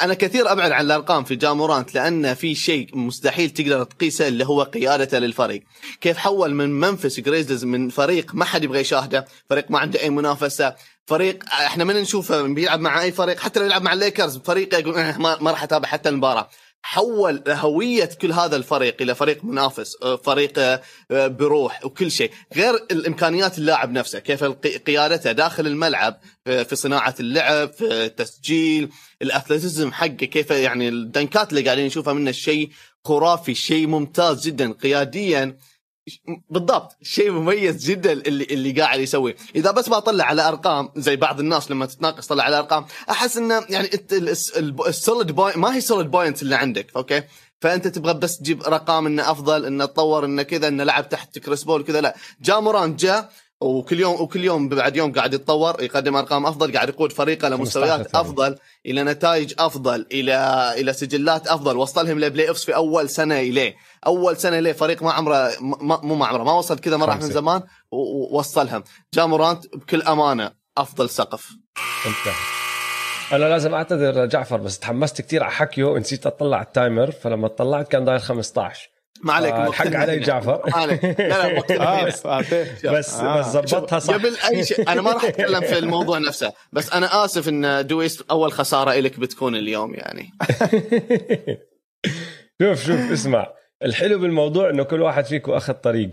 أنا 0.02 0.14
كثير 0.14 0.52
أبعد 0.52 0.72
عن 0.72 0.84
الأرقام 0.86 1.24
في 1.24 1.36
جا 1.36 1.46
مورانت 1.46 1.94
لأن 1.94 2.34
في 2.34 2.54
شيء 2.54 2.98
مستحيل 2.98 3.50
تقدر 3.50 3.84
تقيسه 3.84 4.28
اللي 4.28 4.46
هو 4.46 4.62
قيادته 4.62 5.18
للفريق. 5.18 5.62
كيف 6.00 6.16
حول 6.16 6.54
من 6.54 6.80
ممفيس 6.80 7.20
جريزليز 7.20 7.64
من 7.64 7.88
فريق 7.88 8.34
ما 8.34 8.44
حد 8.44 8.64
يبغى 8.64 8.80
يشاهده 8.80 9.24
فريق 9.50 9.70
ما 9.70 9.78
عنده 9.78 10.00
أي 10.00 10.10
منافسة 10.10 10.74
فريق 11.10 11.44
إحنا 11.52 11.84
من 11.84 11.94
نشوفه 11.96 12.42
بيلعب 12.42 12.80
مع 12.80 13.02
أي 13.02 13.12
فريق 13.12 13.38
حتى 13.40 13.60
لو 13.60 13.66
يلعب 13.66 13.82
مع 13.82 13.92
الليكرز 13.92 14.38
فريق 14.38 14.74
يقول 14.78 14.98
"أه، 14.98 15.18
ما, 15.18 15.36
ما 15.40 15.50
راح 15.50 15.62
أتابع 15.62 15.88
حتى 15.88 16.08
المباراة. 16.08 16.48
حول 16.82 17.42
هوية 17.48 18.10
كل 18.20 18.32
هذا 18.32 18.56
الفريق 18.56 18.96
إلى 19.02 19.14
فريق 19.14 19.44
منافس 19.44 19.96
أه، 20.02 20.16
فريق 20.16 20.52
أه، 20.58 20.80
بروح 21.10 21.84
وكل 21.84 22.10
شيء. 22.10 22.30
غير 22.56 22.74
الإمكانيات 22.90 23.58
اللاعب 23.58 23.92
نفسه 23.92 24.18
كيف 24.18 24.44
قيادته 24.86 25.32
داخل 25.32 25.66
الملعب 25.66 26.20
أه، 26.46 26.62
في 26.62 26.76
صناعة 26.76 27.14
اللعب 27.20 27.72
في 27.72 27.84
التسجيل 28.04 28.88
ال 29.22 29.28
athleticism 29.28 29.92
حقه 29.92 30.08
كيف 30.08 30.50
يعني 30.50 30.88
الدنكات 30.88 31.50
اللي 31.50 31.62
قاعدين 31.62 31.86
نشوفها 31.86 32.12
منه 32.12 32.30
شيء 32.32 32.70
خرافي 33.04 33.54
شيء 33.54 33.86
ممتاز 33.86 34.46
جدا 34.46 34.72
قياديا. 34.72 35.56
بالضبط. 36.50 36.96
شيء 37.02 37.30
مميز 37.30 37.84
جدا 37.90 38.12
اللي 38.12 38.44
اللي 38.44 38.72
قاعد 38.72 39.00
يسويه 39.00 39.36
إذا 39.56 39.70
بس 39.70 39.88
بطلع 39.88 40.24
على 40.24 40.48
أرقام 40.48 40.88
زي 40.96 41.16
بعض 41.16 41.40
الناس 41.40 41.70
لما 41.70 41.86
تتناقش 41.86 42.26
طلع 42.26 42.44
على 42.44 42.58
أرقام 42.58 42.86
أحس 43.10 43.36
إنه 43.36 43.64
يعني 43.68 43.90
ال 44.88 44.96
solid 44.96 45.32
point 45.32 45.56
ما 45.56 45.74
هي 45.76 45.80
solid 45.80 46.10
point 46.10 46.42
اللي 46.42 46.54
عندك 46.54 46.86
okay؟ 46.96 47.22
فأنت 47.60 47.88
تبغى 47.88 48.14
بس 48.14 48.38
تجيب 48.38 48.62
ارقام 48.62 49.06
إنه 49.06 49.30
أفضل 49.30 49.66
إنه 49.66 49.84
تطور 49.84 50.24
إنه 50.24 50.42
كذا 50.42 50.68
إنه 50.68 50.84
لعب 50.84 51.08
تحت 51.08 51.38
كريس 51.38 51.64
بول 51.64 51.82
كذا 51.84 52.00
لا. 52.00 52.14
جا 52.40 52.50
مورانت 52.50 52.96
جاء 52.96 53.30
وكل 53.60 54.00
يوم 54.00 54.20
وكل 54.20 54.44
يوم 54.44 54.68
بعد 54.68 54.96
يوم 54.96 55.12
قاعد 55.12 55.34
يتطور 55.34 55.82
يقدم 55.82 56.16
أرقام 56.16 56.46
أفضل 56.46 56.72
قاعد 56.72 56.88
يقود 56.88 57.12
فريقه 57.12 57.48
لمستويات 57.48 58.14
أفضل 58.14 58.56
إلى 58.86 59.02
نتائج 59.02 59.54
أفضل 59.58 60.06
إلى 60.12 60.34
إلى 60.78 60.92
سجلات 60.92 61.46
أفضل 61.46 61.76
وصلهم 61.76 62.20
ل 62.20 62.48
playoffs 62.48 62.64
في 62.64 62.74
أول 62.74 63.10
سنة 63.10 63.40
إليه. 63.40 63.76
أول 64.06 64.36
سنة 64.36 64.58
اليه 64.58 64.72
فريق 64.72 65.02
ما 65.02 65.12
عمره 65.12 65.50
مو 65.60 66.14
ما 66.14 66.26
عمره 66.26 66.42
ما 66.42 66.52
وصل 66.52 66.78
كذا 66.78 66.96
ما 66.96 67.06
راح 67.06 67.16
من 67.16 67.30
زمان 67.30 67.62
ووصلهم. 67.90 68.84
جا 69.14 69.25
مورانت 69.25 69.76
بكل 69.76 70.02
أمانة 70.02 70.52
أفضل 70.78 71.10
سقف. 71.10 71.50
انتهى. 72.06 72.34
أنا 73.32 73.44
لازم 73.44 73.74
أعتذر 73.74 74.26
جعفر 74.26 74.56
بس 74.56 74.78
تحمست 74.78 75.20
كثير 75.20 75.42
على 75.42 75.52
حكيه 75.52 75.84
ونسيت 75.84 76.26
أطلع 76.26 76.56
على 76.56 76.66
ال 76.66 76.74
timer 76.74 77.10
فلما 77.10 77.48
طلعت 77.48 77.88
كان 77.88 78.04
ضايل 78.04 78.20
15 78.20 78.90
ما 79.22 79.32
عليك 79.32 79.54
الحق 79.54 79.96
علي 79.96 80.18
جعفر. 80.18 80.62
ما 80.66 80.76
عليك. 80.76 81.04
لا 81.04 81.12
لا 81.18 81.80
آه، 81.80 82.04
بس 82.04 82.26
بس 82.86 83.16
ظبطها 83.66 83.98
صح. 83.98 84.14
قبل 84.14 84.36
أي 84.50 84.64
شيء 84.64 84.92
أنا 84.92 85.02
ما 85.02 85.12
راح 85.12 85.24
أتكلم 85.24 85.60
في 85.60 85.78
الموضوع 85.78 86.18
نفسه 86.18 86.52
بس 86.72 86.92
أنا 86.92 87.24
آسف 87.24 87.48
إن 87.48 87.86
دويس 87.86 88.22
أول 88.30 88.52
خسارة 88.52 88.92
لك 88.92 89.20
بتكون 89.20 89.56
اليوم 89.56 89.94
يعني. 89.94 90.30
شوف 92.62 92.86
شوف 92.86 93.12
اسمع. 93.12 93.46
الحلو 93.82 94.18
بالموضوع 94.18 94.70
إنه 94.70 94.82
كل 94.82 95.02
واحد 95.02 95.24
فيكم 95.24 95.52
أخذ 95.52 95.74
طريق. 95.74 96.10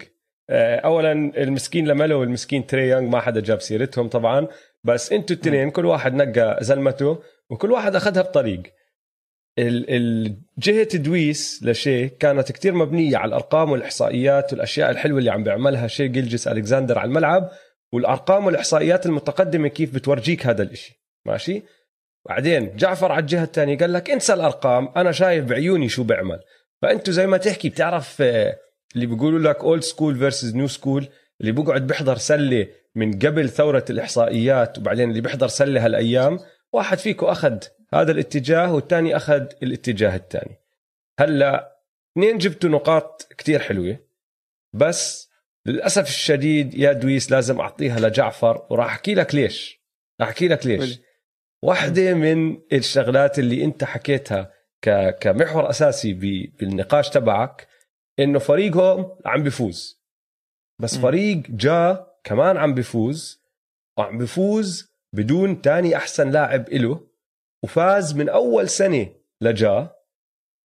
آه، 0.50 0.76
اولا 0.76 1.12
المسكين 1.12 1.88
لاميلو 1.88 2.20
والمسكين 2.20 2.68
تري 2.68 2.90
يونغ 2.90 3.10
ما 3.10 3.20
حدا 3.20 3.40
جاب 3.42 3.62
سيرتهم 3.62 4.08
طبعا 4.08 4.48
بس 4.84 5.14
أنتوا 5.14 5.36
الاثنين 5.36 5.72
كل 5.72 5.86
واحد 5.86 6.14
نقى 6.14 6.58
زلمته 6.62 7.20
وكل 7.50 7.72
واحد 7.72 7.96
أخذها 7.96 8.22
بطريق. 8.22 8.62
جهة 10.58 10.98
دويس 10.98 11.64
ل 11.64 11.73
Shai 11.73 12.10
كانت 12.10 12.52
كتير 12.52 12.74
مبنية 12.74 13.18
على 13.18 13.30
الأرقام 13.30 13.72
والإحصائيات 13.72 14.54
والأشياء 14.54 14.90
الحلوة 14.90 15.20
اللي 15.20 15.32
عم 15.32 15.44
بيعملها 15.44 15.88
Shai 15.88 16.08
Gilgeous-Alexander 16.08 17.00
على 17.00 17.08
الملعب 17.08 17.50
والأرقام 17.94 18.46
والإحصائيات 18.46 19.06
المتقدمة 19.06 19.68
كيف 19.68 19.96
بتورجيك 19.96 20.46
هذا 20.46 20.64
الإشي. 20.64 21.04
ماشي؟ 21.26 21.64
بعدين 22.30 22.76
جعفر 22.76 23.12
على 23.12 23.22
الجهة 23.22 23.44
الثانية 23.44 23.78
قال 23.78 23.94
لك 23.94 24.10
انسى 24.10 24.34
الأرقام 24.34 24.90
أنا 24.96 25.12
شايف 25.12 25.46
بعيوني 25.46 25.90
شو 25.90 26.04
بيعمل 26.04 26.40
فأنتوا 26.82 27.14
زي 27.14 27.28
ما 27.28 27.38
تحكي 27.38 27.70
بتعرف 27.70 28.22
آه، 28.22 28.60
اللي 28.96 29.06
بيقولوا 29.06 29.40
لك 29.40 29.64
old 29.64 29.84
school 29.84 30.16
versus 30.16 30.56
new 30.56 30.68
school 30.68 31.08
اللي 31.42 31.52
بيقعد 31.52 31.88
بيحضر 31.88 32.18
سلة 32.18 32.68
من 32.96 33.20
قبل 33.20 33.50
ثورة 33.50 33.86
الإحصائيات 33.90 34.78
وبعدين 34.78 35.10
اللي 35.10 35.22
بيحضر 35.22 35.48
سلة 35.48 35.86
هالأيام 35.86 36.40
واحد 36.74 36.98
فيكم 36.98 37.26
أخذ 37.26 37.58
هذا 37.94 38.12
الاتجاه 38.12 38.74
والثاني 38.74 39.16
أخذ 39.16 39.46
الاتجاه 39.64 40.16
الثاني 40.16 40.56
هلأ 41.20 41.78
اثنين 42.18 42.38
جبتوا 42.38 42.70
نقاط 42.70 43.28
كتير 43.38 43.60
حلوة. 43.60 44.00
بس 44.74 45.30
للأسف 45.66 46.08
الشديد 46.08 46.74
يا 46.74 46.94
دويس 46.94 47.32
لازم 47.32 47.60
أعطيها 47.60 48.00
لجعفر 48.00 48.68
وراح 48.70 48.86
أحكي 48.86 49.16
لك 49.16 49.36
ليش. 49.36 49.82
راح 50.22 50.28
أحكي 50.28 50.48
لك 50.48 50.66
ليش. 50.66 51.00
واحدة 51.64 52.14
من 52.14 52.58
الشغلات 52.74 53.40
اللي 53.40 53.64
أنت 53.64 53.84
حكيتها 53.84 54.52
كمحور 55.22 55.70
أساسي 55.70 56.14
بالنقاش 56.60 57.10
تبعك 57.10 57.68
إنه 58.20 58.40
فريقهم 58.40 59.18
عم 59.26 59.44
بيفوز 59.44 60.04
بس 60.82 60.98
فريق 60.98 61.38
جا 61.50 62.08
كمان 62.24 62.58
عم 62.58 62.74
بيفوز 62.74 63.44
وعم 63.98 64.18
بيفوز 64.18 64.92
بدون 65.14 65.62
تاني 65.62 65.96
أحسن 65.96 66.32
لاعب 66.32 66.70
إله 66.70 67.08
وفاز 67.64 68.16
من 68.16 68.30
أول 68.30 68.70
سنة 68.70 69.10
لجا 69.42 69.96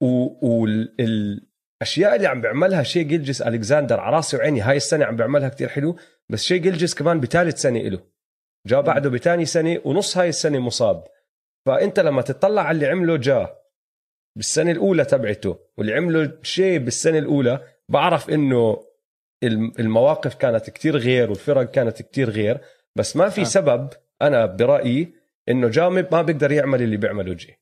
والأشياء 0.02 2.16
اللي 2.16 2.26
عم 2.26 2.40
بيعملها 2.40 2.82
شي 2.82 3.04
جيلجس 3.04 3.42
ألكساندر 3.42 4.00
على 4.00 4.16
راسي 4.16 4.36
وعيني 4.36 4.60
هاي 4.60 4.76
السنة 4.76 5.04
عم 5.04 5.16
بيعملها 5.16 5.48
كتير 5.48 5.68
حلو 5.68 5.98
بس 6.28 6.42
شي 6.42 6.58
جيلجس 6.58 6.94
كمان 6.94 7.20
بثالث 7.20 7.62
سنة 7.62 7.80
له 7.80 8.00
جا 8.66 8.80
بعده 8.80 9.10
بثاني 9.10 9.46
سنة 9.46 9.80
ونص 9.84 10.16
هاي 10.16 10.28
السنة 10.28 10.58
مصاب. 10.58 11.04
فأنت 11.66 12.00
لما 12.00 12.22
تطلع 12.22 12.62
على 12.62 12.74
اللي 12.74 12.86
عمله 12.86 13.16
جا 13.16 13.61
بالسنة 14.36 14.70
الأولى 14.70 15.04
تبعته 15.04 15.58
واللي 15.76 15.94
عمله 15.94 16.38
شي 16.42 16.78
بالسنة 16.78 17.18
الأولى 17.18 17.60
بعرف 17.88 18.30
إنه 18.30 18.84
المواقف 19.80 20.34
كانت 20.34 20.70
كتير 20.70 20.96
غير 20.96 21.30
والفرق 21.30 21.70
كانت 21.70 22.02
كتير 22.02 22.30
غير 22.30 22.60
بس 22.96 23.16
ما 23.16 23.28
في 23.28 23.40
آه. 23.40 23.44
سبب 23.44 23.90
أنا 24.22 24.46
برأيي 24.46 25.14
إنه 25.48 25.68
جامب 25.68 26.08
ما 26.12 26.22
بيقدر 26.22 26.52
يعمل 26.52 26.82
اللي 26.82 26.96
بيعمله 26.96 27.34
جي 27.34 27.58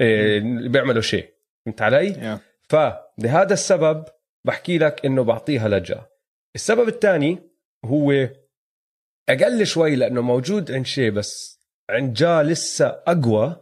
إيه 0.00 0.38
اللي 0.38 0.68
بيعمله 0.68 1.00
شيء 1.00 1.34
فهمت 1.66 1.82
علي؟ 1.82 2.14
yeah. 2.14 2.38
فلهذا 2.68 3.52
السبب 3.52 4.04
بحكي 4.44 4.78
لك 4.78 5.06
إنه 5.06 5.24
بعطيها 5.24 5.68
لجا 5.68 6.06
السبب 6.54 6.88
الثاني 6.88 7.38
هو 7.84 8.28
أقل 9.28 9.66
شوي 9.66 9.96
لأنه 9.96 10.20
موجود 10.20 10.72
عند 10.72 10.86
شيء 10.86 11.10
بس 11.10 11.60
عند 11.90 12.14
جا 12.14 12.42
لسه 12.42 12.86
أقوى 12.86 13.60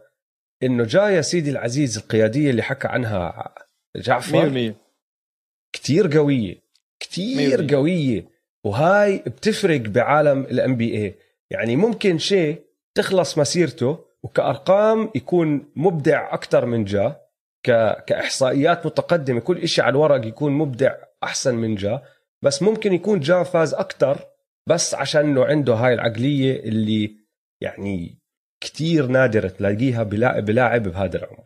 إنه 0.63 0.83
جا 0.83 1.09
يا 1.09 1.21
سيدي 1.21 1.49
العزيز 1.49 1.97
القيادية 1.97 2.49
اللي 2.49 2.61
حكى 2.61 2.87
عنها 2.87 3.53
جعفر. 3.95 4.71
100% 4.73 4.75
كثير 5.73 6.17
قوية 6.17 6.55
كثير 6.99 7.75
قوية 7.75 8.25
وهاي 8.63 9.17
بتفرق 9.17 9.81
بعالم 9.81 10.41
الام 10.41 10.75
بي 10.75 10.97
اي 10.97 11.15
يعني 11.49 11.75
ممكن 11.75 12.17
شيء 12.17 12.61
تخلص 12.95 13.37
مسيرته 13.37 14.05
وكأرقام 14.23 15.09
يكون 15.15 15.71
مبدع 15.75 16.33
أكثر 16.33 16.65
من 16.65 16.85
جا 16.85 17.21
كإحصائيات 18.07 18.85
متقدمة 18.85 19.39
كل 19.39 19.57
إشي 19.57 19.81
على 19.81 19.89
الورق 19.89 20.25
يكون 20.25 20.51
مبدع 20.51 20.95
أحسن 21.23 21.55
من 21.55 21.75
جا 21.75 22.01
بس 22.41 22.63
ممكن 22.63 22.93
يكون 22.93 23.19
جا 23.19 23.43
فاز 23.43 23.73
أكثر 23.73 24.25
بس 24.67 24.95
عشان 24.95 25.21
إنه 25.21 25.45
عنده 25.45 25.73
هاي 25.73 25.93
العقلية 25.93 26.59
اللي 26.59 27.15
يعني 27.61 28.16
كتير 28.59 29.07
نادرة 29.07 29.47
تلاقيها 29.47 30.03
بلاعب 30.39 30.83
بهذا 30.83 31.17
العمر. 31.17 31.43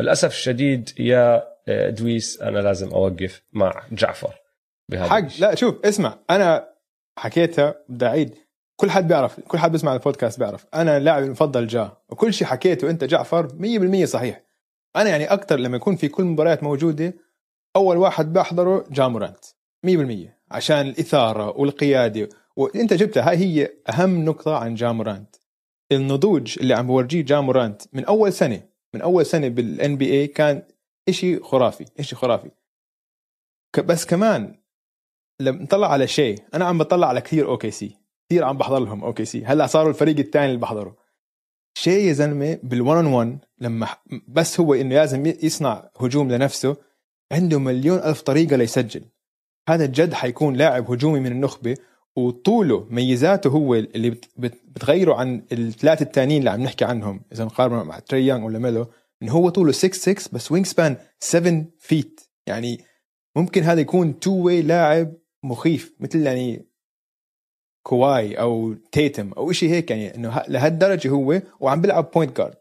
للأسف 0.00 0.28
الشديد 0.28 0.90
يا 1.00 1.44
آه، 1.68 1.90
دويس 1.90 2.42
أنا 2.42 2.58
لازم 2.58 2.88
أوقف 2.88 3.42
مع 3.52 3.82
جعفر 3.92 4.34
بهذا 4.90 5.08
حق 5.08 5.40
لا 5.40 5.54
شوف 5.54 5.86
اسمع 5.86 6.18
أنا 6.30 6.68
حكيتها 7.18 7.74
بدي 7.88 8.06
أعيد 8.06 8.34
كل 8.76 8.90
حد 8.90 9.08
بيعرف 9.08 9.40
كل 9.40 9.58
حد 9.58 9.72
بيسمع 9.72 9.94
البودكاست 9.94 10.38
بيعرف. 10.38 10.66
أنا 10.74 10.96
اللاعب 10.96 11.22
المفضل 11.22 11.66
جا 11.66 11.92
وكل 12.08 12.32
شيء 12.32 12.46
حكيته 12.46 12.90
أنت 12.90 13.04
جعفر 13.04 13.48
100% 13.48 14.04
صحيح. 14.04 14.42
أنا 14.96 15.10
يعني 15.10 15.24
أكثر 15.24 15.56
لما 15.56 15.76
يكون 15.76 15.96
في 15.96 16.08
كل 16.08 16.24
مباريات 16.24 16.62
موجودة 16.62 17.14
أول 17.76 17.96
واحد 17.96 18.32
بحضره 18.32 18.84
جا 18.90 18.99
مورانت 18.99 19.44
100% 19.86 19.90
عشان 20.50 20.80
الإثارة 20.80 21.58
والقيادة. 21.58 22.28
وأنت 22.56 22.94
جبتها 22.94 23.30
هاي 23.30 23.36
هي 23.36 23.70
أهم 23.88 24.24
نقطة 24.24 24.56
عن 24.56 24.74
جا 24.74 24.84
مورانت 24.84 25.36
النضوج 25.92 26.58
اللي 26.58 26.74
عم 26.74 26.86
بورجيه 26.86 27.22
جا 27.22 27.32
مورانت 27.32 27.82
من 27.92 28.04
أول 28.04 28.32
سنة 28.32 28.62
من 28.94 29.00
أول 29.00 29.26
سنة 29.26 29.48
بال 29.48 29.96
NBA 29.96 30.26
كان 30.26 30.62
إشي 31.08 31.40
خرافي 31.40 31.84
إشي 32.00 32.16
خرافي. 32.16 32.50
بس 33.78 34.06
كمان 34.06 34.58
لما 35.40 35.62
نطلع 35.62 35.92
على 35.92 36.06
Shai. 36.06 36.42
أنا 36.54 36.64
عم 36.64 36.78
بطلع 36.78 37.08
على 37.08 37.20
كثير 37.20 37.48
OKC 37.48 37.96
كثير 38.30 38.44
عم 38.44 38.58
بحضر 38.58 38.78
لهم 38.78 39.04
OKC 39.04 39.44
هلأ 39.44 39.66
صاروا 39.66 39.88
الفريق 39.90 40.18
الثاني 40.18 40.46
اللي 40.46 40.58
بحضره 40.58 40.96
Shai 41.78 42.08
يا 42.08 42.12
زلمة 42.12 42.58
بال 42.62 42.72
one 42.72 42.86
on 42.86 42.96
one 42.96 43.38
لما 43.58 43.88
بس 44.28 44.60
هو 44.60 44.74
إنه 44.74 44.94
لازم 44.94 45.26
يصنع 45.26 45.90
هجوم 46.00 46.32
لنفسه 46.32 46.76
عنده 47.32 47.58
مليون 47.58 47.98
ألف 47.98 48.20
طريقة 48.20 48.56
ليسجل. 48.56 49.04
هذا 49.68 49.86
جد 49.86 50.12
حيكون 50.14 50.56
لاعب 50.56 50.90
هجومي 50.90 51.20
من 51.20 51.32
النخبة 51.32 51.76
وطوله 52.16 52.86
ميزاته 52.90 53.50
هو 53.50 53.74
اللي 53.74 54.10
بتغيره 54.36 55.14
عن 55.14 55.42
الثلاثة 55.52 56.02
الثانيين 56.02 56.38
اللي 56.38 56.50
عم 56.50 56.62
نحكي 56.62 56.84
عنهم. 56.84 57.20
إذا 57.32 57.44
نقارنه 57.44 57.82
مع 57.82 57.98
تري 57.98 58.26
يانج 58.26 58.44
ولا 58.44 58.58
ميلو 58.58 58.86
إنه 59.22 59.32
هو 59.32 59.48
طوله 59.48 59.72
6 59.72 59.92
6 59.92 60.30
بس 60.32 60.52
wingspan 60.52 60.96
7 61.20 61.64
feet 61.78 62.20
يعني 62.46 62.84
ممكن 63.36 63.62
هذا 63.62 63.80
يكون 63.80 64.20
two-way 64.20 64.62
لاعب 64.62 65.14
مخيف 65.44 65.94
مثل 66.00 66.26
يعني 66.26 66.68
كواي 67.82 68.40
أو 68.40 68.74
تيتم 68.74 69.32
أو 69.32 69.52
شيء 69.52 69.70
هيك 69.70 69.90
يعني 69.90 70.14
إنه 70.14 70.42
لهالدرجة 70.48 71.08
هو 71.08 71.42
وعم 71.60 71.80
بيلعب 71.80 72.10
point 72.10 72.36
guard 72.36 72.58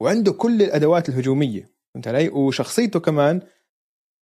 وعنده 0.00 0.32
كل 0.32 0.62
الأدوات 0.62 1.08
الهجومية 1.08 1.70
فهمت 1.94 2.08
علي؟ 2.08 2.28
وشخصيته 2.28 3.00
كمان 3.00 3.40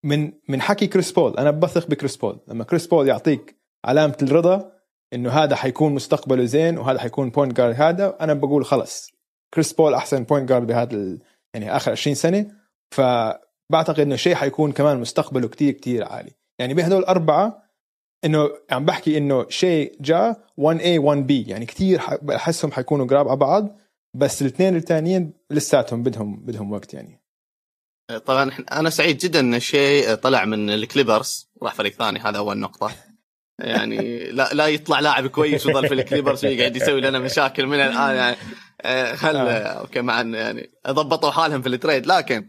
من 0.04 0.32
من 0.48 0.60
حكي 0.60 0.86
كريس 0.86 1.12
بول 1.12 1.36
أنا 1.36 1.50
بثق 1.50 1.86
بكريس 1.86 2.16
بول 2.16 2.40
لما 2.48 2.64
كريس 2.64 2.86
بول 2.86 3.08
يعطيك 3.08 3.61
علامة 3.84 4.16
الرضا 4.22 4.72
إنه 5.12 5.30
هذا 5.30 5.56
حيكون 5.56 5.94
مستقبله 5.94 6.44
زين 6.44 6.78
وهذا 6.78 6.98
حيكون 6.98 7.30
point 7.30 7.56
guard 7.56 7.74
هذا 7.74 8.16
أنا 8.20 8.34
بقول 8.34 8.64
خلص. 8.64 9.10
كريس 9.54 9.72
بول 9.72 9.94
أحسن 9.94 10.24
point 10.24 10.48
guard 10.48 10.66
بهذا 10.66 11.18
يعني 11.54 11.76
آخر 11.76 11.90
20 11.90 12.14
سنة. 12.14 12.50
فبعتقد 12.94 14.00
إنه 14.00 14.16
Shai 14.16 14.34
حيكون 14.34 14.72
كمان 14.72 15.00
مستقبله 15.00 15.48
كتير 15.48 15.72
كتير 15.72 16.04
عالي. 16.04 16.30
يعني 16.58 16.74
بهدول 16.74 16.98
الاربعه 16.98 17.62
إنه 18.24 18.50
عم 18.70 18.84
بحكي 18.84 19.18
إنه 19.18 19.48
Shai 19.48 19.96
جا 20.00 20.46
1A 20.60 21.00
1B 21.00 21.48
يعني 21.48 21.66
كثير 21.66 22.02
بحسهم 22.22 22.72
حيكونوا 22.72 23.06
قراب 23.06 23.28
على 23.28 23.36
بعض 23.36 23.78
بس 24.14 24.42
الاثنين 24.42 24.76
الثانيين 24.76 25.32
لساتهم 25.50 26.02
بدهم 26.02 26.36
بدهم 26.36 26.72
وقت 26.72 26.94
يعني. 26.94 27.22
طبعا 28.26 28.50
أنا 28.72 28.90
سعيد 28.90 29.18
جدا 29.18 29.40
إن 29.40 29.60
Shai 29.60 30.14
طلع 30.14 30.44
من 30.44 30.70
الكليبرز 30.70 31.48
راح 31.62 31.74
فريق 31.74 31.92
ثاني 31.92 32.18
هذا 32.18 32.38
أول 32.38 32.58
نقطة. 32.58 32.90
يعني 33.58 34.30
لا 34.30 34.48
لا 34.52 34.66
يطلع 34.66 35.00
لاعب 35.00 35.26
كويس 35.26 35.66
ويظل 35.66 35.88
في 35.88 35.94
الكليبرز 35.94 36.44
ويقعد 36.44 36.76
يسوي 36.76 37.00
لنا 37.00 37.18
مشاكل 37.18 37.66
من 37.66 37.80
الآن 37.80 38.16
يعني. 38.16 38.36
آه، 38.80 39.14
خل 39.14 39.36
okay 39.36 40.00
مع 40.00 40.20
انه 40.20 40.38
يعني 40.38 40.70
ضبطوا 40.88 41.30
حالهم 41.30 41.62
في 41.62 41.68
ال 41.68 41.74
trade 41.74 42.06
لكن 42.06 42.48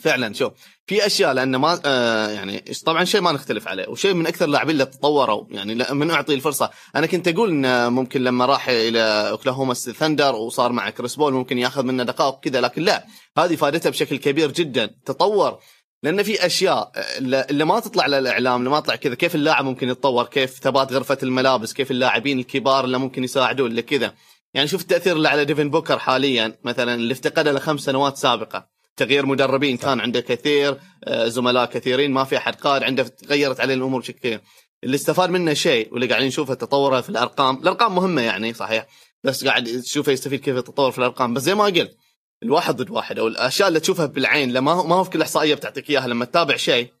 فعلا 0.00 0.34
شوف 0.34 0.52
في 0.86 1.06
أشياء 1.06 1.32
لأن 1.32 1.56
ما 1.56 1.80
آه 1.84 2.28
يعني 2.28 2.58
طبعا 2.58 3.04
Shai 3.04 3.20
ما 3.20 3.32
نختلف 3.32 3.68
عليه 3.68 3.88
و 3.88 3.93
Shai 3.93 4.14
من 4.14 4.26
أكثر 4.26 4.44
اللاعبين 4.44 4.70
اللي 4.70 4.84
تطوروا 4.84 5.44
يعني 5.50 5.74
من 5.74 6.10
أعطي 6.10 6.34
الفرصة. 6.34 6.70
أنا 6.96 7.06
كنت 7.06 7.28
أقول 7.28 7.50
انه 7.50 7.88
ممكن 7.88 8.24
لما 8.24 8.46
راح 8.46 8.68
إلى 8.68 9.00
أوكلاهوما 9.30 9.74
ثندر 9.74 10.34
وصار 10.34 10.72
مع 10.72 10.90
كريس 10.90 11.14
بول 11.16 11.32
ممكن 11.32 11.58
ياخذ 11.58 11.82
منه 11.82 12.02
دقائق 12.02 12.40
كذا 12.40 12.60
لكن 12.60 12.82
لا 12.82 13.06
هذه 13.38 13.56
فادتها 13.56 13.90
بشكل 13.90 14.16
كبير 14.16 14.52
جدا. 14.52 14.90
تطور 15.04 15.58
لأن 16.06 16.22
في 16.22 16.46
أشياء 16.46 16.92
اللي 17.20 17.64
ما 17.64 17.80
تطلع 17.80 18.06
للإعلام 18.06 18.58
اللي 18.58 18.70
ما 18.70 18.80
تطلع 18.80 18.96
كذا 18.96 19.14
كيف 19.14 19.34
اللاعب 19.34 19.64
ممكن 19.64 19.88
يتطور؟ 19.88 20.24
كيف 20.24 20.50
ثبات 20.50 20.92
غرفة 20.92 21.18
الملابس؟ 21.22 21.72
كيف 21.72 21.90
اللاعبين 21.90 22.38
الكبار 22.38 22.84
اللي 22.84 22.98
ممكن 22.98 23.24
يساعدوه 23.24 23.66
اللي 23.66 23.82
كذا. 23.82 24.14
يعني 24.54 24.68
شوف 24.68 24.80
التأثير 24.80 25.16
اللي 25.16 25.28
على 25.28 25.44
ديفن 25.44 25.70
بوكر 25.70 25.98
حاليا 25.98 26.58
مثلا 26.64 26.94
اللي 26.94 27.12
افتقده 27.12 27.52
لخمس 27.52 27.80
سنوات 27.80 28.16
سابقة. 28.16 28.66
تغيير 28.96 29.26
مدربين 29.26 29.76
كان 29.76 30.00
عنده 30.00 30.20
كثير 30.20 30.76
آه، 31.04 31.28
زملاء 31.28 31.66
كثيرين 31.66 32.10
ما 32.12 32.24
في 32.24 32.36
أحد 32.36 32.54
قائد 32.54 32.82
عنده 32.82 33.02
تغيرت 33.02 33.60
عليه 33.60 33.74
الأمور 33.74 34.00
بشكل 34.00 34.18
كثير 34.18 34.40
اللي 34.84 34.94
استفاد 34.94 35.30
منه 35.30 35.54
شيء 35.54 35.92
واللي 35.92 36.06
قاعدين 36.06 36.28
نشوفه 36.28 36.54
تطوره 36.54 37.00
في 37.00 37.08
الأرقام 37.08 37.56
الأرقام 37.56 37.94
مهمة 37.94 38.22
يعني 38.22 38.54
صحيح. 38.54 38.86
بس 39.24 39.44
قاعد 39.44 39.64
تشوفه 39.64 40.12
يستفيد 40.12 40.40
كيف 40.40 40.56
يتطور 40.56 40.90
في 40.90 40.98
الأرقام. 40.98 41.34
بس 41.34 41.42
زي 41.42 41.54
ما 41.54 41.64
قلت 41.64 41.96
الواحد 42.42 42.76
ضد 42.76 42.90
واحد 42.90 43.18
أو 43.18 43.26
الأشياء 43.26 43.68
اللي 43.68 43.80
تشوفها 43.80 44.06
بالعين 44.06 44.52
لما 44.52 44.82
ما 44.82 44.94
هو 44.94 45.04
في 45.04 45.10
كل 45.10 45.22
إحصائية 45.22 45.54
بتعطيك 45.54 45.90
إياها 45.90 46.06
لما 46.06 46.24
تتابع 46.24 46.56
شيء 46.56 46.92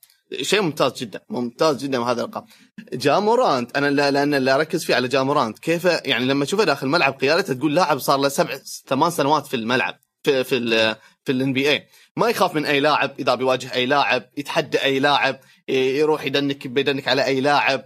شيء 0.42 0.62
ممتاز 0.62 0.92
جدا 0.92 1.20
ممتاز 1.30 1.84
جدا 1.84 2.02
هذا 2.02 2.20
الارقام 2.24 2.44
جامورانت 2.92 3.76
أنا 3.76 4.10
لأن 4.10 4.34
اللي 4.34 4.54
أركز 4.54 4.84
فيه 4.84 4.94
على 4.94 5.08
جامورانت 5.08 5.58
كيف 5.58 5.84
يعني 5.84 6.24
لما 6.24 6.44
تشوفه 6.44 6.64
داخل 6.64 6.86
الملعب 6.86 7.12
قيادته 7.20 7.54
تقول 7.54 7.74
لاعب 7.74 7.98
صار 7.98 8.18
له 8.18 8.28
سبع 8.28 8.58
ثمان 8.86 9.10
سنوات 9.10 9.46
في 9.46 9.56
الملعب 9.56 10.00
في 10.22 10.44
في 10.44 10.94
في 11.24 11.32
الان 11.32 11.52
بي 11.52 11.70
اي 11.70 11.86
ما 12.16 12.28
يخاف 12.28 12.54
من 12.54 12.66
أي 12.66 12.80
لاعب 12.80 13.10
إذا 13.18 13.34
بيواجه 13.34 13.74
أي 13.74 13.86
لاعب 13.86 14.22
يتحدى 14.36 14.82
أي 14.82 14.98
لاعب 14.98 15.40
يروح 15.68 16.24
يدنك 16.24 16.66
بيدنك 16.66 17.08
على 17.08 17.24
أي 17.24 17.40
لاعب 17.40 17.84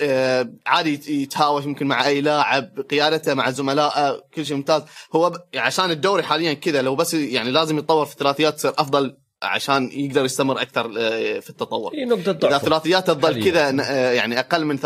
آه، 0.00 0.48
عادي 0.66 1.22
يتهاوش 1.22 1.64
يمكن 1.64 1.86
مع 1.86 2.06
أي 2.06 2.20
لاعب 2.20 2.80
قيادته 2.90 3.34
مع 3.34 3.50
زملائه 3.50 4.22
كل 4.34 4.46
شيء 4.46 4.56
ممتاز. 4.56 4.82
هو 5.14 5.32
عشان 5.56 5.90
الدوري 5.90 6.22
حاليا 6.22 6.52
كذا 6.52 6.82
لو 6.82 6.94
بس 6.94 7.14
يعني 7.14 7.50
لازم 7.50 7.78
يتطور 7.78 8.06
في 8.06 8.12
الثلاثيات 8.12 8.54
تصير 8.54 8.72
أفضل 8.78 9.16
عشان 9.42 9.90
يقدر 9.92 10.24
يستمر 10.24 10.62
أكثر 10.62 10.92
في 11.40 11.50
التطور. 11.50 11.94
هي 11.94 12.04
نقطة 12.04 12.32
ضعف 12.32 12.44
إذا 12.44 12.58
ثلاثياته 12.58 13.12
تظل 13.12 13.44
كذا 13.44 13.70
يعني 14.12 14.38
أقل 14.38 14.64
من 14.64 14.78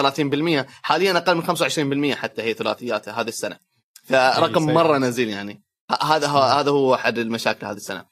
30% 0.63 0.67
حاليا 0.83 1.17
أقل 1.17 1.35
من 1.35 2.13
25% 2.13 2.17
حتى 2.17 2.43
هي 2.43 2.55
ثلاثياته 2.55 3.13
هذه 3.13 3.29
السنة. 3.29 3.59
فرقم 4.05 4.63
مرة 4.63 4.99
نزيل 4.99 5.29
يعني. 5.29 5.63
هذا 6.03 6.29
هذا 6.29 6.71
هو 6.71 6.95
أحد 6.95 7.19
المشاكل 7.19 7.67
هذه 7.67 7.77
السنة. 7.77 8.12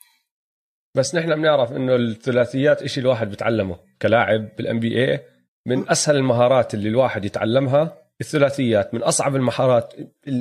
بس 0.94 1.14
نحن 1.14 1.34
بنعرف 1.34 1.72
إنه 1.72 1.96
الثلاثيات 1.96 2.86
شيء 2.86 3.02
الواحد 3.02 3.30
بتعلمه 3.30 3.78
كلاعب 4.02 4.48
بالان 4.56 4.80
بي 4.80 5.04
اي 5.04 5.20
من 5.66 5.90
أسهل 5.90 6.16
المهارات 6.16 6.74
اللي 6.74 6.88
الواحد 6.88 7.24
يتعلمها 7.24 7.98
الثلاثيات. 8.20 8.94
من 8.94 9.02
أصعب 9.02 9.36
المهارات 9.36 9.94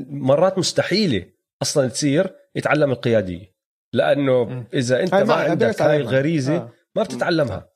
مرات 0.10 0.58
مستحيلة 0.58 1.26
أصلا 1.62 1.88
تصير 1.88 2.36
يتعلم 2.56 2.92
القيادية. 2.92 3.54
لأنه 3.94 4.66
إذا 4.74 5.04
أنت 5.04 5.16
ما 5.16 5.34
عندك 5.34 5.82
هاي 5.82 5.98
الغريزة 5.98 6.56
آه. 6.56 6.72
ما 6.96 7.04
بتتعلمها. 7.04 7.70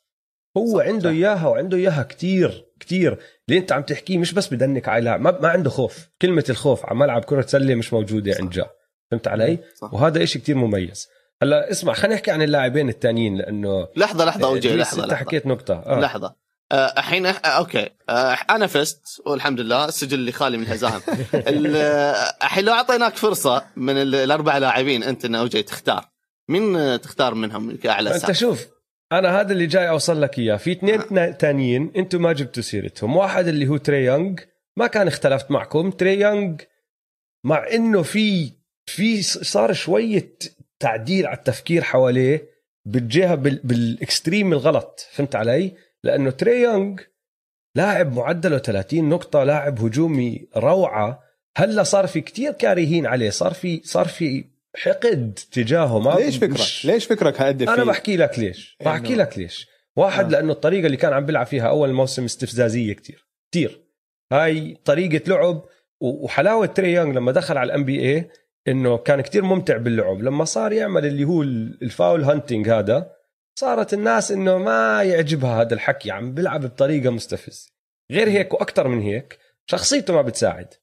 هو 0.57 0.79
صح 0.79 0.85
عنده 0.85 1.09
صح. 1.09 1.15
إياها 1.15 1.47
وعنده 1.47 1.77
إياها 1.77 2.03
كتير 2.03 2.65
كتير. 2.79 3.17
اللي 3.49 3.59
أنت 3.59 3.71
عم 3.71 3.81
تحكيه 3.81 4.17
مش 4.17 4.33
بس 4.33 4.53
بدنك 4.53 4.87
على 4.87 5.03
لاعب 5.03 5.21
ما, 5.21 5.39
ما 5.41 5.47
عنده 5.47 5.69
خوف. 5.69 6.09
كلمة 6.21 6.45
الخوف 6.49 6.85
على 6.85 6.95
ملعب 6.95 7.23
كرة 7.23 7.41
سلة 7.41 7.75
مش 7.75 7.93
موجودة 7.93 8.35
عند 8.39 8.49
جا. 8.49 8.65
فهمت 9.11 9.27
علي؟ 9.27 9.59
صح. 9.75 9.93
وهذا 9.93 10.23
إشي 10.23 10.39
كتير 10.39 10.55
مميز. 10.55 11.07
هلا 11.43 11.71
اسمع 11.71 11.93
خلينا 11.93 12.15
نحكي 12.15 12.31
عن 12.31 12.41
اللاعبين 12.41 12.89
الثانيين 12.89 13.37
لأنه 13.37 13.87
لحظة 13.95 14.25
لحظة 14.25 14.47
أوجي 14.47 14.75
لحظة 14.75 15.03
انت 15.03 15.13
حكيت 15.13 15.47
نقطة. 15.47 15.73
آه. 15.73 15.99
لحظة. 15.99 16.35
آه، 16.71 16.93
الحين 16.97 17.25
أه 17.25 17.31
أوكي. 17.31 17.89
أه 18.09 18.37
أنا 18.49 18.67
فزت 18.67 19.21
والحمد 19.25 19.59
لله 19.59 19.85
السجل 19.85 20.19
اللي 20.19 20.31
خالي 20.31 20.57
من 20.57 20.63
الهزائم. 20.63 21.01
الحين 22.43 22.65
لو 22.65 22.73
أعطيناك 22.73 23.15
فرصة 23.15 23.63
من 23.75 23.97
الأربع 23.97 24.57
لاعبين 24.57 25.03
أنت 25.03 25.25
أوجي 25.25 25.63
تختار. 25.63 26.05
مين 26.49 27.01
تختار 27.01 27.33
منهم 27.33 27.77
كأعلى 27.77 28.15
أنت 28.15 28.31
شوف 28.31 28.67
أنا 29.11 29.39
هذا 29.41 29.53
اللي 29.53 29.65
جاي 29.65 29.89
أوصل 29.89 30.21
لك 30.21 30.39
إياه. 30.39 30.55
في 30.55 30.71
اثنين 30.71 31.31
ثانيين 31.31 31.91
أنتم 31.95 32.21
ما 32.21 32.33
جبتوا 32.33 32.63
سيرتهم. 32.63 33.15
واحد 33.15 33.47
اللي 33.47 33.67
هو 33.67 33.77
تري 33.77 34.05
يونغ 34.05 34.35
ما 34.77 34.87
كان 34.87 35.07
اختلفت 35.07 35.51
معكم. 35.51 35.91
تري 35.91 36.19
يونغ 36.19 36.55
مع 37.43 37.67
إنه 37.73 38.01
في 38.01 38.51
في 38.85 39.21
صار 39.21 39.73
شوية 39.73 40.37
تعديل 40.83 41.27
على 41.27 41.37
التفكير 41.37 41.81
حواليه 41.83 42.49
بالجهة 42.85 43.35
بال 43.35 43.61
extreme 43.61 44.53
الغلط 44.53 45.07
فهمت 45.11 45.35
علي؟ 45.35 45.73
لأنه 46.03 46.31
تري 46.31 46.61
يونغ 46.61 46.99
لاعب 47.75 48.13
معدله 48.13 48.57
30 48.57 49.09
نقطة 49.09 49.43
لاعب 49.43 49.79
هجومي 49.79 50.47
روعة 50.57 51.23
هلا 51.57 51.83
صار 51.83 52.07
في 52.07 52.21
كتير 52.21 52.51
كارهين 52.51 53.05
عليه 53.05 53.29
صار 53.29 53.53
في 53.53 53.81
صار 53.83 54.07
في 54.07 54.45
حقد 54.75 55.39
تجاهه 55.51 55.99
ما 55.99 56.09
ليش 56.09 56.37
فكرك؟ 56.37 56.49
مش... 56.49 56.85
ليش 56.85 57.05
فكرك 57.05 57.41
هادف 57.41 57.69
أنا 57.69 57.83
بحكي 57.83 58.17
لك 58.17 58.39
ليش 58.39 58.77
بحكي 58.85 59.15
لك 59.15 59.37
ليش 59.37 59.67
واحد 59.95 60.25
آه. 60.25 60.29
لأنه 60.29 60.53
الطريقة 60.53 60.85
اللي 60.85 60.97
كان 60.97 61.13
عم 61.13 61.25
بيلعب 61.25 61.45
فيها 61.45 61.69
أول 61.69 61.93
موسم 61.93 62.23
استفزازية 62.23 62.93
كتير 62.93 63.27
كتير 63.51 63.81
هاي 64.31 64.77
طريقة 64.85 65.29
لعب 65.29 65.65
وحلاوة 66.01 66.65
تري 66.65 66.93
يونغ 66.93 67.13
لما 67.13 67.31
دخل 67.31 67.57
على 67.57 67.67
ال 67.67 67.85
NBA 67.85 68.29
إنه 68.67 68.97
كان 68.97 69.21
كتير 69.21 69.43
ممتع 69.43 69.77
باللعب. 69.77 70.21
لما 70.21 70.45
صار 70.45 70.71
يعمل 70.71 71.05
اللي 71.05 71.23
هو 71.23 71.41
ال 71.41 71.58
foul 71.58 72.23
hunting 72.23 72.69
هذا 72.69 73.11
صارت 73.59 73.93
الناس 73.93 74.31
إنه 74.31 74.57
ما 74.57 75.03
يعجبها 75.03 75.61
هذا 75.61 75.73
الحكي 75.73 76.11
عم 76.11 76.33
بيلعب 76.33 76.61
بطريقة 76.61 77.09
مستفزه 77.09 77.71
غير 78.11 78.29
هيك 78.29 78.53
وأكثر 78.53 78.87
من 78.87 79.01
هيك 79.01 79.37
شخصيته 79.65 80.13
ما 80.13 80.21
بتساعد. 80.21 80.73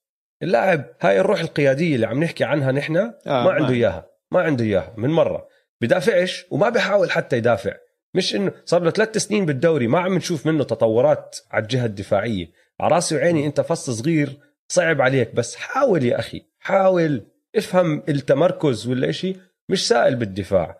اللاعب 0.43 0.85
هاي 1.01 1.19
الروح 1.19 1.39
القيادية 1.39 1.95
اللي 1.95 2.07
عم 2.07 2.23
نحكي 2.23 2.43
عنها 2.43 2.71
نحن 2.71 2.97
آه 2.97 3.13
ما 3.25 3.51
عنده 3.51 3.73
إياها 3.73 4.07
ما 4.31 4.41
عنده 4.41 4.63
إياها 4.65 4.93
من 4.97 5.09
مرة. 5.09 5.47
بدافعش 5.81 6.45
وما 6.51 6.69
بحاول 6.69 7.11
حتى 7.11 7.37
يدافع. 7.37 7.73
مش 8.13 8.35
إنه 8.35 8.51
صار 8.65 8.83
له 8.83 8.91
ثلاث 8.91 9.17
سنين 9.17 9.45
بالدوري 9.45 9.87
ما 9.87 9.99
عم 9.99 10.15
نشوف 10.15 10.45
منه 10.45 10.63
تطورات 10.63 11.39
على 11.51 11.63
الجهة 11.63 11.85
الدفاعية. 11.85 12.51
على 12.79 12.95
راسي 12.95 13.15
وعيني 13.15 13.45
أنت 13.45 13.61
فص 13.61 13.89
صغير 13.89 14.39
صعب 14.67 15.01
عليك 15.01 15.35
بس 15.35 15.55
حاول 15.55 16.03
يا 16.03 16.19
أخي 16.19 16.45
حاول. 16.59 17.30
افهم 17.55 18.03
التمركز 18.09 18.87
ولا 18.87 19.11
شيء 19.11 19.37
مش 19.69 19.87
سائل 19.87 20.15
بالدفاع. 20.15 20.77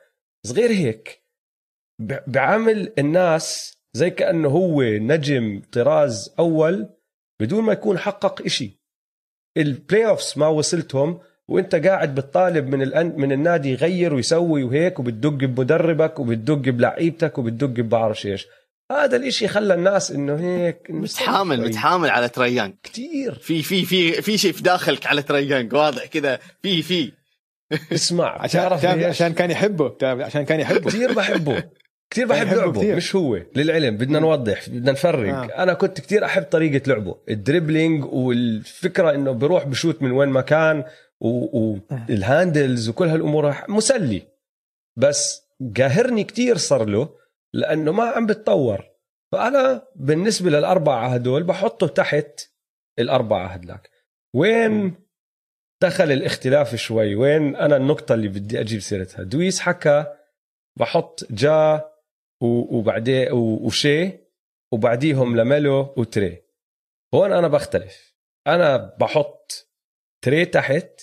صغير 0.47 0.71
هيك 0.71 1.23
بعامل 2.27 2.93
الناس 2.99 3.77
زي 3.93 4.09
كأنه 4.09 4.49
هو 4.49 4.81
نجم 4.83 5.61
طراز 5.71 6.35
أول 6.39 6.89
بدون 7.41 7.63
ما 7.63 7.73
يكون 7.73 7.97
حقق 7.97 8.41
إشي. 8.41 8.81
ال 9.57 10.05
playoffs 10.05 10.37
ما 10.37 10.47
وصلتهم 10.47 11.19
وإنت 11.47 11.75
قاعد 11.75 12.15
بتطالب 12.15 12.67
من 12.67 12.81
الأن 12.81 13.13
من 13.17 13.31
النادي 13.31 13.71
يغير 13.71 14.13
ويسوي 14.13 14.63
وهيك 14.63 14.99
وبتدق 14.99 15.29
بمدربك 15.29 16.19
وبتدق 16.19 16.69
بلعيبتك 16.69 17.37
وبتدق 17.37 17.83
بعرفش 17.83 18.25
إيش. 18.25 18.47
هذا 18.91 19.15
الإشي 19.15 19.47
خلى 19.47 19.73
الناس 19.73 20.11
إنه 20.11 20.39
هيك 20.39 20.87
متحامل 20.89 21.61
متحامل 21.61 22.09
على 22.09 22.29
تري 22.29 22.48
يانج. 22.48 22.73
كثير 22.83 23.33
في 23.33 23.63
في 23.63 23.85
في 23.85 24.21
في 24.21 24.37
شيء 24.37 24.51
في 24.51 24.63
داخلك 24.63 25.05
على 25.05 25.21
تري 25.21 25.47
يانج 25.47 25.73
واضح 25.73 26.05
كذا. 26.05 26.39
في 26.61 26.81
في. 26.81 27.11
اسمع 27.93 28.41
عشان 28.41 28.61
عشان 29.03 29.33
كان 29.33 29.51
يحبه 29.51 29.95
عشان 30.03 30.45
كان 30.45 30.59
يحبه. 30.59 30.89
كثير 30.89 31.13
بحبه. 31.13 31.63
كثير 32.09 32.27
بحب 32.27 32.47
لعبه. 32.57 32.79
كتير. 32.79 32.95
مش 32.95 33.15
هو. 33.15 33.39
للعلم 33.55 33.97
بدنا 33.97 34.19
نوضح 34.19 34.69
بدنا 34.69 34.91
نفرق. 34.91 35.33
آه. 35.35 35.63
أنا 35.63 35.73
كنت 35.73 36.01
كثير 36.01 36.25
أحب 36.25 36.43
طريقة 36.43 36.89
لعبه. 36.89 37.15
ال 37.29 37.37
dribbling 37.37 38.05
والفكرة 38.05 39.15
إنه 39.15 39.31
بروح 39.31 39.65
بشوت 39.65 40.01
من 40.01 40.11
وين 40.11 40.29
ما 40.29 40.41
كان 40.41 40.83
وال 41.19 41.57
handles 41.57 42.89
وكل 42.89 43.07
هالأمور 43.07 43.55
مسلي. 43.69 44.21
بس 44.97 45.41
قاهرني 45.77 46.23
كثير 46.23 46.57
صار 46.57 46.85
له 46.85 47.20
لأنه 47.53 47.91
ما 47.91 48.03
عم 48.03 48.25
بتطور. 48.25 48.91
فأنا 49.31 49.87
بالنسبة 49.95 50.49
للأربعة 50.49 51.07
هدول 51.07 51.43
بحطه 51.43 51.87
تحت 51.87 52.49
الأربعة 52.99 53.47
هدلاك. 53.47 53.89
وين 54.35 54.95
دخل 55.83 56.11
الاختلاف 56.11 56.75
شوي؟ 56.75 57.15
وين 57.15 57.55
أنا 57.55 57.77
النقطة 57.77 58.13
اللي 58.13 58.27
بدي 58.27 58.59
أجيب 58.59 58.79
سيرتها؟ 58.79 59.23
دويس 59.23 59.59
حكى 59.59 60.05
بحط 60.79 61.25
جا 61.31 61.91
وبعدين 62.41 63.31
و 63.31 63.47
Shai 63.47 64.11
وبعديهم 64.73 65.37
لميلو 65.37 65.93
وتري. 65.97 66.43
هون 67.13 67.31
أنا 67.33 67.47
بختلف. 67.47 68.15
أنا 68.47 68.77
بحط 68.77 69.71
تري 70.21 70.45
تحت. 70.45 71.01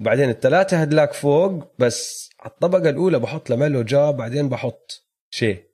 وبعدين 0.00 0.30
الثلاثه 0.30 0.82
هدلاك 0.82 1.12
فوق 1.12 1.74
بس 1.78 2.30
على 2.40 2.50
الطبقة 2.50 2.90
الأولى 2.90 3.18
بحط 3.18 3.50
لميلو 3.50 3.82
جا 3.82 4.10
بعدين 4.10 4.48
بحط 4.48 5.05
شيء. 5.30 5.64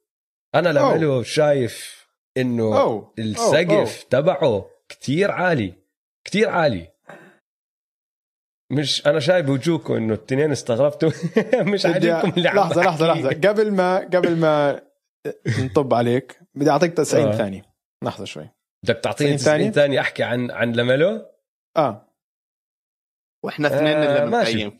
أنا 0.54 0.68
لميلو 0.68 1.22
شايف 1.22 2.06
إنه 2.36 2.80
أوه. 2.80 3.14
السقف 3.18 4.02
تبعه 4.02 4.70
كتير 4.88 5.30
عالي 5.30 5.74
كتير 6.24 6.48
عالي. 6.48 6.92
مش 8.72 9.06
أنا 9.06 9.20
شايف 9.20 9.48
وجوهكم 9.48 9.94
إنه 9.94 10.14
التنين 10.14 10.52
استغربتوا. 10.52 11.10
مش 11.72 11.86
عاجبكم 11.86 12.32
اللي 12.36 12.48
عم 12.48 12.56
لحظة 12.56 12.82
لحظة. 12.82 13.06
لحظة. 13.06 13.48
قبل 13.48 13.72
ما 13.72 13.98
قبل 13.98 14.36
ما 14.36 14.82
نطب 15.58 15.94
عليك 15.94 16.40
بدي 16.54 16.70
أعطيك 16.70 16.92
90 16.92 17.26
آه. 17.28 17.36
ثانية. 17.36 17.62
لحظة 18.04 18.24
شوي. 18.24 18.50
بدك 18.84 19.00
تعطيني 19.00 19.36
90 19.36 19.38
ثانية؟ 19.38 19.70
90 19.70 19.72
ثانية 19.72 20.00
أحكي 20.00 20.22
عن 20.22 20.50
عن 20.50 20.72
لميلو 20.72 21.26
آه. 21.76 22.08
وإحنا 23.44 23.68
اثنين 23.68 23.96
آه، 23.96 24.18
اللي 24.18 24.30
ماشي. 24.30 24.70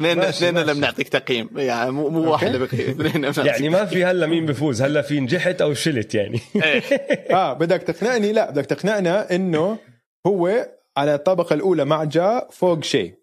اثنين 0.00 0.18
اثنين 0.20 0.50
اللي 0.58 0.66
ماشي. 0.66 0.80
بنعطيك 0.80 1.08
تقييم 1.08 1.48
يعني 1.58 1.90
مو 1.90 2.08
مو. 2.08 2.30
واحد 2.32 2.46
اللي 2.46 2.58
بقيم 2.58 2.80
اثنين 2.90 3.06
اللي 3.06 3.18
بنعطيك. 3.18 3.44
يعني 3.46 3.68
ما 3.68 3.84
في 3.84 4.04
هلا 4.04 4.26
مين 4.26 4.46
بفوز 4.46 4.82
هلا 4.82 5.02
في 5.02 5.20
نجحت 5.20 5.60
أو 5.60 5.74
شلت 5.74 6.14
يعني 6.14 6.40
إيه. 6.64 6.80
آه 7.36 7.52
بدك 7.52 7.82
تقنعني 7.82 8.32
لا 8.32 8.50
بدك 8.50 8.66
تقنعنا 8.66 9.34
إنه 9.34 9.78
هو 10.26 10.68
على 10.96 11.14
الطبقة 11.14 11.54
الأولى 11.54 11.84
مع 11.84 12.04
جا 12.04 12.48
فوق 12.50 12.84
شيء 12.84 13.14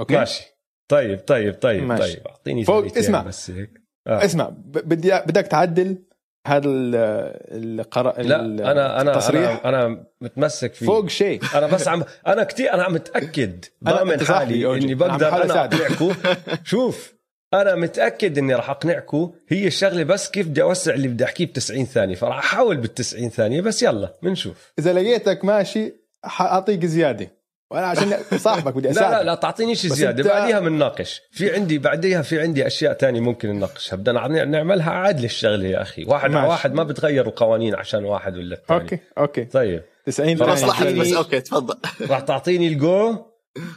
أوكي 0.00 0.14
ماشي 0.14 0.42
طيب 0.90 1.18
طيب 1.26 1.54
طيب 1.54 1.82
ماشي. 1.82 2.02
طيب 2.14 2.26
أعطيني 2.26 2.64
فوق- 2.64 2.98
اسمع. 2.98 3.22
بس 3.22 3.50
هيك 3.50 3.70
آه. 4.06 4.24
اسمع 4.24 4.48
ب- 4.48 4.88
بدي 4.88 5.10
بدك 5.26 5.46
تعدل 5.46 5.98
هذا 6.46 6.68
ال- 6.68 7.80
القرار 7.80 8.20
لا 8.22 8.40
أنا 8.40 9.00
أنا 9.00 9.10
التصريح؟ 9.12 9.60
أنا 9.66 9.86
أنا 9.86 10.04
متمسك 10.20 10.74
فيه. 10.74 10.86
فوق 10.86 11.08
شيء. 11.08 11.40
أنا 11.54 11.66
بس 11.66 11.88
عم 11.88 12.04
أنا 12.26 12.44
كثير 12.44 12.74
أنا 12.74 12.82
عم 12.82 12.92
متأكد 12.94 13.64
أنا- 13.64 13.88
ضامن 13.90 14.20
حالي. 14.24 14.66
إني 14.76 14.84
أنا 14.92 14.94
بقدر 14.94 15.28
أنا 15.28 15.44
أساعدك. 15.44 15.80
اقنعكم 15.80 16.14
شوف 16.64 17.14
أنا 17.54 17.74
متأكد 17.74 18.38
إني 18.38 18.54
راح 18.54 18.70
اقنعكم 18.70 19.32
هي 19.48 19.66
الشغلة 19.66 20.02
بس 20.02 20.30
كيف 20.30 20.48
بدي 20.48 20.62
أوسع 20.62 20.94
اللي 20.94 21.08
بدي 21.08 21.24
أحكيه 21.24 21.46
ب 21.46 21.52
90 21.52 21.84
ثانية 21.84 22.14
فراح 22.14 22.38
أحاول 22.38 22.76
بال 22.76 22.94
90 22.94 23.30
ثانية 23.30 23.60
بس 23.60 23.82
يلا 23.82 24.14
بنشوف 24.22 24.72
إذا 24.78 24.92
لقيتك 24.92 25.44
ماشي 25.44 25.92
حأعطيك 26.24 26.84
زيادة. 26.86 27.30
وأنا 27.70 27.86
عشان 27.86 28.12
صاحبك 28.38 28.74
بدي 28.74 28.86
لا 28.88 28.92
أساعدك. 28.92 29.16
لا 29.18 29.22
لا 29.24 29.34
تعطينيش 29.34 29.86
بس 29.86 29.92
زيادة. 29.92 30.22
أنت- 30.22 30.26
بعديها 30.26 30.60
بنناقش 30.60 31.22
في 31.30 31.54
عندي 31.54 31.78
بعديها 31.78 32.22
في 32.22 32.40
عندي 32.40 32.66
أشياء 32.66 32.92
تانية 32.92 33.20
ممكن 33.20 33.48
نناقشها. 33.48 33.96
بدنا 33.96 34.20
نع- 34.28 34.44
نعملها 34.44 34.90
عادل 34.90 35.24
الشغلة 35.24 35.66
يا 35.68 35.82
أخي. 35.82 36.04
واحد 36.04 36.24
على 36.30 36.34
ماشي. 36.34 36.48
واحد 36.48 36.74
ما 36.74 36.82
بتغير 36.84 37.26
القوانين 37.26 37.74
عشان 37.74 38.04
واحد 38.04 38.36
ولا 38.36 38.54
الثاني. 38.56 38.80
okay 38.80 38.98
okay. 39.18 39.44
طيب. 39.44 39.82
90 40.06 40.38
خلاص، 40.38 40.58
ثانية. 40.58 40.72
مصلحتك 40.72 40.94
بس. 40.94 41.06
يعني- 41.06 41.16
okay 41.18 41.40
تفضل. 41.40 41.76
راح 42.10 42.20
تعطيني 42.20 42.68
الجو 42.68 43.16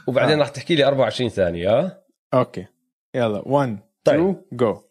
وبعدين 0.07 0.35
آه. 0.35 0.39
راح 0.39 0.49
تحكي 0.49 0.75
لي 0.75 0.85
24 0.85 1.29
ثانية 1.29 1.69
آه؟ 1.79 2.03
okay. 2.33 2.65
يلا 3.15 3.41
1 3.45 3.77
طيب. 4.03 4.15
2 4.19 4.35
جو 4.53 4.81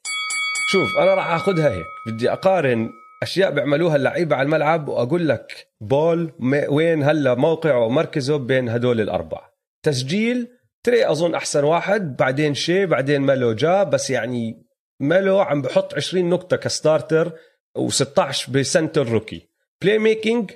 شوف 0.73 0.89
أنا 1.03 1.15
راح 1.15 1.31
آخذها 1.31 1.69
هيك. 1.71 1.85
بدي 2.09 2.33
أقارن 2.33 2.89
أشياء 3.23 3.51
بيعملوها 3.51 3.97
اللعيبة 3.97 4.37
على 4.37 4.47
الملعب 4.47 4.89
وأقول 4.89 5.29
لك 5.29 5.69
بول 5.81 6.33
وين 6.69 7.03
هلا 7.03 7.35
موقعه 7.35 7.79
ومركزه 7.79 8.37
بين 8.37 8.69
هدول 8.69 9.01
الأربعة. 9.01 9.55
تسجيل 9.83 10.49
تري 10.83 11.11
أظن 11.11 11.35
أحسن 11.35 11.65
واحد 11.65 12.17
بعدين 12.17 12.55
Shai 12.55 12.87
بعدين 12.87 13.21
ميلو 13.21 13.53
جا 13.53 13.83
بس 13.83 14.11
يعني 14.11 14.67
ميلو 15.01 15.41
عم 15.41 15.63
بحط 15.63 15.95
20 15.95 16.29
نقطة 16.29 16.57
ك 16.57 16.66
starter 16.66 17.33
و16 17.79 18.51
بسنته 18.51 19.09
rookie. 19.09 19.49
playmaking 19.83 20.51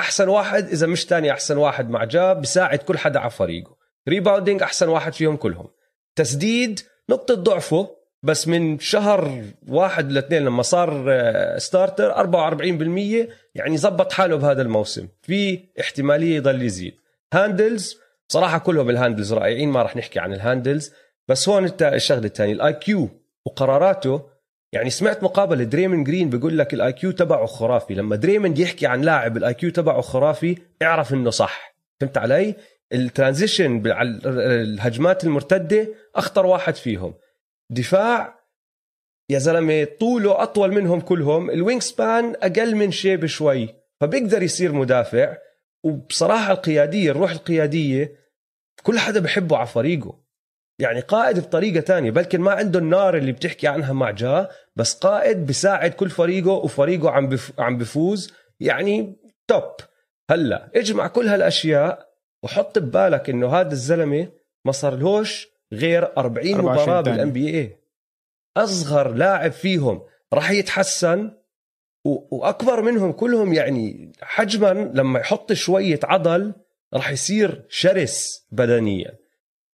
أحسن 0.00 0.28
واحد 0.28 0.68
إذا 0.68 0.86
مش 0.86 1.06
تاني 1.06 1.32
أحسن 1.32 1.56
واحد 1.56 1.90
مع 1.90 2.04
جا 2.04 2.40
بيساعد 2.40 2.78
كل 2.78 2.98
حدا 2.98 3.20
على 3.20 3.30
فريقه. 3.30 3.76
rebounding 4.08 4.62
أحسن 4.62 4.88
واحد 4.88 5.12
فيهم 5.12 5.36
كلهم. 5.36 5.68
تسديد 6.16 6.80
نقطة 7.10 7.34
ضعفه 7.34 7.93
بس 8.24 8.48
من 8.48 8.78
شهر 8.78 9.42
واحد 9.68 10.12
لاثنين 10.12 10.42
لما 10.44 10.62
صار 10.62 11.06
آه، 11.08 11.58
starter 11.58 12.12
44% 12.12 13.28
يعني 13.54 13.76
زبط 13.76 14.12
حاله 14.12 14.36
بهذا 14.36 14.62
الموسم. 14.62 15.08
في 15.22 15.60
احتمالية 15.80 16.36
يضل 16.36 16.62
يزيد. 16.62 16.94
handles 17.34 17.96
صراحة 18.28 18.58
كلهم 18.58 18.90
ال 18.90 18.95
handles 18.95 19.32
رائعين 19.32 19.68
ما 19.68 19.82
راح 19.82 19.96
نحكي 19.96 20.18
عن 20.18 20.32
ال 20.32 20.39
handles 20.39 20.92
بس 21.28 21.48
هون 21.48 21.72
الشغلة 21.82 22.26
الثانية 22.26 22.52
ال 22.52 22.72
IQ 22.72 23.08
وقراراته. 23.46 24.22
يعني 24.72 24.90
سمعت 24.90 25.22
مقابلة 25.22 25.64
دريموند 25.64 26.04
جرين 26.04 26.30
بيقول 26.30 26.58
لك 26.58 26.74
ال 26.74 26.92
IQ 26.92 27.10
تبعه 27.10 27.46
خرافي. 27.46 27.94
لما 27.94 28.16
دريموند 28.16 28.60
يحكي 28.60 28.86
عن 28.86 29.00
لاعب 29.00 29.36
ال 29.36 29.54
IQ 29.54 29.70
تبعه 29.70 30.00
خرافي 30.00 30.56
اعرف 30.82 31.14
إنه 31.14 31.30
صح. 31.30 31.74
فهمت 32.00 32.18
علي؟ 32.18 32.54
ال 32.92 33.00
transition 33.00 33.82
الهجمات 34.26 35.24
المرتدة 35.24 35.88
أخطر 36.16 36.46
واحد 36.46 36.76
فيهم. 36.76 37.14
دفاع 37.74 38.44
يا 39.30 39.38
زلمة 39.38 39.84
طوله 39.84 40.42
أطول 40.42 40.72
منهم 40.72 41.00
كلهم. 41.00 41.50
الوينج 41.50 41.82
سبان 41.82 42.34
أقل 42.42 42.74
من 42.76 42.90
شي 42.90 43.16
بشوي 43.16 43.68
فبيقدر 44.00 44.42
يصير 44.42 44.72
مدافع. 44.72 45.36
وبصراحة 45.84 46.52
القيادية 46.52 47.10
الروح 47.10 47.30
القيادية 47.30 48.16
كل 48.82 48.98
حدا 48.98 49.20
بحبه 49.20 49.56
على 49.56 49.66
فريقه. 49.66 50.24
يعني 50.78 51.00
قائد 51.00 51.38
بطريقة 51.38 51.80
تانية 51.80 52.10
بلكن 52.10 52.40
ما 52.40 52.52
عنده 52.52 52.78
النار 52.78 53.16
اللي 53.16 53.32
بتحكي 53.32 53.68
عنها 53.68 53.92
مع 53.92 54.10
جا 54.10 54.48
بس 54.76 54.94
قائد 54.94 55.46
بيساعد 55.46 55.90
كل 55.90 56.10
فريقه 56.10 56.50
وفريقه 56.50 57.10
عم 57.10 57.28
بف... 57.28 57.52
عم 57.58 57.78
بفوز. 57.78 58.32
يعني 58.60 59.16
top. 59.48 59.72
هلأ 60.30 60.70
اجمع 60.74 61.06
كل 61.06 61.28
هالأشياء 61.28 62.08
وحط 62.44 62.78
ببالك 62.78 63.30
إنه 63.30 63.56
هذا 63.56 63.72
الزلمة 63.72 64.28
ما 64.64 64.72
صار 64.72 64.96
لهوش 64.96 65.53
غير 65.74 66.18
40 66.18 66.54
24 66.54 66.58
مباراة. 66.58 67.00
بال 67.00 67.32
NBA 67.32 67.76
أصغر 68.56 69.08
لاعب 69.08 69.52
فيهم 69.52 70.02
راح 70.32 70.50
يتحسن. 70.50 71.30
وأكبر 72.04 72.82
منهم 72.82 73.12
كلهم 73.12 73.52
يعني 73.52 74.12
حجما 74.22 74.90
لما 74.94 75.20
يحط 75.20 75.52
شوية 75.52 76.00
عضل 76.04 76.54
راح 76.94 77.10
يصير 77.10 77.64
شرس 77.68 78.46
بدنيا 78.52 79.18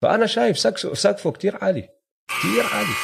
فأنا 0.03 0.27
شايف 0.27 0.59
سقفه 0.99 1.33
كثير 1.33 1.59
عالي 1.65 1.89
كثير 2.29 2.65
عالي 2.73 2.95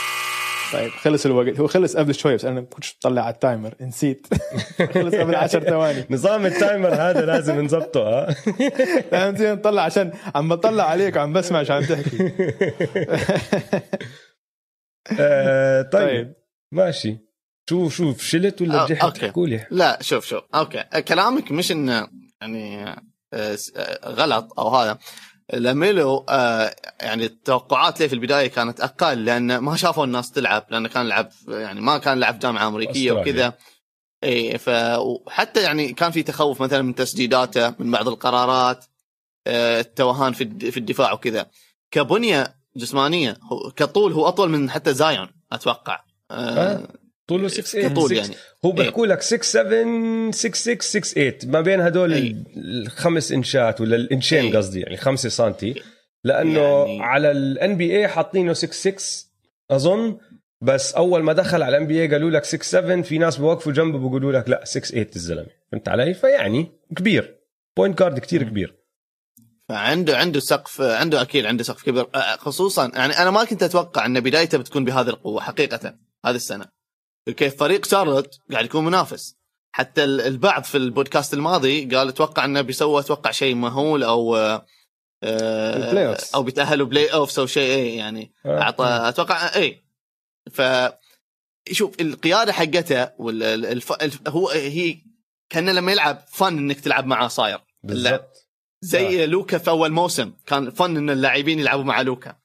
طيب 0.73 0.91
خلص 0.91 1.27
الوقت. 1.27 1.61
هو 1.61 1.67
خلص 1.67 1.97
قبل 1.97 2.15
شوي 2.15 2.35
بس 2.35 2.45
أنا 2.45 2.61
ما 2.61 2.67
كنتش 2.67 2.97
بطلع 3.01 3.23
على 3.23 3.35
ال 3.35 3.41
timer. 3.41 3.75
نسيت. 3.81 4.27
خلص 4.95 5.15
قبل 5.15 5.35
10 5.35 5.61
ثواني. 5.61 6.05
نظام 6.11 6.47
ال 6.47 6.55
timer 6.55 6.95
هذا 6.95 7.27
لازم 7.27 7.61
نظبطه 7.65 8.01
ها؟ 8.01 8.37
لا 9.13 9.31
نسيت 9.31 9.59
نطلع 9.59 9.83
عشان 9.83 10.13
عم 10.35 10.49
بطلع 10.49 10.85
عليك 10.85 11.17
وعم 11.17 11.33
بسمع 11.33 11.63
شو 11.63 11.73
عم 11.73 11.85
تحكي. 11.85 12.33
آه، 15.21 15.83
طيب. 15.83 16.09
طيب. 16.09 16.35
ماشي. 16.73 17.19
شو 17.71 17.89
شو 17.89 18.15
فشلت 18.15 18.63
ولا 18.63 18.85
نجحت 18.85 19.05
okay. 19.05 19.27
احكوا 19.27 19.47
لي 19.47 19.67
لا 19.71 19.99
شوف 20.01 20.27
شوف. 20.27 20.43
okay. 20.55 20.85
كلامك 21.09 21.53
مش 21.53 21.73
انه 21.73 22.09
يعني 22.41 22.85
آه، 22.85 22.97
آه، 23.35 24.09
غلط 24.09 24.59
أو 24.59 24.69
هذا. 24.69 24.99
لاميلو 25.53 26.27
يعني 27.01 27.25
التوقعات 27.25 28.01
له 28.01 28.07
في 28.07 28.13
البداية 28.13 28.47
كانت 28.47 28.81
أقل 28.81 29.25
لأن 29.25 29.59
ما 29.59 29.77
شافوا 29.77 30.05
الناس 30.05 30.31
تلعب 30.31 30.67
لأنه 30.71 30.89
كان 30.89 31.09
لعب 31.09 31.29
يعني 31.49 31.81
ما 31.81 31.99
كان 31.99 32.21
لعب 32.21 32.39
جامعة 32.39 32.69
أمريكية. 32.69 33.13
وكذا. 33.13 33.53
اي 34.25 34.59
ف 34.59 34.69
وحتى 34.99 35.63
يعني 35.63 35.93
كان 35.93 36.11
في 36.11 36.23
تخوف 36.23 36.63
مثلا 36.63 36.83
من 36.83 36.95
تسديداته 36.95 37.75
من 37.79 37.91
بعض 37.91 38.09
القرارات 38.09 38.85
آه، 39.47 39.81
التوهان 39.81 40.33
في 40.33 40.45
الد- 40.45 40.71
في 40.71 40.77
الدفاع 40.77 41.13
وكذا. 41.13 41.47
كبنية 41.91 42.55
جسمانية 42.77 43.37
كطول 43.77 44.13
هو 44.13 44.29
أطول 44.29 44.49
من 44.51 44.71
حتى 44.71 44.95
زايون 44.95 45.29
أتوقع. 45.53 46.01
آه، 46.31 46.89
طوله 47.29 47.49
6 47.49 47.89
كطول 47.89 48.13
يعني. 48.13 48.35
هو 48.65 48.73
بيحكوا 48.73 49.07
لك 49.07 49.23
6 49.23 49.43
7 49.43 50.31
6 50.31 50.55
6 50.55 50.83
6 50.83 51.31
8 51.31 51.39
ما 51.45 51.61
بين 51.61 51.81
هدول 51.81 52.13
إيه. 52.13 52.21
ال- 52.31 52.83
الخمس 52.87 53.33
إنشات 53.33 53.81
ولا 53.81 53.97
الإنشين 53.97 54.45
إيه. 54.45 54.57
قصدي 54.57 54.81
يعني 54.81 54.97
5 54.97 55.29
سنتي. 55.29 55.83
لأنه 56.27 56.61
يعني- 56.61 57.03
على 57.03 57.31
الان 57.31 57.77
بي 57.77 57.97
اي 57.99 58.09
حاطينه 58.09 58.53
6 58.53 58.73
6 58.73 59.27
أظن 59.71 60.19
بس 60.61 60.95
أول 60.95 61.23
ما 61.23 61.33
دخل 61.33 61.63
على 61.63 61.77
ال 61.77 61.87
NBA 61.87 62.09
قالوا 62.09 62.31
لك 62.31 62.45
6 62.45 62.63
7 62.63 63.03
في 63.03 63.19
ناس 63.19 63.37
بوقفوا 63.37 63.73
جنبه 63.73 63.99
بيقولوا 63.99 64.33
لك 64.33 64.49
لا 64.49 64.65
6 64.65 64.85
8 64.89 65.11
الزلمة. 65.17 65.47
فهمت 65.73 65.89
علي؟ 65.89 66.15
فيعني 66.15 66.73
كبير. 66.97 67.37
point 67.77 67.99
guard 67.99 68.19
كتير 68.19 68.43
كبير. 68.43 68.77
فعنده 69.69 70.19
عنده 70.19 70.41
سقف 70.41 70.81
عنده 70.81 71.23
أكيد 71.23 71.47
عنده 71.47 71.63
سقف 71.65 71.83
كبير. 71.83 72.07
خصوصا 72.39 72.91
يعني 72.95 73.13
أنا 73.19 73.31
ما 73.31 73.45
كنت 73.45 73.63
أتوقع 73.63 74.07
إن 74.07 74.21
بدايته 74.21 74.59
بتكون 74.59 74.85
بهذه 74.85 75.09
القوة 75.09 75.41
حقيقة 75.41 75.95
هذه 76.27 76.35
السنة. 76.37 76.67
كيف 77.37 77.57
فريق 77.57 77.85
شارلوت 77.85 78.41
قاعد 78.53 78.65
يكون 78.65 78.85
منافس. 78.85 79.37
حتى 79.73 80.05
ال- 80.05 80.21
البعض 80.21 80.65
في 80.65 80.77
البودكاست 80.77 81.35
الماضي 81.35 81.85
قال 81.85 82.09
أتوقع 82.09 82.45
إنه 82.45 82.61
بيسوي 82.61 83.01
أتوقع 83.01 83.31
شيء 83.31 83.55
مهول 83.55 84.03
أو 84.03 84.37
أو 86.35 86.43
بيتأهلوا 86.43 86.87
playoffs 86.87 87.39
أو 87.39 87.47
شيء 87.47 87.63
إيه 87.63 87.99
يعني 87.99 88.33
آه. 88.47 88.61
أعطى 88.61 88.85
أتوقع 88.85 89.55
اي 89.57 89.85
ف 90.53 90.63
شوف 91.73 92.01
القيادة 92.01 92.53
حقته 92.53 93.11
وال 93.19 93.43
الف... 93.67 94.29
هو 94.29 94.49
هي 94.49 94.99
كان 95.51 95.71
لما 95.71 95.93
يلعب 95.93 96.25
fun 96.29 96.59
إنك 96.59 96.81
تلعب 96.81 97.07
معاه 97.07 97.29
صاير. 97.29 97.59
بالضبط. 97.83 98.49
زي 98.81 99.23
آه. 99.23 99.27
لوكا 99.27 99.59
في 99.59 99.71
أول 99.71 99.93
موسم 99.93 100.33
كان 100.47 100.71
fun 100.71 100.97
إن 100.97 101.11
اللاعبين 101.11 101.59
يلعبوا 101.59 101.85
مع 101.85 102.01
لوكا. 102.01 102.37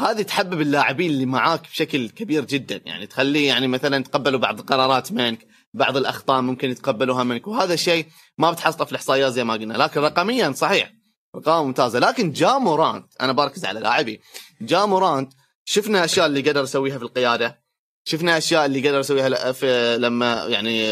هذه 0.00 0.22
تحبب 0.22 0.60
اللاعبين 0.60 1.10
اللي 1.10 1.26
معاك 1.26 1.62
بشكل 1.62 2.08
كبير 2.08 2.44
جدا. 2.44 2.80
يعني 2.86 3.06
تخليه 3.06 3.48
يعني 3.48 3.68
مثلا 3.68 4.02
تقبلوا 4.02 4.40
بعض 4.40 4.58
القرارات 4.58 5.12
منك 5.12 5.46
بعض 5.74 5.96
الأخطاء 5.96 6.40
ممكن 6.40 6.70
يتقبلوها 6.70 7.24
منك 7.24 7.46
وهذا 7.48 7.74
الشيء 7.74 8.06
ما 8.38 8.50
بتحصله 8.50 8.84
في 8.84 8.92
الإحصائيات 8.92 9.32
زي 9.32 9.44
ما 9.44 9.54
قلنا. 9.54 9.74
لكن 9.74 10.00
رقميا 10.00 10.52
صحيح. 10.52 10.92
ارقام 11.34 11.66
ممتازة. 11.66 11.98
لكن 11.98 12.32
جا 12.32 12.58
مورانت 12.58 13.06
أنا 13.20 13.32
بركز 13.32 13.64
على 13.64 13.80
لاعبي. 13.80 14.20
جا 14.60 14.84
مورانت 14.84 15.32
شفنا 15.64 16.04
أشياء 16.04 16.26
اللي 16.26 16.50
قدر 16.50 16.62
يسويها 16.62 16.98
في 16.98 17.04
القيادة. 17.04 17.68
شفنا 18.04 18.38
أشياء 18.38 18.66
اللي 18.66 18.88
قدر 18.88 19.00
يسويها 19.00 19.52
في 19.52 19.96
لما 19.96 20.44
يعني 20.46 20.86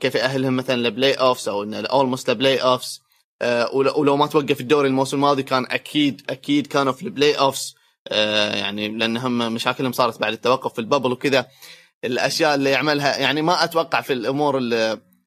كيف 0.00 0.14
يأهلهم 0.14 0.56
مثلا 0.56 0.76
ل 0.76 1.12
playoffs 1.12 1.48
أو 1.48 1.62
almost 1.62 2.30
ل 2.30 2.58
playoffs 2.58 3.00
ولو 3.72 4.16
ما 4.16 4.26
توقف 4.26 4.60
الدوري 4.60 4.88
الموسم 4.88 5.16
الماضي 5.16 5.42
كان 5.42 5.66
أكيد 5.70 6.22
أكيد 6.30 6.66
كانوا 6.66 6.92
في 6.92 7.02
ال 7.02 7.34
playoffs 7.34 7.74
آه، 8.08 8.56
يعني 8.56 8.88
لأنهم 8.88 9.52
مشاكلهم 9.54 9.92
صارت 9.92 10.20
بعد 10.20 10.32
التوقف 10.32 10.72
في 10.72 10.78
ال 10.78 10.83
bubble 10.83 11.12
وكذا. 11.12 11.46
الأشياء 12.04 12.54
اللي 12.54 12.70
يعملها 12.70 13.18
يعني 13.18 13.42
ما 13.42 13.64
أتوقع 13.64 14.00
في 14.00 14.12
الأمور 14.12 14.58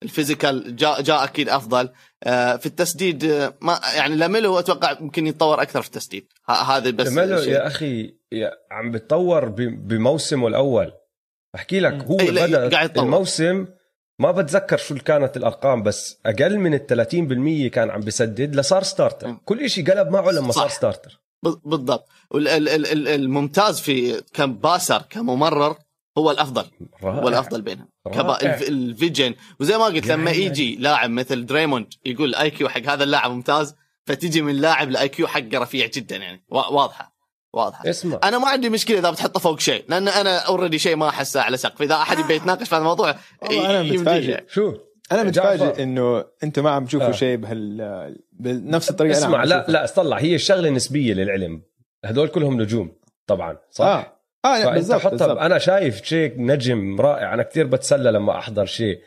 ال 0.03 0.11
physical 0.11 0.75
جا 0.75 1.01
جا 1.01 1.23
أكيد 1.23 1.49
أفضل. 1.49 1.89
آه، 2.23 2.55
في 2.55 2.65
التسديد 2.65 3.23
آه، 3.23 3.53
ما 3.61 3.79
يعني 3.95 4.15
لاميلو 4.15 4.59
أتوقع 4.59 4.99
ممكن 4.99 5.27
يتطور 5.27 5.61
أكثر 5.61 5.81
في 5.81 5.87
التسديد. 5.87 6.27
هذا 6.49 6.89
بس 6.89 7.07
لاميلو 7.07 7.37
يا 7.37 7.67
أخي 7.67 8.15
يا 8.31 8.51
عم 8.71 8.91
بتطور 8.91 9.45
بموسمه 9.69 10.47
الأول. 10.47 10.91
بحكي 11.53 11.79
لك 11.79 11.93
هو 11.93 12.17
بدأ. 12.17 13.01
الموسم 13.01 13.67
ما 14.19 14.31
بتذكر 14.31 14.77
شو 14.77 14.95
كانت 14.95 15.37
الأرقام 15.37 15.83
بس 15.83 16.19
أقل 16.25 16.57
من 16.59 16.73
ال 16.73 16.85
30% 16.85 17.69
كان 17.69 17.89
عم 17.89 18.01
بسدد 18.01 18.55
لصار 18.55 18.83
starter. 18.83 19.35
كل 19.45 19.69
شيء 19.69 19.91
قلب 19.91 20.09
معه 20.09 20.31
لما 20.31 20.51
صح. 20.51 20.61
صار 20.61 20.69
starter 20.69 21.19
بالضبط. 21.43 22.07
الممتاز 22.35 23.79
في 23.79 24.21
ك 24.33 24.43
passer 24.43 25.01
كممرر 25.09 25.77
هو 26.17 26.31
الأفضل. 26.31 26.65
رائع. 27.03 27.19
هو 27.19 27.27
الأفضل 27.27 27.61
بينهم. 27.61 27.87
ال 28.07 28.23
vision. 28.23 29.35
وزي 29.59 29.77
ما 29.77 29.85
قلت 29.85 30.07
لما 30.07 30.31
يجي 30.31 30.75
لاعب 30.75 31.09
مثل 31.09 31.45
دريموند 31.45 31.87
يقول 32.05 32.29
ال 32.29 32.49
IQ 32.49 32.69
حق 32.69 32.81
هذا 32.81 33.03
اللاعب 33.03 33.31
ممتاز 33.31 33.75
فتجي 34.05 34.41
من 34.41 34.55
لاعب 34.55 34.89
ال 34.89 35.09
IQ 35.09 35.27
حقه 35.27 35.59
رفيع 35.59 35.87
جدا 35.87 36.15
يعني. 36.17 36.45
واضحة. 36.49 37.13
واضحة. 37.53 37.89
اسمع. 37.89 38.19
أنا 38.23 38.37
ما 38.37 38.47
عندي 38.47 38.69
مشكلة 38.69 38.99
إذا 38.99 39.11
بتحطه 39.11 39.39
فوق 39.39 39.59
شيء 39.59 39.85
لأن 39.89 40.07
أنا 40.07 40.37
already 40.37 40.79
شيء 40.79 40.95
ما 40.95 41.09
أحسه 41.09 41.41
على 41.41 41.57
سقف. 41.57 41.81
إذا 41.81 41.95
أحد 41.95 42.19
يبي 42.19 42.35
يتناقش 42.35 42.69
في 42.69 42.75
هذا 42.75 42.81
الموضوع 42.81 43.15
أنا 43.51 43.83
متفاجئ. 43.83 44.43
شو؟ 44.47 44.73
أنا 45.11 45.23
متفاجئ 45.23 45.83
إنه 45.83 46.25
أنتم 46.43 46.63
ما 46.63 46.69
عم 46.69 46.85
تشوفوا 46.85 47.07
آه. 47.07 47.11
شيء 47.11 47.37
بهال 47.37 48.17
بنفس 48.31 48.89
الطريقة 48.89 49.17
اسمع 49.17 49.43
لا 49.43 49.65
لا 49.67 49.83
اطلع 49.83 50.17
هي 50.17 50.35
الشغله 50.35 50.69
نسبية 50.69 51.13
للعلم. 51.13 51.61
هدول 52.05 52.27
كلهم 52.27 52.61
نجوم 52.61 52.91
طبعا 53.27 53.57
صح؟ 53.71 53.85
آه. 53.85 54.22
آه 54.45 54.73
بالضبط, 54.73 55.21
أنا 55.21 55.57
شايف 55.57 56.03
شيء 56.03 56.41
نجم 56.41 57.01
رائع. 57.01 57.33
أنا 57.33 57.43
كثير 57.43 57.67
بتسلى 57.67 58.11
لما 58.11 58.37
أحضر 58.37 58.65
شيء. 58.65 59.01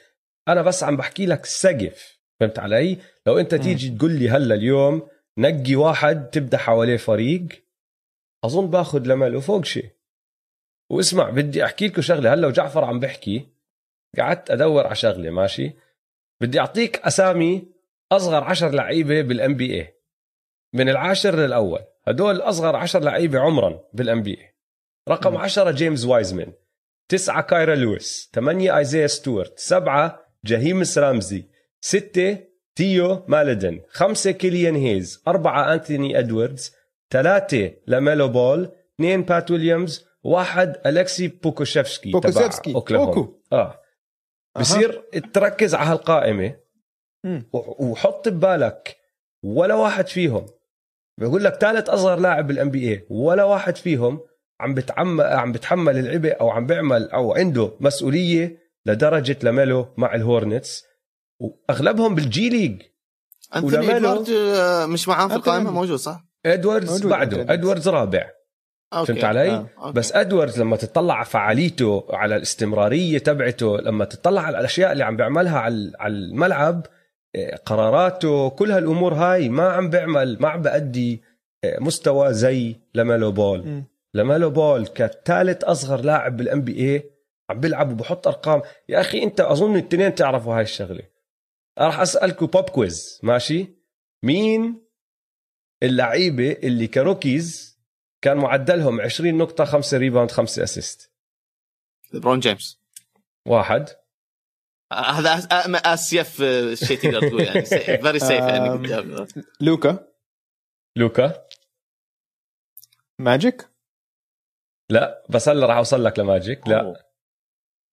أنا 0.48 0.62
بس 0.62 0.84
عم 0.84 0.96
بحكي 0.96 1.26
لك 1.26 1.44
سقف 1.46 2.20
فهمت 2.40 2.58
علي؟ 2.58 2.98
لو 3.26 3.38
أنت 3.38 3.54
تيجي 3.54 3.90
تقول 3.90 4.10
لي 4.12 4.28
هلأ 4.28 4.54
اليوم 4.54 5.08
نقي 5.38 5.76
واحد 5.76 6.30
تبدأ 6.30 6.58
حواليه 6.58 6.96
فريق 6.96 7.46
أظن 8.44 8.70
باخذ 8.70 9.06
لماله 9.06 9.40
فوق 9.40 9.64
شيء. 9.64 9.90
واسمع 10.90 11.30
بدي 11.30 11.64
أحكي 11.64 11.86
لكم 11.86 12.02
شغلة. 12.02 12.34
هلأ 12.34 12.46
وجعفر 12.46 12.84
عم 12.84 13.00
بحكي 13.00 13.46
قعدت 14.18 14.50
أدور 14.50 14.86
على 14.86 14.94
شغلة 14.94 15.30
ماشي؟ 15.30 15.72
بدي 16.40 16.60
أعطيك 16.60 16.98
أسامي 16.98 17.68
أصغر 18.12 18.44
عشر 18.44 18.70
لعيبة 18.70 19.22
بال 19.22 19.54
NBA 19.54 19.94
من 20.74 20.88
العاشر 20.88 21.36
للأول. 21.36 21.80
هدول 22.08 22.36
أصغر 22.36 22.76
عشر 22.76 23.00
لعيبة 23.00 23.40
عمرا 23.40 23.80
بال 23.92 24.22
NBA 24.22 24.55
رقم 25.08 25.36
10 25.36 25.70
جيمس 25.70 26.04
وايزمان 26.04 26.52
تسعة 27.08 27.42
كايرا 27.42 27.74
لويس 27.74 28.30
ثمانية 28.34 28.78
آيزيا 28.78 29.06
ستوارت 29.06 29.58
سبعة 29.58 30.26
جاهميوس 30.44 30.98
رامزي 30.98 31.44
ستة 31.80 32.38
تيو 32.76 33.24
مالدن 33.28 33.80
خمسة 33.88 34.30
كيليان 34.30 34.76
هيز 34.76 35.22
أربعة 35.28 35.74
أنتوني 35.74 36.18
أدواردز 36.18 36.74
ثلاثة 37.10 37.72
لاميلو 37.86 38.28
بول 38.28 38.72
اثنين 38.94 39.22
بات 39.22 39.50
ويليامز 39.50 40.06
واحد 40.22 40.76
ألكسي 40.86 41.28
بوكوشيفسكي 41.28 42.12
بوكوشيفسكي. 42.12 42.72
بوكو 42.72 43.40
آه. 43.52 43.80
بصير 44.60 45.02
تركز 45.32 45.74
على 45.74 45.90
هالقائمة 45.90 46.56
وحط 47.78 48.28
ببالك 48.28 48.96
ولا 49.42 49.74
واحد 49.74 50.06
فيهم. 50.08 50.46
بقول 51.18 51.44
لك 51.44 51.54
ثالث 51.54 51.88
أصغر 51.88 52.18
لاعب 52.18 52.46
بال 52.46 52.70
NBA 52.70 53.06
ولا 53.10 53.44
واحد 53.44 53.76
فيهم 53.76 54.20
عم 54.60 54.74
بتعم 54.74 55.20
عم 55.20 55.52
بتحمل 55.52 55.98
العبء 55.98 56.40
أو 56.40 56.50
عم 56.50 56.66
بيعمل 56.66 57.10
أو 57.10 57.34
عنده 57.34 57.72
مسؤولية 57.80 58.58
لدرجة 58.86 59.36
لاميلو 59.42 59.88
مع 59.96 60.14
الهورنتس 60.14 60.84
وأغلبهم 61.40 62.14
بالجي 62.14 62.48
ليج 62.48 62.82
أنتوني 63.56 63.96
إدوارد 63.96 64.30
آه، 64.30 64.86
مش 64.86 65.08
معاه 65.08 65.28
في 65.28 65.34
القائمة 65.34 65.70
موجود 65.70 65.98
صح؟ 65.98 66.24
ادواردز 66.46 67.06
بعده 67.06 67.52
ادواردز 67.52 67.88
رابع 67.88 68.30
okay. 68.92 69.12
فهمت 69.12 69.24
علي؟ 69.24 69.50
آه. 69.50 69.68
okay. 69.78 69.92
بس 69.92 70.12
ادواردز 70.12 70.60
لما 70.60 70.76
تطلع 70.76 71.14
على 71.14 71.24
فعاليته 71.24 72.06
على 72.10 72.36
الاستمرارية 72.36 73.18
تبعته 73.18 73.76
لما 73.76 74.04
تطلع 74.04 74.40
على 74.40 74.58
الأشياء 74.58 74.92
اللي 74.92 75.04
عم 75.04 75.16
بيعملها 75.16 75.58
على 75.58 75.92
الملعب 76.06 76.86
آه، 77.36 77.56
قراراته 77.56 78.50
كل 78.50 78.70
هالأمور 78.70 79.14
هاي 79.14 79.48
ما 79.48 79.68
عم 79.68 79.90
بيعمل 79.90 80.36
ما 80.40 80.48
عم 80.48 80.62
بأدي 80.62 81.22
آه، 81.64 81.78
مستوى 81.80 82.34
زي 82.34 82.76
لاميلو 82.94 83.32
بول 83.32 83.58
م. 83.58 83.84
لاميلو 84.16 84.50
بول 84.50 84.86
كثالث 84.86 85.64
أصغر 85.64 86.00
لاعب 86.00 86.36
بال 86.36 86.62
NBA 86.62 87.10
عم 87.50 87.60
بيلعب 87.60 87.92
وبحط 87.92 88.28
أرقام 88.28 88.62
يا 88.88 89.00
أخي 89.00 89.22
أنت 89.22 89.40
أظن 89.40 89.76
الاثنين 89.76 90.14
تعرفوا 90.14 90.56
هاي 90.56 90.62
الشغلة. 90.62 91.08
راح 91.78 92.00
اسالكم 92.00 92.46
pop 92.46 92.70
quiz 92.70 93.20
ماشي؟ 93.22 93.68
مين 94.22 94.86
اللعيبة 95.82 96.52
اللي 96.52 96.86
ك 96.86 96.98
rookies 96.98 97.78
كان 98.22 98.36
معدلهم 98.36 99.00
20 99.00 99.38
نقطة 99.38 99.64
5 99.64 99.98
rebound 99.98 100.30
5 100.30 100.62
assist 100.62 101.12
ليبرون 102.12 102.40
جيمس. 102.40 102.80
واحد. 103.46 103.88
هذا 104.92 105.48
أ 105.94 106.03
safe 106.03 106.36
شيء 106.74 106.98
تقدر 106.98 107.28
تقول 107.28 107.42
يعني. 107.42 107.64
very 108.02 108.18
safe 108.18 108.30
يعني 108.30 108.88
لوكا. 109.60 110.08
لوكا. 110.96 111.46
ماجيك. 113.18 113.75
لا 114.90 115.22
بس 115.28 115.48
هلا 115.48 115.66
راح 115.66 115.76
أوصل 115.76 116.04
لك 116.04 116.18
لماجيك 116.18 116.68
لا. 116.68 116.80
أوه. 116.80 116.96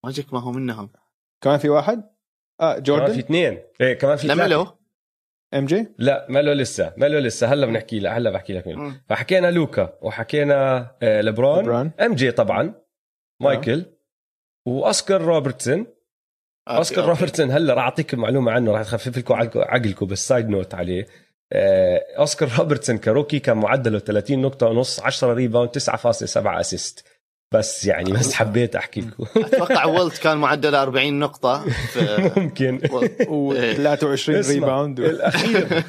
ماجيك 0.06 0.34
ما 0.34 0.40
هو 0.40 0.52
منهم. 0.52 0.90
كمان 1.41 1.57
في 1.57 1.70
واحد؟ 1.70 2.03
آه 2.61 2.80
جوردن؟ 2.80 3.06
كمان 3.06 3.14
في 3.14 3.20
اثنين. 3.20 3.64
إيه 3.82 3.94
كمان 3.94 4.18
في 4.18 4.28
ثلاثة. 4.28 4.78
MJ؟ 5.53 5.88
لا 5.98 6.28
مالو 6.30 6.52
لسه 6.52 6.94
مالو 6.98 7.20
لسه. 7.20 7.53
هلا 7.53 7.65
بنحكي 7.65 7.99
لا 7.99 8.18
هلا 8.18 8.32
بحكي 8.32 8.53
لك 8.53 8.68
مين 8.68 9.02
فحكينا 9.10 9.52
لوكا 9.52 9.99
وحكينا 10.02 10.91
آه، 11.03 11.22
لبرون 11.22 11.91
MJ 12.01 12.31
طبعا. 12.32 12.74
مايكل. 13.41 13.80
آه. 13.80 13.86
وأوسكار 14.65 15.22
روبرتسون. 15.22 15.88
أوسكار 16.68 17.06
روبرتسون 17.06 17.52
هلا 17.52 17.74
راح 17.74 17.84
اعطيك 17.84 18.14
المعلومه 18.14 18.52
عنه 18.52 18.72
راح 18.72 18.82
اخفف 18.82 19.18
لكم 19.18 19.34
عقلكم 19.56 20.06
بس 20.06 20.28
side 20.27 20.49
note 20.49 20.73
عليه. 20.74 21.07
أوسكار 22.17 22.49
روبرتسون 22.59 22.97
ك 22.97 23.03
rookie 23.03 23.39
كان 23.39 23.57
معدله 23.57 23.99
30 23.99 24.41
نقطة 24.41 24.67
ونص 24.67 24.99
10 24.99 25.34
rebound 25.34 25.69
9.7 25.69 26.47
assist 26.47 27.05
بس 27.53 27.85
يعني 27.85 28.11
بس 28.11 28.34
حبيت 28.34 28.75
أحكي 28.75 29.01
لكم. 29.01 29.25
أتوقع 29.35 29.85
ولت 29.95 30.17
كان 30.17 30.38
معدله 30.38 30.81
40 30.81 31.19
نقطة. 31.19 31.65
ممكن. 32.38 32.80
و23 32.80 34.30
rebound 34.30 34.99
الأخير 34.99 35.84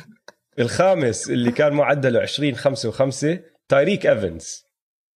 الخامس 0.59 1.31
اللي 1.31 1.53
كان 1.53 1.73
معدله 1.73 2.21
20 2.21 2.55
5 2.55 2.93
و5 2.93 3.39
تايريك 3.69 4.07
إيفنز. 4.07 4.65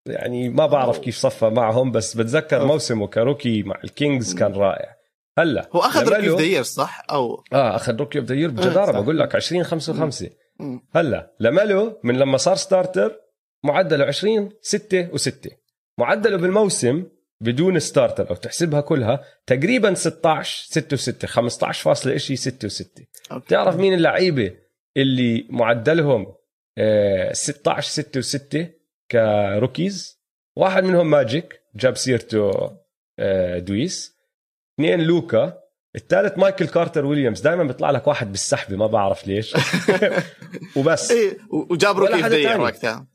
يعني 0.05 0.49
ما 0.49 0.65
بعرف 0.65 0.99
كيف 0.99 1.17
صفى 1.17 1.49
معهم 1.49 1.91
بس 1.91 2.17
بتذكر 2.17 2.65
موسمه 2.65 3.07
ك 3.07 3.15
rookie 3.15 3.63
مع 3.63 3.75
الكينجز 3.83 4.33
كان 4.33 4.53
رائع. 4.53 4.98
هلا 5.39 5.69
هو 5.75 5.79
أخذ 5.79 6.09
rookie 6.09 6.29
of 6.29 6.41
the 6.41 6.61
صح؟ 6.61 7.05
أو 7.11 7.43
آه 7.53 7.75
أخذ 7.75 7.95
rookie 7.95 8.19
of 8.19 8.27
the 8.27 8.47
بجداره 8.47 9.01
بقول 9.01 9.19
لك 9.19 9.35
20 9.35 9.63
5 9.63 9.93
و5 9.93 10.29
هلا 10.95 11.35
لميلو 11.39 11.99
من 12.03 12.17
لما 12.17 12.37
صار 12.37 12.55
starter 12.55 13.15
معدله 13.63 14.05
20 14.05 14.49
6 14.61 15.07
و6 15.07 15.51
معدله 15.97 16.37
بالموسم 16.37 17.03
بدون 17.41 17.79
starter 17.79 18.29
أو 18.29 18.35
تحسبها 18.35 18.81
كلها 18.81 19.23
تقريبا 19.45 19.93
16 19.93 20.65
6 20.69 20.97
و6 20.97 21.25
15 21.25 21.83
فاصلة 21.83 22.17
شيء 22.17 22.35
6 22.35 22.69
و6 22.69 23.03
بتعرف 23.37 23.75
مين 23.75 23.93
اللعيبة 23.93 24.55
اللي 24.97 25.47
معدلهم 25.49 26.33
16 27.31 27.89
6 27.89 28.21
و6 28.21 28.65
ك 29.11 29.23
rookies؟ 29.23 30.19
واحد 30.55 30.83
منهم 30.83 31.09
ماجيك 31.09 31.61
جاب 31.75 31.97
سيرته 31.97 32.51
آه، 33.19 33.59
دويس. 33.59 34.18
اثنين 34.79 35.01
لوكا 35.01 35.59
الثالث 35.95 36.37
مايكل 36.37 36.67
كارتر 36.67 37.05
ويليامز. 37.05 37.41
دائما 37.41 37.63
بيطلع 37.63 37.91
لك 37.91 38.07
واحد 38.07 38.31
بالسحبه 38.31 38.77
ما 38.77 38.87
بعرف 38.87 39.27
ليش. 39.27 39.55
وبس. 40.77 41.11
إيه 41.11 41.37
وجاب 41.49 41.99
rookie 41.99 42.53
of 42.53 42.59
وقتها. 42.59 43.07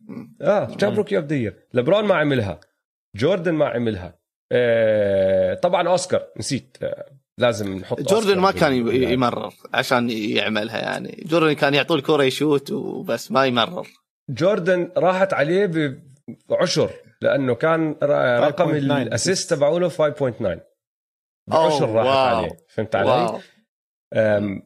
آه 0.43 0.77
جاب 0.79 0.97
rookie 0.97 1.17
of 1.17 1.25
the 1.25 1.53
لبرون 1.75 2.05
ما 2.05 2.15
عملها. 2.15 2.61
جوردن 3.17 3.55
ما 3.55 3.69
عملها. 3.69 4.19
آه 4.53 5.55
طبعا 5.55 5.89
أوسكار. 5.89 6.23
نسيت. 6.37 6.77
آه 6.83 7.07
لازم 7.39 7.77
نحط 7.77 8.01
جوردن 8.01 8.39
ما 8.39 8.51
كان 8.51 8.73
يمرر 8.89 9.53
عشان 9.75 10.11
يعملها 10.11 10.79
يعني. 10.79 11.25
جوردن 11.27 11.53
كان 11.53 11.75
يعطوه 11.75 11.97
الكره 11.97 12.23
يشوت 12.23 12.71
وبس 12.71 13.33
ما 13.33 13.47
يمرر. 13.47 13.87
جوردن 14.31 14.91
راحت 14.97 15.35
عليه 15.35 15.97
بعشر 16.49 16.91
لأنه 17.21 17.55
كان 17.55 17.97
رقم 18.03 18.73
5.9 18.73 18.75
ال 18.75 18.86
assist 18.86 19.55
تبعوله 19.55 19.89
5.9 19.89 19.95
أوه، 20.01 20.61
بعشر 21.47 21.89
راحت 21.89 22.07
wow. 22.07 22.37
عليه 22.37 22.51
فهمت 22.75 22.95
علي؟ 22.97 23.09
wow 23.11 23.41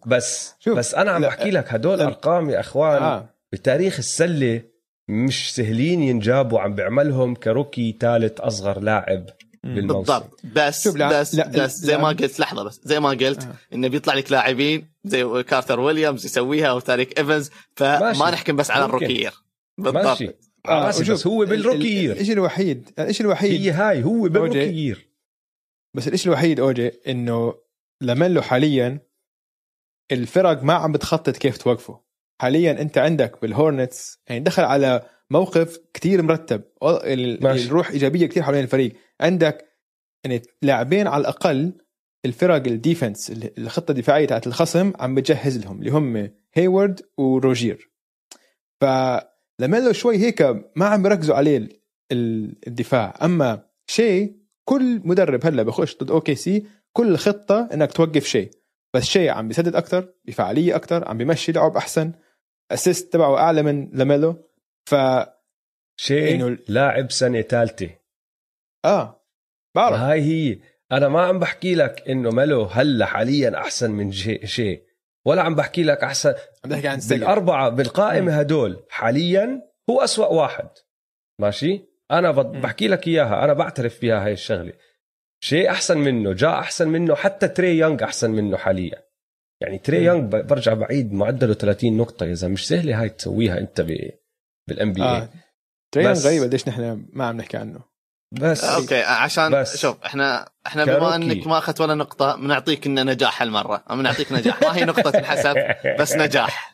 بس 0.07 0.55
شوف، 0.59 0.79
بس 0.79 0.95
أنا 0.95 1.11
عم 1.11 1.23
بحكي 1.23 1.51
لك 1.51 1.73
هدول. 1.75 2.01
أرقام 2.01 2.51
يا 2.51 2.61
أخوان 2.61 3.03
آه 3.03 3.35
بتاريخ 3.53 3.99
السلة 3.99 4.63
مش 5.09 5.55
سهلين 5.55 6.03
ينجابوا 6.03 6.61
عم 6.61 6.75
بيعملهم 6.75 7.35
ك 7.35 7.43
rookie 7.43 7.97
ثالث 8.01 8.41
أصغر 8.41 8.81
لاعب 8.81 9.27
بالموسم 9.65 9.99
بالضبط 9.99 10.41
بس 10.45 10.87
لا- 10.87 11.21
بس 11.21 11.35
لا- 11.35 11.49
بس 11.65 11.77
زي 11.77 11.93
لا- 11.93 11.99
ما 12.03 12.09
قلت 12.09 12.41
لحظة 12.41 12.65
بس 12.65 12.81
زي 12.85 13.01
ما 13.01 13.09
قلت 13.09 13.43
آه. 13.43 13.55
انه 13.75 13.89
بيطلع 13.89 14.15
لك 14.15 14.33
لاعبين 14.33 14.89
زي 15.05 15.43
كارتر 15.43 15.81
ويليامز 15.81 16.25
يسويها 16.25 16.67
أو 16.67 16.81
تاريك 16.81 17.19
إيفنز 17.19 17.51
ماشي. 17.81 18.19
فما 18.19 18.31
نحكم 18.31 18.57
بس 18.57 18.71
على 18.71 18.85
ممكن. 18.89 18.97
الروكير 18.97 19.33
بالضبط 19.79 20.05
ماشي 20.07 20.31
آه 20.69 20.89
وشوف، 20.89 21.11
بس 21.11 21.27
هو 21.27 21.45
بالروكي 21.45 21.89
يير 22.03 22.13
الشيء 22.21 22.33
الوحيد 22.35 22.91
الشيء 22.99 23.27
الوحيد 23.27 23.61
هي 23.63 23.71
هاي 23.71 24.05
هو 24.05 24.23
بالروكي 24.23 24.67
أوجي. 24.67 24.87
يير 24.87 25.08
بس 25.99 26.09
الشيء 26.09 26.27
الوحيد 26.33 26.61
أوجي 26.61 26.89
إنه 27.09 27.55
لميلو 28.01 28.43
حاليا 28.43 29.01
الفرق 30.12 30.62
ما 30.62 30.73
عم 30.75 30.93
بتخطط 30.93 31.37
كيف 31.37 31.57
توقفه. 31.59 32.01
حاليا 32.41 32.81
أنت 32.81 32.99
عندك 32.99 33.43
بالهورنتس 33.43 34.19
يعني 34.29 34.41
دخل 34.41 34.62
على 34.62 35.07
موقف 35.31 35.79
كتير 35.95 36.23
مرتب. 36.23 36.62
الروح 36.83 37.91
إيجابية 37.91 38.27
كتير 38.27 38.43
حوالين 38.43 38.62
الفريق. 38.65 38.93
عندك 39.20 39.69
يعني 40.25 40.43
لاعبين 40.62 41.07
على 41.07 41.20
الأقل 41.20 41.73
الفرق 42.25 42.55
ال 42.55 42.64
defense 42.64 43.31
ال- 43.31 43.59
الخطة 43.59 43.93
الدفاعية 43.93 44.27
تاعت 44.27 44.47
الخصم 44.47 44.93
عم 44.99 45.15
بتجهز 45.15 45.59
لهم 45.59 45.79
اللي 45.79 45.91
هم 45.91 46.31
هيوارد 46.55 47.01
وروزير 47.19 47.91
فلميلو 48.81 49.93
شوي 49.93 50.16
هيك 50.16 50.43
ما 50.77 50.87
عم 50.87 51.03
بيركزوا 51.03 51.35
عليه 51.37 51.57
ال- 51.57 51.81
ال- 52.12 52.57
الدفاع. 52.66 53.19
أما 53.23 53.69
شاي 53.87 54.38
كل 54.69 55.01
مدرب 55.05 55.47
هلا 55.47 55.62
بخش 55.62 55.97
ضد 55.97 56.11
OKC 56.11 56.66
كل 56.93 57.09
الخطه 57.09 57.69
إنك 57.74 57.93
توقف 57.93 58.24
شاي. 58.25 58.51
بس 58.95 59.03
شاي 59.05 59.31
عم 59.31 59.49
بيسدد 59.49 59.77
أكثر 59.77 60.15
بفعالية 60.24 60.77
أكثر 60.77 61.09
عم 61.09 61.19
بيمشي 61.19 61.53
لعب 61.53 61.77
أحسن. 61.77 62.12
assist 62.73 63.12
تبعه 63.12 63.36
أعلى 63.39 63.62
من 63.62 63.90
لاميلو. 63.93 64.45
ف 64.90 64.95
شيء 66.01 66.39
إنه- 66.57 66.61
لاعب 66.69 67.11
سنة 67.11 67.40
ثالثه 67.40 67.90
آه 68.85 69.24
بعرف. 69.74 69.97
هاي 69.97 70.20
هي. 70.20 70.59
أنا 70.93 71.09
ما 71.09 71.20
عم 71.23 71.39
بحكي 71.39 71.74
لك 71.74 72.09
إنه 72.09 72.31
ملو 72.31 72.62
هلأ 72.65 73.07
حاليا 73.07 73.59
أحسن 73.59 73.90
من 73.90 74.12
شيء 74.12 74.47
شيء. 74.47 74.82
ولا 75.27 75.43
عم 75.43 75.55
بحكي 75.55 75.82
لك 75.82 76.05
أحسن. 76.05 76.35
عم 76.65 76.70
بحكي 76.70 76.89
عن 76.89 77.01
سجل 77.01 77.19
بالأربعة 77.19 77.69
بالقائمة 77.69 78.32
هدول 78.39 78.85
حاليا 78.90 79.62
هو 79.90 80.01
أسوأ 80.01 80.27
واحد. 80.27 80.69
ماشي؟ 81.40 81.85
أنا. 82.11 82.31
بحكي 82.31 82.89
لك 82.89 83.09
إياها 83.09 83.45
أنا 83.45 83.53
بعترف 83.53 83.95
فيها 83.99 84.25
هاي 84.25 84.33
الشغلة. 84.33 84.73
شيء 85.45 85.71
أحسن 85.71 85.99
منه 85.99 86.33
جاء 86.33 86.59
أحسن 86.59 86.89
منه 86.89 87.15
حتى 87.15 87.49
تري 87.49 87.79
يونغ 87.79 88.05
أحسن 88.05 88.31
منه 88.31 88.57
حاليا. 88.57 89.03
يعني 89.63 89.79
تري. 89.79 90.05
يونغ 90.05 90.27
برجع 90.43 90.75
بعيد 90.75 91.13
معدله 91.13 91.55
30 91.55 91.97
نقطة 91.97 92.27
إذا 92.27 92.49
مش 92.49 92.69
سهلة 92.69 93.01
هاي 93.03 93.09
تسويها 93.09 93.59
أنت 93.59 93.81
ب 93.81 94.11
بالان 94.69 94.93
بي 94.93 95.03
آه 95.03 95.29
تريان 95.95 96.13
بس- 96.13 96.27
غريب 96.27 96.43
قديش 96.43 96.69
نحن 96.69 97.07
ما 97.13 97.27
عم 97.27 97.37
نحكي 97.37 97.57
عنه. 97.57 97.81
بس. 98.33 98.65
أوكي 98.65 99.03
عشان 99.03 99.53
بس. 99.61 99.77
شوف 99.77 100.05
إحنا 100.05 100.49
إحنا 100.67 100.85
بما. 100.85 101.17
إنك 101.17 101.47
ما 101.47 101.59
أخذت 101.59 101.81
ولا 101.81 101.95
نقطة 101.95 102.37
بنعطيك 102.37 102.87
إنه 102.87 103.03
نجاح 103.03 103.43
هالمرة. 103.43 103.85
بنعطيك 103.91 104.33
نجاح. 104.33 104.63
ما 104.63 104.77
هي 104.77 104.85
نقطة 104.85 105.11
تنحسب 105.11 105.57
بس 105.99 106.13
نجاح. 106.15 106.73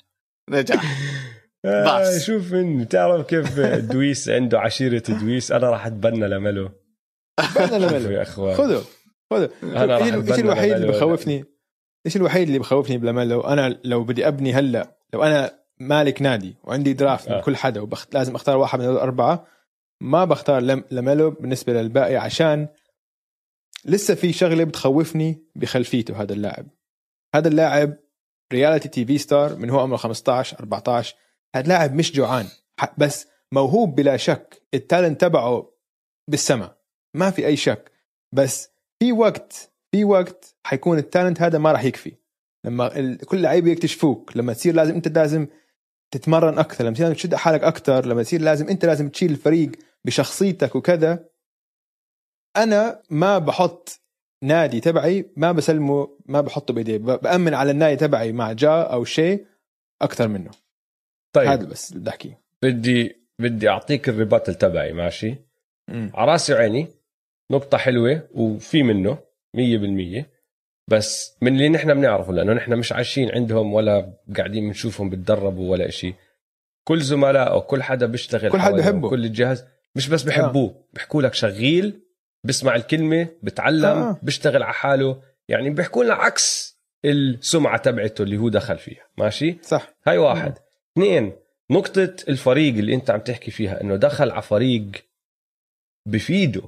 نجاح. 0.50 0.82
آه 1.64 2.00
بس. 2.00 2.24
شوف 2.26 2.52
من 2.52 2.88
تعرف 2.88 3.26
كيف 3.26 3.60
دويس 3.60 4.28
عنده 4.28 4.60
عشيرة 4.60 5.02
دويس؟ 5.08 5.52
أنا 5.52 5.70
راح 5.70 5.86
أتبنى 5.86 6.28
لملو 6.28 6.70
شوفوا 7.40 7.78
لميلو 7.78 8.10
يا 8.10 8.22
أخوان. 8.22 8.54
خذوا 8.54 8.82
خذوا 9.30 9.48
أنا 9.62 9.84
راح 9.84 10.02
الشيء 10.02 10.18
أتبنى 10.18 10.40
الوحيد 10.40 10.72
اللي. 10.72 10.86
بخوفني؟ 10.88 11.44
الشيء 12.06 12.20
الوحيد 12.20 12.46
اللي 12.46 12.58
بخوفني 12.58 12.98
بلاميلو 12.98 13.40
أنا 13.40 13.78
لو 13.84 14.04
بدي 14.04 14.28
أبني 14.28 14.52
هلأ 14.52 14.96
لو 15.14 15.22
أنا 15.22 15.64
مالك 15.80 16.22
نادي 16.22 16.56
وعندي 16.64 16.92
draft 16.92 17.28
من 17.28 17.34
آه. 17.34 17.40
كل 17.40 17.56
حدا 17.56 17.80
وبخت 17.80 18.14
لازم 18.14 18.34
أختار 18.34 18.56
واحد 18.56 18.78
من 18.80 18.90
الأربعة 18.90 19.46
ما 20.00 20.24
بختار 20.24 20.60
لم... 20.60 20.84
لاميلو 20.90 21.30
بالنسبة 21.30 21.72
للباقي 21.72 22.16
عشان 22.16 22.68
لسه 23.84 24.14
في 24.14 24.32
شغلة 24.32 24.64
بتخوفني 24.64 25.42
بخلفيته 25.56 26.22
هذا 26.22 26.32
اللاعب. 26.32 26.66
هذا 27.34 27.48
اللاعب 27.48 27.96
reality 28.52 28.88
TV 28.88 29.18
star 29.18 29.56
من 29.56 29.70
هو 29.70 29.80
عمره 29.80 29.96
15 29.96 30.56
14 30.60 31.14
هذا 31.54 31.68
لاعب 31.68 31.94
مش 31.94 32.12
جوعان. 32.12 32.46
بس 32.98 33.26
موهوب 33.52 33.94
بلا 33.94 34.16
شك. 34.16 34.62
ال 34.74 34.81
talent 34.81 35.20
تبعه 35.20 35.72
بالسما 36.30 36.74
ما 37.14 37.30
في 37.30 37.46
أي 37.46 37.56
شك. 37.56 37.92
بس 38.32 38.70
في 38.98 39.12
وقت 39.12 39.72
في 39.92 40.04
وقت 40.04 40.56
حيكون 40.64 40.98
التالنت 40.98 41.42
هذا 41.42 41.58
ما 41.58 41.72
راح 41.72 41.84
يكفي. 41.84 42.12
لما 42.64 42.98
ال... 42.98 43.18
كل 43.18 43.42
لعيبه 43.42 43.70
يكتشفوك 43.70 44.36
لما 44.36 44.52
تصير 44.52 44.74
لازم 44.74 44.94
أنت 44.94 45.08
لازم 45.08 45.46
تتمرن 46.10 46.58
أكثر 46.58 46.84
لما 46.84 46.94
تصير 46.94 47.14
تشد 47.14 47.34
حالك 47.34 47.64
أكثر 47.64 48.06
لما 48.06 48.22
تصير 48.22 48.40
لازم 48.40 48.68
أنت 48.68 48.84
لازم 48.84 49.08
تشيل 49.08 49.30
الفريق 49.30 49.72
بشخصيتك 50.04 50.76
وكذا. 50.76 51.24
أنا 52.56 53.02
ما 53.10 53.38
بحط 53.38 54.00
نادي 54.42 54.80
تبعي 54.80 55.32
ما 55.36 55.52
بسلمه 55.52 56.18
ما 56.26 56.40
بحطه 56.40 56.74
بايديه 56.74 56.98
بأمن 56.98 57.54
على 57.54 57.70
النادي 57.70 57.96
تبعي 57.96 58.32
مع 58.32 58.52
جا 58.52 58.82
أو 58.82 59.04
شيء 59.04 59.46
أكثر 60.02 60.28
منه. 60.28 60.50
طيب 61.34 61.48
هذا 61.48 61.64
بس 61.66 61.92
بدي 61.92 62.10
أحكيه 62.10 62.40
بدي 62.62 63.16
بدي 63.38 63.68
أعطيك 63.68 64.08
الريباتل 64.08 64.54
تبعي 64.54 64.92
ماشي. 64.92 65.34
على 65.88 66.32
راسي 66.32 66.54
وعيني 66.54 66.88
نقطة 67.50 67.78
حلوة 67.78 68.28
وفي 68.34 68.82
منه 68.82 69.18
مية 69.54 69.78
بالمية 69.78 70.30
بس 70.88 71.36
من 71.42 71.52
اللي 71.52 71.68
نحن 71.68 71.94
بنعرفه 71.94 72.32
لأنه 72.32 72.52
نحن 72.52 72.72
مش 72.76 72.92
عايشين 72.92 73.30
عندهم 73.30 73.74
ولا 73.74 74.14
قاعدين 74.36 74.66
بنشوفهم 74.66 75.10
بتدربوا 75.10 75.72
ولا 75.72 75.88
إشي 75.88 76.14
كل 76.84 77.00
زملائه 77.00 77.60
كل 77.60 77.82
حدا 77.82 78.06
بيشتغل 78.06 78.50
كل 78.50 78.58
حد 78.58 78.70
حواليه، 78.70 78.82
بحبه. 78.82 79.10
كل 79.10 79.24
الجهاز 79.24 79.64
مش 79.96 80.08
بس 80.08 80.22
بحبوه 80.22 80.84
بيحكوا 80.92 81.22
لك 81.22 81.34
شغيل 81.34 82.00
بسمع 82.44 82.76
الكلمة 82.76 83.28
بتعلم 83.42 83.84
آه. 83.84 84.10
آه. 84.10 84.20
بيشتغل 84.22 84.62
على 84.62 84.74
حاله 84.74 85.22
يعني 85.48 85.70
بيحكوا 85.70 86.04
لنا 86.04 86.14
عكس 86.14 86.74
السمعة 87.04 87.76
تبعته 87.78 88.22
اللي 88.22 88.36
هو 88.36 88.48
دخل 88.48 88.78
فيها 88.78 89.04
ماشي 89.18 89.58
صح 89.62 89.94
هاي 90.06 90.18
واحد 90.18 90.58
اثنين 90.98 91.32
نقطة 91.70 92.16
الفريق 92.28 92.74
اللي 92.74 92.94
انت 92.94 93.10
عم 93.10 93.20
تحكي 93.20 93.50
فيها 93.50 93.80
إنه 93.80 93.96
دخل 93.96 94.30
على 94.30 94.42
فريق 94.42 94.90
بفيده. 96.08 96.62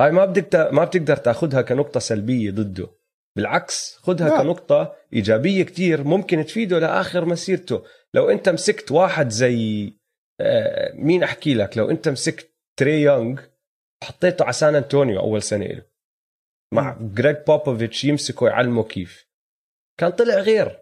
هاي 0.00 0.10
ما 0.12 0.24
بدك. 0.24 0.72
ما 0.72 0.84
بتقدر 0.84 1.16
تاخذها 1.16 1.62
كنقطة 1.62 2.00
سلبية 2.00 2.50
ضده. 2.50 2.88
بالعكس 3.36 3.96
خذها 3.96 4.28
لا. 4.28 4.42
كنقطة 4.42 4.96
إيجابية 5.12 5.62
كتير 5.62 6.04
ممكن 6.04 6.44
تفيده 6.44 6.78
لآخر 6.78 7.24
مسيرته. 7.24 7.84
لو 8.14 8.30
أنت 8.30 8.48
مسكت 8.48 8.92
واحد 8.92 9.28
زي 9.28 9.92
آه، 10.40 10.92
مين 10.94 11.22
أحكي 11.22 11.54
لك؟ 11.54 11.78
لو 11.78 11.90
أنت 11.90 12.08
مسكت 12.08 12.56
تري 12.78 13.02
يونغ 13.02 13.42
حطيته 14.04 14.42
على 14.42 14.52
سان 14.52 14.74
أنطونيو 14.74 15.20
أول 15.20 15.42
سنة 15.42 15.66
له 15.66 15.86
مع 16.74 16.98
جريج 17.00 17.36
بوبوفيتش 17.46 18.04
يمسكه 18.04 18.46
يعلمه 18.48 18.84
كيف. 18.84 19.28
كان 20.00 20.10
طلع 20.10 20.34
غير. 20.34 20.80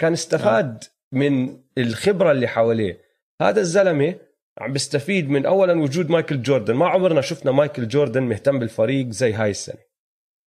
كان 0.00 0.12
استفاد. 0.12 0.84
من 1.12 1.56
الخبرة 1.78 2.32
اللي 2.32 2.46
حواليه. 2.48 3.00
هذا 3.42 3.60
الزلمة 3.60 4.14
عم 4.58 4.72
بيستفيد 4.72 5.30
من 5.30 5.46
اولا 5.46 5.80
وجود 5.80 6.10
مايكل 6.10 6.42
جوردن. 6.42 6.74
ما 6.74 6.88
عمرنا 6.88 7.20
شفنا 7.20 7.52
مايكل 7.52 7.88
جوردن 7.88 8.22
مهتم 8.22 8.58
بالفريق 8.58 9.08
زي 9.08 9.32
هاي 9.32 9.50
السنة. 9.50 9.88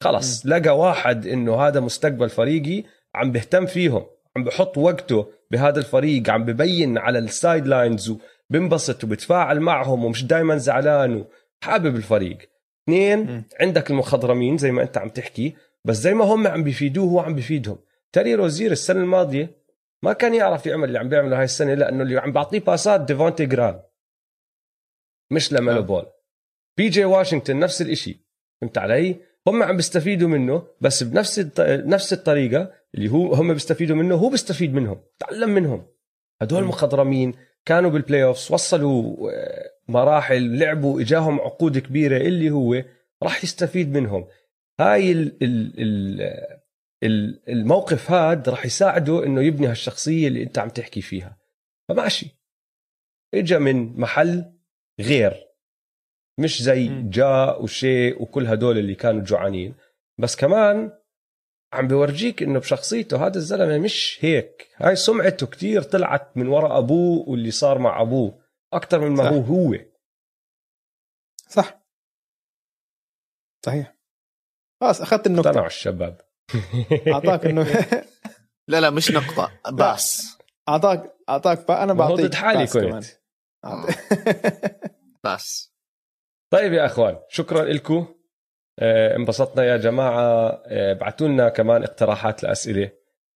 خلص 0.04 0.46
لقى 0.46 0.78
واحد 0.80 1.28
إنه 1.28 1.56
هذا 1.56 1.80
مستقبل 1.80 2.30
فريقي 2.30 2.84
عم 3.16 3.32
بهتم 3.32 3.66
فيهم 3.66 4.06
عم 4.38 4.44
بحط 4.44 4.78
وقته 4.78 5.28
بهذا 5.52 5.80
الفريق 5.80 6.30
عم 6.30 6.46
ببين 6.46 6.98
على 6.98 7.20
ال 7.20 7.68
sidelines 7.68 8.18
وبنبسط 8.50 9.04
وبتفاعل 9.04 9.60
معهم 9.60 10.06
ومش 10.06 10.24
دائما 10.24 10.58
زعلان 10.58 11.26
وحابب 11.64 11.96
الفريق. 11.96 12.38
اثنين. 12.84 13.44
عندك 13.60 13.92
المخضرمين 13.92 14.58
زي 14.58 14.72
ما 14.72 14.82
أنت 14.82 14.98
عم 14.98 15.10
تحكي 15.10 15.56
بس 15.86 15.98
زي 15.98 16.14
ما 16.14 16.26
هم 16.26 16.48
عم 16.48 16.64
بيفيدوه 16.64 17.06
هو 17.06 17.20
عم 17.20 17.36
بيفيدهم. 17.36 17.78
تاري 18.14 18.36
روزير 18.36 18.72
السنة 18.72 19.00
الماضية 19.00 19.61
ما 20.04 20.14
كان 20.14 20.34
يعرف 20.36 20.66
يعمل 20.66 20.88
اللي 20.88 21.00
عم 21.00 21.10
بيعمله 21.10 21.38
هاي 21.38 21.44
السنة 21.44 21.74
لأنه 21.74 22.04
اللي 22.04 22.18
عم 22.18 22.32
بعطيه 22.32 22.60
باسات 22.60 23.02
ديفونتي 23.02 23.46
جراهام 23.46 23.82
مش 25.32 25.54
لميلو 25.54 25.78
آه. 25.78 25.82
بول. 25.82 26.06
بي 26.78 26.90
جي 26.90 27.06
واشنطن 27.06 27.60
نفس 27.60 27.82
الإشي. 27.82 28.26
فهمت 28.62 28.78
علي؟ 28.78 29.16
هم 29.48 29.64
عم 29.64 29.76
بيستفيدوا 29.78 30.30
منه 30.30 30.68
بس 30.82 31.04
بنفس 31.04 31.40
الط... 31.40 31.62
نفس 31.62 32.14
الطريقة 32.14 32.72
اللي 32.96 33.10
هو 33.12 33.34
هم 33.34 33.54
بيستفيدوا 33.54 33.96
منه 33.96 34.16
هو 34.16 34.30
بيستفيد 34.30 34.74
منهم. 34.74 35.02
تعلم 35.20 35.50
منهم. 35.50 35.88
هدول. 36.42 36.64
مخضرمين 36.64 37.34
كانوا 37.66 37.90
بال 37.90 38.24
playoffs 38.24 38.52
وصلوا 38.52 39.32
آه، 39.32 39.72
مراحل 39.88 40.60
لعبوا 40.60 41.02
إجاهم 41.02 41.40
عقود 41.42 41.78
كبيرة 41.78 42.18
اللي 42.18 42.52
هو 42.52 42.84
راح 43.24 43.44
يستفيد 43.44 43.94
منهم. 43.98 44.28
هاي 44.80 45.12
ال 45.12 45.44
ال 45.44 45.74
ال- 45.78 46.61
الموقف 47.04 48.12
هاد 48.12 48.50
راح 48.50 48.66
يساعده 48.66 49.26
إنه 49.26 49.42
يبني 49.42 49.68
هالشخصية 49.68 50.28
اللي 50.28 50.44
أنت 50.44 50.60
عم 50.60 50.70
تحكي 50.70 51.02
فيها. 51.02 51.38
فماشي. 51.90 52.38
اجى 53.34 53.58
من 53.60 54.00
محل 54.00 54.54
غير. 55.00 55.48
مش 56.38 56.62
زي. 56.62 57.02
جاء 57.04 57.64
وشيء 57.64 58.22
وكل 58.22 58.48
هدول 58.48 58.78
اللي 58.78 58.96
كانوا 58.96 59.22
جوعانين. 59.22 59.76
بس 60.18 60.36
كمان 60.36 60.92
عم 61.74 61.88
بورجيك 61.88 62.44
إنه 62.44 62.60
بشخصيته 62.60 63.26
هذا 63.28 63.38
الزلمة 63.38 63.78
مش 63.78 64.18
هيك. 64.22 64.68
هاي 64.76 64.96
سمعته 64.96 65.48
كتير 65.48 65.82
طلعت 65.82 66.38
من 66.38 66.48
وراء 66.48 66.78
أبوه 66.78 67.30
واللي 67.30 67.52
صار 67.52 67.78
مع 67.78 68.02
أبوه. 68.02 68.42
أكثر 68.74 69.00
من 69.00 69.12
ما 69.12 69.24
صح. 69.24 69.30
هو 69.30 69.42
هو. 69.42 69.76
صح. 71.48 71.82
صحيح. 73.66 73.98
خلاص 74.82 75.02
أخذت 75.02 75.28
النقطه 75.28 75.48
اقتنعوا 75.48 75.68
الشباب. 75.68 76.31
اعطاك 77.14 77.46
انه 77.46 77.68
لا 78.68 78.82
لا 78.82 78.90
مش 78.90 79.12
نقطة 79.12 79.52
pass 79.72 80.38
اعطاك 80.70 81.14
أعطاك 81.30 81.68
با 81.68 81.84
أنا 81.84 81.94
بعطيك 81.94 82.26
ضد 82.26 82.34
حالي 82.36 82.60
pass 82.60 82.78
كمان. 82.78 83.02
كنت 83.02 83.06
أعطي- 83.66 84.90
pass 85.24 85.72
طيب 86.52 86.74
يا 86.74 86.86
أخوان 86.86 87.18
شكرا 87.30 87.64
لكم. 87.66 88.08
آه، 88.80 89.16
انبسطنا 89.16 89.64
يا 89.64 89.78
جماعة. 89.78 90.22
آه، 90.66 90.92
ابعتوا 90.92 91.28
لنا 91.28 91.50
كمان 91.50 91.84
اقتراحات 91.84 92.44
لأسئلة. 92.44 92.92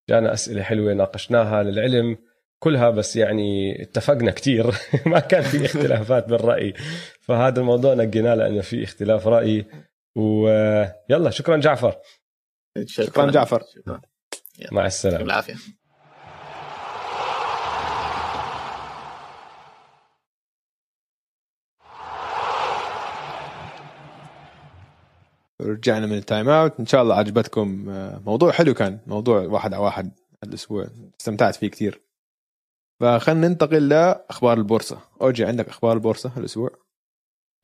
جانا 0.09 0.33
أسئلة 0.33 0.63
حلوة 0.63 0.93
ناقشناها 0.93 1.63
للعلم. 1.63 2.17
كلها 2.59 2.89
بس 2.89 3.15
يعني 3.15 3.81
اتفقنا 3.81 4.31
كتير. 4.31 4.65
ما 5.05 5.19
كان 5.19 5.41
في 5.41 5.65
اختلافات 5.65 6.27
بالرأي. 6.29 6.73
فهذا 7.21 7.59
الموضوع 7.59 7.93
نقيناه 7.93 8.35
لأنه 8.35 8.61
في 8.61 8.83
اختلاف 8.83 9.27
رأي. 9.27 9.65
ويلا 10.15 11.29
شكرا 11.29 11.57
جعفر. 11.57 11.95
شكرا. 12.83 13.31
جعفر. 13.31 13.63
شكرا. 13.75 14.01
مع 14.71 14.85
السلامة. 14.85 15.23
بالعافية. 15.23 15.55
رجعنا 25.61 26.05
من 26.05 26.17
ال 26.17 26.24
time 26.24 26.49
out. 26.49 26.79
إن 26.79 26.85
شاء 26.85 27.01
الله 27.01 27.15
عجبتكم 27.15 27.89
آه، 27.89 28.21
موضوع 28.25 28.51
حلو 28.51 28.73
كان 28.73 28.99
موضوع 29.07 29.41
واحد 29.41 29.73
على 29.73 29.83
واحد 29.83 30.11
الأسبوع. 30.43 30.87
استمتعت 31.19 31.55
فيه 31.55 31.67
كثير. 31.67 32.01
فخلينا 32.99 33.47
ننتقل 33.47 33.89
لأخبار 33.89 34.57
البورصة. 34.57 34.99
أوجي 35.21 35.45
عندك 35.45 35.69
أخبار 35.69 35.93
البورصة 35.93 36.31
هالأسبوع؟ 36.37 36.69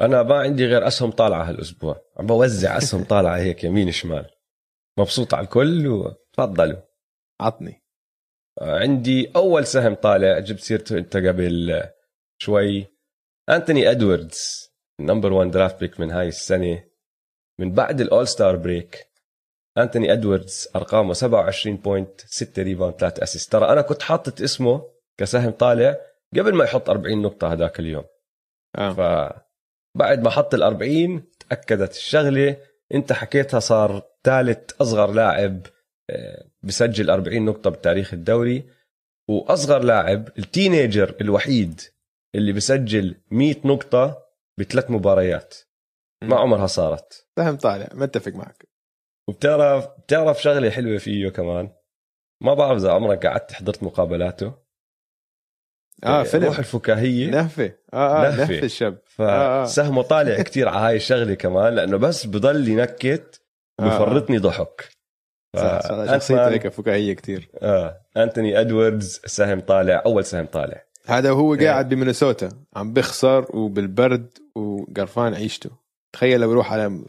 أنا 0.02 0.24
ما 0.24 0.40
عندي 0.40 0.66
غير 0.66 0.88
أسهم 0.88 1.12
طالعة 1.12 1.44
هالأسبوع. 1.44 2.02
عم 2.18 2.26
بوزع 2.26 2.78
أسهم 2.78 3.04
طالعة 3.04 3.38
هيك 3.38 3.64
يمين 3.64 3.92
شمال. 3.92 4.41
مبسوط 5.02 5.34
على 5.34 5.44
الكل 5.44 5.88
وتفضلوا 5.88 6.82
عطني. 7.40 7.84
عندي 8.62 9.32
أول 9.36 9.68
سهم 9.68 9.94
طالع 9.94 10.40
جبت 10.40 10.60
سيرته 10.60 10.98
أنت 10.98 11.18
قبل 11.18 11.84
شوي. 12.42 12.86
أنتوني 13.50 13.92
ادواردز 13.92 14.72
number 15.02 15.34
1 15.34 15.52
draft 15.52 15.80
pick 15.80 16.00
من 16.00 16.12
هاي 16.12 16.28
السنة. 16.28 16.84
من 17.60 17.72
بعد 17.72 18.02
ال 18.02 18.28
All-Star 18.28 18.56
break 18.56 19.08
أنتوني 19.78 20.14
ادواردز 20.14 20.70
أرقامه 20.76 21.14
27 21.14 21.78
point 21.78 22.22
6 22.22 22.64
rebound 22.64 22.96
3 22.96 23.24
assist 23.24 23.52
ترى 23.52 23.70
أنا 23.70 23.82
كنت 23.82 24.02
حاطط 24.02 24.42
اسمه 24.42 24.92
كسهم 25.18 25.52
طالع 25.52 25.98
قبل 26.34 26.56
ما 26.56 26.64
يحط 26.64 26.90
40 26.90 27.22
نقطة 27.22 27.54
هذاك 27.54 27.80
اليوم. 27.80 28.04
آه. 28.78 28.92
فبعد 28.94 30.24
ما 30.24 30.30
حط 30.30 30.54
ال 30.54 30.64
40 30.64 31.24
تأكدت 31.40 31.92
الشغلة 31.92 32.58
انت 32.94 33.14
حكيتها 33.14 33.60
صار 33.60 34.04
ثالث 34.24 34.82
أصغر 34.82 35.12
لاعب 35.12 35.66
آه، 36.10 36.48
بسجل 36.64 37.10
40 37.10 37.46
نقطة 37.46 37.70
بتاريخ 37.70 38.14
الدوري 38.14 38.70
وأصغر 39.30 39.84
لاعب 39.84 40.30
ال 40.40 40.48
teenager 40.48 41.16
الوحيد 41.22 41.82
اللي 42.36 42.54
بسجل 42.54 43.16
100 43.32 43.56
نقطة 43.66 44.24
بثلاث 44.60 44.92
مباريات. 44.92 45.56
ما 46.24 46.36
عمرها 46.36 46.68
صارت. 46.68 47.28
فهم 47.38 47.58
طالع 47.58 47.90
متفق 47.94 48.32
معك. 48.32 48.68
وبتعرف 49.30 49.88
بتعرف 49.88 50.42
شغلة 50.42 50.70
حلوة 50.70 50.98
فيه 50.98 51.30
كمان. 51.30 51.74
ما 52.42 52.54
بعرف 52.54 52.78
إذا 52.78 52.92
عمرك 52.92 53.26
قعدت 53.26 53.52
حضرت 53.52 53.84
مقابلاته. 53.84 54.61
آه 56.04 56.24
فيلم. 56.24 56.44
روح 56.46 56.58
الفكاهية. 56.58 57.30
نهفة. 57.30 57.72
آه 57.94 58.26
آه 58.26 58.30
نهفة. 58.30 58.54
نهفة 58.54 58.66
الشاب. 58.66 58.98
آه. 59.20 59.66
فسهمه 59.66 60.02
طالع 60.02 60.42
كتير 60.42 60.70
على 60.70 60.88
هاي 60.88 60.96
الشغلة 60.96 61.34
كمان 61.34 61.76
لأنه 61.76 61.98
بس 61.98 62.26
بضل 62.26 62.68
ينكت 62.68 63.42
آه. 63.80 63.88
بفرطني 63.88 64.38
ضحك. 64.38 64.90
صح 65.56 65.82
صح. 65.82 65.88
فأنت 65.90 66.10
شخصيته 66.10 66.48
هيك 66.48 66.68
فكاهية 66.68 67.14
كثير 67.14 67.50
آه. 67.62 68.02
أنتوني 68.18 68.62
إدواردز 68.62 69.22
سهم 69.26 69.60
طالع 69.60 70.04
أول 70.06 70.26
سهم 70.26 70.46
طالع. 70.46 70.84
هذا 71.06 71.32
وهو 71.32 71.54
إيه. 71.54 71.70
قاعد 71.70 71.90
بمينيسوتا 71.90 72.50
عم 72.76 72.94
بخسر 72.94 73.46
وبالبرد 73.56 74.38
وقرفان 74.56 75.34
عيشته. 75.34 75.70
تخيل 76.14 76.40
لو 76.42 76.48
بيروح 76.48 76.74
على 76.74 77.00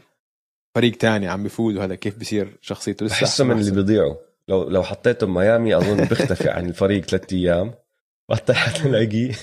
فريق 0.75 0.97
تاني 0.97 1.27
عم 1.27 1.43
بيفوز 1.43 1.77
وهذا 1.77 1.95
كيف 1.95 2.19
بصير 2.19 2.57
شخصيته. 2.61 3.05
لسه 3.05 3.13
بحسه 3.15 3.43
من 3.43 3.59
اللي. 3.59 3.71
بيضيعوا. 3.71 4.15
لو 4.47 4.69
لو 4.69 4.83
حطيته 4.83 5.27
بميامي 5.27 5.77
أظن 5.77 5.97
بيختفي 5.97 6.49
عن 6.49 6.69
الفريق 6.69 7.05
ثلاثة 7.05 7.37
أيام. 7.37 7.73
وقتها 8.29 8.53
حتلاقيه 8.53 9.31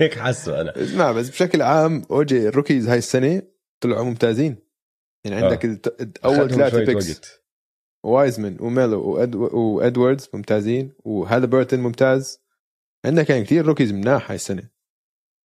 هيك 0.00 0.18
حاسه 0.18 0.60
أنا. 0.60 0.82
اسمع 0.82 1.12
بس 1.12 1.28
بشكل 1.28 1.62
عام 1.62 2.02
أوجي 2.10 2.48
ال 2.48 2.53
rookies 2.53 2.88
هاي 2.88 2.98
السنة 2.98 3.42
طلعوا 3.82 4.04
ممتازين. 4.04 4.56
يعني 5.26 5.36
عندك 5.36 5.64
آه. 5.64 5.80
أول 6.24 6.50
ثلاثة 6.50 6.84
picks 6.84 7.10
وقت. 7.10 7.44
وايزمان 8.04 8.56
وميلو 8.60 9.10
وأدو... 9.10 9.58
وإدواردز 9.58 10.28
ممتازين 10.34 10.92
وهالبرتون 11.04 11.80
ممتاز. 11.80 12.40
عندك 13.06 13.30
يعني 13.30 13.44
كثير 13.44 13.66
rookies 13.66 13.92
مناح 13.92 14.30
هاي 14.30 14.34
السنة. 14.34 14.70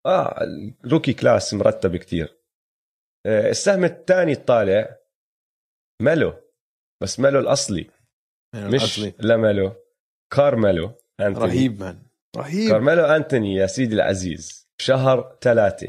آه 0.05 0.39
ال 0.85 0.89
rookie 0.89 1.13
class 1.13 1.53
مرتب 1.53 1.95
كتير. 1.95 2.37
آه، 3.25 3.49
السهم 3.49 3.85
الثاني 3.85 4.31
الطالع 4.31 4.97
ميلو 6.01 6.33
بس 7.03 7.19
ميلو 7.19 7.39
الأصلي. 7.39 7.89
يعني 8.55 8.67
مش 8.67 8.73
الأصلي. 8.75 9.13
لا 9.19 9.37
ميلو 9.37 9.71
كارميلو 10.33 10.91
أنتوني. 11.19 11.45
رهيب 11.45 11.79
man. 11.79 11.97
رهيب. 12.37 12.69
كارميلو 12.69 13.05
أنتوني 13.05 13.55
يا 13.55 13.67
سيدي 13.67 13.95
العزيز 13.95 14.69
شهر 14.77 15.37
ثلاثة 15.41 15.87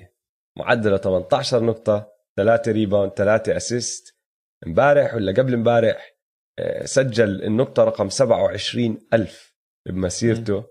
معدلة 0.59 0.97
18 0.97 1.65
نقطة 1.65 2.13
3 2.37 2.73
rebound 2.73 3.13
3 3.13 3.57
assist 3.57 4.17
امبارح 4.67 5.15
ولا 5.15 5.33
قبل 5.33 5.55
امبارح 5.55 6.17
آه، 6.59 6.85
سجل 6.85 7.43
النقطة 7.45 7.85
رقم 7.85 8.09
27 8.09 8.99
ألف 9.15 9.55
بمسيرته. 9.87 10.65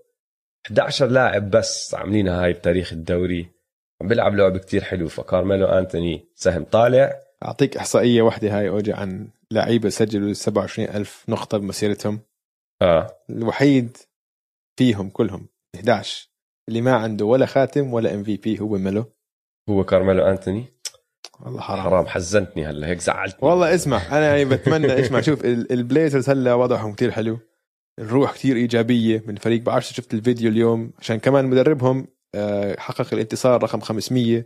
11 0.66 1.06
لاعب 1.06 1.50
بس 1.50 1.94
عاملينها 1.94 2.44
هاي 2.44 2.52
بتاريخ 2.52 2.92
الدوري. 2.92 3.50
عم 4.02 4.08
بيلعب 4.08 4.34
لعب 4.34 4.56
كتير 4.56 4.84
حلو 4.84 5.08
فكارميلو 5.08 5.66
أنتوني 5.66 6.28
سهم 6.34 6.64
طالع. 6.64 7.22
أعطيك 7.42 7.76
إحصائية 7.76 8.22
واحدة 8.22 8.58
هاي 8.58 8.68
أوجي 8.68 8.92
عن 8.92 9.28
لعيبة 9.50 9.88
سجلوا 9.88 10.32
27 10.32 10.88
ألف 10.88 11.24
نقطة 11.28 11.58
بمسيرتهم. 11.58 12.20
آه. 12.82 13.16
الوحيد 13.30 13.96
فيهم 14.76 15.10
كلهم. 15.10 15.48
11 15.76 16.28
اللي 16.68 16.80
ما 16.80 16.94
عنده 16.96 17.24
ولا 17.24 17.46
خاتم 17.46 17.92
ولا 17.94 18.14
MVP 18.14 18.60
هو 18.60 18.68
ميلو 18.68 19.12
هو 19.68 19.84
كارميلو 19.84 20.26
أنتوني. 20.26 20.64
والله 21.40 21.60
حرام. 21.60 21.80
حرام 21.80 22.06
حزنتني 22.06 22.66
هلا 22.66 22.86
هيك 22.86 23.00
زعلتني. 23.00 23.48
والله 23.48 23.74
اسمع 23.74 24.02
أنا 24.18 24.26
يعني 24.26 24.44
بتمنى 24.44 24.86
اسمع 25.00 25.20
شوف 25.20 25.44
ال- 25.44 25.72
البليزرز 25.72 26.30
هلا 26.30 26.54
وضعهم 26.54 26.92
كتير 26.92 27.10
حلو. 27.10 27.38
الروح 27.98 28.34
كتير 28.34 28.56
إيجابية 28.56 29.22
من 29.26 29.36
فريق 29.36 29.62
بعرفش 29.62 29.92
شفت 29.92 30.14
الفيديو 30.14 30.50
اليوم 30.50 30.92
عشان 30.98 31.16
كمان 31.18 31.44
مدربهم 31.44 32.06
آه، 32.34 32.80
حقق 32.80 33.14
الانتصار 33.14 33.62
رقم 33.62 33.80
500 33.80 34.44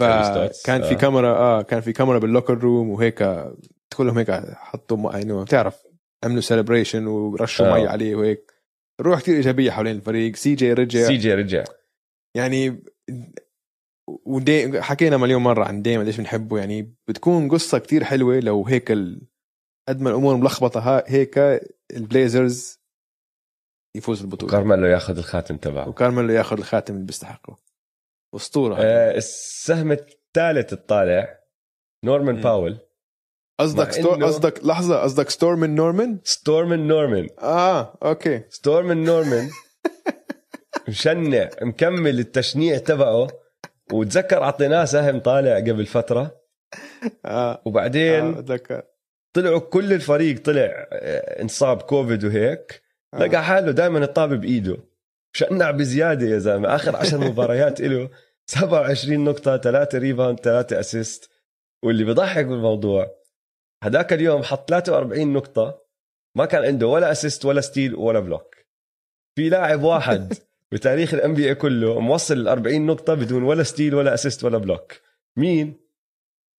فكان 0.00 0.82
في 0.82 0.90
آه. 0.94 0.96
كاميرا 0.96 1.36
آه 1.36 1.62
كان 1.62 1.80
في 1.80 1.92
كاميرا 1.92 2.18
بال 2.18 2.28
locker 2.28 2.58
room 2.58 2.90
وهيك 2.90 3.44
كلهم 3.96 4.18
هيك 4.18 4.30
حطوا 4.54 5.16
يعني 5.16 5.42
بتعرف 5.44 5.82
عملوا 6.24 6.40
celebration 6.40 7.06
ورشوا 7.06 7.66
آه. 7.66 7.74
مي 7.74 7.86
عليه 7.86 8.14
وهيك. 8.14 8.49
الروح 9.00 9.20
كتير 9.20 9.36
إيجابية 9.36 9.70
حوالين 9.70 9.96
الفريق. 9.96 10.36
سي 10.36 10.54
جي 10.54 10.72
رجع. 10.72 11.06
سي 11.06 11.16
جي 11.16 11.34
رجع. 11.34 11.64
يعني 12.36 12.84
ودي 14.24 14.82
حكينا 14.82 15.16
مليون 15.16 15.42
مرة 15.42 15.64
عن 15.64 15.82
ديم 15.82 16.00
قديش 16.00 16.18
بنحبه. 16.18 16.58
يعني 16.58 16.94
بتكون 17.08 17.48
قصة 17.48 17.78
كتير 17.78 18.04
حلوة 18.04 18.40
لو 18.40 18.66
هيك 18.66 18.90
ال... 18.90 19.22
قد 19.88 20.00
ما 20.00 20.10
الأمور 20.10 20.36
ملخبطة 20.36 21.04
هيك 21.06 21.38
البليزرز 21.96 22.80
يفوز 23.96 24.20
البطولة. 24.20 24.52
كارميلو 24.52 24.86
ياخذ 24.86 25.18
الخاتم 25.18 25.56
تبعه. 25.56 25.88
وكارميلو 25.88 26.32
ياخذ 26.32 26.58
الخاتم 26.58 26.94
اللي 26.94 27.06
بيستحقه. 27.06 27.56
أسطورة. 28.36 28.76
آه، 28.78 29.16
السهم 29.16 29.92
الثالث 29.92 30.72
الطالع 30.72 31.40
نورمان 32.04 32.34
مم. 32.34 32.40
باول. 32.40 32.78
قصدك 33.60 33.92
ستور 33.92 34.18
إنه- 34.20 34.24
قصدك 34.24 34.64
لحظة 34.64 34.98
قصدك 35.02 35.30
ستورمن 35.30 35.74
نورمان 35.74 36.18
ستورمان 36.24 36.88
نورمان 36.88 37.28
آه 37.42 37.98
أوكي. 38.02 38.42
ستورمان 38.50 39.04
نورمان 39.04 39.48
مشنع 40.88 41.48
مكمل 41.62 42.18
التشنيع 42.18 42.78
تبعه 42.78 43.28
وتذكر 43.92 44.42
اعطيناه 44.42 44.84
سهم 44.84 45.18
طالع 45.20 45.56
قبل 45.56 45.86
فترة. 45.86 46.40
آه. 47.24 47.62
وبعدين 47.64 48.34
آه، 48.34 48.38
أتذكر. 48.38 48.82
طلعوا 49.32 49.58
كل 49.58 49.92
الفريق 49.92 50.42
طلع 50.42 50.86
آه، 50.92 51.42
انصاب 51.42 51.82
كوفيد 51.82 52.24
وهيك. 52.24 52.82
آه. 53.14 53.18
لقى 53.18 53.44
حاله 53.44 53.70
دائما 53.72 53.98
الطابة 54.04 54.36
بإيده. 54.36 54.76
شنع 55.32 55.70
بزيادة 55.70 56.26
يا 56.26 56.38
زلمة. 56.38 56.74
آخر 56.74 56.96
عشر 56.96 57.18
مباريات 57.30 57.80
له 57.80 58.10
27 58.46 59.24
نقطة 59.24 59.56
3 59.56 59.98
rebound 59.98 60.38
3 60.40 60.80
assist 60.80 61.30
واللي 61.82 62.04
بيضحك 62.04 62.44
بالموضوع 62.44 63.19
هذاك 63.84 64.12
اليوم 64.12 64.42
حط 64.42 64.68
43 64.70 65.32
نقطة. 65.32 65.80
ما 66.36 66.44
كان 66.44 66.64
عنده 66.64 66.86
ولا 66.86 67.12
assist 67.12 67.44
ولا 67.44 67.60
steal 67.60 67.94
ولا 67.94 68.20
block 68.20 68.54
في 69.38 69.48
لاعب 69.48 69.82
واحد 69.82 70.32
بتاريخ 70.72 71.14
ال 71.14 71.34
NBA 71.34 71.54
كله 71.54 72.00
موصل 72.00 72.34
ال 72.34 72.48
40 72.48 72.86
نقطة 72.86 73.14
بدون 73.14 73.42
ولا 73.42 73.62
steal 73.62 73.94
ولا 73.94 74.14
assist 74.14 74.44
ولا 74.44 74.58
block 74.58 74.92
مين؟ 75.38 75.76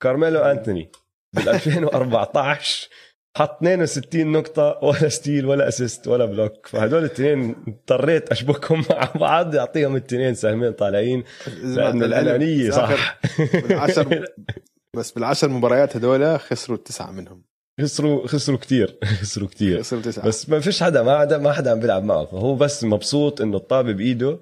كارميلو 0.04 0.40
أنتوني. 0.40 0.92
بال 1.36 1.50
2014 1.56 2.90
حط 3.38 3.58
62 3.64 4.32
نقطة 4.32 4.80
ولا 4.84 5.10
steal 5.10 5.46
ولا 5.46 5.68
assist 5.68 6.08
ولا 6.08 6.26
block 6.26 6.68
فهدول 6.68 7.00
الاثنين 7.00 7.56
اضطريت 7.68 8.32
أشبكهم 8.32 8.84
مع 8.90 9.12
بعض 9.16 9.56
يعطيهم 9.56 9.96
الاثنين 9.96 10.34
سهمين 10.34 10.72
طالعين. 10.74 11.24
لأنه 11.64 12.06
الأنانية 12.06 12.70
صح. 12.70 13.20
بالعشر 13.54 14.26
بس 14.98 15.12
بالعشر 15.12 15.50
مباريات 15.50 15.96
هذول 15.98 16.40
خسروا 16.40 16.78
تسعه 16.78 17.12
منهم. 17.12 17.44
خسروا 17.82 18.28
خسروا 18.28 18.58
كثير 18.58 18.98
خسروا 19.22 19.48
كثير 19.48 19.80
خسروا 19.80 20.02
تسعة. 20.02 20.28
بس 20.28 20.50
ما 20.50 20.60
فيش 20.60 20.84
حدا 20.84 21.04
ما 21.04 21.20
حدا 21.20 21.38
ما 21.38 21.52
حدا 21.52 21.72
عم 21.72 21.80
بيلعب 21.80 22.04
معه. 22.04 22.26
فهو 22.26 22.56
بس 22.56 22.84
مبسوط 22.84 23.42
إنه 23.42 23.58
الطابة 23.58 23.92
بإيده 23.92 24.40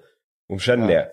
ومشنع. 0.49 1.09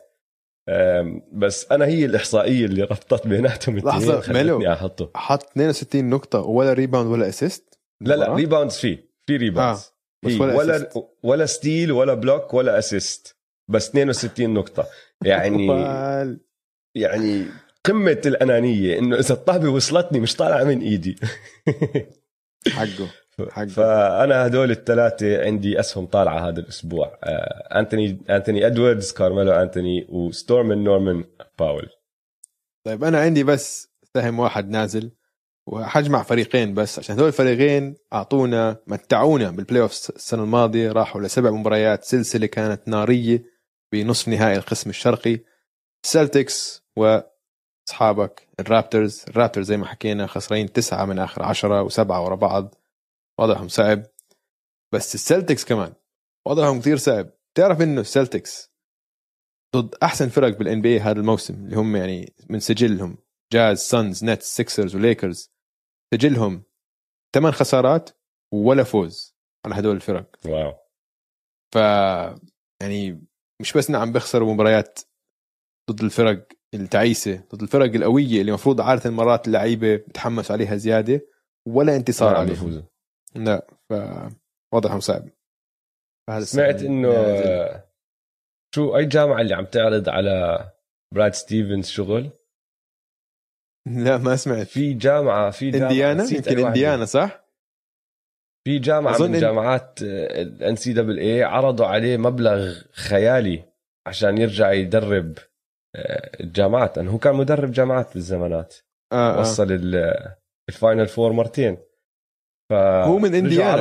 أم، 0.69 1.23
بس 1.33 1.73
أنا 1.73 1.85
هي 1.85 2.05
الإحصائية 2.05 2.65
اللي 2.65 2.83
ربطت 2.83 3.27
بيناتهم 3.27 3.77
الاثنين 3.79 4.37
ميلو. 4.37 4.73
أحطه. 4.73 5.11
حط 5.15 5.43
62 5.51 6.11
نقطة 6.11 6.41
ولا 6.41 6.73
rebound 6.73 7.09
ولا 7.11 7.29
assist 7.29 7.79
لا 8.01 8.15
لا 8.15 8.35
rebounds 8.35 8.77
فيه. 8.77 9.11
في 9.27 9.37
rebounds 9.37 9.93
آه، 10.25 10.29
ولا 10.41 10.55
ولا. 10.57 10.89
ولا 11.23 11.47
steal 11.47 11.93
ولا 11.93 12.15
block 12.15 12.55
ولا 12.55 12.79
assist 12.79 13.37
بس 13.71 13.89
62 13.89 14.55
نقطة. 14.55 14.87
يعني 15.25 15.67
يعني 16.95 17.47
قمة 17.87 18.21
الأنانية 18.27 18.99
إنه 18.99 19.19
إذا 19.19 19.35
الطابه 19.35 19.69
وصلتني 19.69 20.21
مش 20.21 20.37
طالعة 20.37 20.65
من 20.65 20.81
إيدي. 20.81 21.17
حقه 22.77 23.09
حقه. 23.51 23.67
فأنا 23.67 24.47
هدول 24.47 24.71
الثلاثه 24.71 25.45
عندي 25.45 25.81
أسهم 25.81 26.07
طالعة 26.07 26.49
هذا 26.49 26.61
الأسبوع. 26.61 27.19
آه، 27.25 27.79
أنتوني 27.79 28.19
أنتوني 28.31 28.67
إدواردز 28.67 29.13
كارميلو 29.13 29.53
أنتوني 29.53 30.07
وستورمن 30.09 30.85
نورمان 30.85 31.25
باول. 31.59 31.89
طيب 32.85 33.05
أنا 33.05 33.21
عندي 33.21 33.45
بس 33.45 33.89
سهم 34.15 34.39
واحد 34.39 34.69
نازل 34.71 35.11
وحجمع 35.67 36.23
فريقين 36.23 36.75
بس. 36.75 36.99
عشان 36.99 37.15
هذول 37.15 37.29
الفريقين 37.29 37.97
أعطونا 38.13 38.77
متعونا 38.87 39.51
بال 39.51 39.83
playoff 39.83 39.93
السنة 39.93 40.43
الماضية. 40.43 40.93
راحوا 40.93 41.21
لسبع 41.21 41.51
مباريات 41.51 42.05
سلسلة 42.05 42.47
كانت 42.47 42.89
نارية 42.89 43.43
بنصف 43.93 44.29
نهائي 44.29 44.57
القسم 44.57 44.91
الشرقي. 44.91 45.39
سلتكس 46.03 46.87
واصحابك 47.87 48.49
الرابتورز 48.61 49.25
الرابتورز 49.29 49.67
زي 49.67 49.77
ما 49.77 49.87
حكينا 49.87 50.27
خسرين 50.27 50.73
تسعة 50.73 51.05
من 51.05 51.19
آخر 51.19 51.43
عشرة 51.43 51.83
وسبعة 51.83 52.25
ورا 52.25 52.35
بعض. 52.35 52.75
وضعهم 53.41 53.69
صعب. 53.69 54.03
بس 54.95 55.15
السلتكس 55.15 55.65
كمان 55.65 55.95
وضعهم 56.49 56.81
كثير 56.81 56.97
صعب. 56.97 57.31
تعرف 57.55 57.81
إنه 57.81 58.01
السلتكس 58.01 58.71
ضد 59.77 59.95
أحسن 60.03 60.29
فرق 60.29 60.59
بال 60.59 60.83
NBA 60.83 61.01
هذا 61.01 61.21
الموسم 61.21 61.55
اللي 61.55 61.77
هم 61.77 61.97
يعني 61.97 62.35
من 62.51 62.61
سجلهم 62.61 63.19
Jazz 63.53 63.79
Suns 63.79 64.25
Nets 64.25 64.57
Sixers 64.57 64.97
و 64.97 65.04
Lakers 65.04 65.51
سجلهم 66.15 66.63
ثمان 67.35 67.53
خسارات 67.53 68.11
ولا 68.55 68.85
فوز 68.85 69.37
على 69.65 69.75
هدول 69.75 69.97
الفرق. 69.97 70.37
wow. 70.47 70.75
ف 71.75 71.77
يعني 72.83 73.27
مش 73.61 73.73
بس 73.73 73.91
نعم 73.91 74.13
بيخسروا 74.13 74.55
مباريات 74.55 74.99
ضد 75.91 76.01
الفرق 76.01 76.49
التعيسة 76.75 77.41
ضد 77.55 77.63
الفرق 77.63 77.95
القوية 77.95 78.41
اللي 78.41 78.49
المفروض 78.49 78.81
عادة 78.81 79.11
مرات 79.11 79.47
اللعيبة 79.47 79.97
بتحمس 79.97 80.51
عليها 80.51 80.77
زيادة 80.77 81.21
ولا 81.69 81.97
انتصار 81.97 82.29
صار 82.29 82.37
عليهم 82.41 82.85
لا 83.35 83.67
ف 83.91 83.95
وضعهم 84.75 85.01
صعب 85.01 85.29
سمعت 86.41 86.83
إنه 86.83 87.09
نازل. 87.13 87.81
شو 88.75 88.97
أي 88.97 89.05
جامعة 89.05 89.41
اللي 89.41 89.55
عم 89.55 89.65
تعرض 89.65 90.09
على 90.09 90.59
براد 91.15 91.35
ستيفنز 91.35 91.87
شغل 91.89 92.31
لا 93.87 94.17
ما 94.19 94.37
سمعت 94.37 94.67
في 94.67 94.93
جامعة 94.95 95.51
في 95.51 95.71
جامعة 95.71 95.89
إنديانا 95.89 96.25
يمكن. 96.25 96.67
إنديانا 96.67 97.05
صح؟ 97.05 97.47
في 98.67 98.79
جامعة 98.79 99.15
أظن 99.17 99.31
من 99.31 99.37
إن- 99.39 99.41
جامعات 99.41 99.99
ال 100.03 100.77
NCAA 100.77 101.43
عرضوا 101.43 101.87
عليه 101.87 102.17
مبلغ 102.17 102.75
خيالي 102.93 103.65
عشان 104.07 104.39
يرجع 104.39 104.73
يدرب 104.73 105.39
الجامعات 106.41 106.97
لأنه 106.97 107.11
هو 107.13 107.19
كان 107.19 107.35
مدرب 107.35 107.71
جامعات 107.73 108.15
بالزمانات 108.15 108.75
آه 109.13 109.37
آه. 109.37 109.41
وصل 109.41 109.73
ال- 109.73 110.35
ال 110.69 110.75
Final 110.75 111.09
Four 111.09 111.33
مرتين. 111.33 111.77
ف 112.71 112.73
هو 112.73 113.19
من 113.19 113.35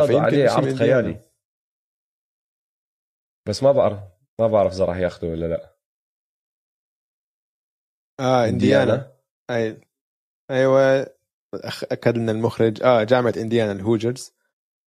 فيمكن 0.07 0.25
عليه 0.25 0.43
من 0.43 0.49
عرض. 0.49 0.75
خيالي. 0.75 1.19
بس 3.47 3.63
ما 3.63 3.71
بعرف 3.71 3.99
ما 4.39 4.47
بعرف 4.47 4.73
اذا 4.73 4.85
راح 4.85 4.97
ياخذه 4.97 5.27
ولا 5.31 5.45
لا. 5.45 5.75
آه 8.19 8.45
إنديانا. 8.49 9.11
أي. 9.49 9.81
أيوه 10.51 11.07
أكد 11.91 12.17
لنا 12.17 12.31
المخرج. 12.31 12.83
آه 12.83 13.03
جامعة 13.03 13.33
إنديانا 13.37 13.71
الهوجرز. 13.71 14.33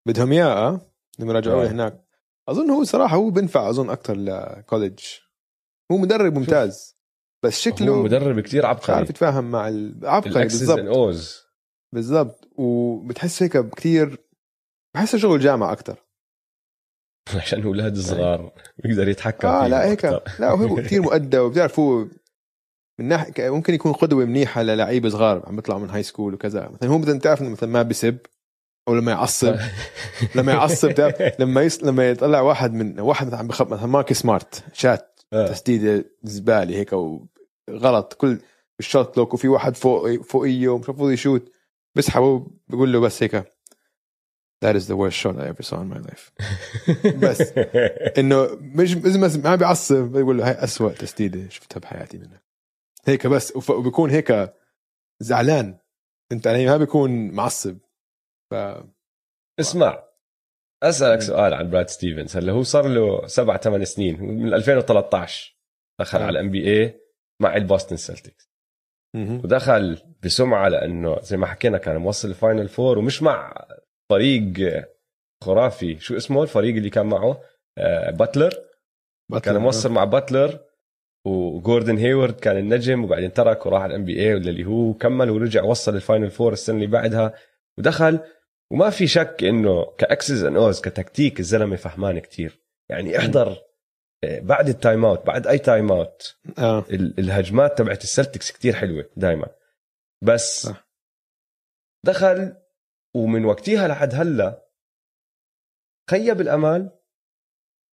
بدهم 0.09 0.33
إياه 0.33 0.47
آه 0.69 0.81
لما 1.19 1.33
رجعوه 1.33 1.65
آه. 1.65 1.69
هناك. 1.69 2.05
أظن 2.49 2.71
هو 2.71 2.85
صراحة 2.85 3.17
هو 3.17 3.31
بنفع 3.31 3.69
أظن 3.71 3.91
أكثر 3.91 4.15
لكوليدج 4.17 5.05
هو 5.93 5.97
مدرب 5.97 6.39
ممتاز. 6.39 6.98
بس 7.43 7.61
شكله 7.61 7.93
هو 7.93 8.03
مدرب 8.03 8.41
كتير 8.41 8.61
مش 8.61 8.67
عارف 8.67 8.91
عبقري 8.91 9.09
يتفاهم 9.11 9.51
مع 9.51 9.63
عبقري 10.03 10.43
بالضبط. 10.43 10.79
بالضبط. 11.95 12.49
وبتحس 12.57 13.43
هيك 13.43 13.71
كثير 13.71 14.19
بحسه 14.95 15.19
شغل 15.19 15.41
جامعه 15.41 15.73
أكثر 15.73 16.05
عشان 17.43 17.63
أولاد 17.63 17.99
صغار 17.99 18.53
بيقدر 18.85 19.09
يتحكم 19.09 19.49
آه 19.49 19.69
لا 19.69 19.85
هيك. 19.85 20.05
لا 20.39 20.51
هو 20.51 20.77
كثير 20.77 21.03
مؤدب 21.07 21.39
وبتعرف 21.39 21.79
هو 21.81 22.07
من 22.99 23.09
ناحية 23.09 23.51
ممكن 23.55 23.75
يكون 23.75 23.93
قدوة 23.93 24.25
منيحة 24.25 24.63
للعيبة 24.63 25.09
صغار 25.09 25.43
عم 25.47 25.57
بيطلعوا 25.57 25.81
من 25.81 25.91
high 25.91 26.03
school 26.03 26.35
وكذا. 26.35 26.69
مثلا 26.69 26.91
هو 26.91 26.99
مثلا 26.99 27.19
تعرف 27.19 27.41
إنه 27.43 27.51
مثلا 27.51 27.69
ما 27.69 27.83
بسب 27.83 28.19
أو 28.89 28.95
لما 28.95 29.13
يعصب. 29.13 29.57
لما 30.37 30.53
يعصب 30.53 31.13
لما 31.39 31.63
يس... 31.63 31.83
لما 31.85 32.11
يطلع 32.11 32.41
واحد 32.41 32.73
من 32.73 33.01
واحد 33.01 33.27
مثلا 33.27 33.39
عم 33.39 33.49
بخب 33.49 33.73
مثلا 33.73 33.87
ماركس 33.87 34.13
سمارت 34.13 34.65
shot. 34.73 35.18
آه. 35.33 35.47
تسديده 35.49 36.05
زبالة 36.23 36.77
هيك 36.77 36.93
وغلط 36.93 38.13
كل 38.15 38.39
ال 38.81 38.88
shot 38.88 39.15
clock 39.15 39.35
وفي 39.35 39.49
واحد 39.49 39.77
فوق 39.77 40.23
فوقية 40.23 40.69
ومش 40.69 40.89
المفروض 40.89 41.11
يشوت. 41.11 41.53
بسحبه 41.97 42.47
بقول 42.69 42.93
له 42.93 43.01
بس 43.01 43.23
هيك 43.23 43.59
That 44.65 44.75
is 44.75 44.87
the 44.89 44.97
worst 44.97 45.17
shot 45.23 45.37
I 45.39 45.47
ever 45.53 45.63
saw 45.63 45.81
in 45.83 45.89
my 45.89 46.01
life. 46.09 46.31
بس. 47.23 47.41
إنه 48.19 48.49
مش 48.61 48.93
اذا 48.97 49.39
ما- 49.39 49.57
بيعصب 49.57 49.97
بيقول 50.13 50.39
له 50.39 50.49
هاي 50.49 50.65
أسوأ 50.65 50.93
تسديدة 50.93 51.49
شفتها 51.49 51.81
بحياتي 51.81 52.19
منك. 52.19 52.43
هيك 53.07 53.27
بس 53.27 53.71
وبيكون 53.71 54.11
هيك 54.11 54.55
زعلان. 55.21 55.79
انت 56.33 56.47
علي؟ 56.47 56.67
ما 56.67 56.77
بيكون 56.77 57.31
معصب. 57.31 57.79
ف 58.51 58.55
اسمع 59.61 60.08
أسألك. 60.83 61.21
سؤال 61.21 61.55
عن 61.55 61.71
براد 61.71 61.89
ستيفنز. 61.89 62.37
هلأ 62.37 62.53
هو 62.53 62.63
صار 62.63 62.89
له 62.89 63.27
سبع 63.27 63.57
ثمان 63.57 63.85
سنين. 63.85 64.23
من 64.23 64.55
2013 64.55 65.57
دخل 66.01 66.19
آه. 66.19 66.23
على 66.23 66.41
ال 66.41 66.51
NBA 66.51 67.01
مع 67.43 67.57
ال 67.57 67.62
Boston 67.62 67.97
Celtics. 67.97 68.49
ودخل 69.17 69.99
بسمعة 70.25 70.69
لأنه 70.69 71.21
زي 71.21 71.37
ما 71.37 71.47
حكينا 71.47 71.79
كان 71.79 71.97
موصل 71.97 72.29
ال 72.29 72.35
Final 72.35 72.69
Four 72.69 72.99
ومش 72.99 73.23
مع 73.23 73.67
فريق 74.11 74.53
خرافي. 75.45 75.99
شو 76.01 76.17
اسمه 76.17 76.43
الفريق 76.43 76.77
اللي 76.77 76.91
كان 76.91 77.07
معه؟ 77.07 77.41
آه 77.79 78.11
Butler 78.11 78.55
كان 79.43 79.57
موصل 79.57 79.93
مع 79.93 80.05
Butler 80.05 80.59
وجوردن 81.27 81.97
هيورد 81.99 82.41
كان 82.41 82.57
النجم 82.57 83.05
وبعدين 83.05 83.33
ترك 83.33 83.67
وراح 83.67 83.83
على 83.83 83.91
ال 83.91 84.05
NBA 84.05 84.33
اللي 84.33 84.65
هو 84.65 84.95
كمل 84.95 85.31
ورجع 85.31 85.63
وصل 85.63 85.95
ال 85.97 86.02
Final 86.02 86.31
Four 86.31 86.53
السنة 86.53 86.77
اللي 86.77 86.87
بعدها. 86.87 87.35
ودخل 87.79 88.21
وما 88.73 88.91
في 88.91 89.07
شك 89.07 89.37
إنه 89.45 89.85
ك 89.99 90.13
Xs 90.13 90.43
and 90.43 90.57
Os 90.57 90.81
كتكتيك 90.81 91.41
الزلمة 91.41 91.77
فهمان 91.77 92.19
كتير. 92.19 92.61
يعني 92.91 93.19
احضر 93.19 93.57
آه، 94.25 94.41
بعد 94.41 94.69
ال 94.69 95.05
timeout 95.05 95.27
بعد 95.27 95.47
أي 95.47 95.59
timeout. 95.59 96.37
ال- 96.59 97.19
الهجمات 97.19 97.79
تبعت 97.79 98.05
ال 98.05 98.10
Celtics 98.10 98.51
كتير 98.53 98.73
حلوة 98.75 99.11
دائما 99.17 99.47
بس 100.25 100.63
صح. 100.63 100.89
دخل 102.07 102.57
ومن 103.17 103.45
وقتها 103.45 103.89
لحد 103.89 104.15
هلأ 104.15 104.69
خيب 106.11 106.41
الأمال. 106.41 106.91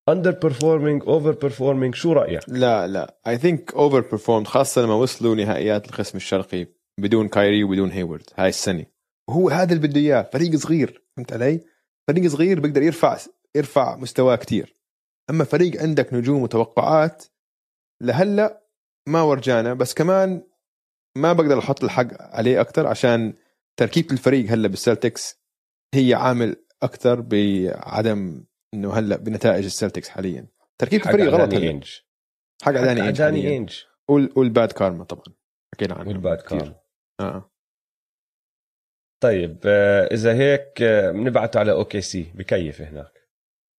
underperforming 0.10 1.04
overperforming 1.04 1.96
شو 1.96 2.14
رأيك؟ 2.14 2.50
لا 2.50 2.88
لا. 2.88 3.20
I 3.28 3.38
think 3.38 3.74
overperform 3.74 4.44
خاصة 4.44 4.82
لما 4.82 4.94
وصلوا 4.94 5.36
نهائيات 5.36 5.86
القسم 5.90 6.18
الشرقي 6.18 6.68
بدون 7.00 7.28
كايري 7.28 7.64
وبدون 7.64 7.92
هيورد 7.92 8.30
هاي 8.36 8.50
السنة. 8.50 8.86
وهو 9.30 9.50
هذا 9.50 9.74
اللي 9.74 9.88
بده 9.88 10.00
إياه 10.00 10.30
فريق 10.34 10.56
صغير 10.56 11.04
فهمت 11.18 11.34
علي؟ 11.34 11.62
فريق 12.08 12.28
صغير 12.28 12.60
بيقدر 12.60 12.82
يرفع 12.82 13.18
يرفع 13.56 13.96
مستواه 13.96 14.36
كتير. 14.36 14.76
أما 15.30 15.44
فريق 15.44 15.82
عندك 15.82 16.14
نجوم 16.14 16.42
وتوقعات 16.42 17.24
لهلأ 18.02 18.66
ما 19.08 19.22
ورجانا 19.22 19.74
بس 19.74 19.94
كمان 19.94 20.44
ما 21.18 21.34
بقدر 21.34 21.60
أحط 21.60 21.84
الحق 21.84 22.08
عليه 22.20 22.62
أكثر 22.62 22.88
عشان 22.88 23.34
تركيبة 23.78 24.12
الفريق 24.12 24.52
هلأ 24.52 24.68
بال 24.68 24.84
Celtics 24.84 25.40
هي 25.94 26.14
عامل 26.14 26.56
أكثر 26.84 27.22
بعدم 27.22 28.46
إنه 28.74 28.94
هلأ 28.94 29.18
بنتائج 29.18 29.66
ال 29.66 29.71
Celtics 29.71 30.10
حاليا. 30.10 30.48
تركيبة 30.78 31.06
الفريق 31.06 31.30
غلط 31.30 31.54
هلأ. 31.54 31.82
حق 32.64 32.72
داني 32.72 33.02
إنج 33.10 33.18
داني 33.18 33.58
إنج. 33.58 33.84
وال 34.10 34.34
bad 34.34 34.72
karma 34.72 35.04
طبعا. 35.04 35.36
حكينا 35.76 35.96
عنه 35.96 36.08
وال 36.08 36.20
bad 36.20 36.38
karma 36.38 36.76
آه. 37.20 37.52
طيب 39.24 39.60
آه، 39.66 40.06
إذا 40.14 40.34
هيك 40.34 40.82
آه، 40.82 41.12
بنبعته 41.12 41.60
على 41.60 41.72
أوكي 41.72 42.02
سي 42.02 42.32
بكيف 42.36 42.82
هناك؟ 42.82 43.30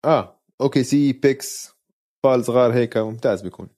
آه 0.04 0.42
أوكي 0.60 0.84
سي 0.84 1.12
بيكس 1.12 1.76
فال 2.24 2.44
صغار 2.44 2.74
هيك 2.74 2.96
ممتاز 2.96 3.42
بيكون. 3.42 3.68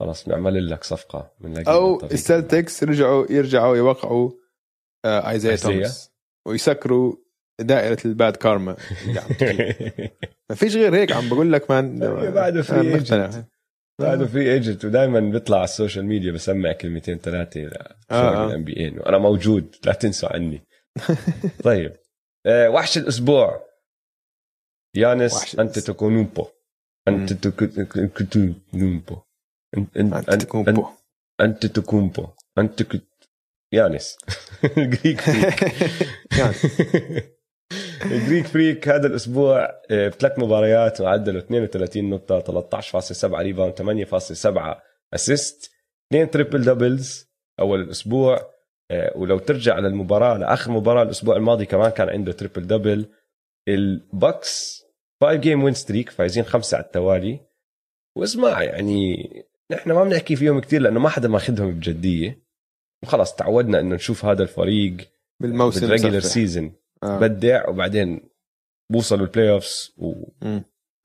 خلص 0.00 0.24
بنعمل 0.28 0.70
لك 0.70 0.84
صفقة 0.84 1.32
من 1.40 1.68
أو 1.68 2.04
السلتكس 2.04 2.84
رجعوا 2.84 3.26
يرجعوا 3.30 3.76
يوقعوا 3.76 4.30
آه 5.04 5.30
ايزايا 5.30 5.56
توماس. 5.56 6.12
ويسكروا 6.46 7.16
دائرة 7.60 7.98
الباد 8.04 8.36
كارما 8.36 8.76
ما 10.50 10.54
فيش 10.54 10.76
غير 10.76 10.94
هيك 10.94 11.12
عم 11.12 11.28
بقول 11.28 11.52
لك 11.52 11.70
مان. 11.70 11.98
بعده 12.34 12.62
في 12.62 13.51
agent 14.02 14.18
بعده 14.18 14.26
free 14.26 14.52
agent 14.52 14.84
ودائما 14.84 15.20
بيطلع 15.20 15.56
على 15.56 15.64
ال 15.64 15.70
social 15.70 16.04
media 16.04 16.32
بسمع 16.32 16.72
كلمتين 16.72 17.18
ثلاثة 17.18 17.70
آه 18.10 18.46
ال 18.46 18.64
NBA 18.64 18.88
أنا 18.88 19.18
موجود 19.18 19.76
لا 19.84 19.92
تنسوا 19.92 20.32
عني. 20.32 20.62
طيب. 21.64 21.96
آه 22.46 22.68
وحش 22.68 22.98
الأسبوع. 22.98 23.68
يانس 24.96 25.58
أنت 25.58 25.78
تكونومبو. 25.78 26.46
أنت 27.08 27.32
تكونومبو. 27.32 29.16
أنت 29.76 30.30
تكونبو 30.30 30.86
أنت 31.40 31.66
تكونبو 31.66 32.26
أنت 32.58 32.86
يانس. 33.72 34.16
Greek 34.76 35.22
Greek 38.06 38.46
Freak 38.46 38.88
هذا 38.88 39.06
الأسبوع 39.06 39.80
آه، 39.90 40.08
بثلاث 40.08 40.38
مباريات 40.38 41.02
معدله 41.02 41.38
32 41.38 42.10
نقطة 42.10 42.40
13.7 42.40 43.24
rebound 43.24 43.74
8.7 44.06 44.82
assist 45.14 45.70
اثنين 46.08 46.30
triple 46.30 46.64
doubles 46.64 47.30
أول 47.60 47.80
الأسبوع 47.80 48.52
آه، 48.90 49.12
ولو 49.16 49.38
ترجع 49.38 49.78
للمباراة 49.78 50.38
لآخر 50.38 50.70
مباراة 50.70 51.02
الأسبوع 51.02 51.36
الماضي 51.36 51.66
كمان 51.66 51.90
كان 51.90 52.08
عنده 52.08 52.32
triple 52.32 52.66
double 52.66 53.06
ال 53.68 53.87
Bucks 53.87 54.82
5 55.22 55.34
game 55.34 55.62
win 55.62 55.74
streak 55.74 56.10
فايزين 56.10 56.44
خمسة 56.44 56.76
على 56.76 56.84
التوالي. 56.84 57.40
واسمع 58.16 58.62
يعني 58.62 59.28
نحن 59.70 59.92
ما 59.92 60.04
بنحكي 60.04 60.36
فيهم 60.36 60.60
كثير 60.60 60.80
لأنه 60.80 61.00
ما 61.00 61.08
حدا 61.08 61.28
ماخذهم 61.28 61.70
بجدية. 61.70 62.42
وخلص 63.02 63.34
تعودنا 63.34 63.80
إنه 63.80 63.94
نشوف 63.94 64.24
هذا 64.24 64.42
الفريق 64.42 64.96
بالموسم 65.40 65.80
بال 65.80 65.89
regular 65.89 66.20
season 66.20 66.72
آه. 67.02 67.18
بدع 67.18 67.68
وبعدين 67.68 68.30
بوصلوا 68.92 69.26
ال 69.26 69.50
playoffs 69.50 69.96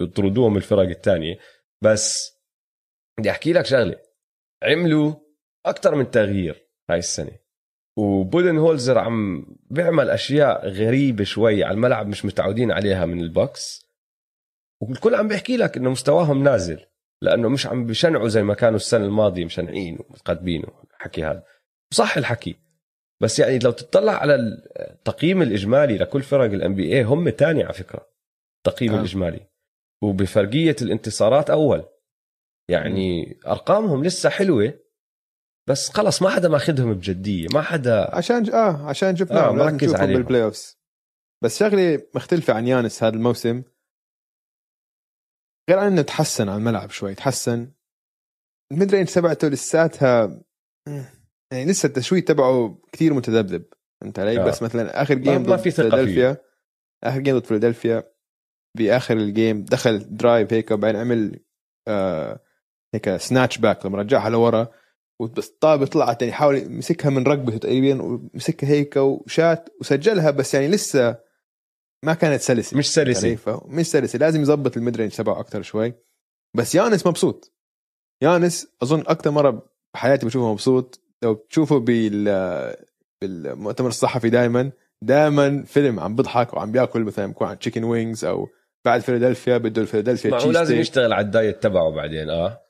ويطردوهم 0.01 0.57
الفرق 0.57 0.89
الثانية. 0.89 1.39
بس 1.83 2.37
بدي 3.19 3.31
أحكي 3.31 3.53
لك 3.53 3.65
شغلة. 3.65 3.99
عملوا 4.63 5.13
أكثر 5.65 5.95
من 5.95 6.11
تغيير 6.11 6.67
هاي 6.89 6.99
السنة. 6.99 7.39
وبودن 7.97 8.57
هولزر 8.57 8.97
عم 8.97 9.45
بيعمل 9.69 10.09
أشياء 10.09 10.67
غريبة 10.67 11.23
شوي 11.23 11.63
على 11.63 11.73
الملعب 11.73 12.07
مش 12.07 12.25
متعودين 12.25 12.71
عليها 12.71 13.05
من 13.05 13.19
ال 13.19 13.29
Bucks. 13.29 13.87
والكل 14.81 15.15
عم 15.15 15.27
بيحكي 15.27 15.57
لك 15.57 15.77
إنه 15.77 15.89
مستواهم 15.89 16.43
نازل 16.43 16.85
لأنه 17.21 17.49
مش 17.49 17.67
عم 17.67 17.85
بشنعوا 17.85 18.27
زي 18.27 18.43
ما 18.43 18.53
كانوا 18.53 18.75
السنة 18.75 19.05
الماضية 19.05 19.45
مشنعين 19.45 19.97
ومتقدمين 19.99 20.63
الحكي 20.93 21.23
هذا. 21.23 21.43
صح 21.93 22.17
الحكي. 22.17 22.55
بس 23.23 23.39
يعني 23.39 23.59
لو 23.59 23.71
تطلع 23.71 24.11
على 24.11 24.35
التقييم 24.79 25.41
الإجمالي 25.41 25.97
لكل 25.97 26.21
فرق 26.21 26.51
ال 26.51 26.75
NBA 26.75 27.03
هم 27.03 27.29
ثاني 27.29 27.63
على 27.63 27.73
فكرة 27.73 28.09
التقييم 28.57 28.93
آه. 28.93 28.99
الإجمالي. 28.99 29.47
وبفرقية 30.03 30.75
الانتصارات 30.81 31.49
أول. 31.49 31.85
يعني 32.69 33.37
أرقامهم 33.47 34.03
لسه 34.03 34.29
حلوة 34.29 34.73
بس 35.69 35.89
خلص 35.89 36.21
ما 36.21 36.29
حدا 36.29 36.49
ماخذهم 36.49 36.93
بجدية 36.93 37.47
ما 37.53 37.61
حدا 37.61 38.15
عشان 38.15 38.53
آه 38.53 38.89
عشان 38.89 39.13
جبناهم 39.13 39.59
آه 39.59 39.65
مركز 39.65 39.95
عليهم. 39.95 40.17
بال 40.17 40.43
playoffs 40.43 40.77
بس 41.43 41.59
شغلة 41.59 42.07
مختلفة 42.15 42.53
عن 42.53 42.67
يانس 42.67 43.03
هذا 43.03 43.15
الموسم. 43.15 43.63
غير 45.69 45.79
عن 45.79 45.87
أنه 45.87 46.01
تحسن 46.01 46.49
على 46.49 46.57
الملعب 46.57 46.89
شوي 46.89 47.15
تحسن. 47.15 47.71
ال 48.71 48.91
mid-range 48.91 49.07
تبعته 49.07 49.47
لساتها 49.47 50.41
يعني 51.51 51.65
لسه 51.65 51.87
التشويت 51.87 52.27
تبعه 52.27 52.81
كثير 52.91 53.13
متذبذب. 53.13 53.65
فهمت 54.01 54.19
علي؟ 54.19 54.39
بس 54.39 54.63
مثلا 54.63 55.01
آخر 55.01 55.13
game 55.13 55.43
ضد 55.43 55.69
فيلادلفيا. 55.69 56.37
آخر 57.03 57.19
game 57.19 57.37
ضد 57.37 57.45
فيلادلفيا. 57.45 58.03
باخر 58.77 59.17
ال 59.17 59.27
game 59.27 59.65
دخل 59.65 60.17
drive 60.17 60.53
هيك 60.53 60.71
وبعدين 60.71 61.01
عمل 61.01 61.39
آه 61.87 62.39
هيك 62.93 63.17
snatch 63.17 63.57
back 63.57 63.85
لما 63.85 63.97
رجعها 63.97 64.29
لورا 64.29 64.67
وبس 65.21 65.49
طلعت 65.91 66.21
يعني 66.21 66.33
حاول 66.33 66.57
يمسكها 66.57 67.09
من 67.09 67.23
رقبته 67.23 67.57
تقريبا 67.57 68.01
ومسكها 68.01 68.69
هيك 68.69 68.97
و 68.97 69.12
shot 69.12 69.69
وسجلها. 69.81 70.31
بس 70.31 70.53
يعني 70.53 70.67
لسه 70.67 71.17
ما 72.05 72.13
كانت 72.13 72.41
سلسة. 72.41 72.77
مش 72.77 72.93
سلسة. 72.93 73.61
مش 73.65 73.87
سلسة. 73.87 74.19
لازم 74.19 74.41
يظبط 74.41 74.77
ال 74.77 74.82
mid 74.82 74.97
range 74.97 75.11
تبعه 75.11 75.39
أكثر 75.39 75.61
شوي. 75.61 75.93
بس 76.55 76.75
يانس 76.75 77.07
مبسوط. 77.07 77.53
يانس 78.23 78.67
أظن 78.81 78.99
أكثر 78.99 79.31
مرة 79.31 79.69
بحياتي 79.93 80.25
بشوفه 80.25 80.51
مبسوط. 80.51 81.06
لو 81.23 81.33
بتشوفه 81.33 81.79
بال 81.79 82.75
بالمؤتمر 83.21 83.87
الصحفي 83.87 84.29
دائما 84.29 84.71
دائما 85.03 85.63
فيلم 85.63 85.99
عم 85.99 86.15
بضحك 86.15 86.53
وعم 86.53 86.71
بياكل 86.71 87.03
مثلا 87.03 87.27
بكون 87.27 87.47
عن 87.47 87.59
chicken 87.59 87.83
wings 87.83 88.25
أو 88.25 88.49
بعد 88.85 89.01
فيلادلفيا 89.01 89.57
بده 89.57 89.81
الفيلادلفيا 89.81 90.31
معه 90.31 90.45
لازم 90.45 90.75
يشتغل 90.75 91.13
على 91.13 91.25
الدايت 91.25 91.63
تبعه 91.63 91.91
بعدين 91.91 92.29
آه. 92.29 92.61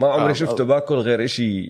ما 0.00 0.12
عمري 0.12 0.30
آه 0.30 0.34
شفته 0.34 0.62
آه. 0.62 0.66
باكل 0.66 0.94
غير 0.94 1.24
إشي 1.24 1.66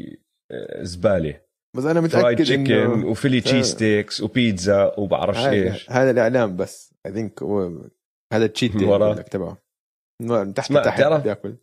آه، 0.50 0.82
زبالة. 0.82 1.40
بس 1.76 1.84
أنا 1.84 2.00
متأكد 2.00 2.42
chicken 2.42 2.72
إنه 2.74 3.06
و 3.06 3.40
Philly 3.40 3.66
cheesesteaks 3.66 4.20
وبيتزا 4.20 4.94
وبعرفش 4.98 5.46
إيش. 5.46 5.90
هذا 5.90 6.10
الإعلام 6.10 6.56
بس. 6.56 6.94
I 7.06 7.12
think 7.12 7.42
هذا 8.32 8.44
ال 8.44 8.50
cheat 8.50 8.76
تبعه. 8.76 9.58
تحت 10.54 10.72
تحت 10.72 11.02
بياكل. 11.22 11.56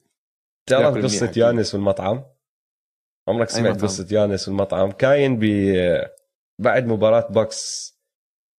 تعرف 0.70 0.98
قصة 0.98 1.32
يانس 1.38 1.76
والمطعم 1.76 2.24
عمرك 3.28 3.50
سمعت 3.50 3.82
قصة 3.82 4.08
يانس 4.12 4.48
والمطعم 4.48 4.92
كاين 4.92 5.40
ب 5.40 5.46
بعد 6.60 6.86
مباراة 6.86 7.28
بوكس 7.32 7.94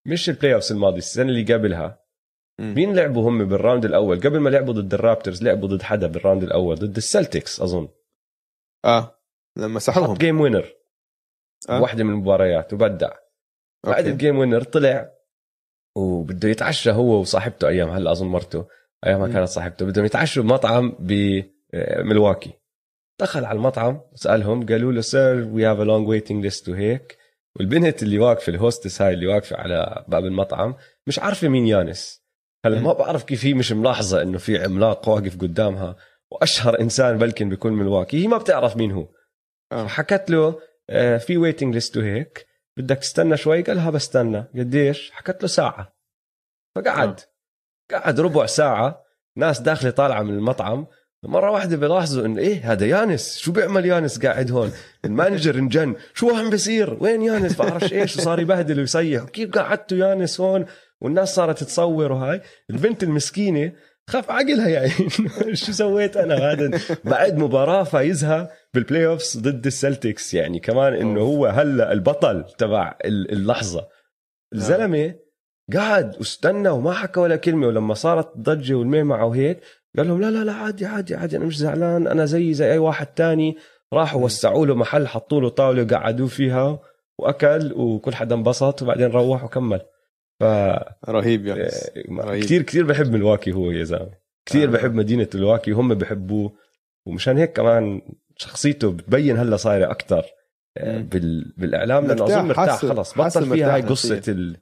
مش 0.07 0.29
ال 0.29 0.55
playoffs 0.55 0.73
الماضي 0.73 0.99
السنة 0.99 1.29
اللي 1.29 1.55
قبلها. 1.55 2.05
مين 2.61 2.97
لعبوا 2.97 3.29
هم 3.29 3.45
بال 3.45 3.56
round 3.56 3.85
الأول؟ 3.85 4.21
قبل 4.21 4.39
ما 4.41 4.51
لعبوا 4.51 4.75
ضد 4.75 4.95
ال 4.95 5.01
Raptors 5.01 5.43
لعبوا 5.43 5.69
ضد 5.69 5.83
حدا 5.83 6.07
بال 6.07 6.17
round 6.17 6.43
الأول 6.43 6.77
ضد 6.77 6.97
ال 6.97 7.05
Celtics 7.05 7.61
أظن. 7.61 7.89
آه 8.85 9.21
لما 9.57 9.79
سحبهم. 9.79 10.15
game 10.15 10.41
winner 10.41 10.73
آه. 11.69 11.83
واحدة 11.83 12.05
من 12.05 12.11
المباريات 12.11 12.73
وبدع. 12.73 13.11
بعد 13.87 14.07
ال 14.07 14.13
game 14.13 14.39
winner 14.39 14.63
طلع 14.63 15.13
وبده 15.97 16.49
يتعشى 16.49 16.91
هو 16.91 17.21
وصاحبته 17.21 17.69
أيام 17.69 17.89
هلا 17.89 18.13
أظن 18.13 18.27
مرته 18.27 18.67
أيام 19.07 19.21
ما 19.21 19.33
كانت 19.33 19.49
صاحبته 19.49 19.87
بدهم 19.87 20.05
يتعشوا 20.05 20.43
بمطعم 20.43 20.97
بملواكي 20.99 22.53
دخل 23.21 23.45
على 23.45 23.57
المطعم 23.57 24.01
سألهم 24.15 24.67
قالوا 24.67 24.93
له 24.93 25.01
sir 25.01 25.45
we 25.45 25.67
have 25.67 25.81
a 25.81 25.85
long 25.85 26.09
waiting 26.09 26.45
list 26.45 26.69
وهيك 26.69 27.19
والبنت 27.57 28.03
اللي 28.03 28.19
واقفة 28.19 28.51
ال 28.51 28.57
hostess 28.57 29.03
هاي 29.03 29.15
اللي 29.15 29.27
واقفة 29.27 29.57
على 29.57 30.05
باب 30.09 30.25
المطعم 30.25 30.77
مش 31.07 31.19
عارفة 31.19 31.49
مين 31.49 31.67
يانس. 31.67 32.25
هلا 32.65 32.81
ما 32.81 32.93
بعرف 32.93 33.25
كيف 33.25 33.45
هي 33.45 33.55
مش 33.55 33.73
ملاحظة 33.73 34.23
إنه 34.23 34.39
في 34.39 34.65
عملاق 34.65 35.09
واقف 35.09 35.37
قدامها. 35.37 35.97
وأشهر 36.31 36.81
إنسان 36.81 37.19
بلكن 37.19 37.49
بيكون 37.49 37.73
ملواكي 37.73 38.23
هي 38.23 38.27
ما 38.27 38.39
بتعرف 38.39 38.77
مين 38.77 38.93
هو. 38.93 39.09
آه. 39.73 39.87
حكت 39.87 40.31
له 40.31 40.61
آه، 40.91 41.19
في 41.19 41.37
waiting 41.37 41.75
list 41.75 41.97
وهيك 41.97 42.47
بدك 42.77 42.99
تستنى 42.99 43.37
شوي؟ 43.37 43.63
قال 43.63 43.77
لها 43.77 43.91
بستنى. 43.91 44.45
قديش؟ 44.55 45.11
حكت 45.11 45.43
له 45.43 45.49
ساعة. 45.49 45.97
فقعد. 46.77 47.21
آه. 47.21 47.97
قعد 47.97 48.21
ربع 48.21 48.47
ساعة. 48.47 49.05
ناس 49.37 49.61
داخلة 49.61 49.91
طالعة 49.91 50.23
من 50.23 50.35
المطعم. 50.35 50.87
مرة 51.25 51.51
واحدة 51.51 51.77
بيلاحظوا 51.77 52.27
انه 52.27 52.41
إيه 52.41 52.73
هذا 52.73 52.87
يانس. 52.87 53.39
شو 53.39 53.53
بيعمل 53.53 53.87
يانس 53.87 54.19
قاعد 54.27 54.51
هون؟ 54.51 54.73
ال 55.05 55.11
manager 55.11 55.55
انجن. 55.55 55.95
شو 56.15 56.37
عم 56.37 56.51
بيصير؟ 56.51 56.97
وين 57.01 57.23
يانس؟ 57.23 57.57
بعرفش 57.57 57.93
إيش 57.93 58.17
وصار 58.17 58.41
يبهدل 58.41 58.81
ويصيح. 58.81 59.25
كيف 59.25 59.51
قعدتوا 59.51 59.99
يانس 59.99 60.41
هون؟ 60.41 60.67
والناس 61.01 61.35
صارت 61.35 61.65
تصور 61.65 62.13
وهاي. 62.13 62.41
البنت 62.71 63.03
المسكينة 63.03 63.73
خاف 64.11 64.31
عقلها 64.31 64.69
يعني. 64.69 65.11
شو 65.63 65.73
سويت 65.73 66.17
أنا 66.17 66.35
هذا؟ 66.35 66.81
بعد 67.05 67.37
مباراة 67.37 67.83
فايزها 67.83 68.51
بال 68.75 69.07
playoffs 69.07 69.39
ضد 69.39 69.67
ال 69.67 69.75
Celtics 69.75 70.35
يعني 70.35 70.61
كمان 70.61 70.95
إنه 70.95 71.21
هو 71.21 71.47
هلا 71.47 71.93
البطل 71.93 72.45
تبع 72.59 72.99
اللحظة. 73.05 73.89
الزلمة 74.55 75.15
قعد 75.75 76.17
واستنى 76.19 76.69
وما 76.69 76.93
حكى 76.93 77.21
ولا 77.21 77.37
كلمة. 77.37 77.67
ولما 77.67 77.95
صارت 77.95 78.37
ضجة 78.37 78.75
والمي 78.75 79.03
معه 79.03 79.25
وهيك 79.25 79.61
قال 79.97 80.09
لهم 80.09 80.21
لا 80.21 80.31
لا 80.31 80.45
لا 80.45 80.53
عادي 80.53 80.87
عادي 80.87 81.15
عادي 81.15 81.37
أنا 81.37 81.45
مش 81.45 81.59
زعلان 81.59 82.07
أنا 82.07 82.25
زي 82.25 82.55
زي 82.55 82.73
أي 82.73 82.79
واحد 82.79 83.07
تاني. 83.07 83.57
راحوا 83.93 84.25
وسعوا 84.25 84.67
له 84.67 84.75
محل 84.75 85.07
حطوا 85.07 85.41
له 85.41 85.49
طاولة 85.49 85.83
وقعدوه 85.83 86.27
فيها 86.29 86.79
وأكل 87.19 87.73
وكل 87.77 88.15
حدا 88.15 88.35
انبسط 88.35 88.83
وبعدين 88.83 89.07
روح 89.07 89.45
وكمل. 89.45 89.81
ف 90.41 90.45
رهيب 91.09 91.47
يا 91.47 91.71
رهيب. 92.11 92.45
كثير 92.45 92.63
كثير 92.63 92.87
بحب 92.87 93.13
ملواكي 93.13 93.53
هو 93.53 93.71
يا 93.71 93.85
زلمة. 93.85 94.11
كثير 94.47 94.69
آه. 94.69 94.73
بحب 94.73 94.95
مدينة 94.95 95.29
ملواكي 95.35 95.73
وهم 95.73 95.95
بحبوه. 95.95 96.53
ومشان 97.07 97.39
هيك 97.39 97.53
كمان 97.53 98.03
شخصيته 98.37 98.93
بتبين 98.93 99.37
هلا 99.37 99.57
صايرة 99.57 99.91
أكثر 99.91 100.25
آه، 100.77 100.99
بال... 100.99 101.55
بالإعلام 101.59 102.07
لأنه 102.07 102.25
أظن 102.25 102.49
مرتاح 102.49 102.77
خلص 102.79 103.19
بطل 103.19 103.51
فيها 103.51 103.75
هاي 103.75 103.83
قصة 103.83 104.23
ال... 104.29 104.57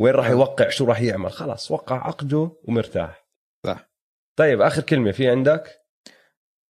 وين 0.00 0.14
راح 0.14 0.26
آه. 0.26 0.30
يوقع 0.30 0.68
شو 0.68 0.84
راح 0.84 1.00
يعمل 1.00 1.30
خلص 1.30 1.70
وقع 1.70 2.06
عقده 2.06 2.50
ومرتاح. 2.64 3.23
طيب 4.36 4.60
آخر 4.60 4.82
كلمة 4.82 5.12
في 5.12 5.28
عندك؟ 5.28 5.80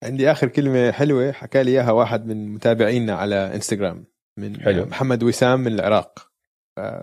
عندي 0.04 0.30
آخر 0.30 0.48
كلمة 0.48 0.90
حلوة 0.90 1.32
حكى 1.32 1.62
لي 1.62 1.70
إياها 1.70 1.90
واحد 1.92 2.26
من 2.26 2.48
متابعينا 2.48 3.14
على 3.14 3.54
انستغرام 3.54 4.04
من 4.38 4.60
حلو. 4.60 4.84
محمد 4.84 5.22
وسام 5.22 5.60
من 5.60 5.72
العراق 5.72 6.30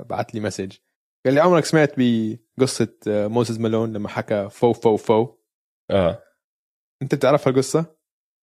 بعث 0.09 0.29
لي 0.35 0.39
message. 0.39 0.71
قال 1.25 1.33
لي 1.33 1.39
عمرك 1.39 1.65
سمعت 1.65 1.93
بقصة 1.97 2.97
Moses 3.07 3.59
Malone 3.59 3.93
لما 3.93 4.09
حكى 4.09 4.49
fo 4.51 4.73
fo 4.73 4.97
fo؟ 4.97 5.35
آه. 5.91 6.23
أنت 7.01 7.15
بتعرف 7.15 7.47
القصة 7.47 7.85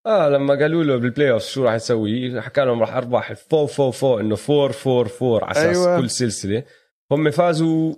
آه 0.05 0.29
لما 0.29 0.53
قالوا 0.59 0.83
له 0.83 0.95
بال 0.97 1.31
playoff 1.31 1.43
شو 1.43 1.65
راح 1.65 1.73
يسوي 1.73 2.41
حكى 2.41 2.65
لهم 2.65 2.79
راح 2.79 2.93
أربح 2.93 3.33
fo 3.33 3.67
fo 3.67 3.91
fo 3.91 4.19
إنه 4.19 4.37
4 4.49 4.71
4 4.87 5.11
4 5.21 5.43
على 5.43 5.51
أساس 5.51 5.77
أيوة. 5.77 6.01
كل 6.01 6.09
سلسلة. 6.09 6.63
هم 7.11 7.31
فازوا 7.31 7.93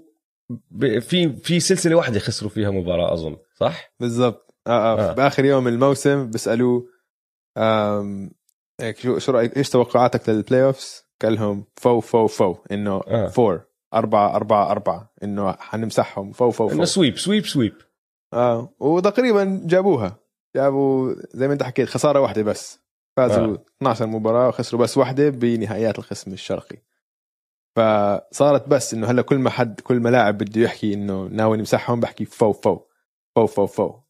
في 1.01 1.35
في 1.35 1.59
سلسلة 1.59 1.95
واحدة 1.95 2.19
خسروا 2.19 2.49
فيها 2.51 2.69
مباراة 2.69 3.13
أظن. 3.13 3.37
صح 3.59 3.93
بالضبط 3.99 4.55
آه, 4.67 4.71
آه. 4.71 5.09
آه. 5.09 5.13
بآخر 5.13 5.45
يوم 5.45 5.67
الموسم 5.67 6.29
بيسالوه 6.29 6.87
هيك 8.81 8.99
شو 8.99 9.19
شو 9.19 9.31
رايك 9.31 9.57
إيش 9.57 9.69
توقعاتك 9.69 10.29
لل 10.29 10.63
playoffs؟ 10.63 11.03
قال 11.21 11.35
لهم 11.35 11.65
fo 11.75 11.99
fo 11.99 12.27
fo 12.27 12.55
إنه 12.71 13.01
آه. 13.07 13.27
four 13.27 13.61
أربعة 13.93 14.35
أربعة 14.35 14.71
أربعة 14.71 15.13
إنه 15.23 15.51
حنمسحهم 15.51 16.31
fo 16.31 16.51
fo 16.51 16.67
fo 16.67 16.75
إنه 16.75 16.85
sweep 16.85 17.17
sweep 17.17 17.45
sweep 17.45 17.73
آه 18.33 18.73
وتقريبا 18.79 19.61
جابوها 19.65 20.17
جابوا 20.55 21.15
زي 21.33 21.47
ما 21.47 21.53
أنت 21.53 21.63
حكيت 21.63 21.89
خسارة 21.89 22.19
واحدة 22.19 22.43
بس 22.43 22.79
فازوا 23.17 23.53
آه. 23.53 23.65
12 23.77 24.07
مباراة 24.07 24.47
وخسروا 24.47 24.81
بس 24.81 24.97
واحدة 24.97 25.29
بنهائيات 25.29 25.99
القسم 25.99 26.33
الشرقي 26.33 26.77
فصارت 27.75 28.67
بس 28.67 28.93
إنه 28.93 29.11
هلأ 29.11 29.21
كل 29.21 29.37
ما 29.37 29.49
حد 29.49 29.79
كل 29.79 29.99
ما 29.99 30.09
لاعب 30.09 30.37
بده 30.37 30.61
يحكي 30.61 30.93
إنه 30.93 31.27
ناوي 31.27 31.57
نمسحهم 31.57 31.99
بحكي 31.99 32.25
fo 32.25 32.53
fo 32.53 32.79
Fo 33.47 33.47
fo 33.47 33.67
fo. 33.67 34.03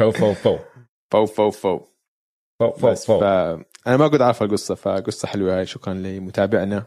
Fo 0.00 0.12
fo 0.12 0.34
fo 0.34 1.26
fo 1.26 1.26
fo 1.26 1.50
fo 1.50 1.80
fo 2.60 2.70
fo 2.70 2.94
fo 2.94 3.20
أنا 3.86 3.96
ما 3.96 4.06
قد 4.06 4.22
عارف 4.22 4.42
القصة 4.42 4.74
فقصة 4.74 5.28
حلوة 5.28 5.58
هاي 5.58 5.66
شكرا 5.66 5.94
لمتابعنا. 5.94 6.86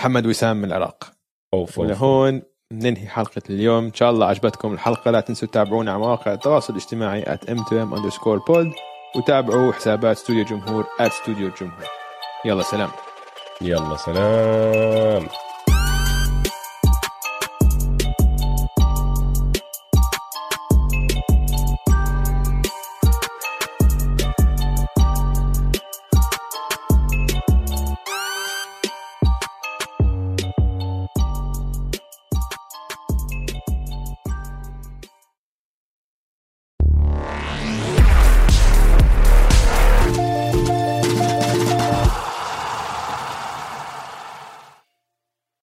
محمد 0.00 0.26
وسام 0.26 0.56
من 0.56 0.64
العراق. 0.64 1.12
فو 1.52 1.66
فو 1.66 1.82
ولهون 1.82 2.42
ننهي 2.72 3.08
حلقة 3.08 3.42
اليوم. 3.50 3.84
إن 3.84 3.94
شاء 3.94 4.10
الله 4.10 4.26
عجبتكم 4.26 4.72
الحلقة. 4.72 5.10
لا 5.10 5.20
تنسوا 5.20 5.48
تتابعونا 5.48 5.92
على 5.92 6.00
مواقع 6.00 6.32
التواصل 6.32 6.72
الاجتماعي 6.72 7.22
at 7.22 7.38
m2m 7.38 7.96
underscore 7.96 8.40
pod 8.48 8.66
وتابعوا 9.16 9.72
حسابات 9.72 10.16
استوديو 10.16 10.44
جمهور 10.44 10.84
at 10.84 11.10
studio 11.10 11.60
جمهور. 11.60 11.86
يلا 12.44 12.62
سلام. 12.62 12.90
يلا 13.60 13.96
سلام. 13.96 15.45